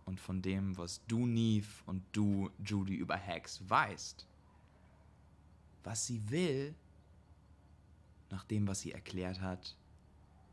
und 0.06 0.18
von 0.18 0.42
dem, 0.42 0.76
was 0.76 1.00
du, 1.06 1.26
Neve, 1.26 1.68
und 1.86 2.02
du, 2.12 2.50
Judy, 2.64 2.94
über 2.94 3.16
Hags 3.16 3.62
weißt, 3.68 4.26
was 5.84 6.06
sie 6.06 6.28
will, 6.30 6.74
nach 8.30 8.44
dem, 8.44 8.66
was 8.66 8.80
sie 8.80 8.92
erklärt 8.92 9.40
hat, 9.40 9.76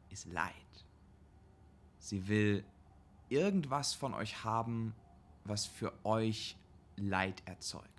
ist 0.09 0.25
Leid. 0.25 0.53
Sie 1.99 2.27
will 2.27 2.63
irgendwas 3.29 3.93
von 3.93 4.13
euch 4.13 4.43
haben, 4.43 4.93
was 5.43 5.65
für 5.65 5.93
euch 6.03 6.57
Leid 6.95 7.41
erzeugt. 7.45 7.97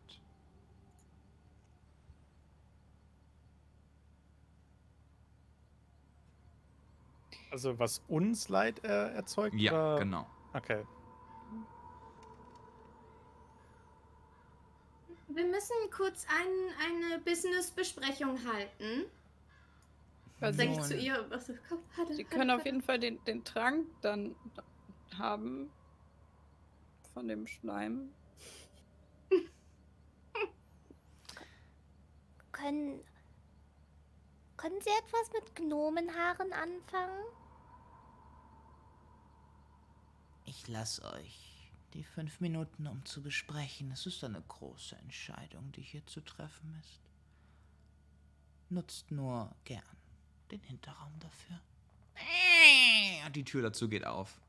Also 7.50 7.78
was 7.78 8.02
uns 8.08 8.48
Leid 8.48 8.84
äh, 8.84 9.14
erzeugt? 9.14 9.54
Ja, 9.56 9.72
oder? 9.72 9.98
genau. 9.98 10.26
Okay. 10.52 10.84
Wir 15.28 15.46
müssen 15.46 15.76
kurz 15.94 16.26
ein, 16.28 17.10
eine 17.10 17.20
Business-Besprechung 17.20 18.38
halten. 18.44 19.04
Was 20.40 20.56
Sag 20.56 20.66
ich 20.66 20.76
Nun. 20.76 20.84
zu 20.84 20.96
ihr. 20.96 21.26
Was, 21.30 21.50
komm, 21.68 21.82
warte, 21.96 22.14
Sie 22.14 22.24
können 22.24 22.50
auf 22.50 22.58
warte. 22.58 22.68
jeden 22.68 22.82
Fall 22.82 22.98
den, 22.98 23.22
den 23.24 23.44
Trank 23.44 23.86
dann 24.02 24.36
haben. 25.16 25.70
Von 27.12 27.26
dem 27.26 27.46
Schleim. 27.46 28.12
Können. 32.52 33.00
Können 34.56 34.80
Sie 34.80 34.90
etwas 34.90 35.32
mit 35.32 35.54
Gnomenhaaren 35.56 36.52
anfangen? 36.52 37.24
Ich 40.44 40.66
lasse 40.68 41.04
euch 41.12 41.72
die 41.94 42.04
fünf 42.04 42.40
Minuten, 42.40 42.86
um 42.86 43.04
zu 43.04 43.22
besprechen. 43.22 43.90
Es 43.92 44.06
ist 44.06 44.22
eine 44.24 44.42
große 44.42 44.96
Entscheidung, 44.96 45.72
die 45.72 45.82
hier 45.82 46.06
zu 46.06 46.20
treffen 46.20 46.76
ist. 46.80 47.00
Nutzt 48.68 49.10
nur 49.10 49.54
gern 49.64 49.97
den 50.50 50.60
Hinterraum 50.62 51.12
dafür. 51.20 51.60
Und 53.26 53.36
die 53.36 53.44
Tür 53.44 53.62
dazu 53.62 53.88
geht 53.88 54.04
auf. 54.06 54.40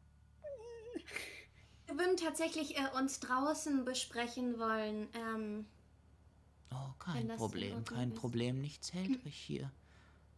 Wir 1.86 1.98
würden 1.98 2.18
tatsächlich 2.18 2.78
äh, 2.78 2.88
uns 2.98 3.20
draußen 3.20 3.84
besprechen 3.86 4.60
wollen. 4.60 5.08
Ähm, 5.14 5.66
Oh, 6.72 6.94
kein 7.00 7.28
Problem, 7.30 7.84
kein 7.84 8.12
ist. 8.12 8.20
Problem. 8.20 8.62
Nichts 8.62 8.94
hält 8.94 9.26
euch 9.26 9.36
hier. 9.36 9.72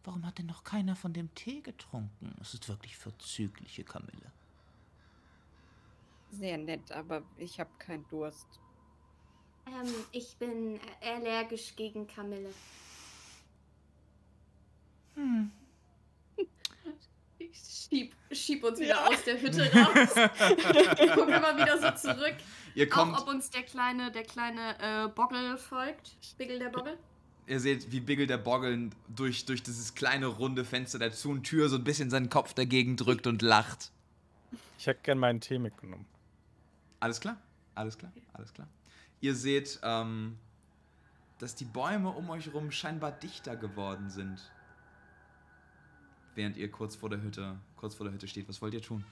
Warum 0.02 0.24
hat 0.26 0.38
denn 0.38 0.46
noch 0.46 0.64
keiner 0.64 0.96
von 0.96 1.12
dem 1.12 1.32
Tee 1.34 1.60
getrunken? 1.60 2.34
Es 2.40 2.54
ist 2.54 2.68
wirklich 2.70 2.96
vorzügliche 2.96 3.84
Kamille. 3.84 4.32
Sehr 6.30 6.56
nett, 6.56 6.90
aber 6.90 7.22
ich 7.36 7.60
habe 7.60 7.68
keinen 7.78 8.08
Durst. 8.08 8.46
ähm, 9.66 9.92
ich 10.12 10.34
bin 10.38 10.80
äh, 11.02 11.10
allergisch 11.12 11.76
gegen 11.76 12.06
Kamille. 12.06 12.50
Ich 17.38 17.58
schieb, 17.88 18.14
schieb 18.30 18.64
uns 18.64 18.78
wieder 18.78 19.06
aus 19.08 19.22
der 19.24 19.40
Hütte 19.40 19.70
raus. 19.72 20.14
Gucken 21.14 21.34
immer 21.34 21.56
wieder 21.56 21.78
so 21.78 21.90
zurück. 22.08 22.36
Ihr 22.74 22.88
kommt, 22.88 23.16
Auch 23.16 23.22
ob 23.22 23.28
uns 23.28 23.50
der 23.50 23.62
kleine, 23.62 24.10
der 24.10 24.22
kleine 24.22 24.78
äh, 24.80 25.08
Boggel 25.08 25.58
folgt. 25.58 26.16
Bigel 26.38 26.58
der 26.58 26.70
Boggel. 26.70 26.96
ihr 27.46 27.60
seht, 27.60 27.92
wie 27.92 28.00
Bigel 28.00 28.26
der 28.26 28.38
Boggle 28.38 28.90
durch, 29.08 29.44
durch 29.44 29.62
dieses 29.62 29.94
kleine 29.94 30.26
runde 30.26 30.64
Fenster 30.64 30.98
der 30.98 31.12
Zu- 31.12 31.30
und 31.30 31.42
Tür 31.44 31.68
so 31.68 31.76
ein 31.76 31.84
bisschen 31.84 32.08
seinen 32.08 32.30
Kopf 32.30 32.54
dagegen 32.54 32.96
drückt 32.96 33.26
und 33.26 33.42
lacht. 33.42 33.90
Ich 34.78 34.86
hätte 34.86 35.00
gern 35.02 35.18
meinen 35.18 35.40
Tee 35.40 35.58
mitgenommen. 35.58 36.06
Alles 37.00 37.20
klar, 37.20 37.36
alles 37.74 37.98
klar, 37.98 38.12
alles 38.32 38.52
klar. 38.54 38.68
Ihr 39.20 39.34
seht, 39.34 39.78
ähm, 39.82 40.38
dass 41.38 41.54
die 41.54 41.64
Bäume 41.64 42.10
um 42.10 42.30
euch 42.30 42.52
rum 42.54 42.70
scheinbar 42.70 43.12
dichter 43.12 43.54
geworden 43.56 44.08
sind. 44.08 44.40
Während 46.34 46.56
ihr 46.56 46.70
kurz 46.70 46.96
vor 46.96 47.10
der 47.10 47.20
Hütte, 47.20 47.58
kurz 47.76 47.94
vor 47.94 48.04
der 48.04 48.14
Hütte 48.14 48.26
steht. 48.26 48.48
Was 48.48 48.62
wollt 48.62 48.74
ihr 48.74 48.82
tun? 48.82 49.04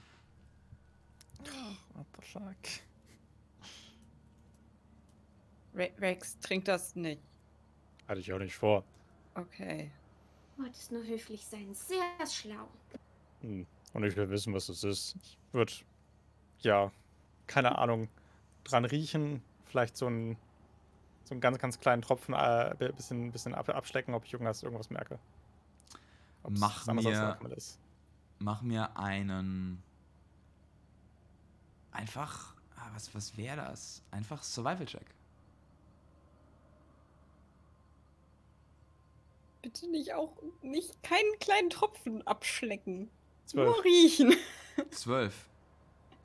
What 1.93 2.05
the 2.17 2.21
fuck? 2.25 2.55
Re 5.75 5.91
Rex 5.99 6.39
trinkt 6.39 6.67
das 6.67 6.95
nicht. 6.95 7.21
Hatte 8.07 8.19
ich 8.19 8.33
auch 8.33 8.39
nicht 8.39 8.55
vor. 8.55 8.83
Okay. 9.35 9.91
Wolltest 10.57 10.91
nur 10.91 11.03
höflich 11.03 11.45
sein. 11.45 11.73
Sehr 11.73 12.27
schlau. 12.27 12.67
Hm. 13.41 13.65
Und 13.93 14.03
ich 14.03 14.15
will 14.15 14.29
wissen, 14.29 14.53
was 14.53 14.69
es 14.69 14.83
ist. 14.83 15.15
Ich 15.23 15.37
würde, 15.51 15.73
ja, 16.59 16.91
keine 17.47 17.77
Ahnung, 17.77 18.09
dran 18.63 18.85
riechen. 18.85 19.41
Vielleicht 19.65 19.95
so 19.95 20.07
einen, 20.07 20.37
so 21.23 21.33
einen 21.33 21.41
ganz, 21.41 21.57
ganz 21.59 21.79
kleinen 21.79 22.01
Tropfen, 22.01 22.33
äh, 22.33 22.75
bi- 22.77 22.91
bisschen, 22.91 23.31
bisschen 23.31 23.53
ab, 23.55 23.69
abschlecken, 23.69 24.13
ob 24.13 24.25
ich 24.25 24.33
irgendwas, 24.33 24.63
irgendwas 24.63 24.89
merke. 24.89 25.19
Ob's 26.43 26.59
Mach 26.59 26.87
mir-. 26.87 27.37
Mach 28.39 28.61
mir 28.61 28.97
einen. 28.97 29.83
Einfach. 31.91 32.55
Ah, 32.75 32.89
was 32.93 33.13
was 33.13 33.37
wäre 33.37 33.57
das? 33.57 34.01
Einfach 34.11 34.41
Survival-Check. 34.41 35.05
Bitte 39.61 39.87
nicht 39.91 40.13
auch 40.13 40.33
nicht 40.63 41.03
keinen 41.03 41.37
kleinen 41.39 41.69
Tropfen 41.69 42.25
abschlecken. 42.25 43.11
Zwölf. 43.45 43.67
Nur 43.67 43.83
riechen. 43.83 44.33
Zwölf. 44.89 45.47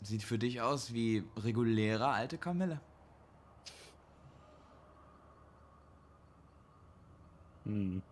Sieht 0.03 0.23
für 0.23 0.39
dich 0.39 0.61
aus 0.61 0.95
wie 0.95 1.25
reguläre 1.37 2.09
alte 2.09 2.39
Kamille. 2.39 2.81
Hm. 7.65 8.03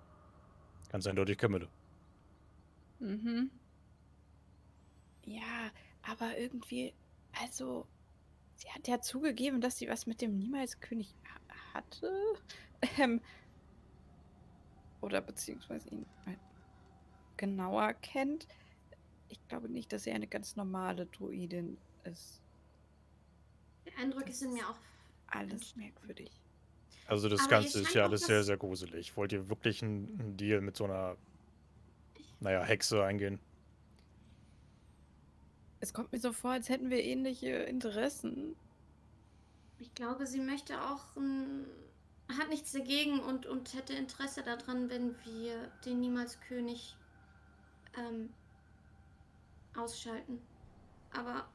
Ganz 0.90 1.06
eindeutig 1.06 1.38
Kamille. 1.38 1.68
Mhm. 3.04 3.50
Ja, 5.26 5.70
aber 6.02 6.36
irgendwie, 6.38 6.92
also, 7.40 7.86
sie 8.56 8.68
hat 8.70 8.86
ja 8.88 9.00
zugegeben, 9.00 9.60
dass 9.60 9.78
sie 9.78 9.88
was 9.88 10.06
mit 10.06 10.20
dem 10.20 10.36
Niemalskönig 10.38 11.14
ha- 11.28 11.74
hatte. 11.74 12.12
Ähm, 12.98 13.22
oder 15.00 15.22
beziehungsweise 15.22 15.88
ihn 15.88 16.04
halt 16.26 16.38
genauer 17.38 17.94
kennt. 17.94 18.46
Ich 19.30 19.40
glaube 19.48 19.70
nicht, 19.70 19.90
dass 19.90 20.04
sie 20.04 20.12
eine 20.12 20.26
ganz 20.26 20.54
normale 20.56 21.06
Druidin 21.06 21.78
ist. 22.04 22.42
Der 23.86 23.96
Eindruck 23.98 24.28
ist 24.28 24.42
in 24.42 24.52
mir 24.52 24.68
auch. 24.68 24.76
Alles 25.28 25.74
merkwürdig. 25.76 26.30
Also 27.06 27.30
das 27.30 27.40
Aber 27.40 27.48
Ganze 27.48 27.80
ist 27.80 27.94
ja 27.94 28.04
alles 28.04 28.20
das- 28.20 28.26
sehr, 28.28 28.44
sehr 28.44 28.56
gruselig. 28.58 29.16
Wollt 29.16 29.32
ihr 29.32 29.48
wirklich 29.48 29.82
einen, 29.82 30.20
einen 30.20 30.36
Deal 30.36 30.60
mit 30.60 30.76
so 30.76 30.84
einer, 30.84 31.16
naja, 32.44 32.62
Hexe 32.62 33.02
eingehen? 33.02 33.40
Es 35.80 35.94
kommt 35.94 36.12
mir 36.12 36.18
so 36.18 36.32
vor, 36.32 36.50
als 36.52 36.68
hätten 36.68 36.90
wir 36.90 37.02
ähnliche 37.02 37.48
Interessen. 37.48 38.54
Ich 39.78 39.94
glaube, 39.94 40.26
sie 40.26 40.40
möchte 40.40 40.80
auch. 40.82 41.16
ein- 41.16 41.66
hat 42.38 42.48
nichts 42.48 42.72
dagegen 42.72 43.20
und, 43.20 43.44
und 43.44 43.74
hätte 43.74 43.92
Interesse 43.92 44.42
daran, 44.42 44.88
wenn 44.88 45.14
wir 45.24 45.70
den 45.84 46.00
Niemalskönig 46.00 46.96
ähm, 47.98 48.30
ausschalten. 49.76 50.40
Aber. 51.12 51.48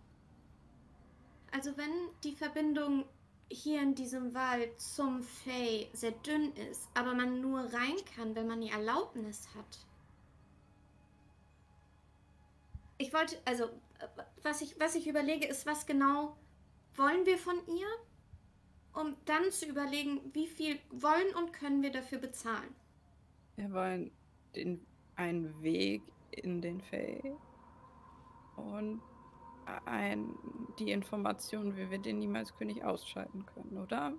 Also, 1.52 1.76
wenn 1.78 1.92
die 2.24 2.36
Verbindung 2.36 3.06
hier 3.52 3.82
in 3.82 3.94
diesem 3.96 4.34
Wald 4.36 4.80
zum 4.80 5.22
Fey 5.24 5.90
sehr 5.94 6.12
dünn 6.12 6.52
ist, 6.72 6.88
aber 6.94 7.14
man 7.14 7.42
nur 7.42 7.60
rein 7.62 7.98
kann, 8.16 8.36
wenn 8.36 8.48
man 8.48 8.62
die 8.62 8.70
Erlaubnis 8.70 9.48
hat. 9.56 9.89
Ich 13.02 13.14
wollte, 13.14 13.38
also, 13.46 13.70
was 14.44 14.62
ich, 14.62 14.78
was 14.78 14.94
ich 14.94 15.08
überlege, 15.08 15.48
ist, 15.48 15.66
was 15.66 15.86
genau 15.86 16.36
wollen 16.96 17.26
wir 17.26 17.38
von 17.38 17.56
ihr, 17.66 17.88
um 18.94 19.16
dann 19.24 19.50
zu 19.52 19.68
überlegen, 19.68 20.20
wie 20.34 20.48
viel 20.48 20.78
wollen 20.92 21.34
und 21.36 21.54
können 21.54 21.82
wir 21.82 21.92
dafür 21.92 22.18
bezahlen. 22.18 22.76
Wir 23.56 23.72
wollen 23.72 24.12
den, 24.54 24.86
einen 25.16 25.64
Weg 25.64 26.02
in 26.32 26.62
den 26.62 26.82
Fey 26.82 27.34
und 28.58 29.02
ein, 29.86 30.36
die 30.78 30.92
Information, 30.92 31.78
wie 31.78 31.90
wir 31.90 32.00
den 32.00 32.20
niemals 32.20 32.54
König 32.58 32.84
ausschalten 32.84 33.46
können, 33.46 33.78
oder? 33.78 34.14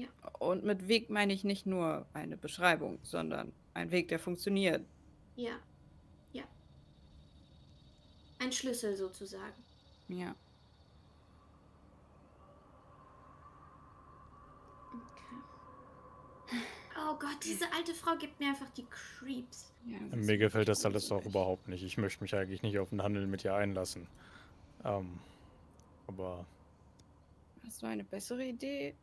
Ja. 0.00 0.08
Und 0.38 0.64
mit 0.64 0.88
Weg 0.88 1.10
meine 1.10 1.32
ich 1.32 1.44
nicht 1.44 1.66
nur 1.66 2.06
eine 2.14 2.36
Beschreibung, 2.36 2.98
sondern 3.02 3.52
ein 3.74 3.90
Weg, 3.90 4.08
der 4.08 4.18
funktioniert. 4.18 4.82
Ja. 5.36 5.58
Ja. 6.32 6.44
Ein 8.38 8.52
Schlüssel 8.52 8.96
sozusagen. 8.96 9.62
Ja. 10.08 10.34
Okay. 16.46 16.56
Oh 16.96 17.14
Gott, 17.18 17.36
diese 17.44 17.70
alte 17.72 17.94
Frau 17.94 18.16
gibt 18.16 18.40
mir 18.40 18.48
einfach 18.48 18.70
die 18.70 18.86
Creeps. 18.86 19.70
ja 19.86 19.98
Mir 20.16 20.38
gefällt 20.38 20.68
das 20.68 20.84
alles 20.86 21.12
auch 21.12 21.24
überhaupt 21.26 21.68
nicht. 21.68 21.82
Ich 21.82 21.98
möchte 21.98 22.22
mich 22.22 22.34
eigentlich 22.34 22.62
nicht 22.62 22.78
auf 22.78 22.90
den 22.90 23.02
Handel 23.02 23.26
mit 23.26 23.44
ihr 23.44 23.54
einlassen. 23.54 24.06
Ähm, 24.84 25.18
aber 26.06 26.46
Hast 27.66 27.82
du 27.82 27.86
eine 27.86 28.04
bessere 28.04 28.44
Idee? 28.46 28.94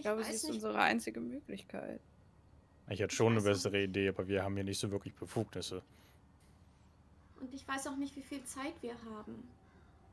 Ich, 0.00 0.06
Ich 0.06 0.10
glaube, 0.10 0.24
sie 0.24 0.30
weiß 0.30 0.36
ist 0.36 0.44
nicht. 0.44 0.54
unsere 0.54 0.78
einzige 0.80 1.20
Möglichkeit. 1.20 2.00
ich 2.88 3.00
hätte 3.00 3.14
schon 3.14 3.32
eine 3.32 3.44
weiß 3.44 3.44
auch 3.44 3.50
bessere 3.50 3.82
Idee, 3.82 4.08
aber 4.08 4.26
wir 4.28 4.42
haben 4.42 4.54
hier 4.54 4.64
nicht 4.64 4.78
so 4.80 4.90
wirklich 4.90 5.14
Befugnisse. 5.14 5.82
Und 7.38 7.52
ich 7.52 7.68
weiß 7.68 7.86
auch 7.88 7.96
nicht, 7.96 8.16
wie 8.16 8.22
viel 8.22 8.42
Zeit 8.44 8.72
wir 8.80 8.94
haben. 9.04 9.46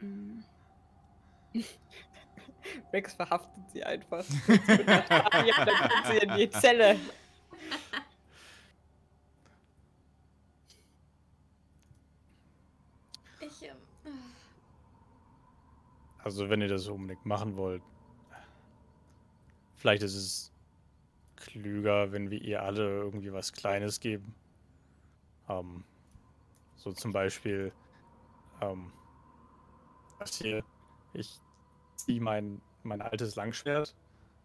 Mm. 0.02 0.44
Rex 2.92 3.14
verhaftet 3.14 3.64
sie 3.72 3.82
einfach. 3.82 4.26
ja, 4.48 5.66
dann 5.66 5.90
kommt 5.90 6.06
sie 6.12 6.18
in 6.18 6.36
die 6.36 6.50
Zelle. 6.50 7.00
Ich, 13.40 13.64
ähm, 13.64 13.78
äh, 14.06 14.10
Also 16.24 16.50
wenn 16.50 16.62
ihr 16.62 16.68
das 16.68 16.88
unbedingt 16.88 17.26
machen 17.26 17.56
wollt, 17.56 17.82
vielleicht 19.78 20.04
ist 20.04 20.16
es 20.16 20.52
klüger, 21.38 22.12
wenn 22.12 22.30
wir 22.30 22.42
ihr 22.42 22.62
alle 22.64 22.84
irgendwie 22.84 23.32
was 23.32 23.54
Kleines 23.54 24.00
geben. 24.00 24.36
Ähm, 25.48 25.84
so 26.76 26.92
zum 26.92 27.14
Beispiel, 27.14 27.72
ähm, 28.62 28.92
das 30.20 30.38
hier, 30.38 30.64
ich 31.14 31.40
ziehe 31.96 32.20
mein, 32.20 32.62
mein 32.84 33.02
altes 33.02 33.36
Langschwert, 33.36 33.96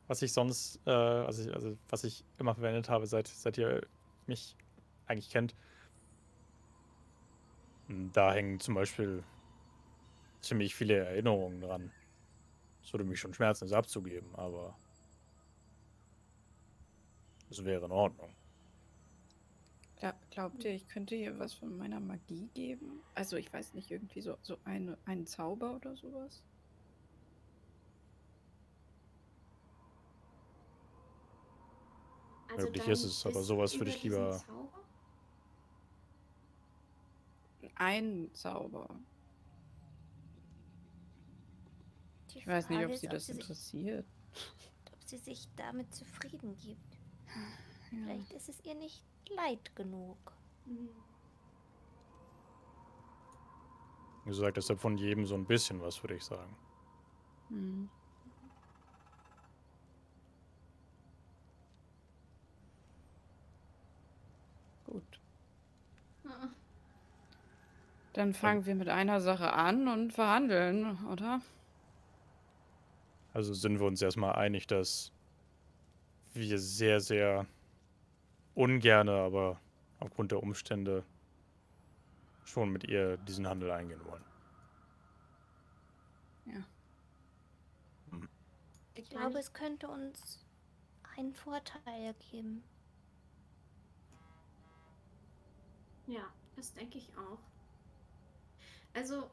was 0.06 0.22
ich 0.22 0.32
sonst, 0.32 0.80
äh, 0.86 0.90
also, 0.90 1.42
ich, 1.42 1.54
also 1.54 1.76
was 1.88 2.04
ich 2.04 2.24
immer 2.38 2.54
verwendet 2.54 2.88
habe, 2.88 3.06
seit, 3.06 3.28
seit 3.28 3.58
ihr 3.58 3.86
mich 4.26 4.56
eigentlich 5.06 5.30
kennt. 5.30 5.54
Da 7.88 8.32
hängen 8.32 8.60
zum 8.60 8.74
Beispiel 8.74 9.22
ziemlich 10.40 10.74
viele 10.74 10.96
Erinnerungen 10.96 11.60
dran. 11.60 11.90
Es 12.82 12.92
würde 12.92 13.04
mich 13.04 13.20
schon 13.20 13.34
schmerzen, 13.34 13.64
es 13.64 13.72
abzugeben, 13.72 14.34
aber 14.34 14.76
es 17.58 17.64
wäre 17.64 17.84
in 17.84 17.92
Ordnung. 17.92 18.30
Gla- 20.00 20.14
Glaubt 20.30 20.64
ihr, 20.64 20.72
ich 20.72 20.88
könnte 20.88 21.14
ihr 21.14 21.38
was 21.38 21.54
von 21.54 21.76
meiner 21.76 22.00
Magie 22.00 22.48
geben? 22.54 23.00
Also 23.14 23.36
ich 23.36 23.52
weiß 23.52 23.74
nicht, 23.74 23.90
irgendwie 23.90 24.20
so, 24.20 24.36
so 24.42 24.56
eine, 24.64 24.96
einen 25.04 25.26
Zauber 25.26 25.76
oder 25.76 25.94
sowas? 25.96 26.42
also 32.50 32.66
Möglich 32.66 32.88
ist 32.88 33.04
es, 33.04 33.26
aber 33.26 33.42
sowas 33.42 33.74
würde 33.78 33.90
ich 33.90 34.02
lieber- 34.02 34.38
Zauber? 34.46 34.68
Ein 37.76 38.30
Zauber. 38.34 38.88
Die 42.32 42.38
Ich 42.38 42.46
weiß 42.46 42.68
nicht, 42.68 42.84
ob 42.84 42.90
ist, 42.92 43.00
sie 43.00 43.08
das 43.08 43.26
sich, 43.26 43.34
interessiert. 43.36 44.06
ob 44.92 45.02
sie 45.04 45.18
sich 45.18 45.48
damit 45.56 45.92
zufrieden 45.94 46.56
gibt. 46.58 46.91
Vielleicht 47.88 48.32
ist 48.32 48.48
es 48.48 48.64
ihr 48.64 48.74
nicht 48.74 49.02
leid 49.30 49.74
genug. 49.76 50.16
Wie 54.24 54.30
gesagt, 54.30 54.56
deshalb 54.56 54.80
von 54.80 54.96
jedem 54.96 55.26
so 55.26 55.34
ein 55.34 55.44
bisschen 55.44 55.80
was, 55.80 56.02
würde 56.02 56.14
ich 56.14 56.24
sagen. 56.24 56.56
Hm. 57.48 57.88
Gut. 64.86 65.20
Dann 68.12 68.34
fangen 68.34 68.66
wir 68.66 68.74
mit 68.74 68.88
einer 68.88 69.20
Sache 69.20 69.52
an 69.52 69.88
und 69.88 70.12
verhandeln, 70.12 70.98
oder? 71.06 71.40
Also 73.32 73.54
sind 73.54 73.80
wir 73.80 73.86
uns 73.86 74.02
erstmal 74.02 74.34
einig, 74.36 74.66
dass 74.66 75.12
wir 76.34 76.58
sehr, 76.58 77.00
sehr 77.00 77.46
ungerne, 78.54 79.12
aber 79.12 79.60
aufgrund 80.00 80.32
der 80.32 80.42
Umstände 80.42 81.04
schon 82.44 82.70
mit 82.70 82.84
ihr 82.84 83.16
diesen 83.18 83.46
Handel 83.46 83.70
eingehen 83.70 84.04
wollen. 84.04 84.24
Ich 88.94 89.08
glaube, 89.08 89.38
es 89.38 89.52
könnte 89.52 89.88
uns 89.88 90.44
einen 91.16 91.32
Vorteil 91.32 92.14
geben. 92.30 92.62
Ja, 96.06 96.22
das 96.56 96.72
denke 96.74 96.98
ich 96.98 97.10
auch. 97.16 97.38
Also, 98.94 99.30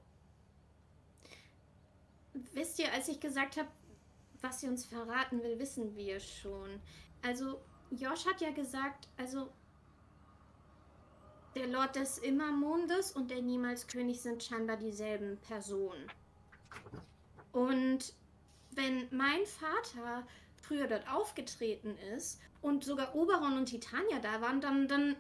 wisst 2.53 2.79
ihr, 2.79 2.91
als 2.93 3.09
ich 3.09 3.19
gesagt 3.19 3.57
habe, 3.57 3.69
was 4.41 4.61
sie 4.61 4.67
uns 4.67 4.85
verraten 4.85 5.41
will, 5.43 5.59
wissen 5.59 5.95
wir 5.95 6.19
schon. 6.19 6.81
Also, 7.21 7.61
Josh 7.91 8.25
hat 8.25 8.41
ja 8.41 8.51
gesagt, 8.51 9.07
also 9.17 9.49
der 11.55 11.67
Lord 11.67 11.95
des 11.95 12.19
Immermondes 12.19 13.11
und 13.11 13.31
der 13.31 13.41
Niemalskönig 13.41 14.21
sind 14.21 14.43
scheinbar 14.43 14.77
dieselben 14.77 15.37
Personen. 15.37 16.07
Und 17.51 18.13
wenn 18.71 19.07
mein 19.11 19.45
Vater 19.45 20.25
früher 20.55 20.87
dort 20.87 21.09
aufgetreten 21.09 21.97
ist 22.15 22.39
und 22.61 22.83
sogar 22.83 23.15
Oberon 23.15 23.57
und 23.57 23.65
Titania 23.65 24.19
da 24.19 24.41
waren, 24.41 24.61
dann, 24.61 24.87
dann 24.87 25.15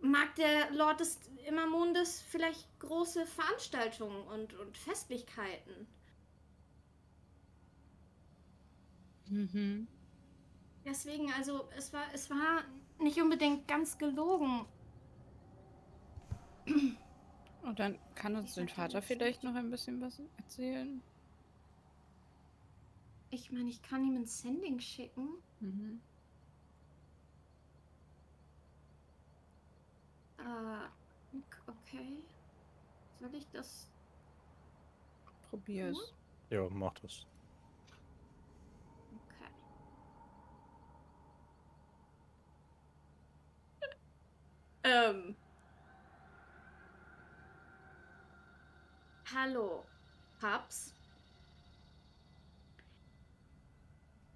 mag 0.00 0.34
der 0.36 0.70
Lord 0.70 1.00
des 1.00 1.18
Immermondes 1.46 2.22
vielleicht 2.22 2.66
große 2.78 3.26
Veranstaltungen 3.26 4.22
und, 4.28 4.54
und 4.54 4.76
Festlichkeiten. 4.78 5.86
Mhm. 9.28 9.86
Deswegen, 10.84 11.32
also 11.32 11.68
es 11.76 11.92
war, 11.92 12.04
es 12.14 12.30
war 12.30 12.62
nicht 13.00 13.20
unbedingt 13.20 13.66
ganz 13.66 13.98
gelogen. 13.98 14.64
Und 17.62 17.78
dann 17.78 17.98
kann 18.14 18.36
uns 18.36 18.54
dein 18.54 18.68
Vater 18.68 19.02
vielleicht 19.02 19.42
noch 19.42 19.54
ein 19.54 19.70
bisschen 19.70 20.00
was 20.00 20.20
erzählen. 20.36 21.02
Ich 23.30 23.50
meine, 23.50 23.68
ich 23.68 23.82
kann 23.82 24.04
ihm 24.04 24.16
ein 24.16 24.26
Sending 24.26 24.78
schicken. 24.78 25.28
Mhm. 25.60 26.00
Äh, 30.38 31.38
okay. 31.66 32.22
Soll 33.18 33.34
ich 33.34 33.48
das? 33.48 33.90
Probier's. 35.50 36.14
Ja, 36.50 36.68
mach 36.70 36.94
das. 37.00 37.26
Okay. 39.28 39.50
Ähm. 44.86 45.34
Hallo, 49.34 49.84
Paps. 50.38 50.94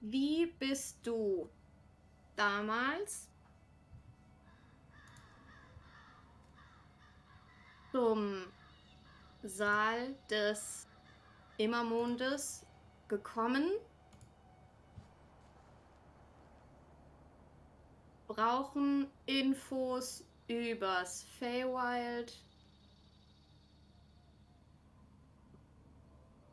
Wie 0.00 0.46
bist 0.46 0.98
du 1.04 1.48
damals 2.34 3.28
zum 7.92 8.46
Saal 9.44 10.16
des 10.28 10.88
Immermondes 11.58 12.66
gekommen? 13.06 13.70
Brauchen 18.26 19.06
Infos 19.26 20.24
übers 20.50 21.22
Feywild? 21.38 22.36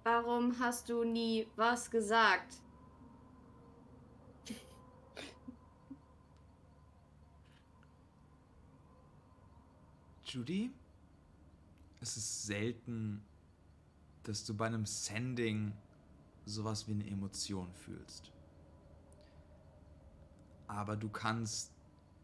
Warum 0.04 0.58
hast 0.60 0.88
du 0.90 1.04
nie 1.04 1.48
was 1.56 1.92
gesagt? 1.92 2.62
Judy, 10.24 10.72
es 12.00 12.16
ist 12.16 12.46
selten, 12.46 13.22
dass 14.24 14.46
du 14.46 14.54
bei 14.54 14.68
einem 14.68 14.86
Sending 14.86 15.74
sowas 16.46 16.88
wie 16.88 16.92
eine 16.92 17.08
Emotion 17.08 17.74
fühlst. 17.74 18.32
Aber 20.68 20.96
du 20.96 21.10
kannst 21.10 21.72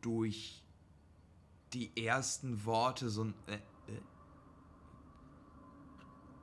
durch 0.02 0.63
die 1.74 2.06
ersten 2.06 2.66
Worte 2.66 3.10
so 3.10 3.26
äh, 3.48 3.56
äh, 3.56 4.02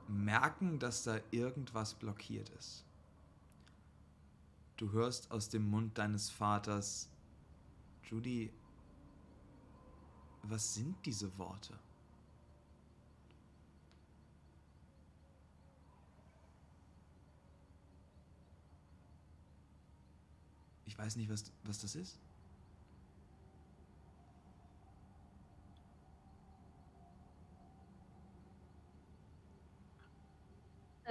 merken, 0.07 0.77
dass 0.79 1.03
da 1.03 1.19
irgendwas 1.31 1.93
blockiert 1.93 2.49
ist. 2.49 2.85
Du 4.77 4.91
hörst 4.91 5.31
aus 5.31 5.49
dem 5.49 5.69
Mund 5.69 5.97
deines 5.97 6.29
Vaters, 6.29 7.09
Judy, 8.03 8.51
was 10.43 10.73
sind 10.73 10.97
diese 11.05 11.37
Worte? 11.37 11.77
Ich 20.85 20.97
weiß 20.97 21.15
nicht, 21.15 21.29
was, 21.29 21.51
was 21.63 21.79
das 21.79 21.95
ist. 21.95 22.19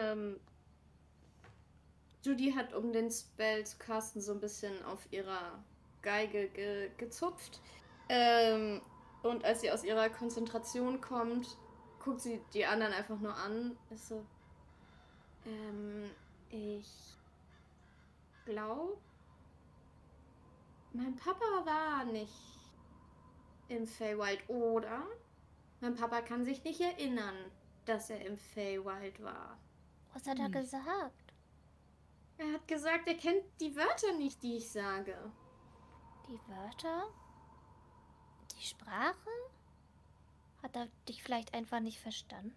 Ähm, 0.01 0.41
Judy 2.23 2.53
hat 2.53 2.75
um 2.75 2.93
den 2.93 3.11
Spell 3.11 3.65
zu 3.65 3.79
casten 3.79 4.21
so 4.21 4.33
ein 4.33 4.41
bisschen 4.41 4.85
auf 4.85 5.01
ihrer 5.11 5.63
Geige 6.03 6.49
ge 6.49 6.91
gezupft. 6.97 7.61
Ähm, 8.09 8.83
und 9.23 9.45
als 9.45 9.61
sie 9.61 9.71
aus 9.71 9.85
ihrer 9.85 10.09
Konzentration 10.09 11.01
kommt, 11.01 11.57
guckt 12.03 12.21
sie 12.21 12.41
die 12.55 12.67
anderen 12.67 12.93
einfach 12.93 13.19
nur 13.21 13.35
an. 13.35 13.77
Ist 13.91 14.09
so. 14.09 14.25
Ähm, 15.47 16.11
ich 16.51 16.89
glaube, 18.45 18.97
mein 20.93 21.15
Papa 21.17 21.65
war 21.65 22.05
nicht 22.05 22.33
im 23.69 23.87
Feywild, 23.87 24.49
oder? 24.49 25.07
Mein 25.81 25.95
Papa 25.95 26.21
kann 26.21 26.45
sich 26.45 26.65
nicht 26.65 26.81
erinnern, 26.81 27.37
dass 27.87 28.11
er 28.11 28.25
im 28.27 28.37
Feywild 28.37 29.23
war. 29.23 29.57
Was 30.13 30.27
hat 30.27 30.39
er 30.39 30.47
Hm. 30.47 30.53
gesagt? 30.53 31.33
Er 32.39 32.53
hat 32.55 32.67
gesagt, 32.69 33.07
er 33.07 33.17
kennt 33.17 33.45
die 33.61 33.75
Wörter 33.77 34.13
nicht, 34.17 34.43
die 34.43 34.57
ich 34.57 34.71
sage. 34.71 35.15
Die 36.29 36.39
Wörter? 36.49 37.09
Die 38.57 38.65
Sprache? 38.67 39.29
Hat 40.63 40.75
er 40.77 40.89
dich 41.09 41.23
vielleicht 41.23 41.55
einfach 41.55 41.81
nicht 41.81 42.01
verstanden? 42.01 42.55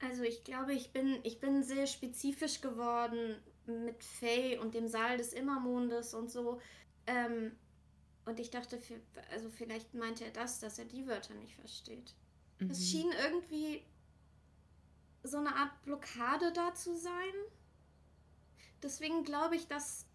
Also 0.00 0.22
ich 0.22 0.44
glaube, 0.44 0.74
ich 0.74 0.92
bin, 0.92 1.20
ich 1.22 1.40
bin 1.40 1.62
sehr 1.62 1.86
spezifisch 1.86 2.60
geworden 2.60 3.42
mit 3.66 4.02
Faye 4.04 4.58
und 4.58 4.74
dem 4.74 4.88
Saal 4.88 5.16
des 5.16 5.32
Immermondes 5.32 6.12
und 6.12 6.30
so. 6.30 6.60
Ähm, 7.06 7.56
und 8.26 8.40
ich 8.40 8.50
dachte, 8.50 8.78
also 9.30 9.48
vielleicht 9.50 9.94
meinte 9.94 10.24
er 10.24 10.30
das, 10.30 10.60
dass 10.60 10.78
er 10.78 10.84
die 10.86 11.06
Wörter 11.06 11.34
nicht 11.34 11.54
versteht. 11.54 12.14
Mhm. 12.58 12.70
Es 12.70 12.88
schien 12.90 13.10
irgendwie 13.22 13.84
so 15.24 15.38
eine 15.38 15.56
Art 15.56 15.82
Blockade 15.82 16.52
da 16.52 16.74
zu 16.74 16.96
sein. 16.96 17.34
Deswegen 18.82 19.24
glaube 19.24 19.56
ich, 19.56 19.66
dass, 19.66 20.06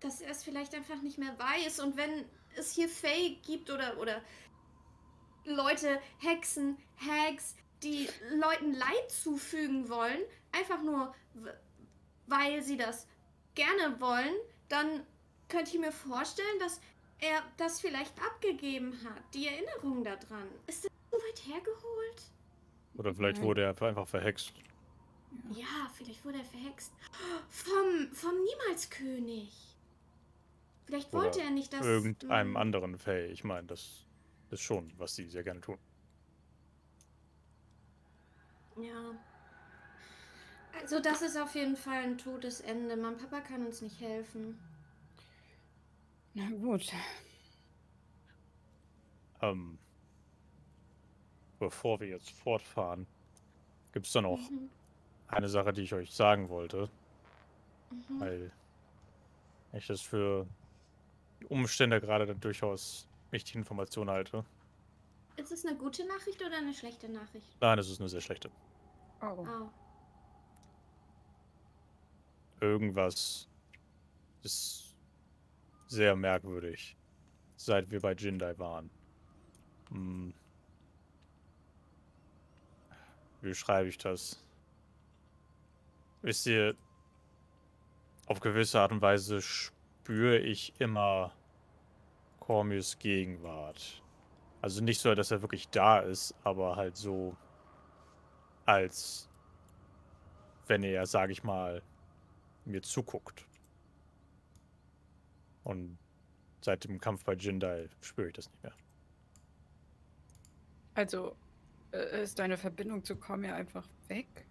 dass 0.00 0.20
er 0.20 0.30
es 0.30 0.42
vielleicht 0.42 0.74
einfach 0.74 1.00
nicht 1.02 1.18
mehr 1.18 1.38
weiß. 1.38 1.80
Und 1.80 1.96
wenn 1.96 2.24
es 2.56 2.72
hier 2.72 2.88
Faye 2.88 3.36
gibt 3.46 3.70
oder, 3.70 3.98
oder 3.98 4.22
Leute, 5.44 6.00
Hexen, 6.18 6.78
Hags, 6.96 7.54
die 7.82 8.08
Leuten 8.30 8.72
Leid 8.72 9.10
zufügen 9.10 9.90
wollen, 9.90 10.20
einfach 10.52 10.82
nur 10.82 11.14
weil 12.26 12.62
sie 12.62 12.78
das 12.78 13.06
gerne 13.54 14.00
wollen, 14.00 14.34
dann 14.68 15.06
könnte 15.48 15.72
ich 15.72 15.78
mir 15.78 15.92
vorstellen, 15.92 16.58
dass 16.58 16.80
er 17.18 17.42
das 17.58 17.80
vielleicht 17.80 18.18
abgegeben 18.20 18.98
hat, 19.04 19.22
die 19.34 19.46
Erinnerung 19.46 20.02
daran. 20.02 20.48
Ist 20.66 20.84
das 20.84 20.90
so 21.10 21.18
weit 21.18 21.46
hergeholt? 21.46 22.22
Oder 22.96 23.14
vielleicht 23.14 23.38
Nein. 23.38 23.46
wurde 23.46 23.62
er 23.62 23.70
einfach 23.70 24.06
verhext. 24.08 24.52
Ja, 25.50 25.90
vielleicht 25.94 26.24
wurde 26.24 26.38
er 26.38 26.44
verhext. 26.44 26.92
Vom, 27.48 28.12
vom 28.12 28.34
Niemalskönig. 28.44 29.76
Vielleicht 30.86 31.12
Oder 31.12 31.24
wollte 31.24 31.40
er 31.40 31.50
nicht, 31.50 31.72
dass. 31.72 31.84
Irgendeinem 31.84 32.56
anderen 32.56 32.98
Fay. 32.98 33.26
Ich 33.26 33.42
meine, 33.42 33.66
das 33.66 34.04
ist 34.50 34.60
schon, 34.60 34.92
was 34.98 35.16
sie 35.16 35.28
sehr 35.28 35.42
gerne 35.42 35.60
tun. 35.60 35.78
Ja. 38.76 39.14
Also, 40.80 41.00
das 41.00 41.22
ist 41.22 41.36
auf 41.36 41.54
jeden 41.54 41.76
Fall 41.76 42.02
ein 42.02 42.18
totes 42.18 42.60
Ende. 42.60 42.96
Mein 42.96 43.16
Papa 43.16 43.40
kann 43.40 43.64
uns 43.64 43.80
nicht 43.80 44.00
helfen. 44.00 44.58
Na 46.34 46.48
gut. 46.50 46.92
Ähm, 49.40 49.78
bevor 51.64 51.98
wir 52.00 52.08
jetzt 52.08 52.30
fortfahren, 52.30 53.06
gibt 53.92 54.06
es 54.06 54.12
da 54.12 54.20
noch 54.20 54.38
Mhm. 54.50 54.68
eine 55.28 55.48
Sache, 55.48 55.72
die 55.72 55.82
ich 55.82 55.94
euch 55.94 56.12
sagen 56.12 56.48
wollte, 56.50 56.90
Mhm. 57.90 58.20
weil 58.20 58.52
ich 59.72 59.86
das 59.86 60.00
für 60.02 60.46
die 61.40 61.46
Umstände 61.46 62.00
gerade 62.00 62.26
dann 62.26 62.40
durchaus 62.40 63.08
wichtige 63.30 63.58
Information 63.58 64.10
halte. 64.10 64.44
Ist 65.36 65.50
es 65.52 65.64
eine 65.64 65.76
gute 65.76 66.06
Nachricht 66.06 66.40
oder 66.44 66.58
eine 66.58 66.74
schlechte 66.74 67.08
Nachricht? 67.08 67.46
Nein, 67.60 67.78
es 67.78 67.88
ist 67.90 67.98
eine 68.00 68.08
sehr 68.08 68.20
schlechte. 68.20 68.50
Oh. 69.20 69.44
Oh. 69.46 69.68
Irgendwas 72.60 73.48
ist 74.42 74.94
sehr 75.86 76.14
merkwürdig, 76.14 76.96
seit 77.56 77.90
wir 77.90 78.00
bei 78.00 78.12
Jindai 78.12 78.56
waren. 78.58 78.90
Hm. 79.88 80.32
Wie 83.44 83.54
schreibe 83.54 83.90
ich 83.90 83.98
das? 83.98 84.42
Wisst 86.22 86.46
ihr, 86.46 86.74
auf 88.24 88.40
gewisse 88.40 88.80
Art 88.80 88.90
und 88.90 89.02
Weise 89.02 89.42
spüre 89.42 90.38
ich 90.38 90.72
immer 90.80 91.34
Cormius 92.40 92.98
Gegenwart. 92.98 94.02
Also 94.62 94.82
nicht 94.82 94.98
so, 94.98 95.14
dass 95.14 95.30
er 95.30 95.42
wirklich 95.42 95.68
da 95.68 95.98
ist, 95.98 96.34
aber 96.42 96.76
halt 96.76 96.96
so, 96.96 97.36
als 98.64 99.28
wenn 100.66 100.82
er, 100.82 101.04
sage 101.04 101.32
ich 101.32 101.44
mal, 101.44 101.82
mir 102.64 102.80
zuguckt. 102.80 103.46
Und 105.64 105.98
seit 106.62 106.84
dem 106.84 106.98
Kampf 106.98 107.24
bei 107.24 107.34
Jindal 107.34 107.90
spüre 108.00 108.28
ich 108.28 108.32
das 108.32 108.48
nicht 108.48 108.62
mehr. 108.62 108.74
Also 110.94 111.36
ist 111.94 112.38
deine 112.38 112.56
Verbindung 112.56 113.04
zu 113.04 113.16
Cormier 113.16 113.54
einfach 113.54 113.88
weg? 114.08 114.46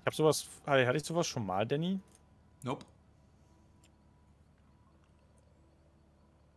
Ich 0.00 0.06
habe 0.06 0.16
sowas, 0.16 0.48
hatte 0.66 0.96
ich 0.96 1.04
sowas 1.04 1.26
schon 1.26 1.46
mal, 1.46 1.66
Danny? 1.66 2.00
Nope. 2.64 2.84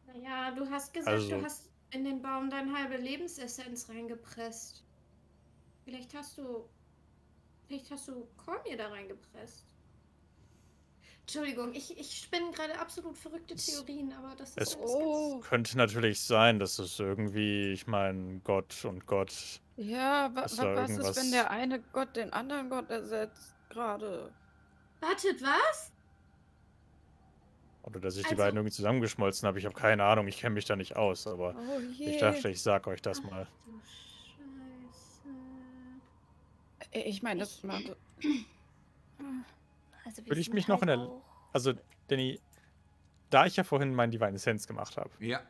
Naja, 0.08 0.52
du 0.52 0.68
hast 0.70 0.94
gesagt, 0.94 1.16
Also- 1.16 1.38
du 1.38 1.44
hast 1.44 1.70
in 1.92 2.04
den 2.04 2.22
Baum 2.22 2.50
deine 2.50 2.76
halbe 2.78 2.98
Lebensessenz 2.98 3.88
reingepresst. 3.90 4.84
Vielleicht 5.84 6.14
hast 6.16 6.38
du. 6.38 6.68
Vielleicht 7.68 7.90
hast 7.92 8.08
du 8.08 8.28
Cormier 8.38 8.78
da 8.78 8.88
reingepresst. 8.90 9.66
Entschuldigung, 11.28 11.74
ich, 11.74 11.98
ich 11.98 12.18
spinne 12.20 12.52
gerade 12.52 12.78
absolut 12.80 13.18
verrückte 13.18 13.56
Es- 13.56 13.66
Theorien, 13.66 14.14
aber 14.14 14.36
das 14.36 14.52
es- 14.58 14.70
ist 14.74 14.78
alles 14.78 14.92
Oh. 14.94 15.40
Könnte 15.40 15.76
natürlich 15.76 16.22
sein, 16.22 16.60
dass 16.60 16.78
es 16.78 17.00
irgendwie, 17.00 17.72
ich 17.72 17.88
meine, 17.88 18.40
Gott 18.44 18.86
und 18.86 19.08
Gott. 19.08 19.34
Ja, 19.76 20.30
wa 20.36 20.42
Ist 20.42 20.60
wa 20.60 20.66
da 20.66 20.76
was 20.84 20.92
ist, 20.92 21.18
wenn 21.18 21.32
der 21.32 21.50
eine 21.50 21.82
Gott 21.94 22.16
den 22.16 22.32
anderen 22.32 22.70
Gott 22.70 22.92
ersetzt? 22.92 23.56
Gerade. 23.70 24.32
Wartet, 25.02 25.42
was? 25.42 25.92
Oder 27.82 28.00
dass 28.00 28.14
sich 28.14 28.24
die 28.24 28.30
Also- 28.30 28.44
beiden 28.44 28.58
irgendwie 28.58 28.74
zusammengeschmolzen 28.76 29.48
haben. 29.48 29.58
Ich 29.58 29.66
habe 29.66 29.74
keine 29.76 30.04
Ahnung, 30.04 30.28
ich 30.28 30.38
kenne 30.38 30.54
mich 30.54 30.66
da 30.66 30.76
nicht 30.76 30.96
aus, 30.96 31.26
aber 31.26 31.56
Oh 31.58 31.80
je. 31.80 32.06
ich 32.12 32.18
dachte, 32.20 32.50
ich 32.50 32.62
sag 32.62 32.86
euch 32.86 33.02
das 33.02 33.20
Ach, 33.26 33.32
mal. 33.32 33.48
du 33.66 33.72
Scheiße. 36.92 37.08
Ich 37.10 37.24
meine, 37.24 37.40
das 37.40 37.64
macht. 37.64 37.96
Also 40.06 40.26
Würde 40.26 40.40
ich 40.40 40.53
mich 40.53 40.68
noch 40.68 40.82
in 40.82 40.90
halt 40.90 40.99
der- 41.02 41.22
Also, 41.52 41.73
Danny, 42.07 42.40
da 43.32 43.45
ich 43.45 43.56
ja 43.56 43.64
vorhin 43.64 43.94
mein 43.95 44.11
Divine 44.11 44.38
Sense 44.38 44.68
gemacht 44.68 44.98
habe, 44.98 45.10
Ja. 45.19 45.41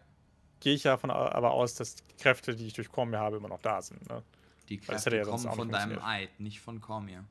gehe 0.62 0.74
ich 0.74 0.84
ja 0.86 0.92
davon 0.92 1.12
aber 1.12 1.52
aus, 1.52 1.74
dass 1.76 1.96
die 1.96 2.14
Kräfte, 2.16 2.56
die 2.56 2.68
ich 2.68 2.74
durch 2.74 2.90
Cormier 2.92 3.20
habe, 3.20 3.38
immer 3.38 3.50
noch 3.50 3.62
da 3.62 3.82
sind. 3.82 4.08
Ne? 4.10 4.24
Die 4.70 4.78
Kräfte 4.78 5.16
ja 5.16 5.24
kommen 5.26 5.50
von 5.52 5.68
nicht 5.68 5.80
deinem. 5.80 6.00
Eid, 6.02 6.40
nicht 6.40 6.60
von 6.62 6.80
Cormier. 6.82 7.26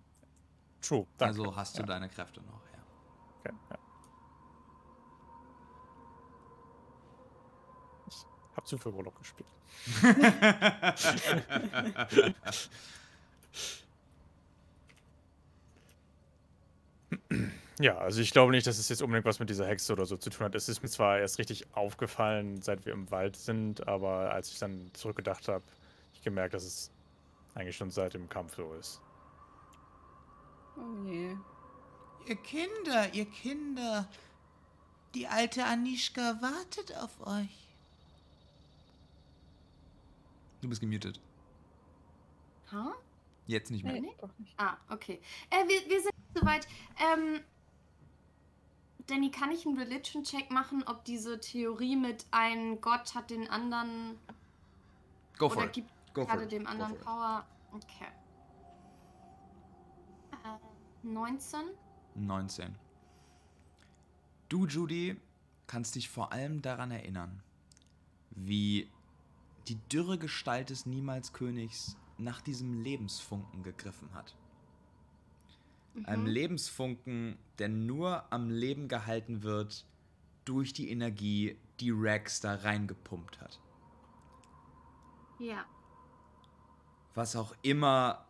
True, 0.82 1.06
danke. 1.18 1.40
Also 1.40 1.56
hast 1.56 1.76
du 1.76 1.80
ja, 1.82 1.86
deine 1.86 2.08
Kräfte 2.10 2.40
noch, 2.42 2.60
ja. 2.72 2.78
okay, 3.40 3.54
ja. 3.70 3.78
Ich 8.06 8.16
habe 8.56 8.66
zu 8.66 8.76
viel 8.78 8.92
Urlaub 8.92 9.18
gespielt. 9.18 9.48
Ja, 17.80 17.98
also 17.98 18.20
ich 18.20 18.30
glaube 18.30 18.52
nicht, 18.52 18.66
dass 18.66 18.78
es 18.78 18.88
jetzt 18.88 19.02
unbedingt 19.02 19.24
was 19.24 19.40
mit 19.40 19.50
dieser 19.50 19.66
Hexe 19.66 19.92
oder 19.92 20.06
so 20.06 20.16
zu 20.16 20.30
tun 20.30 20.44
hat. 20.46 20.54
Es 20.54 20.68
ist 20.68 20.82
mir 20.82 20.88
zwar 20.88 21.18
erst 21.18 21.38
richtig 21.38 21.66
aufgefallen, 21.74 22.62
seit 22.62 22.86
wir 22.86 22.92
im 22.92 23.10
Wald 23.10 23.36
sind, 23.36 23.88
aber 23.88 24.32
als 24.32 24.52
ich 24.52 24.58
dann 24.58 24.90
zurückgedacht 24.92 25.48
habe, 25.48 25.64
ich 26.14 26.22
gemerkt, 26.22 26.54
dass 26.54 26.64
es 26.64 26.90
eigentlich 27.54 27.76
schon 27.76 27.90
seit 27.90 28.14
dem 28.14 28.28
Kampf 28.28 28.56
so 28.56 28.74
ist. 28.74 29.00
Oh 30.76 31.08
je. 31.08 31.36
Ihr 32.26 32.36
Kinder, 32.36 33.12
ihr 33.12 33.26
Kinder. 33.26 34.08
Die 35.14 35.26
alte 35.26 35.64
Anischka 35.64 36.38
wartet 36.40 36.96
auf 36.96 37.26
euch. 37.26 37.68
Du 40.60 40.68
bist 40.68 40.80
gemutet. 40.80 41.20
Ha? 42.72 42.94
Jetzt 43.46 43.70
nicht 43.70 43.84
mehr. 43.84 44.00
Nee, 44.00 44.14
doch 44.20 44.30
nicht. 44.38 44.54
Ah, 44.58 44.76
okay. 44.90 45.20
Äh, 45.50 45.68
wir, 45.68 45.90
wir 45.90 46.00
sind 46.02 46.14
soweit. 46.34 46.66
Ähm, 46.98 47.40
Danny, 49.06 49.30
kann 49.30 49.50
ich 49.50 49.66
einen 49.66 49.76
Religion-Check 49.76 50.50
machen, 50.50 50.82
ob 50.86 51.04
diese 51.04 51.38
Theorie 51.38 51.96
mit 51.96 52.24
ein 52.30 52.80
Gott 52.80 53.14
hat 53.14 53.28
den 53.30 53.48
anderen 53.50 54.18
Go 55.38 55.48
for 55.50 55.58
oder 55.58 55.66
it. 55.66 55.72
gibt 55.74 55.90
Go 56.14 56.22
for 56.22 56.30
gerade 56.30 56.44
it. 56.44 56.52
dem 56.52 56.66
anderen. 56.66 56.96
Power? 56.98 57.46
Okay. 57.72 58.06
Äh, 60.32 61.06
19? 61.06 61.60
19. 62.14 62.74
Du, 64.48 64.66
Judy, 64.66 65.20
kannst 65.66 65.96
dich 65.96 66.08
vor 66.08 66.32
allem 66.32 66.62
daran 66.62 66.90
erinnern, 66.90 67.42
wie 68.30 68.88
die 69.68 69.76
dürre 69.90 70.18
Gestalt 70.18 70.70
des 70.70 70.86
Niemalskönigs 70.86 71.96
nach 72.18 72.40
diesem 72.40 72.82
Lebensfunken 72.82 73.62
gegriffen 73.62 74.12
hat. 74.14 74.34
Einem 76.04 76.22
Mhm. 76.22 76.28
Lebensfunken, 76.28 77.38
der 77.58 77.68
nur 77.68 78.32
am 78.32 78.50
Leben 78.50 78.88
gehalten 78.88 79.42
wird 79.42 79.84
durch 80.44 80.72
die 80.72 80.90
Energie, 80.90 81.56
die 81.80 81.90
Rex 81.90 82.40
da 82.40 82.54
reingepumpt 82.54 83.40
hat. 83.40 83.60
Ja. 85.38 85.64
Was 87.14 87.36
auch 87.36 87.54
immer 87.62 88.26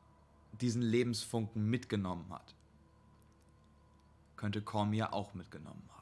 diesen 0.53 0.83
Lebensfunken 0.83 1.69
mitgenommen 1.69 2.31
hat, 2.31 2.55
könnte 4.37 4.63
Cormier 4.63 5.13
auch 5.13 5.35
mitgenommen 5.35 5.83
haben. 5.89 5.94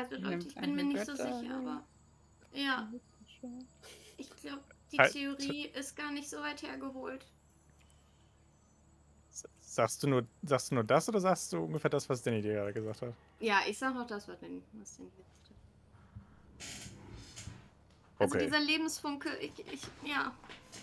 Also 0.00 0.16
Leute, 0.16 0.48
ich 0.48 0.54
bin 0.54 0.74
mir 0.74 0.84
nicht 0.84 1.04
so 1.04 1.12
Götter- 1.12 1.40
sicher, 1.40 1.54
aber 1.56 1.84
ja, 2.52 2.90
ich 4.16 4.30
glaube, 4.36 4.62
die 4.90 4.98
Halt. 4.98 5.12
Theorie 5.12 5.66
ist 5.68 5.94
gar 5.94 6.10
nicht 6.10 6.28
so 6.30 6.38
weit 6.38 6.62
hergeholt. 6.62 7.26
Sagst 9.60 10.02
du 10.02 10.08
nur, 10.08 10.26
sagst 10.42 10.70
du 10.70 10.74
nur 10.76 10.84
das 10.84 11.08
oder 11.08 11.20
sagst 11.20 11.52
du 11.52 11.58
ungefähr 11.64 11.90
das, 11.90 12.08
was 12.08 12.22
Danny 12.22 12.40
dir 12.40 12.54
gerade 12.54 12.72
gesagt 12.72 13.02
hat? 13.02 13.14
Ja, 13.40 13.60
ich 13.68 13.78
sag 13.78 13.94
auch 13.94 14.06
das, 14.06 14.26
was 14.26 14.38
denn, 14.40 14.62
was 14.72 14.96
denn 14.96 15.06
jetzt. 15.16 15.52
Also 18.18 18.34
Okay. 18.34 18.44
dieser 18.46 18.60
Lebensfunke, 18.60 19.28
ich, 19.36 19.52
ich, 19.72 19.82
ja, 20.04 20.34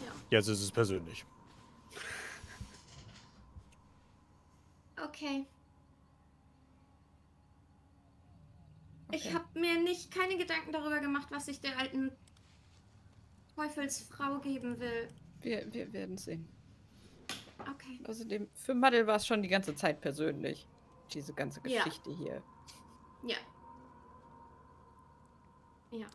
ja. 0.06 0.12
Jetzt 0.30 0.48
ist 0.48 0.62
es 0.62 0.72
persönlich. 0.72 1.26
Okay. 5.04 5.46
Ich 9.12 9.26
Okay. 9.26 9.34
habe 9.36 9.60
mir 9.60 9.82
nicht 9.82 10.12
keine 10.12 10.38
Gedanken 10.38 10.72
darüber 10.74 11.00
gemacht, 11.00 11.28
was 11.32 11.48
ich 11.48 11.62
der 11.62 11.78
alten 11.78 12.12
Teufelsfrau 13.56 14.40
geben 14.40 14.80
will. 14.80 15.08
Wir, 15.42 15.72
wir 15.74 15.94
werden 15.94 16.18
sehen. 16.18 16.48
Okay. 17.60 18.00
Außerdem, 18.06 18.50
für 18.54 18.74
Madel 18.74 19.08
war 19.08 19.16
es 19.16 19.26
schon 19.26 19.42
die 19.42 19.48
ganze 19.48 19.76
Zeit 19.76 20.02
persönlich. 20.02 20.68
Diese 21.14 21.34
ganze 21.34 21.62
Ja. 21.66 21.84
Geschichte 21.84 22.12
hier. 22.12 22.44
Ja. 23.26 23.38
Ja. 25.92 26.08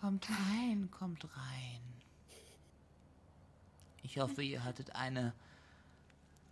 Kommt 0.00 0.28
rein, 0.28 0.90
kommt 0.90 1.24
rein. 1.36 1.80
Ich 4.02 4.18
hoffe, 4.18 4.42
ihr 4.42 4.64
hattet 4.64 4.94
eine 4.96 5.32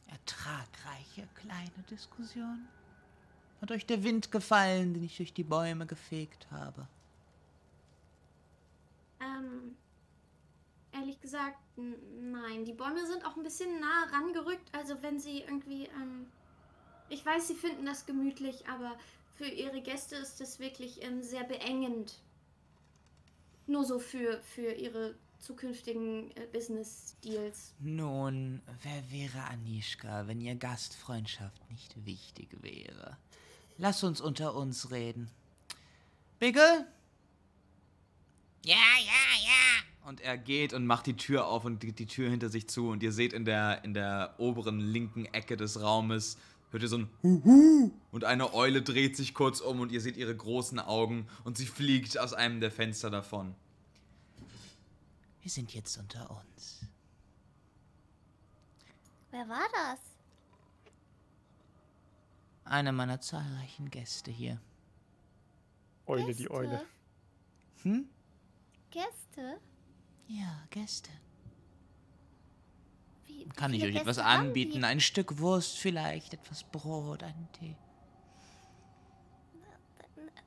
ertragreiche 0.06 1.26
kleine 1.34 1.82
Diskussion. 1.90 2.68
Hat 3.60 3.70
euch 3.70 3.86
der 3.86 4.02
Wind 4.04 4.32
gefallen, 4.32 4.94
den 4.94 5.02
ich 5.02 5.16
durch 5.16 5.34
die 5.34 5.44
Bäume 5.44 5.86
gefegt 5.86 6.46
habe? 6.50 6.86
Ähm, 9.20 9.76
ehrlich 10.92 11.20
gesagt, 11.20 11.58
nein. 11.76 12.64
Die 12.64 12.72
Bäume 12.72 13.06
sind 13.06 13.24
auch 13.24 13.36
ein 13.36 13.42
bisschen 13.42 13.80
nah 13.80 14.04
rangerückt. 14.12 14.74
Also 14.74 15.02
wenn 15.02 15.18
sie 15.18 15.40
irgendwie, 15.40 15.84
ähm, 15.84 16.26
ich 17.10 17.24
weiß, 17.24 17.48
sie 17.48 17.54
finden 17.54 17.84
das 17.84 18.06
gemütlich, 18.06 18.66
aber 18.68 18.96
für 19.34 19.46
ihre 19.46 19.82
Gäste 19.82 20.16
ist 20.16 20.40
das 20.40 20.58
wirklich 20.58 21.02
ähm, 21.02 21.22
sehr 21.22 21.44
beengend. 21.44 22.20
Nur 23.66 23.84
so 23.84 23.98
für, 23.98 24.40
für 24.42 24.72
ihre 24.72 25.14
zukünftigen 25.38 26.30
äh, 26.36 26.46
Business-Deals. 26.52 27.74
Nun, 27.78 28.60
wer 28.82 29.10
wäre 29.10 29.44
Anischka, 29.44 30.26
wenn 30.26 30.40
ihr 30.40 30.54
Gastfreundschaft 30.54 31.70
nicht 31.70 32.04
wichtig 32.04 32.48
wäre? 32.62 33.16
Lass 33.80 34.04
uns 34.04 34.20
unter 34.20 34.54
uns 34.54 34.90
reden. 34.90 35.30
Bigel? 36.38 36.86
Ja, 38.62 38.76
ja, 38.76 39.22
ja. 39.42 40.06
Und 40.06 40.20
er 40.20 40.36
geht 40.36 40.74
und 40.74 40.84
macht 40.84 41.06
die 41.06 41.16
Tür 41.16 41.46
auf 41.46 41.64
und 41.64 41.82
die, 41.82 41.92
die 41.92 42.04
Tür 42.04 42.28
hinter 42.28 42.50
sich 42.50 42.68
zu 42.68 42.90
und 42.90 43.02
ihr 43.02 43.10
seht 43.10 43.32
in 43.32 43.46
der, 43.46 43.82
in 43.82 43.94
der 43.94 44.34
oberen 44.36 44.80
linken 44.80 45.24
Ecke 45.24 45.56
des 45.56 45.80
Raumes 45.80 46.36
hört 46.70 46.82
ihr 46.82 46.90
so 46.90 46.98
ein 46.98 47.08
Huhu 47.22 47.90
und 48.12 48.24
eine 48.24 48.52
Eule 48.52 48.82
dreht 48.82 49.16
sich 49.16 49.32
kurz 49.32 49.60
um 49.60 49.80
und 49.80 49.92
ihr 49.92 50.02
seht 50.02 50.18
ihre 50.18 50.36
großen 50.36 50.78
Augen 50.78 51.26
und 51.44 51.56
sie 51.56 51.64
fliegt 51.64 52.18
aus 52.18 52.34
einem 52.34 52.60
der 52.60 52.70
Fenster 52.70 53.08
davon. 53.08 53.54
Wir 55.40 55.50
sind 55.50 55.72
jetzt 55.72 55.96
unter 55.96 56.30
uns. 56.30 56.80
Wer 59.30 59.48
war 59.48 59.66
das? 59.72 60.09
Einer 62.64 62.92
meiner 62.92 63.20
zahlreichen 63.20 63.90
Gäste 63.90 64.30
hier. 64.30 64.60
Eule, 66.06 66.26
Gäste? 66.26 66.42
die 66.42 66.50
Eule. 66.50 66.86
Hm? 67.82 68.08
Gäste? 68.90 69.60
Ja, 70.28 70.62
Gäste. 70.70 71.10
Wie, 73.26 73.44
wie 73.44 73.48
Kann 73.50 73.74
ich 73.74 73.82
euch 73.82 73.94
etwas 73.94 74.16
Gäste 74.16 74.24
haben 74.24 74.48
anbieten? 74.48 74.84
Ein 74.84 75.00
Stück 75.00 75.38
Wurst 75.38 75.78
vielleicht, 75.78 76.34
etwas 76.34 76.64
Brot, 76.64 77.22
einen 77.22 77.48
Tee. 77.52 77.76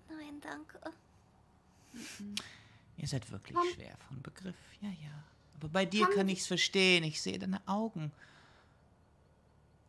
Nein, 0.09 0.39
danke. 0.41 0.79
Ihr 2.97 3.07
seid 3.07 3.29
wirklich 3.31 3.55
Komm. 3.55 3.67
schwer 3.73 3.97
von 4.07 4.21
Begriff, 4.21 4.55
ja, 4.81 4.89
ja. 4.89 5.23
Aber 5.55 5.69
bei 5.69 5.85
dir 5.85 6.05
Komm, 6.05 6.15
kann 6.15 6.29
ich's 6.29 6.47
verstehen. 6.47 7.03
Ich 7.03 7.21
sehe 7.21 7.39
deine 7.39 7.65
Augen. 7.67 8.11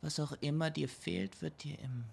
Was 0.05 0.21
auch 0.21 0.33
immer 0.43 0.71
dir 0.71 0.87
fehlt, 0.91 1.41
wird 1.41 1.65
dir 1.65 1.79
im 1.79 2.05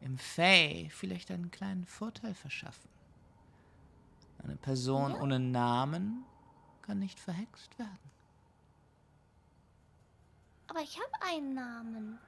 im 0.00 0.18
Fey 0.18 0.90
vielleicht 0.92 1.30
einen 1.30 1.52
kleinen 1.52 1.84
Vorteil 1.86 2.34
verschaffen. 2.34 2.90
Eine 4.42 4.56
Person 4.56 5.12
Ja. 5.12 5.20
ohne 5.20 5.38
Namen 5.38 6.24
kann 6.82 6.98
nicht 6.98 7.20
verhext 7.20 7.78
werden. 7.78 8.10
Aber 10.66 10.80
ich 10.80 10.98
habe 10.98 11.12
einen 11.32 11.54
Namen. 11.54 12.18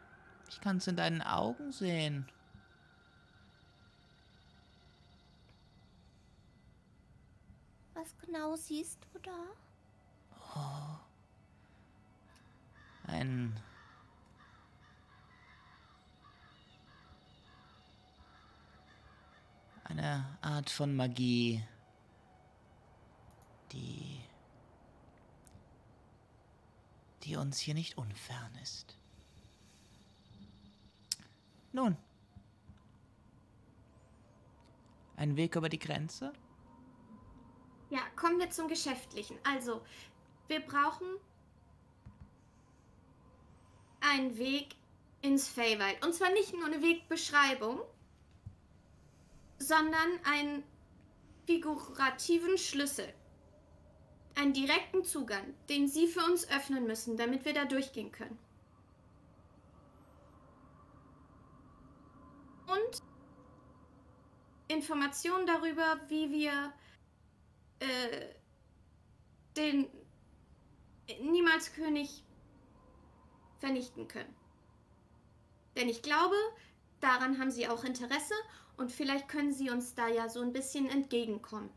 Ich 0.48 0.60
kann's 0.60 0.86
in 0.86 0.94
deinen 0.96 1.22
Augen 1.22 1.72
sehen. 1.72 2.28
Was 7.94 8.16
genau 8.18 8.54
siehst 8.54 8.98
du 9.12 9.18
da? 9.18 11.00
Ein 13.06 13.52
eine 19.90 20.38
Art 20.40 20.70
von 20.70 20.94
Magie, 20.94 21.62
die 23.72 24.20
die 27.24 27.36
uns 27.36 27.58
hier 27.58 27.74
nicht 27.74 27.98
unfern 27.98 28.50
ist. 28.62 28.96
Nun, 31.72 31.96
ein 35.16 35.36
Weg 35.36 35.54
über 35.54 35.68
die 35.68 35.78
Grenze? 35.78 36.32
Ja, 37.90 38.00
kommen 38.16 38.38
wir 38.38 38.50
zum 38.50 38.68
Geschäftlichen. 38.68 39.38
Also, 39.44 39.82
wir 40.48 40.60
brauchen 40.60 41.06
einen 44.00 44.38
Weg 44.38 44.76
ins 45.20 45.46
Feywild. 45.46 46.04
Und 46.04 46.14
zwar 46.14 46.32
nicht 46.32 46.54
nur 46.54 46.64
eine 46.64 46.80
Wegbeschreibung, 46.80 47.80
sondern 49.60 50.08
einen 50.24 50.64
figurativen 51.46 52.58
Schlüssel. 52.58 53.12
Einen 54.34 54.52
direkten 54.52 55.04
Zugang, 55.04 55.54
den 55.68 55.86
Sie 55.86 56.08
für 56.08 56.24
uns 56.24 56.48
öffnen 56.50 56.86
müssen, 56.86 57.16
damit 57.16 57.44
wir 57.44 57.52
da 57.52 57.66
durchgehen 57.66 58.10
können. 58.10 58.38
Und 62.66 63.02
Informationen 64.68 65.46
darüber, 65.46 66.00
wie 66.08 66.30
wir 66.30 66.72
äh, 67.80 68.34
den 69.56 69.88
niemals 71.20 71.72
König 71.72 72.22
vernichten 73.58 74.08
können. 74.08 74.34
Denn 75.76 75.88
ich 75.88 76.02
glaube, 76.02 76.36
daran 77.00 77.38
haben 77.38 77.50
sie 77.50 77.68
auch 77.68 77.84
Interesse 77.84 78.34
und 78.80 78.90
vielleicht 78.90 79.28
können 79.28 79.52
sie 79.52 79.68
uns 79.68 79.94
da 79.94 80.08
ja 80.08 80.30
so 80.30 80.40
ein 80.40 80.54
bisschen 80.54 80.88
entgegenkommen. 80.88 81.68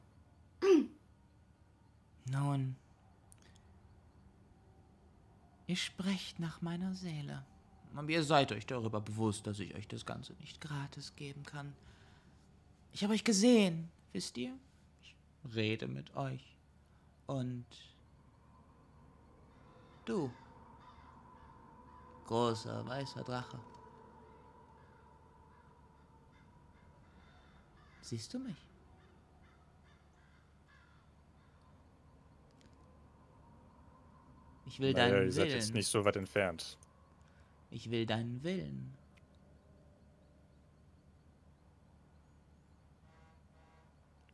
Nun, 2.32 2.78
ihr 5.68 5.76
sprecht 5.76 6.40
nach 6.40 6.62
meiner 6.62 6.94
Seele. 6.94 7.46
Aber 7.94 8.10
ihr 8.10 8.24
seid 8.24 8.54
euch 8.54 8.66
darüber 8.66 9.02
bewusst, 9.02 9.46
dass 9.46 9.60
ich 9.60 9.76
euch 9.76 9.88
das 9.88 10.06
Ganze 10.06 10.32
nicht 10.36 10.62
gratis 10.62 11.14
geben 11.18 11.44
kann. 11.44 11.76
Ich 12.94 13.04
habe 13.04 13.14
euch 13.14 13.26
gesehen, 13.26 13.92
wisst 14.14 14.38
ihr? 14.38 14.58
Ich 15.02 15.14
rede 15.54 15.88
mit 15.90 16.16
euch. 16.16 16.56
Und 17.28 17.66
du, 20.06 20.32
großer 22.28 22.88
weißer 22.88 23.24
Drache. 23.26 23.60
Siehst 28.04 28.34
du 28.34 28.40
mich? 28.40 28.58
Ich 34.66 34.80
will 34.80 34.92
Naja, 34.92 35.10
deinen 35.10 35.26
ihr 35.26 35.32
seid 35.32 35.50
jetzt 35.50 35.68
Willen. 35.68 35.74
nicht 35.76 35.88
so 35.88 36.04
weit 36.04 36.18
entfernt. 36.18 36.78
Ich 37.72 37.90
will 37.90 38.06
deinen 38.06 38.44
Willen. 38.44 38.94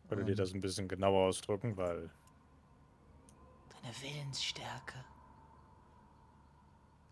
Würde 0.07 0.25
dir 0.25 0.35
das 0.35 0.53
ein 0.53 0.61
bisschen 0.61 0.87
genauer 0.87 1.27
ausdrücken, 1.27 1.77
weil 1.77 2.09
Deine 3.69 3.93
Willensstärke. 4.01 5.05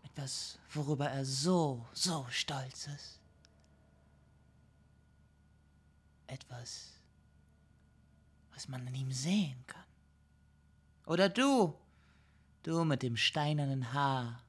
Etwas, 0.02 0.58
worüber 0.70 1.06
er 1.08 1.24
so, 1.24 1.86
so 1.92 2.26
stolz 2.30 2.88
ist. 2.88 3.17
Etwas, 6.28 6.92
was 8.52 8.68
man 8.68 8.86
an 8.86 8.94
ihm 8.94 9.10
sehen 9.12 9.64
kann. 9.66 9.84
Oder 11.06 11.28
du, 11.28 11.74
du 12.62 12.84
mit 12.84 13.02
dem 13.02 13.16
steinernen 13.16 13.92
Haar. 13.92 14.42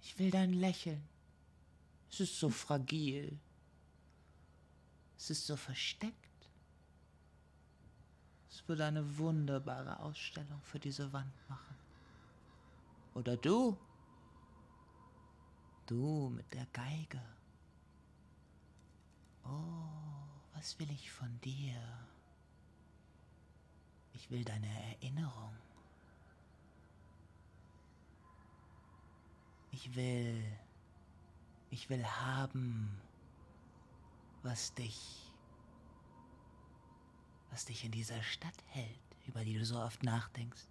Ich 0.00 0.18
will 0.18 0.30
dein 0.30 0.52
Lächeln. 0.52 1.02
Es 2.10 2.20
ist 2.20 2.38
so 2.38 2.48
fragil. 2.48 3.38
Es 5.18 5.30
ist 5.30 5.46
so 5.46 5.56
versteckt. 5.56 6.14
Es 8.48 8.66
würde 8.68 8.84
eine 8.84 9.18
wunderbare 9.18 9.98
Ausstellung 9.98 10.62
für 10.62 10.78
diese 10.78 11.12
Wand 11.12 11.34
machen. 11.48 11.76
Oder 13.14 13.36
du. 13.36 13.76
Du 15.86 16.28
mit 16.30 16.54
der 16.54 16.66
Geige. 16.66 17.20
Oh, 19.48 20.54
was 20.54 20.78
will 20.78 20.90
ich 20.90 21.10
von 21.10 21.40
dir? 21.40 21.74
Ich 24.14 24.30
will 24.30 24.44
deine 24.44 24.68
Erinnerung. 24.92 25.54
Ich 29.72 29.94
will. 29.94 30.42
Ich 31.70 31.90
will 31.90 32.04
haben, 32.04 33.00
was 34.42 34.72
dich 34.74 35.26
was 37.56 37.64
dich 37.64 37.86
in 37.86 37.90
dieser 37.90 38.22
Stadt 38.22 38.64
hält, 38.66 39.16
über 39.26 39.42
die 39.42 39.54
du 39.54 39.64
so 39.64 39.80
oft 39.80 40.02
nachdenkst. 40.02 40.66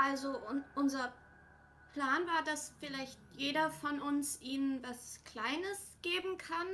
Also 0.00 0.38
un 0.48 0.64
unser 0.76 1.12
Plan 1.92 2.26
war, 2.26 2.44
dass 2.44 2.72
vielleicht 2.78 3.18
jeder 3.36 3.70
von 3.70 4.00
uns 4.00 4.40
ihnen 4.40 4.82
was 4.82 5.22
Kleines 5.24 5.98
geben 6.02 6.38
kann 6.38 6.66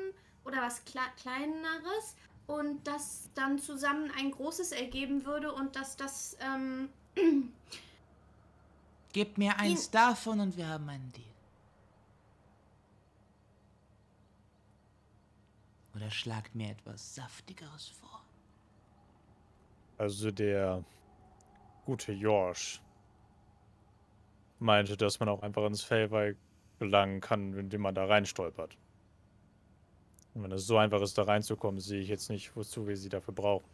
oder 0.45 0.61
was 0.61 0.85
Kle 0.85 1.01
Kleineres 1.17 2.17
und 2.47 2.87
das 2.87 3.31
dann 3.35 3.59
zusammen 3.59 4.11
ein 4.19 4.31
Großes 4.31 4.73
ergeben 4.73 5.25
würde 5.25 5.53
und 5.53 5.77
dass 5.77 5.97
das 5.97 6.37
ähm, 6.41 6.91
Gib 9.15 9.39
mir 9.39 9.57
eins 9.59 9.91
davon 9.91 10.41
und 10.41 10.57
wir 10.57 10.69
haben 10.69 10.89
einen 10.89 11.13
Deal. 11.13 11.25
Oder 15.95 16.11
schlagt 16.11 16.57
mir 16.57 16.71
etwas 16.71 17.15
Saftigeres 17.15 17.89
vor. 17.89 18.21
also 19.99 20.33
der 20.33 20.83
gute 21.87 22.13
Jorsch 22.13 22.81
meinte, 24.59 24.97
dass 24.97 25.21
man 25.21 25.29
auch 25.29 25.43
einfach 25.43 25.65
ins 25.67 25.83
Fellweih 25.83 26.37
gelangen 26.79 27.21
kann, 27.21 27.55
indem 27.55 27.83
man 27.83 27.95
da 27.95 28.07
reinstolpert. 28.07 28.77
Und 30.35 30.43
wenn 30.43 30.53
es 30.53 30.67
so 30.67 30.77
einfach 30.77 31.01
ist, 31.01 31.17
da 31.17 31.23
reinzukommen, 31.23 31.81
sehe 31.81 32.01
ich 32.01 32.09
jetzt 32.09 32.29
nicht, 32.29 32.55
wozu 32.57 32.87
wir 32.87 32.97
sie 32.97 33.09
dafür 33.09 33.35
brauchen. 33.35 33.69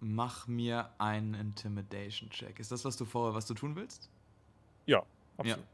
Mach 0.00 0.46
mir 0.46 0.90
einen 0.98 1.34
Intimidation-Check. 1.34 2.60
Ist 2.60 2.70
das, 2.70 2.84
was 2.84 2.96
du 2.96 3.06
vorher, 3.06 3.34
was 3.34 3.46
du 3.46 3.54
tun 3.54 3.74
willst? 3.76 4.10
Ja, 4.84 5.02
absolut. 5.38 5.64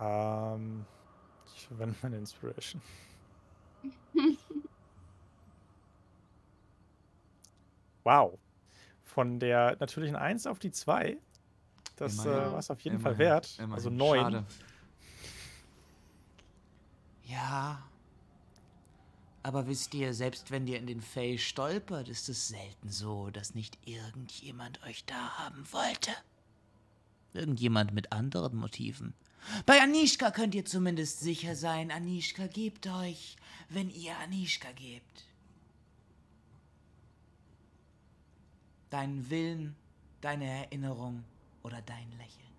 Ähm, 0.00 0.84
ich 1.54 1.66
verwende 1.66 1.94
meine 2.02 2.16
Inspiration. 2.16 2.80
wow. 8.04 8.38
Von 9.04 9.40
der 9.40 9.76
natürlichen 9.78 10.16
1 10.16 10.46
auf 10.46 10.58
die 10.58 10.70
2. 10.70 11.18
Das 11.96 12.24
äh, 12.24 12.28
war 12.28 12.58
es 12.58 12.70
auf 12.70 12.80
jeden 12.80 12.96
Immerhin. 12.96 13.16
Fall 13.16 13.18
wert. 13.18 13.54
Immerhin. 13.58 13.74
Also 13.74 13.90
9. 13.90 14.20
Schade. 14.20 14.44
Ja. 17.24 17.82
Aber 19.42 19.66
wisst 19.66 19.92
ihr, 19.94 20.14
selbst 20.14 20.50
wenn 20.50 20.66
ihr 20.66 20.78
in 20.78 20.86
den 20.86 21.00
Fey 21.00 21.36
stolpert, 21.36 22.08
ist 22.08 22.28
es 22.28 22.48
selten 22.48 22.90
so, 22.90 23.30
dass 23.30 23.54
nicht 23.54 23.76
irgendjemand 23.86 24.82
euch 24.84 25.04
da 25.04 25.38
haben 25.38 25.64
wollte. 25.72 26.12
Irgendjemand 27.34 27.92
mit 27.92 28.12
anderen 28.12 28.56
Motiven. 28.56 29.14
Bei 29.66 29.80
Anishka 29.80 30.30
könnt 30.30 30.54
ihr 30.54 30.64
zumindest 30.64 31.20
sicher 31.20 31.56
sein, 31.56 31.90
Anishka 31.90 32.46
gibt 32.46 32.86
euch, 32.86 33.36
wenn 33.68 33.90
ihr 33.90 34.16
Anishka 34.18 34.70
gebt. 34.72 35.24
Deinen 38.92 39.28
Willen, 39.30 39.74
deine 40.20 40.44
Erinnerung 40.46 41.24
oder 41.64 41.82
dein 41.82 42.10
Lächeln. 42.18 42.52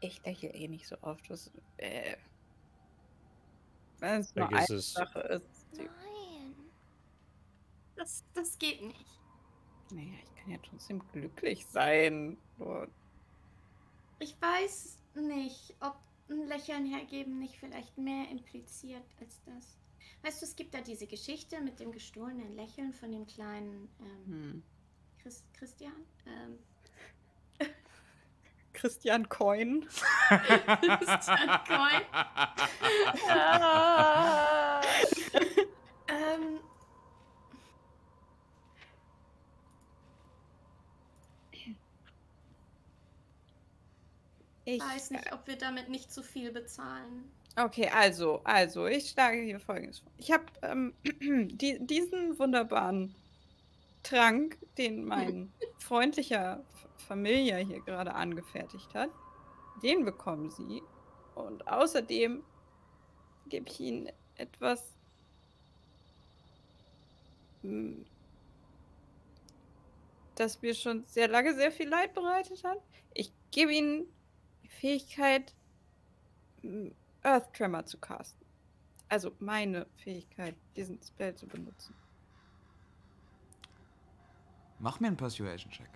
Ich 0.00 0.22
lächle 0.24 0.50
eh 0.54 0.68
nicht 0.68 0.86
so 0.86 0.96
oft. 1.02 1.28
Das, 1.30 1.50
äh, 1.76 2.16
wenn 3.98 4.20
es 4.20 4.34
nur 4.34 4.48
eine 4.48 4.64
es. 4.76 4.92
Sache 4.92 5.20
ist. 5.20 5.66
Die, 5.76 5.88
Nein. 5.88 6.54
Das, 7.96 8.24
das 8.34 8.58
geht 8.58 8.82
nicht. 8.82 9.06
naja, 9.90 10.14
ich 10.24 10.34
kann 10.36 10.50
ja 10.52 10.58
trotzdem 10.62 11.06
glücklich 11.12 11.66
sein. 11.66 12.38
Nur, 12.58 12.88
Ich 14.18 14.40
weiß 14.40 14.98
nicht, 15.14 15.74
ob 15.80 15.96
ein 16.34 16.46
Lächeln 16.46 16.86
hergeben 16.86 17.38
nicht 17.38 17.56
vielleicht 17.58 17.98
mehr 17.98 18.28
impliziert 18.30 19.04
als 19.20 19.42
das. 19.44 19.76
Weißt 20.22 20.42
du, 20.42 20.46
es 20.46 20.56
gibt 20.56 20.74
da 20.74 20.80
diese 20.80 21.06
Geschichte 21.06 21.60
mit 21.60 21.80
dem 21.80 21.92
gestohlenen 21.92 22.54
Lächeln 22.54 22.92
von 22.92 23.10
dem 23.10 23.26
kleinen 23.26 23.88
ähm, 24.00 24.26
hm. 24.26 24.62
Chris, 25.22 25.44
Christian. 25.52 25.92
Ähm, 26.26 26.58
Christian 28.72 29.28
Coin. 29.28 29.86
Christian 30.28 31.60
Coin. 31.66 32.02
Ah. 33.28 34.80
Ähm, 36.08 36.60
Ich 44.76 44.82
weiß 44.82 45.10
nicht, 45.10 45.32
ob 45.32 45.46
wir 45.46 45.56
damit 45.56 45.88
nicht 45.88 46.12
zu 46.12 46.22
viel 46.22 46.52
bezahlen. 46.52 47.30
Okay, 47.56 47.88
also, 47.92 48.40
also, 48.44 48.86
ich 48.86 49.10
schlage 49.10 49.40
hier 49.42 49.58
folgendes 49.58 49.98
vor. 49.98 50.12
Ich 50.18 50.30
habe 50.30 50.44
ähm, 50.62 50.94
die, 51.48 51.78
diesen 51.80 52.38
wunderbaren 52.38 53.14
Trank, 54.02 54.56
den 54.78 55.04
mein 55.04 55.52
freundlicher 55.78 56.62
Familie 57.08 57.58
hier 57.58 57.80
gerade 57.80 58.14
angefertigt 58.14 58.94
hat, 58.94 59.10
den 59.82 60.04
bekommen 60.04 60.50
Sie. 60.50 60.82
Und 61.34 61.66
außerdem 61.66 62.42
gebe 63.48 63.68
ich 63.68 63.80
Ihnen 63.80 64.10
etwas, 64.36 64.94
mm, 67.62 68.02
das 70.36 70.62
mir 70.62 70.74
schon 70.74 71.04
sehr 71.06 71.28
lange 71.28 71.54
sehr 71.54 71.72
viel 71.72 71.88
Leid 71.88 72.14
bereitet 72.14 72.62
hat. 72.64 72.78
Ich 73.12 73.32
gebe 73.50 73.74
Ihnen 73.74 74.06
Fähigkeit, 74.70 75.54
mm, 76.62 76.88
Earth 77.22 77.52
Tremor 77.52 77.84
zu 77.84 77.98
casten. 77.98 78.46
Also 79.08 79.32
meine 79.40 79.86
Fähigkeit, 79.96 80.54
diesen 80.76 81.02
Spell 81.02 81.34
zu 81.34 81.46
benutzen. 81.46 81.94
Mach 84.78 85.00
mir 85.00 85.08
einen 85.08 85.16
Persuasion-Check. 85.16 85.90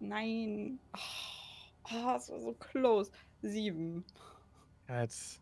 Nein. 0.00 0.80
Oh, 0.92 1.94
oh, 1.94 2.16
es 2.16 2.30
war 2.30 2.40
so 2.40 2.54
close. 2.54 3.12
Sieben. 3.42 4.04
Ja, 4.88 5.02
jetzt. 5.02 5.40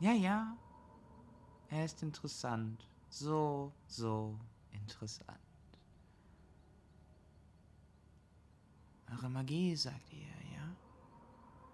Ja, 0.00 0.12
ja. 0.12 0.56
Er 1.70 1.84
ist 1.86 2.02
interessant. 2.02 2.86
So, 3.12 3.70
so 3.88 4.38
interessant. 4.72 5.38
Eure 9.10 9.28
Magie, 9.28 9.76
sagt 9.76 10.10
ihr, 10.14 10.34
ja? 10.54 10.76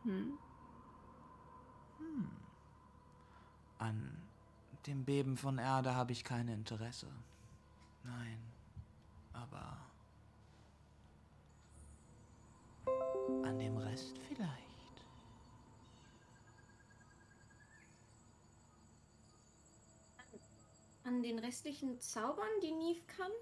Hm. 0.02 0.38
Hm. 1.98 2.30
An 3.78 4.18
dem 4.86 5.04
Beben 5.04 5.36
von 5.36 5.58
Erde 5.58 5.94
habe 5.94 6.10
ich 6.10 6.24
kein 6.24 6.48
Interesse. 6.48 7.06
Nein. 8.02 8.40
Aber. 9.32 9.78
An 13.44 13.58
dem 13.60 13.76
Rest 13.76 14.18
vielleicht. 14.26 14.67
An 21.08 21.22
den 21.22 21.38
restlichen 21.38 21.98
Zaubern, 22.02 22.50
die 22.62 22.70
Neve 22.70 23.00
kann? 23.06 23.32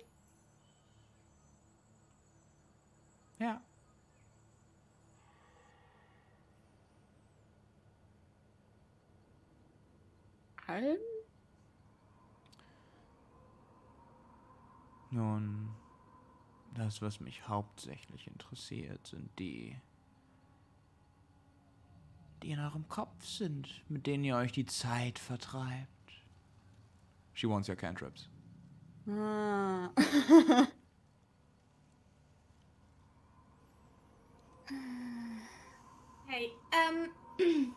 Ja. 3.40 3.60
Allen? 10.68 10.98
Nun, 15.10 15.68
das, 16.74 17.02
was 17.02 17.18
mich 17.18 17.48
hauptsächlich 17.48 18.28
interessiert, 18.28 19.04
sind 19.08 19.36
die, 19.40 19.76
die 22.44 22.52
in 22.52 22.60
eurem 22.60 22.88
Kopf 22.88 23.24
sind, 23.24 23.82
mit 23.90 24.06
denen 24.06 24.22
ihr 24.22 24.36
euch 24.36 24.52
die 24.52 24.66
Zeit 24.66 25.18
vertreibt. 25.18 25.95
She 27.36 27.46
wants 27.46 27.68
your 27.68 27.76
cantrips. 27.76 28.28
Ah. 29.08 29.90
Hey, 36.28 36.50
ähm, 36.72 37.10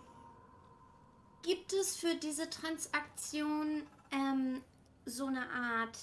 gibt 1.44 1.72
es 1.72 1.96
für 1.98 2.16
diese 2.16 2.50
Transaktion 2.50 3.84
ähm, 4.12 4.62
so 5.06 5.28
eine 5.28 5.48
Art 5.52 5.98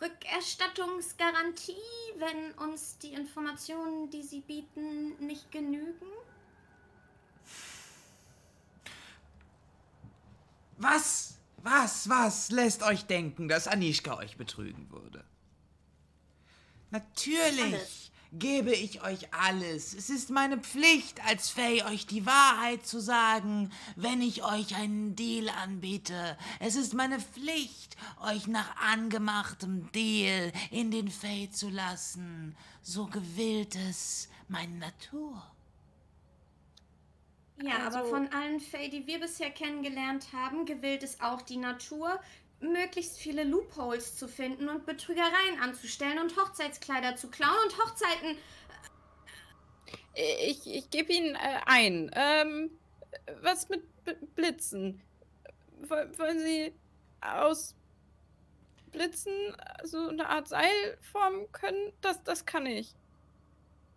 Rückerstattungsgarantie, 0.00 1.76
wenn 2.16 2.52
uns 2.58 2.98
die 2.98 3.12
Informationen, 3.12 4.10
die 4.10 4.24
sie 4.24 4.40
bieten, 4.40 5.16
nicht 5.24 5.50
genügen? 5.52 6.10
Was? 10.76 11.23
Was, 11.64 12.10
was 12.10 12.50
lässt 12.50 12.82
euch 12.82 13.06
denken, 13.06 13.48
dass 13.48 13.68
Anishka 13.68 14.18
euch 14.18 14.36
betrügen 14.36 14.90
würde? 14.90 15.24
Natürlich 16.90 17.58
Alles. 17.62 18.10
gebe 18.32 18.74
ich 18.74 19.02
euch 19.02 19.32
alles. 19.32 19.94
Es 19.94 20.10
ist 20.10 20.28
meine 20.28 20.58
Pflicht, 20.58 21.24
als 21.24 21.48
Fay 21.48 21.82
euch 21.84 22.06
die 22.06 22.26
Wahrheit 22.26 22.86
zu 22.86 23.00
sagen, 23.00 23.72
wenn 23.96 24.20
ich 24.20 24.44
euch 24.44 24.76
einen 24.76 25.16
Deal 25.16 25.48
anbiete. 25.48 26.36
Es 26.60 26.76
ist 26.76 26.92
meine 26.92 27.18
Pflicht, 27.18 27.96
euch 28.20 28.46
nach 28.46 28.76
angemachtem 28.76 29.90
Deal 29.92 30.52
in 30.70 30.90
den 30.90 31.08
Fay 31.08 31.50
zu 31.50 31.70
lassen. 31.70 32.54
So 32.82 33.06
gewillt 33.06 33.74
es 33.88 34.28
meine 34.48 34.76
Natur. 34.76 35.42
Ja, 37.62 37.86
aber 37.86 37.96
Also- 37.98 38.10
von 38.10 38.28
allen 38.32 38.60
Fae, 38.60 38.88
die 38.88 39.06
wir 39.06 39.20
bisher 39.20 39.50
kennengelernt 39.50 40.32
haben, 40.32 40.66
gewillt 40.66 41.02
es 41.02 41.20
auch 41.20 41.42
die 41.42 41.56
Natur, 41.56 42.20
möglichst 42.60 43.18
viele 43.18 43.44
Loopholes 43.44 44.16
zu 44.16 44.26
finden 44.28 44.68
und 44.68 44.86
Betrügereien 44.86 45.60
anzustellen 45.60 46.18
und 46.18 46.36
Hochzeitskleider 46.36 47.16
zu 47.16 47.28
klauen 47.28 47.56
und 47.64 47.78
Hochzeiten 47.78 48.38
Ich, 50.14 50.66
ich 50.66 50.90
gebe 50.90 51.12
ihn 51.12 51.34
äh, 51.34 51.60
ein. 51.66 52.10
Ähm, 52.14 52.70
was 53.42 53.68
mit 53.68 53.82
Blitzen? 54.34 55.02
Woll- 55.82 56.16
Wollen 56.18 56.38
Sie 56.38 56.72
aus 57.20 57.74
Blitzen 58.92 59.32
so 59.82 60.08
eine 60.08 60.28
Art 60.28 60.48
Seil 60.48 60.98
formen 61.00 61.50
können? 61.52 61.92
Das, 62.00 62.22
das 62.22 62.46
kann 62.46 62.64
ich. 62.66 62.94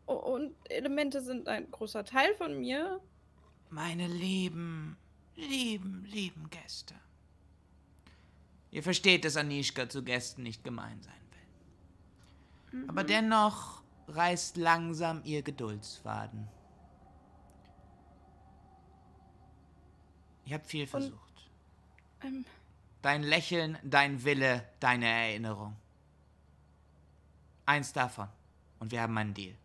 Und 0.08 0.56
Elemente 0.70 1.22
sind 1.22 1.48
ein 1.48 1.70
großer 1.70 2.04
Teil 2.04 2.34
von 2.36 2.60
mir. 2.60 3.00
Meine 3.70 4.08
lieben, 4.08 4.98
lieben, 5.36 6.06
lieben 6.06 6.50
Gäste. 6.50 6.96
Ihr 8.72 8.84
versteht, 8.84 9.26
dass 9.26 9.38
Anischka 9.38 9.90
zu 9.90 10.04
Gästen 10.04 10.44
nicht 10.44 10.64
gemein 10.64 11.02
sein 11.02 11.14
will. 12.72 12.90
Aber 12.90 13.04
dennoch 13.04 13.82
reißt 14.08 14.58
langsam 14.58 15.22
ihr 15.24 15.42
Geduldsfaden. 15.42 16.48
Ich 20.46 20.54
habe 20.54 20.64
viel 20.64 20.88
versucht. 20.88 21.50
Ähm, 22.24 22.46
Dein 23.02 23.24
Lächeln, 23.24 23.78
dein 23.84 24.24
Wille, 24.24 24.68
deine 24.80 25.08
Erinnerung. 25.08 25.76
Eins 27.66 27.94
davon. 27.94 28.28
Und 28.80 28.92
wir 28.92 29.02
haben 29.02 29.18
einen 29.18 29.34
Deal. 29.34 29.56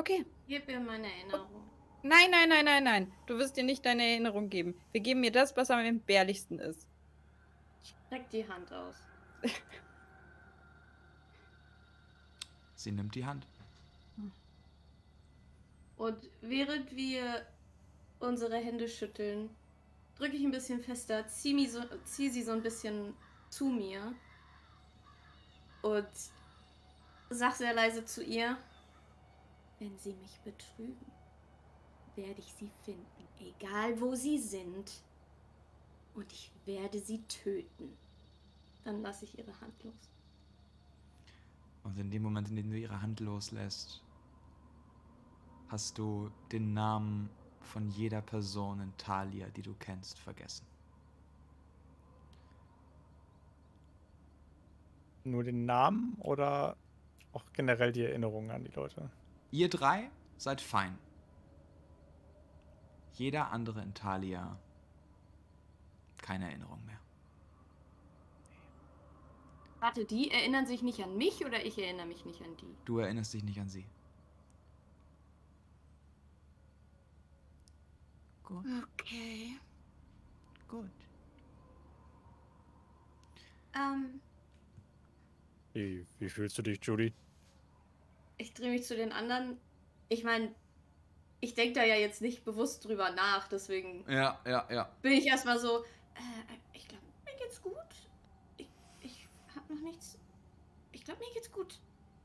Okay. 0.00 0.26
Gib 0.48 0.66
mir 0.66 0.80
meine 0.80 1.06
Erinnerung. 1.06 1.70
Nein, 2.02 2.30
nein, 2.30 2.48
nein, 2.48 2.64
nein, 2.64 2.84
nein. 2.84 3.12
Du 3.26 3.38
wirst 3.38 3.56
dir 3.56 3.64
nicht 3.64 3.84
deine 3.84 4.02
Erinnerung 4.04 4.48
geben. 4.48 4.74
Wir 4.92 5.00
geben 5.00 5.20
mir 5.20 5.32
das, 5.32 5.56
was 5.56 5.70
am 5.70 5.80
entbehrlichsten 5.80 6.58
ist. 6.58 6.88
Streck 7.82 8.28
die 8.30 8.48
Hand 8.48 8.72
aus. 8.72 8.96
Sie 12.74 12.92
nimmt 12.92 13.14
die 13.14 13.26
Hand. 13.26 13.46
Und 15.98 16.30
während 16.40 16.96
wir 16.96 17.46
unsere 18.20 18.56
Hände 18.56 18.88
schütteln, 18.88 19.50
drücke 20.16 20.36
ich 20.36 20.42
ein 20.42 20.50
bisschen 20.50 20.82
fester, 20.82 21.28
zieh, 21.28 21.52
mi 21.52 21.66
so, 21.66 21.82
zieh 22.04 22.30
sie 22.30 22.42
so 22.42 22.52
ein 22.52 22.62
bisschen 22.62 23.14
zu 23.50 23.66
mir 23.66 24.14
und 25.82 26.08
sag 27.28 27.54
sehr 27.54 27.74
leise 27.74 28.04
zu 28.06 28.24
ihr, 28.24 28.56
wenn 29.80 29.98
sie 29.98 30.14
mich 30.14 30.38
betrügen, 30.40 31.10
werde 32.14 32.38
ich 32.38 32.52
sie 32.52 32.70
finden, 32.84 33.28
egal 33.40 34.00
wo 34.00 34.14
sie 34.14 34.38
sind, 34.38 35.02
und 36.14 36.32
ich 36.32 36.52
werde 36.66 36.98
sie 37.00 37.22
töten. 37.22 37.96
Dann 38.84 39.02
lasse 39.02 39.24
ich 39.24 39.38
ihre 39.38 39.58
Hand 39.60 39.82
los. 39.84 40.10
Und 41.82 41.98
in 41.98 42.10
dem 42.10 42.22
Moment, 42.22 42.48
in 42.50 42.56
dem 42.56 42.70
du 42.70 42.78
ihre 42.78 43.00
Hand 43.00 43.20
loslässt, 43.20 44.02
hast 45.68 45.96
du 45.98 46.30
den 46.52 46.74
Namen 46.74 47.30
von 47.60 47.88
jeder 47.88 48.20
Person 48.20 48.80
in 48.80 48.96
Thalia, 48.98 49.48
die 49.48 49.62
du 49.62 49.74
kennst, 49.78 50.18
vergessen. 50.18 50.66
Nur 55.24 55.44
den 55.44 55.64
Namen 55.64 56.16
oder 56.18 56.76
auch 57.32 57.44
generell 57.52 57.92
die 57.92 58.02
Erinnerungen 58.02 58.50
an 58.50 58.64
die 58.64 58.72
Leute? 58.72 59.10
Ihr 59.50 59.68
drei 59.68 60.10
seid 60.36 60.60
fein. 60.60 60.98
Jeder 63.14 63.50
andere 63.50 63.82
in 63.82 63.94
Thalia 63.94 64.56
keine 66.22 66.48
Erinnerung 66.48 66.84
mehr. 66.86 66.98
Warte, 69.80 70.04
die 70.04 70.30
erinnern 70.30 70.66
sich 70.66 70.82
nicht 70.82 71.02
an 71.02 71.16
mich 71.16 71.44
oder 71.44 71.64
ich 71.64 71.78
erinnere 71.78 72.06
mich 72.06 72.24
nicht 72.24 72.42
an 72.42 72.56
die? 72.58 72.76
Du 72.84 72.98
erinnerst 72.98 73.32
dich 73.34 73.42
nicht 73.42 73.58
an 73.58 73.68
sie. 73.68 73.86
Gut, 78.44 78.64
Okay. 78.94 79.58
gut. 80.68 80.90
Ähm, 83.74 84.20
Wie, 85.72 86.06
wie 86.18 86.28
fühlst 86.28 86.58
du 86.58 86.62
dich, 86.62 86.78
Judy? 86.82 87.12
Ich 88.40 88.54
drehe 88.54 88.70
mich 88.70 88.84
zu 88.84 88.96
den 88.96 89.12
anderen. 89.12 89.58
Ich 90.08 90.24
meine, 90.24 90.52
ich 91.40 91.54
denke 91.54 91.74
da 91.78 91.84
ja 91.84 91.94
jetzt 91.94 92.20
nicht 92.22 92.44
bewusst 92.44 92.84
drüber 92.84 93.10
nach, 93.10 93.48
deswegen 93.48 94.04
Ja, 94.10 94.38
ja, 94.46 94.66
ja. 94.70 94.88
bin 95.02 95.12
ich 95.12 95.26
erstmal 95.26 95.58
so, 95.58 95.84
äh, 96.14 96.20
ich 96.72 96.88
glaube, 96.88 97.04
mir 97.24 97.36
geht's 97.38 97.60
gut. 97.62 97.74
Ich, 98.56 98.68
ich 99.02 99.28
hab 99.54 99.68
noch 99.68 99.80
nichts. 99.80 100.18
Ich 100.92 101.04
glaube, 101.04 101.20
mir 101.20 101.32
geht's 101.34 101.50
gut. 101.52 101.78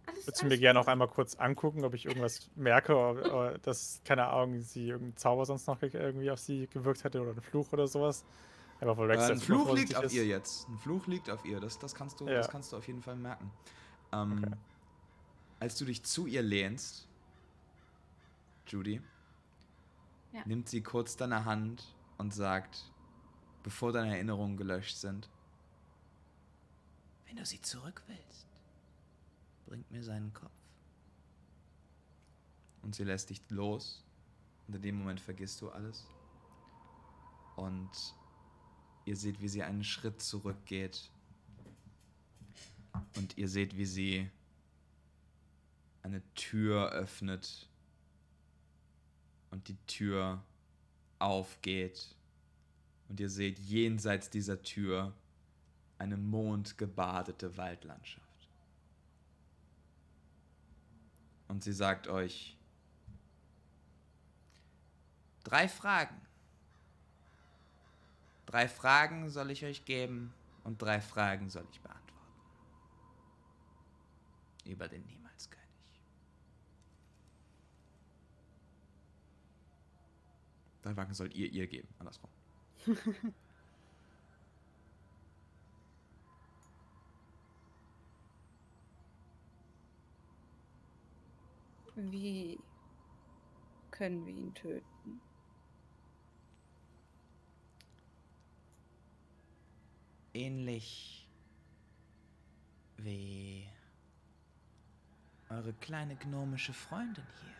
Alles, 0.08 0.26
Würdest 0.28 0.44
du 0.44 0.48
mir 0.48 0.58
gerne 0.58 0.80
auch 0.80 0.88
einmal 0.88 1.08
kurz 1.08 1.36
angucken, 1.36 1.84
ob 1.84 1.94
ich 1.96 2.06
irgendwas 2.06 2.50
merke, 2.56 2.96
oder, 2.96 3.36
oder 3.36 3.58
dass, 3.60 4.02
keine 4.06 4.28
Ahnung, 4.28 4.62
sie 4.62 4.90
irgendein 4.90 5.18
Zauber 5.18 5.46
sonst 5.46 5.68
noch 5.68 5.80
ge- 5.80 5.92
irgendwie 5.94 6.30
auf 6.32 6.40
sie 6.40 6.68
gewirkt 6.68 7.04
hätte 7.04 7.22
oder 7.22 7.32
ein 7.32 7.42
Fluch 7.42 7.72
oder 7.74 7.88
sowas? 7.88 8.24
Einfach 8.80 8.98
weil 8.98 9.10
Äh, 9.10 9.14
Rex 9.14 9.30
ein 9.32 9.40
Fluch 9.40 9.74
liegt 9.76 9.96
auf 9.96 10.04
ist. 10.06 10.14
ihr 10.14 10.26
jetzt. 10.26 10.68
Ein 10.70 10.78
Fluch 10.78 11.08
liegt 11.08 11.30
auf 11.30 11.44
ihr. 11.46 11.60
Das, 11.60 11.80
das, 11.80 11.96
kannst, 11.96 12.20
du, 12.22 12.28
Ja. 12.28 12.36
das 12.36 12.50
kannst 12.50 12.72
du 12.72 12.78
auf 12.78 12.88
jeden 12.88 13.02
Fall 13.02 13.16
merken. 13.16 13.52
Ähm, 14.14 14.44
Okay. 14.44 14.52
Als 15.60 15.77
du 15.77 15.86
dich 15.86 16.03
zu 16.03 16.27
ihr 16.27 16.41
lehnst, 16.41 17.07
Judy, 18.68 19.02
Ja. 20.34 20.45
nimmt 20.45 20.68
sie 20.69 20.82
kurz 20.82 21.15
deine 21.15 21.45
Hand 21.45 21.95
und 22.18 22.34
sagt, 22.34 22.91
bevor 23.64 23.91
deine 23.94 24.14
Erinnerungen 24.15 24.57
gelöscht 24.57 24.98
sind, 24.98 25.30
Wenn 27.27 27.38
du 27.38 27.45
sie 27.45 27.60
zurück 27.61 28.02
willst, 28.07 28.48
bringt 29.65 29.90
mir 29.91 30.03
seinen 30.03 30.34
Kopf. 30.34 30.52
und 32.82 32.94
sie 32.95 33.03
lässt 33.03 33.32
dich 33.32 33.41
los. 33.49 34.03
Und 34.68 34.76
in 34.76 34.82
dem 34.84 34.99
Moment 34.99 35.19
vergisst 35.19 35.60
du 35.60 35.69
alles. 35.72 36.06
Und 37.56 37.90
ihr 39.06 39.15
seht, 39.15 39.41
wie 39.41 39.48
sie 39.49 39.64
einen 39.64 39.84
Schritt 39.84 40.22
zurückgeht. 40.22 41.10
Und 43.15 43.36
ihr 43.40 43.49
seht, 43.49 43.76
wie 43.76 43.86
sie 43.88 44.30
eine 46.06 46.22
Tür 46.36 46.91
öffnet. 46.91 47.68
Und 49.49 49.68
die 49.68 49.77
Tür 49.88 50.44
aufgeht. 51.18 52.15
Und 53.10 53.19
ihr 53.19 53.30
seht 53.30 53.57
jenseits 53.60 54.30
dieser 54.30 54.61
Tür 54.61 55.14
eine 55.98 56.18
mondgebadete 56.18 57.57
Waldlandschaft. 57.57 58.22
Und 61.48 61.64
sie 61.64 61.73
sagt 61.73 62.07
euch, 62.07 62.57
drei 65.44 65.68
Fragen. 65.68 66.19
Drei 68.45 68.68
Fragen 68.68 69.30
soll 69.30 69.52
ich 69.52 69.64
euch 69.65 69.86
geben 69.86 70.34
und 70.64 70.82
drei 70.82 71.02
Fragen 71.02 71.49
soll 71.49 71.65
ich 71.72 71.80
beantworten. 71.80 72.03
Über 74.65 74.88
den 74.88 75.02
Niemalskönig. 75.06 75.25
Drei 80.86 80.94
Fragen 80.94 81.14
sollt 81.16 81.34
ihr 81.34 81.52
ihr 81.52 81.66
geben, 81.66 81.88
andersrum. 81.98 82.30
Wie 91.95 92.60
können 93.90 94.28
wir 94.28 94.34
ihn 94.36 94.53
töten? 94.53 95.20
Ähnlich 100.36 101.28
wie 102.98 103.68
eure 105.49 105.74
kleine 105.74 106.16
gnomische 106.16 106.74
Freundin 106.74 107.26
hier 107.41 107.55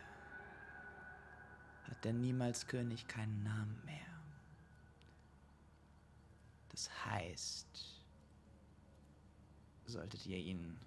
hat 1.88 2.04
der 2.04 2.12
Niemalskönig 2.12 3.06
keinen 3.06 3.42
Namen 3.42 3.80
mehr. 3.84 3.96
Das 6.70 6.90
heißt, 7.06 8.02
solltet 9.86 10.26
ihr 10.26 10.38
ihn 10.38 10.78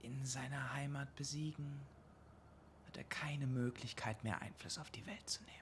in 0.00 0.24
seiner 0.24 0.72
Heimat 0.72 1.14
besiegen, 1.14 1.80
hat 2.86 2.96
er 2.96 3.04
keine 3.04 3.46
Möglichkeit 3.46 4.24
mehr 4.24 4.40
Einfluss 4.40 4.78
auf 4.78 4.90
die 4.90 5.04
Welt 5.06 5.28
zu 5.28 5.42
nehmen. 5.42 5.58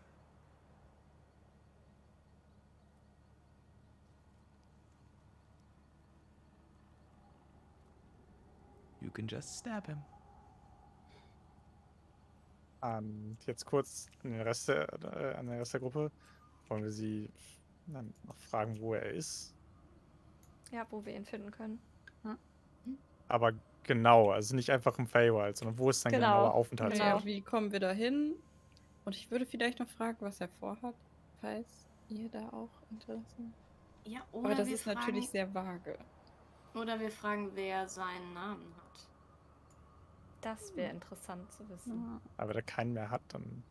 You 9.01 9.11
can 9.11 9.27
just 9.29 9.59
stab 9.59 9.87
him. 9.87 10.03
Ähm, 12.83 13.37
jetzt 13.47 13.65
kurz 13.67 14.07
an 14.23 14.33
den 14.33 14.41
Rest 14.43 14.69
der, 14.69 14.87
äh, 15.03 15.35
an 15.35 15.47
den 15.47 15.59
Rest 15.59 15.73
der 15.73 15.81
Gruppe. 15.81 16.11
Wollen 16.69 16.83
wir 16.83 16.91
sie 16.93 17.31
Dann 17.89 18.13
noch 18.25 18.37
fragen, 18.37 18.81
wo 18.81 18.95
er 18.95 19.11
ist. 19.11 19.55
Ja, 20.73 20.85
wo 20.91 21.05
wir 21.05 21.15
ihn 21.15 21.25
finden 21.25 21.51
können. 21.53 21.79
Aber 23.29 23.53
genau, 23.83 24.31
also 24.31 24.55
nicht 24.55 24.71
einfach 24.71 24.99
im 24.99 25.07
Feywild, 25.07 25.57
sondern 25.57 25.79
wo 25.79 25.91
ist 25.91 26.01
sein 26.03 26.13
Genau. 26.13 26.27
genauer 26.27 26.55
Aufenthaltsort? 26.55 27.09
Genau, 27.13 27.25
wie 27.25 27.41
kommen 27.41 27.73
wir 27.73 27.81
da 27.81 27.91
hin? 27.93 28.35
Und 29.05 29.17
ich 29.17 29.31
würde 29.31 29.47
vielleicht 29.47 29.79
noch 29.79 29.89
fragen, 29.89 30.19
was 30.21 30.41
er 30.41 30.49
vorhat, 30.49 30.95
falls 31.41 31.87
ihr 32.09 32.29
da 32.29 32.49
auch 32.51 32.71
Interesse 32.91 33.37
habt. 33.39 34.07
Ja, 34.09 34.21
oder 34.33 34.47
Aber 34.47 34.55
das 34.55 34.69
wir 34.69 34.75
ist 34.75 34.87
natürlich 34.87 35.25
fragen, 35.25 35.33
sehr 35.33 35.55
vage. 35.55 35.99
Oder 36.75 37.01
wir 37.01 37.11
fragen, 37.11 37.51
wer 37.55 37.89
seinen 37.89 38.33
Namen 38.35 38.73
hat. 38.77 38.86
Das 40.47 40.77
wäre 40.77 40.93
interessant 40.93 41.51
zu 41.51 41.69
wissen. 41.69 42.05
Ja, 42.05 42.21
Aber 42.37 42.51
wenn 42.51 42.57
er 42.57 42.63
keinen 42.63 42.93
mehr 42.93 43.11
hat, 43.11 43.21
dann 43.35 43.65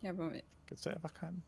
ja 0.00 0.10
aber 0.10 0.30
gibt 0.30 0.78
es 0.78 0.84
ja 0.84 0.92
einfach 0.92 1.12
keinen. 1.12 1.42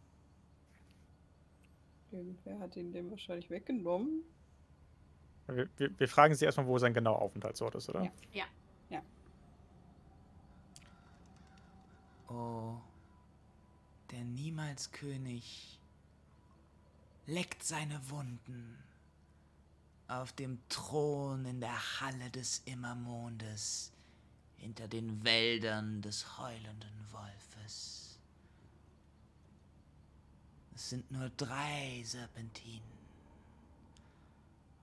irgendwer 2.11 2.59
hat 2.59 2.75
ihn 2.75 2.91
dem 2.91 3.13
wahrscheinlich 3.13 3.49
weggenommen. 3.49 4.25
Wir, 5.47 5.69
wir, 5.77 5.97
wir 6.01 6.09
fragen 6.09 6.35
sie 6.35 6.47
erstmal, 6.47 6.67
wo 6.67 6.79
sein 6.79 6.93
genauer 6.95 7.23
Aufenthaltsort 7.23 7.77
ist, 7.77 7.89
oder? 7.91 8.11
Ja. 8.33 8.45
Ja. 8.91 9.03
Oh, 12.29 12.81
der 14.11 14.25
Niemalskönig 14.25 15.79
leckt 17.27 17.63
seine 17.63 18.01
Wunden 18.11 18.83
auf 20.09 20.33
dem 20.33 20.59
Thron 20.69 21.45
in 21.45 21.61
der 21.61 22.01
Halle 22.01 22.31
des 22.31 22.63
Immermondes 22.65 23.93
hinter 24.61 24.87
den 24.89 25.25
Wäldern 25.25 26.03
des 26.03 26.39
heulenden 26.39 27.13
Wolfes. 27.13 28.19
Es 30.75 30.91
sind 30.91 31.11
nur 31.11 31.31
drei 31.31 32.03
Serpentinen 32.05 33.01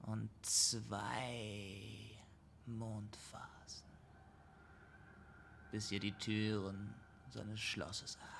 und 0.01 0.29
zwei 0.41 2.17
Mondphasen, 2.65 3.87
bis 5.71 5.91
ihr 5.91 5.99
die 5.99 6.13
Türen 6.13 6.93
seines 7.29 7.59
Schlosses 7.59 8.15
erreicht. 8.15 8.36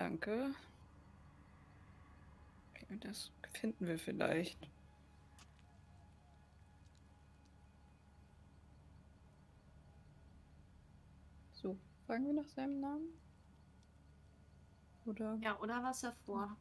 Danke. 0.00 0.54
Okay, 2.70 2.96
Das 3.00 3.30
finden 3.52 3.86
wir 3.86 3.98
vielleicht. 3.98 4.58
So, 11.52 11.78
fragen 12.06 12.24
wir 12.24 12.32
nach 12.32 12.48
seinem 12.48 12.80
Namen? 12.80 13.10
Oder? 15.04 15.38
Ja, 15.42 15.58
oder 15.60 15.82
was 15.82 16.02
er 16.02 16.14
vorhat. 16.24 16.56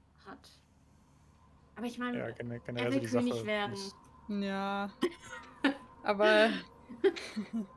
Aber 1.76 1.86
ich 1.88 1.98
meine, 1.98 2.18
Ja, 2.18 2.30
gene- 2.32 2.56
er 2.56 2.60
generell 2.60 2.92
so 2.92 3.00
will 3.02 3.10
König 3.10 3.34
Sache. 3.36 3.46
werden. 3.46 3.72
muss- 3.72 3.96
Ja. 4.44 4.94
Aber. 6.04 6.50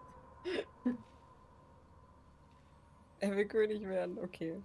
er 3.21 3.37
will 3.37 3.47
König 3.47 3.83
werden, 3.83 4.19
okay. 4.19 4.61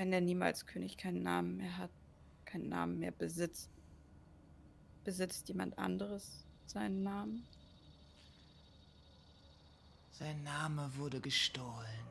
Wenn 0.00 0.14
er 0.14 0.22
niemals 0.22 0.64
König 0.64 0.96
keinen 0.96 1.22
Namen 1.22 1.58
mehr 1.58 1.76
hat, 1.76 1.90
keinen 2.46 2.70
Namen 2.70 3.00
mehr 3.00 3.10
besitzt, 3.10 3.68
besitzt 5.04 5.46
jemand 5.48 5.76
anderes 5.76 6.46
seinen 6.64 7.02
Namen? 7.02 7.46
Sein 10.10 10.42
Name 10.42 10.90
wurde 10.96 11.20
gestohlen 11.20 12.06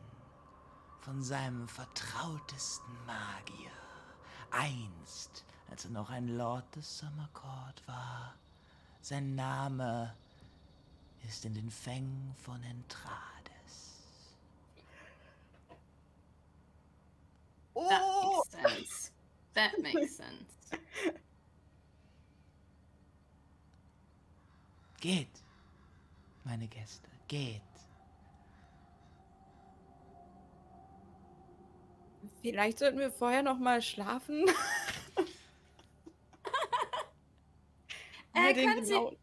von 1.01 1.23
seinem 1.23 1.67
vertrautesten 1.67 2.93
Magier. 3.07 3.71
Einst, 4.51 5.43
als 5.71 5.85
er 5.85 5.89
noch 5.89 6.11
ein 6.11 6.27
Lord 6.27 6.75
des 6.75 6.99
Summercourt 6.99 7.87
war. 7.87 8.35
Sein 9.01 9.33
Name 9.33 10.15
ist 11.27 11.43
in 11.43 11.55
den 11.55 11.71
Fängen 11.71 12.35
von 12.35 12.61
Entrades. 12.61 13.38
That 17.75 18.01
makes 18.51 18.51
sense. 18.51 19.11
That 19.53 19.71
makes 19.81 20.15
sense. 20.17 20.79
Geht, 25.01 25.29
meine 26.43 26.67
Gäste, 26.67 27.07
geht. 27.27 27.61
Vielleicht 32.41 32.79
sollten 32.79 32.99
wir 32.99 33.11
vorher 33.11 33.43
noch 33.43 33.57
mal 33.59 33.81
schlafen. 33.81 34.45
Äh, 38.31 38.53
können 38.53 38.85
Sie- 38.85 39.17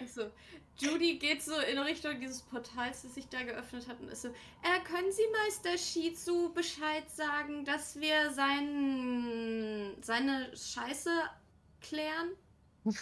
Also, 0.00 0.30
Judy 0.80 1.18
geht 1.18 1.42
so 1.42 1.58
in 1.58 1.78
Richtung 1.78 2.18
dieses 2.20 2.42
Portals, 2.42 3.02
das 3.02 3.14
sich 3.14 3.28
da 3.28 3.42
geöffnet 3.42 3.86
hat 3.86 4.00
und 4.00 4.08
ist 4.08 4.22
so, 4.22 4.28
äh, 4.28 4.80
können 4.84 5.12
Sie 5.12 5.22
Meister 5.44 5.76
Shizu 5.76 6.52
Bescheid 6.54 7.08
sagen, 7.10 7.64
dass 7.64 8.00
wir 8.00 8.30
sein, 8.32 9.96
seine 10.00 10.56
Scheiße 10.56 11.10
klären? 11.80 12.30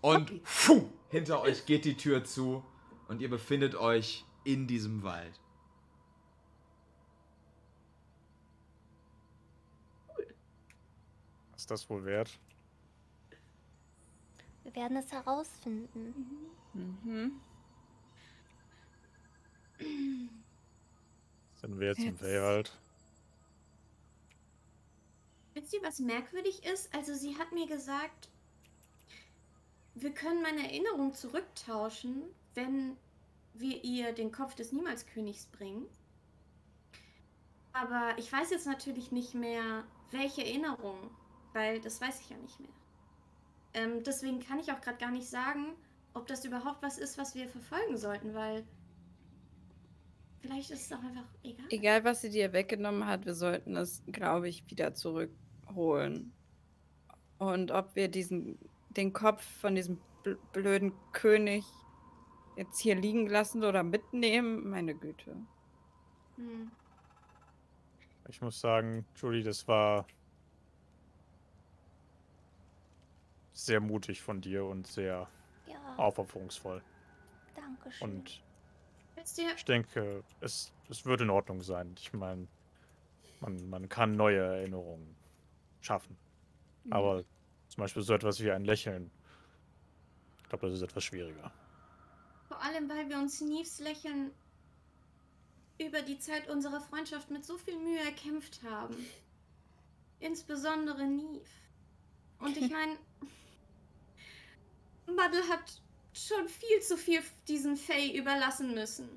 Und 0.00 0.44
puh, 0.44 0.88
hinter 1.10 1.42
euch 1.42 1.66
geht 1.66 1.84
die 1.84 1.96
Tür 1.96 2.22
zu 2.22 2.62
und 3.08 3.20
ihr 3.20 3.28
befindet 3.28 3.74
euch 3.74 4.24
in 4.44 4.68
diesem 4.68 5.02
Wald. 5.02 5.40
Was 11.50 11.62
ist 11.62 11.70
das 11.70 11.90
wohl 11.90 12.04
wert? 12.04 12.38
Wir 14.62 14.76
werden 14.76 14.96
es 14.96 15.10
herausfinden. 15.10 16.14
Mhm. 16.16 16.57
Sind 21.60 21.80
wir 21.80 21.88
jetzt 21.88 21.98
im 21.98 22.04
Jetzt- 22.06 22.20
Feywild? 22.20 22.72
Wisst 25.54 25.72
ihr, 25.74 25.82
was 25.82 25.98
merkwürdig 25.98 26.64
ist? 26.64 26.94
Also, 26.94 27.14
sie 27.14 27.36
hat 27.36 27.52
mir 27.52 27.66
gesagt, 27.66 28.28
wir 29.94 30.12
können 30.14 30.42
meine 30.42 30.62
Erinnerung 30.62 31.14
zurücktauschen, 31.14 32.22
wenn 32.54 32.96
wir 33.54 33.82
ihr 33.82 34.12
den 34.12 34.30
Kopf 34.30 34.54
des 34.54 34.70
Niemalskönigs 34.72 35.46
bringen. 35.46 35.86
Aber 37.72 38.16
ich 38.18 38.32
weiß 38.32 38.50
jetzt 38.50 38.66
natürlich 38.66 39.10
nicht 39.10 39.34
mehr, 39.34 39.84
welche 40.12 40.44
Erinnerung, 40.44 41.10
weil 41.52 41.80
das 41.80 42.00
weiß 42.00 42.20
ich 42.20 42.30
ja 42.30 42.36
nicht 42.36 42.60
mehr. 42.60 42.70
Ähm, 43.74 44.02
deswegen 44.04 44.38
kann 44.40 44.60
ich 44.60 44.70
auch 44.72 44.80
gerade 44.80 44.98
gar 44.98 45.10
nicht 45.10 45.28
sagen, 45.28 45.74
ob 46.18 46.26
das 46.26 46.44
überhaupt 46.44 46.82
was 46.82 46.98
ist, 46.98 47.16
was 47.18 47.34
wir 47.34 47.48
verfolgen 47.48 47.96
sollten, 47.96 48.34
weil 48.34 48.64
vielleicht 50.40 50.70
ist 50.70 50.86
es 50.86 50.92
auch 50.92 51.02
einfach 51.02 51.24
egal. 51.42 51.66
Egal, 51.70 52.04
was 52.04 52.20
sie 52.20 52.30
dir 52.30 52.52
weggenommen 52.52 53.06
hat, 53.06 53.24
wir 53.24 53.34
sollten 53.34 53.76
es, 53.76 54.02
glaube 54.06 54.48
ich, 54.48 54.68
wieder 54.70 54.94
zurückholen. 54.94 56.32
Und 57.38 57.70
ob 57.70 57.94
wir 57.94 58.08
diesen, 58.08 58.58
den 58.90 59.12
Kopf 59.12 59.42
von 59.42 59.74
diesem 59.74 60.00
bl- 60.24 60.38
blöden 60.52 60.92
König 61.12 61.64
jetzt 62.56 62.80
hier 62.80 62.96
liegen 62.96 63.28
lassen 63.28 63.62
oder 63.62 63.82
mitnehmen, 63.84 64.68
meine 64.68 64.94
Güte. 64.94 65.36
Hm. 66.36 66.70
Ich 68.28 68.40
muss 68.42 68.60
sagen, 68.60 69.06
Julie, 69.14 69.42
das 69.42 69.66
war 69.68 70.06
sehr 73.52 73.80
mutig 73.80 74.20
von 74.20 74.40
dir 74.40 74.64
und 74.64 74.86
sehr 74.86 75.28
aufopferungsvoll. 75.98 76.82
danke 77.54 77.92
schön. 77.92 78.10
Und 78.10 78.42
ich 79.16 79.64
denke, 79.64 80.22
es, 80.40 80.72
es 80.88 81.04
wird 81.04 81.20
in 81.20 81.30
Ordnung 81.30 81.60
sein. 81.62 81.94
Ich 81.98 82.12
meine, 82.12 82.46
man, 83.40 83.68
man 83.68 83.88
kann 83.88 84.16
neue 84.16 84.40
Erinnerungen 84.40 85.16
schaffen. 85.80 86.16
Aber 86.90 87.24
zum 87.68 87.82
Beispiel 87.82 88.02
so 88.02 88.14
etwas 88.14 88.40
wie 88.40 88.50
ein 88.50 88.64
Lächeln, 88.64 89.10
ich 90.42 90.48
glaube, 90.48 90.66
das 90.66 90.76
ist 90.76 90.82
etwas 90.82 91.04
schwieriger. 91.04 91.52
Vor 92.46 92.62
allem, 92.62 92.88
weil 92.88 93.08
wir 93.08 93.18
uns 93.18 93.40
Neves 93.40 93.80
Lächeln 93.80 94.30
über 95.78 96.02
die 96.02 96.18
Zeit 96.18 96.48
unserer 96.48 96.80
Freundschaft 96.80 97.30
mit 97.30 97.44
so 97.44 97.58
viel 97.58 97.76
Mühe 97.78 98.00
erkämpft 98.00 98.62
haben. 98.62 98.96
Insbesondere 100.20 101.06
Neve. 101.06 101.44
Und 102.40 102.56
ich 102.56 102.70
meine, 102.72 102.96
Muddle 105.06 105.46
hat 105.48 105.82
schon 106.26 106.48
viel 106.48 106.80
zu 106.80 106.96
viel 106.96 107.22
diesen 107.46 107.76
Fae 107.76 108.16
überlassen 108.16 108.74
müssen. 108.74 109.08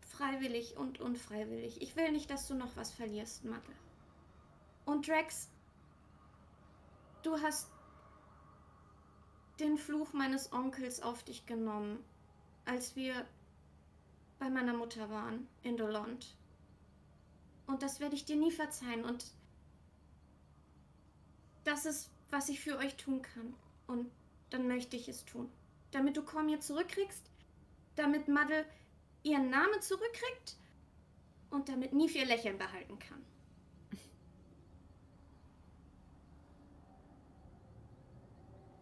Freiwillig 0.00 0.76
und 0.76 1.00
unfreiwillig. 1.00 1.82
Ich 1.82 1.96
will 1.96 2.12
nicht, 2.12 2.30
dass 2.30 2.46
du 2.46 2.54
noch 2.54 2.76
was 2.76 2.90
verlierst, 2.90 3.44
Muddle. 3.44 3.74
Und 4.84 5.08
Drax, 5.08 5.48
du 7.22 7.40
hast 7.40 7.70
den 9.60 9.78
Fluch 9.78 10.12
meines 10.12 10.52
Onkels 10.52 11.00
auf 11.02 11.22
dich 11.22 11.46
genommen, 11.46 12.04
als 12.64 12.96
wir 12.96 13.26
bei 14.38 14.50
meiner 14.50 14.74
Mutter 14.74 15.10
waren 15.10 15.48
in 15.62 15.76
Dolond. 15.76 16.36
Und 17.66 17.82
das 17.82 18.00
werde 18.00 18.14
ich 18.14 18.24
dir 18.24 18.36
nie 18.36 18.50
verzeihen. 18.50 19.04
Und 19.04 19.26
das 21.64 21.86
ist, 21.86 22.10
was 22.30 22.48
ich 22.48 22.60
für 22.60 22.76
euch 22.76 22.96
tun 22.96 23.22
kann. 23.22 23.54
Und 23.86 24.10
dann 24.50 24.68
möchte 24.68 24.96
ich 24.96 25.08
es 25.08 25.24
tun. 25.24 25.50
Damit 25.90 26.16
du 26.16 26.22
Cormier 26.22 26.60
zurückkriegst, 26.60 27.30
damit 27.96 28.28
Madel 28.28 28.64
ihren 29.22 29.50
Namen 29.50 29.80
zurückkriegt 29.80 30.56
und 31.50 31.68
damit 31.68 31.92
Nif 31.92 32.14
ihr 32.14 32.26
Lächeln 32.26 32.58
behalten 32.58 32.98
kann. 32.98 33.22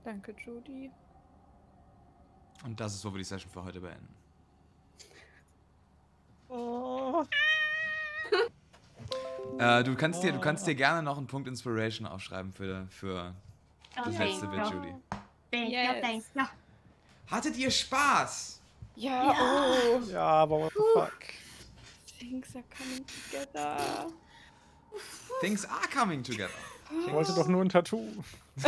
Danke, 0.04 0.34
Judy. 0.44 0.90
Und 2.64 2.78
das 2.80 2.94
ist, 2.94 3.04
wo 3.04 3.10
wir 3.12 3.18
die 3.18 3.24
Session 3.24 3.50
für 3.50 3.62
heute 3.64 3.80
beenden. 3.80 4.08
Oh. 6.48 7.24
Äh, 9.58 9.82
du, 9.84 9.94
kannst 9.94 10.22
dir, 10.22 10.32
du 10.32 10.40
kannst 10.40 10.66
dir 10.66 10.74
gerne 10.74 11.02
noch 11.02 11.18
einen 11.18 11.26
Punkt 11.26 11.46
Inspiration 11.46 12.06
aufschreiben 12.06 12.52
für, 12.52 12.86
für 12.88 13.34
das 13.94 14.06
Okay. 14.14 14.30
letzte 14.30 14.46
Bit, 14.48 14.70
Judy. 14.70 14.94
Thank 15.52 15.70
you, 15.70 16.00
thank 16.00 16.24
you. 16.34 16.42
Hattet 17.30 17.56
ihr 17.56 17.70
Spaß? 17.70 18.60
Ja, 18.96 19.34
oh. 19.38 20.00
Ja, 20.10 20.24
aber 20.24 20.60
what 20.60 20.72
the 20.72 20.80
fuck? 20.94 21.12
Things 22.18 22.56
are 22.56 22.64
coming 22.76 23.04
together. 23.06 24.06
Things 25.40 25.64
are 25.66 25.88
coming 25.92 26.22
together. 26.22 26.48
Ich 27.06 27.12
wollte 27.12 27.34
doch 27.34 27.48
nur 27.48 27.62
ein 27.62 27.68
Tattoo. 27.68 28.06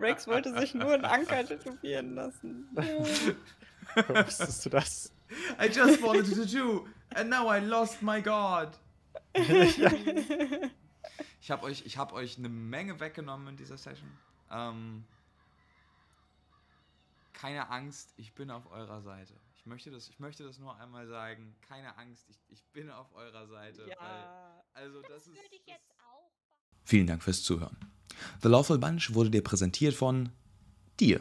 Rex 0.00 0.26
wollte 0.26 0.58
sich 0.58 0.74
nur 0.74 0.92
einen 0.92 1.04
Anker 1.04 1.46
tätowieren 1.46 2.14
lassen. 2.14 2.68
Wusstest 4.08 4.64
du 4.66 4.70
das? 4.70 5.12
I 5.60 5.66
just 5.66 6.02
wanted 6.02 6.26
to 6.26 6.34
tattoo, 6.44 6.86
and 7.14 7.30
now 7.30 7.50
I 7.50 7.58
lost 7.58 8.02
my 8.02 8.20
God. 8.20 8.68
Ich 11.40 11.50
habe 11.50 11.64
euch, 11.64 11.84
ich 11.84 11.98
hab 11.98 12.12
euch 12.12 12.38
eine 12.38 12.48
Menge 12.48 13.00
weggenommen 13.00 13.48
in 13.48 13.56
dieser 13.56 13.76
Session. 13.76 14.08
Ähm, 14.52 15.04
keine 17.32 17.70
Angst, 17.70 18.14
ich 18.16 18.32
bin 18.34 18.50
auf 18.50 18.70
eurer 18.70 19.02
Seite. 19.02 19.34
Ich 19.56 19.66
möchte 19.66 19.90
das, 19.90 20.08
ich 20.08 20.18
möchte 20.18 20.44
das 20.44 20.58
nur 20.58 20.76
einmal 20.78 21.06
sagen. 21.06 21.54
Keine 21.60 21.96
Angst, 21.96 22.26
ich, 22.28 22.38
ich 22.50 22.64
bin 22.72 22.90
auf 22.90 23.12
eurer 23.14 23.46
Seite. 23.46 23.86
ja. 23.88 23.96
Weil, 23.98 24.84
also 24.84 25.02
das, 25.02 25.26
ist. 25.26 25.34
Würde 25.34 25.56
ich 25.56 25.66
jetzt 25.66 25.90
auch. 26.00 26.30
Vielen 26.84 27.06
Dank 27.06 27.22
fürs 27.22 27.42
Zuhören. 27.42 27.76
The 28.42 28.48
Lawful 28.48 28.78
Bunch 28.78 29.14
wurde 29.14 29.30
dir 29.30 29.42
präsentiert 29.42 29.94
von 29.94 30.30
dir. 31.00 31.20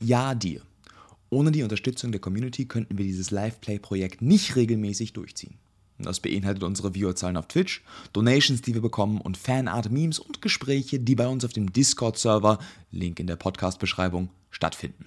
Ja, 0.00 0.34
dir. 0.34 0.62
Ohne 1.30 1.50
die 1.50 1.62
Unterstützung 1.62 2.12
der 2.12 2.20
Community 2.20 2.66
könnten 2.66 2.98
wir 2.98 3.04
dieses 3.04 3.30
Live-Play-Projekt 3.30 4.20
nicht 4.20 4.56
regelmäßig 4.56 5.12
durchziehen. 5.12 5.58
Das 5.98 6.20
beinhaltet 6.20 6.62
unsere 6.62 6.94
Viewerzahlen 6.94 7.36
auf 7.36 7.46
Twitch, 7.46 7.82
Donations, 8.12 8.62
die 8.62 8.74
wir 8.74 8.82
bekommen 8.82 9.20
und 9.20 9.36
Fanart-Memes 9.36 10.18
und 10.18 10.42
Gespräche, 10.42 10.98
die 10.98 11.14
bei 11.14 11.28
uns 11.28 11.44
auf 11.44 11.52
dem 11.52 11.72
Discord-Server, 11.72 12.58
Link 12.90 13.20
in 13.20 13.26
der 13.26 13.36
Podcast-Beschreibung, 13.36 14.30
stattfinden. 14.50 15.06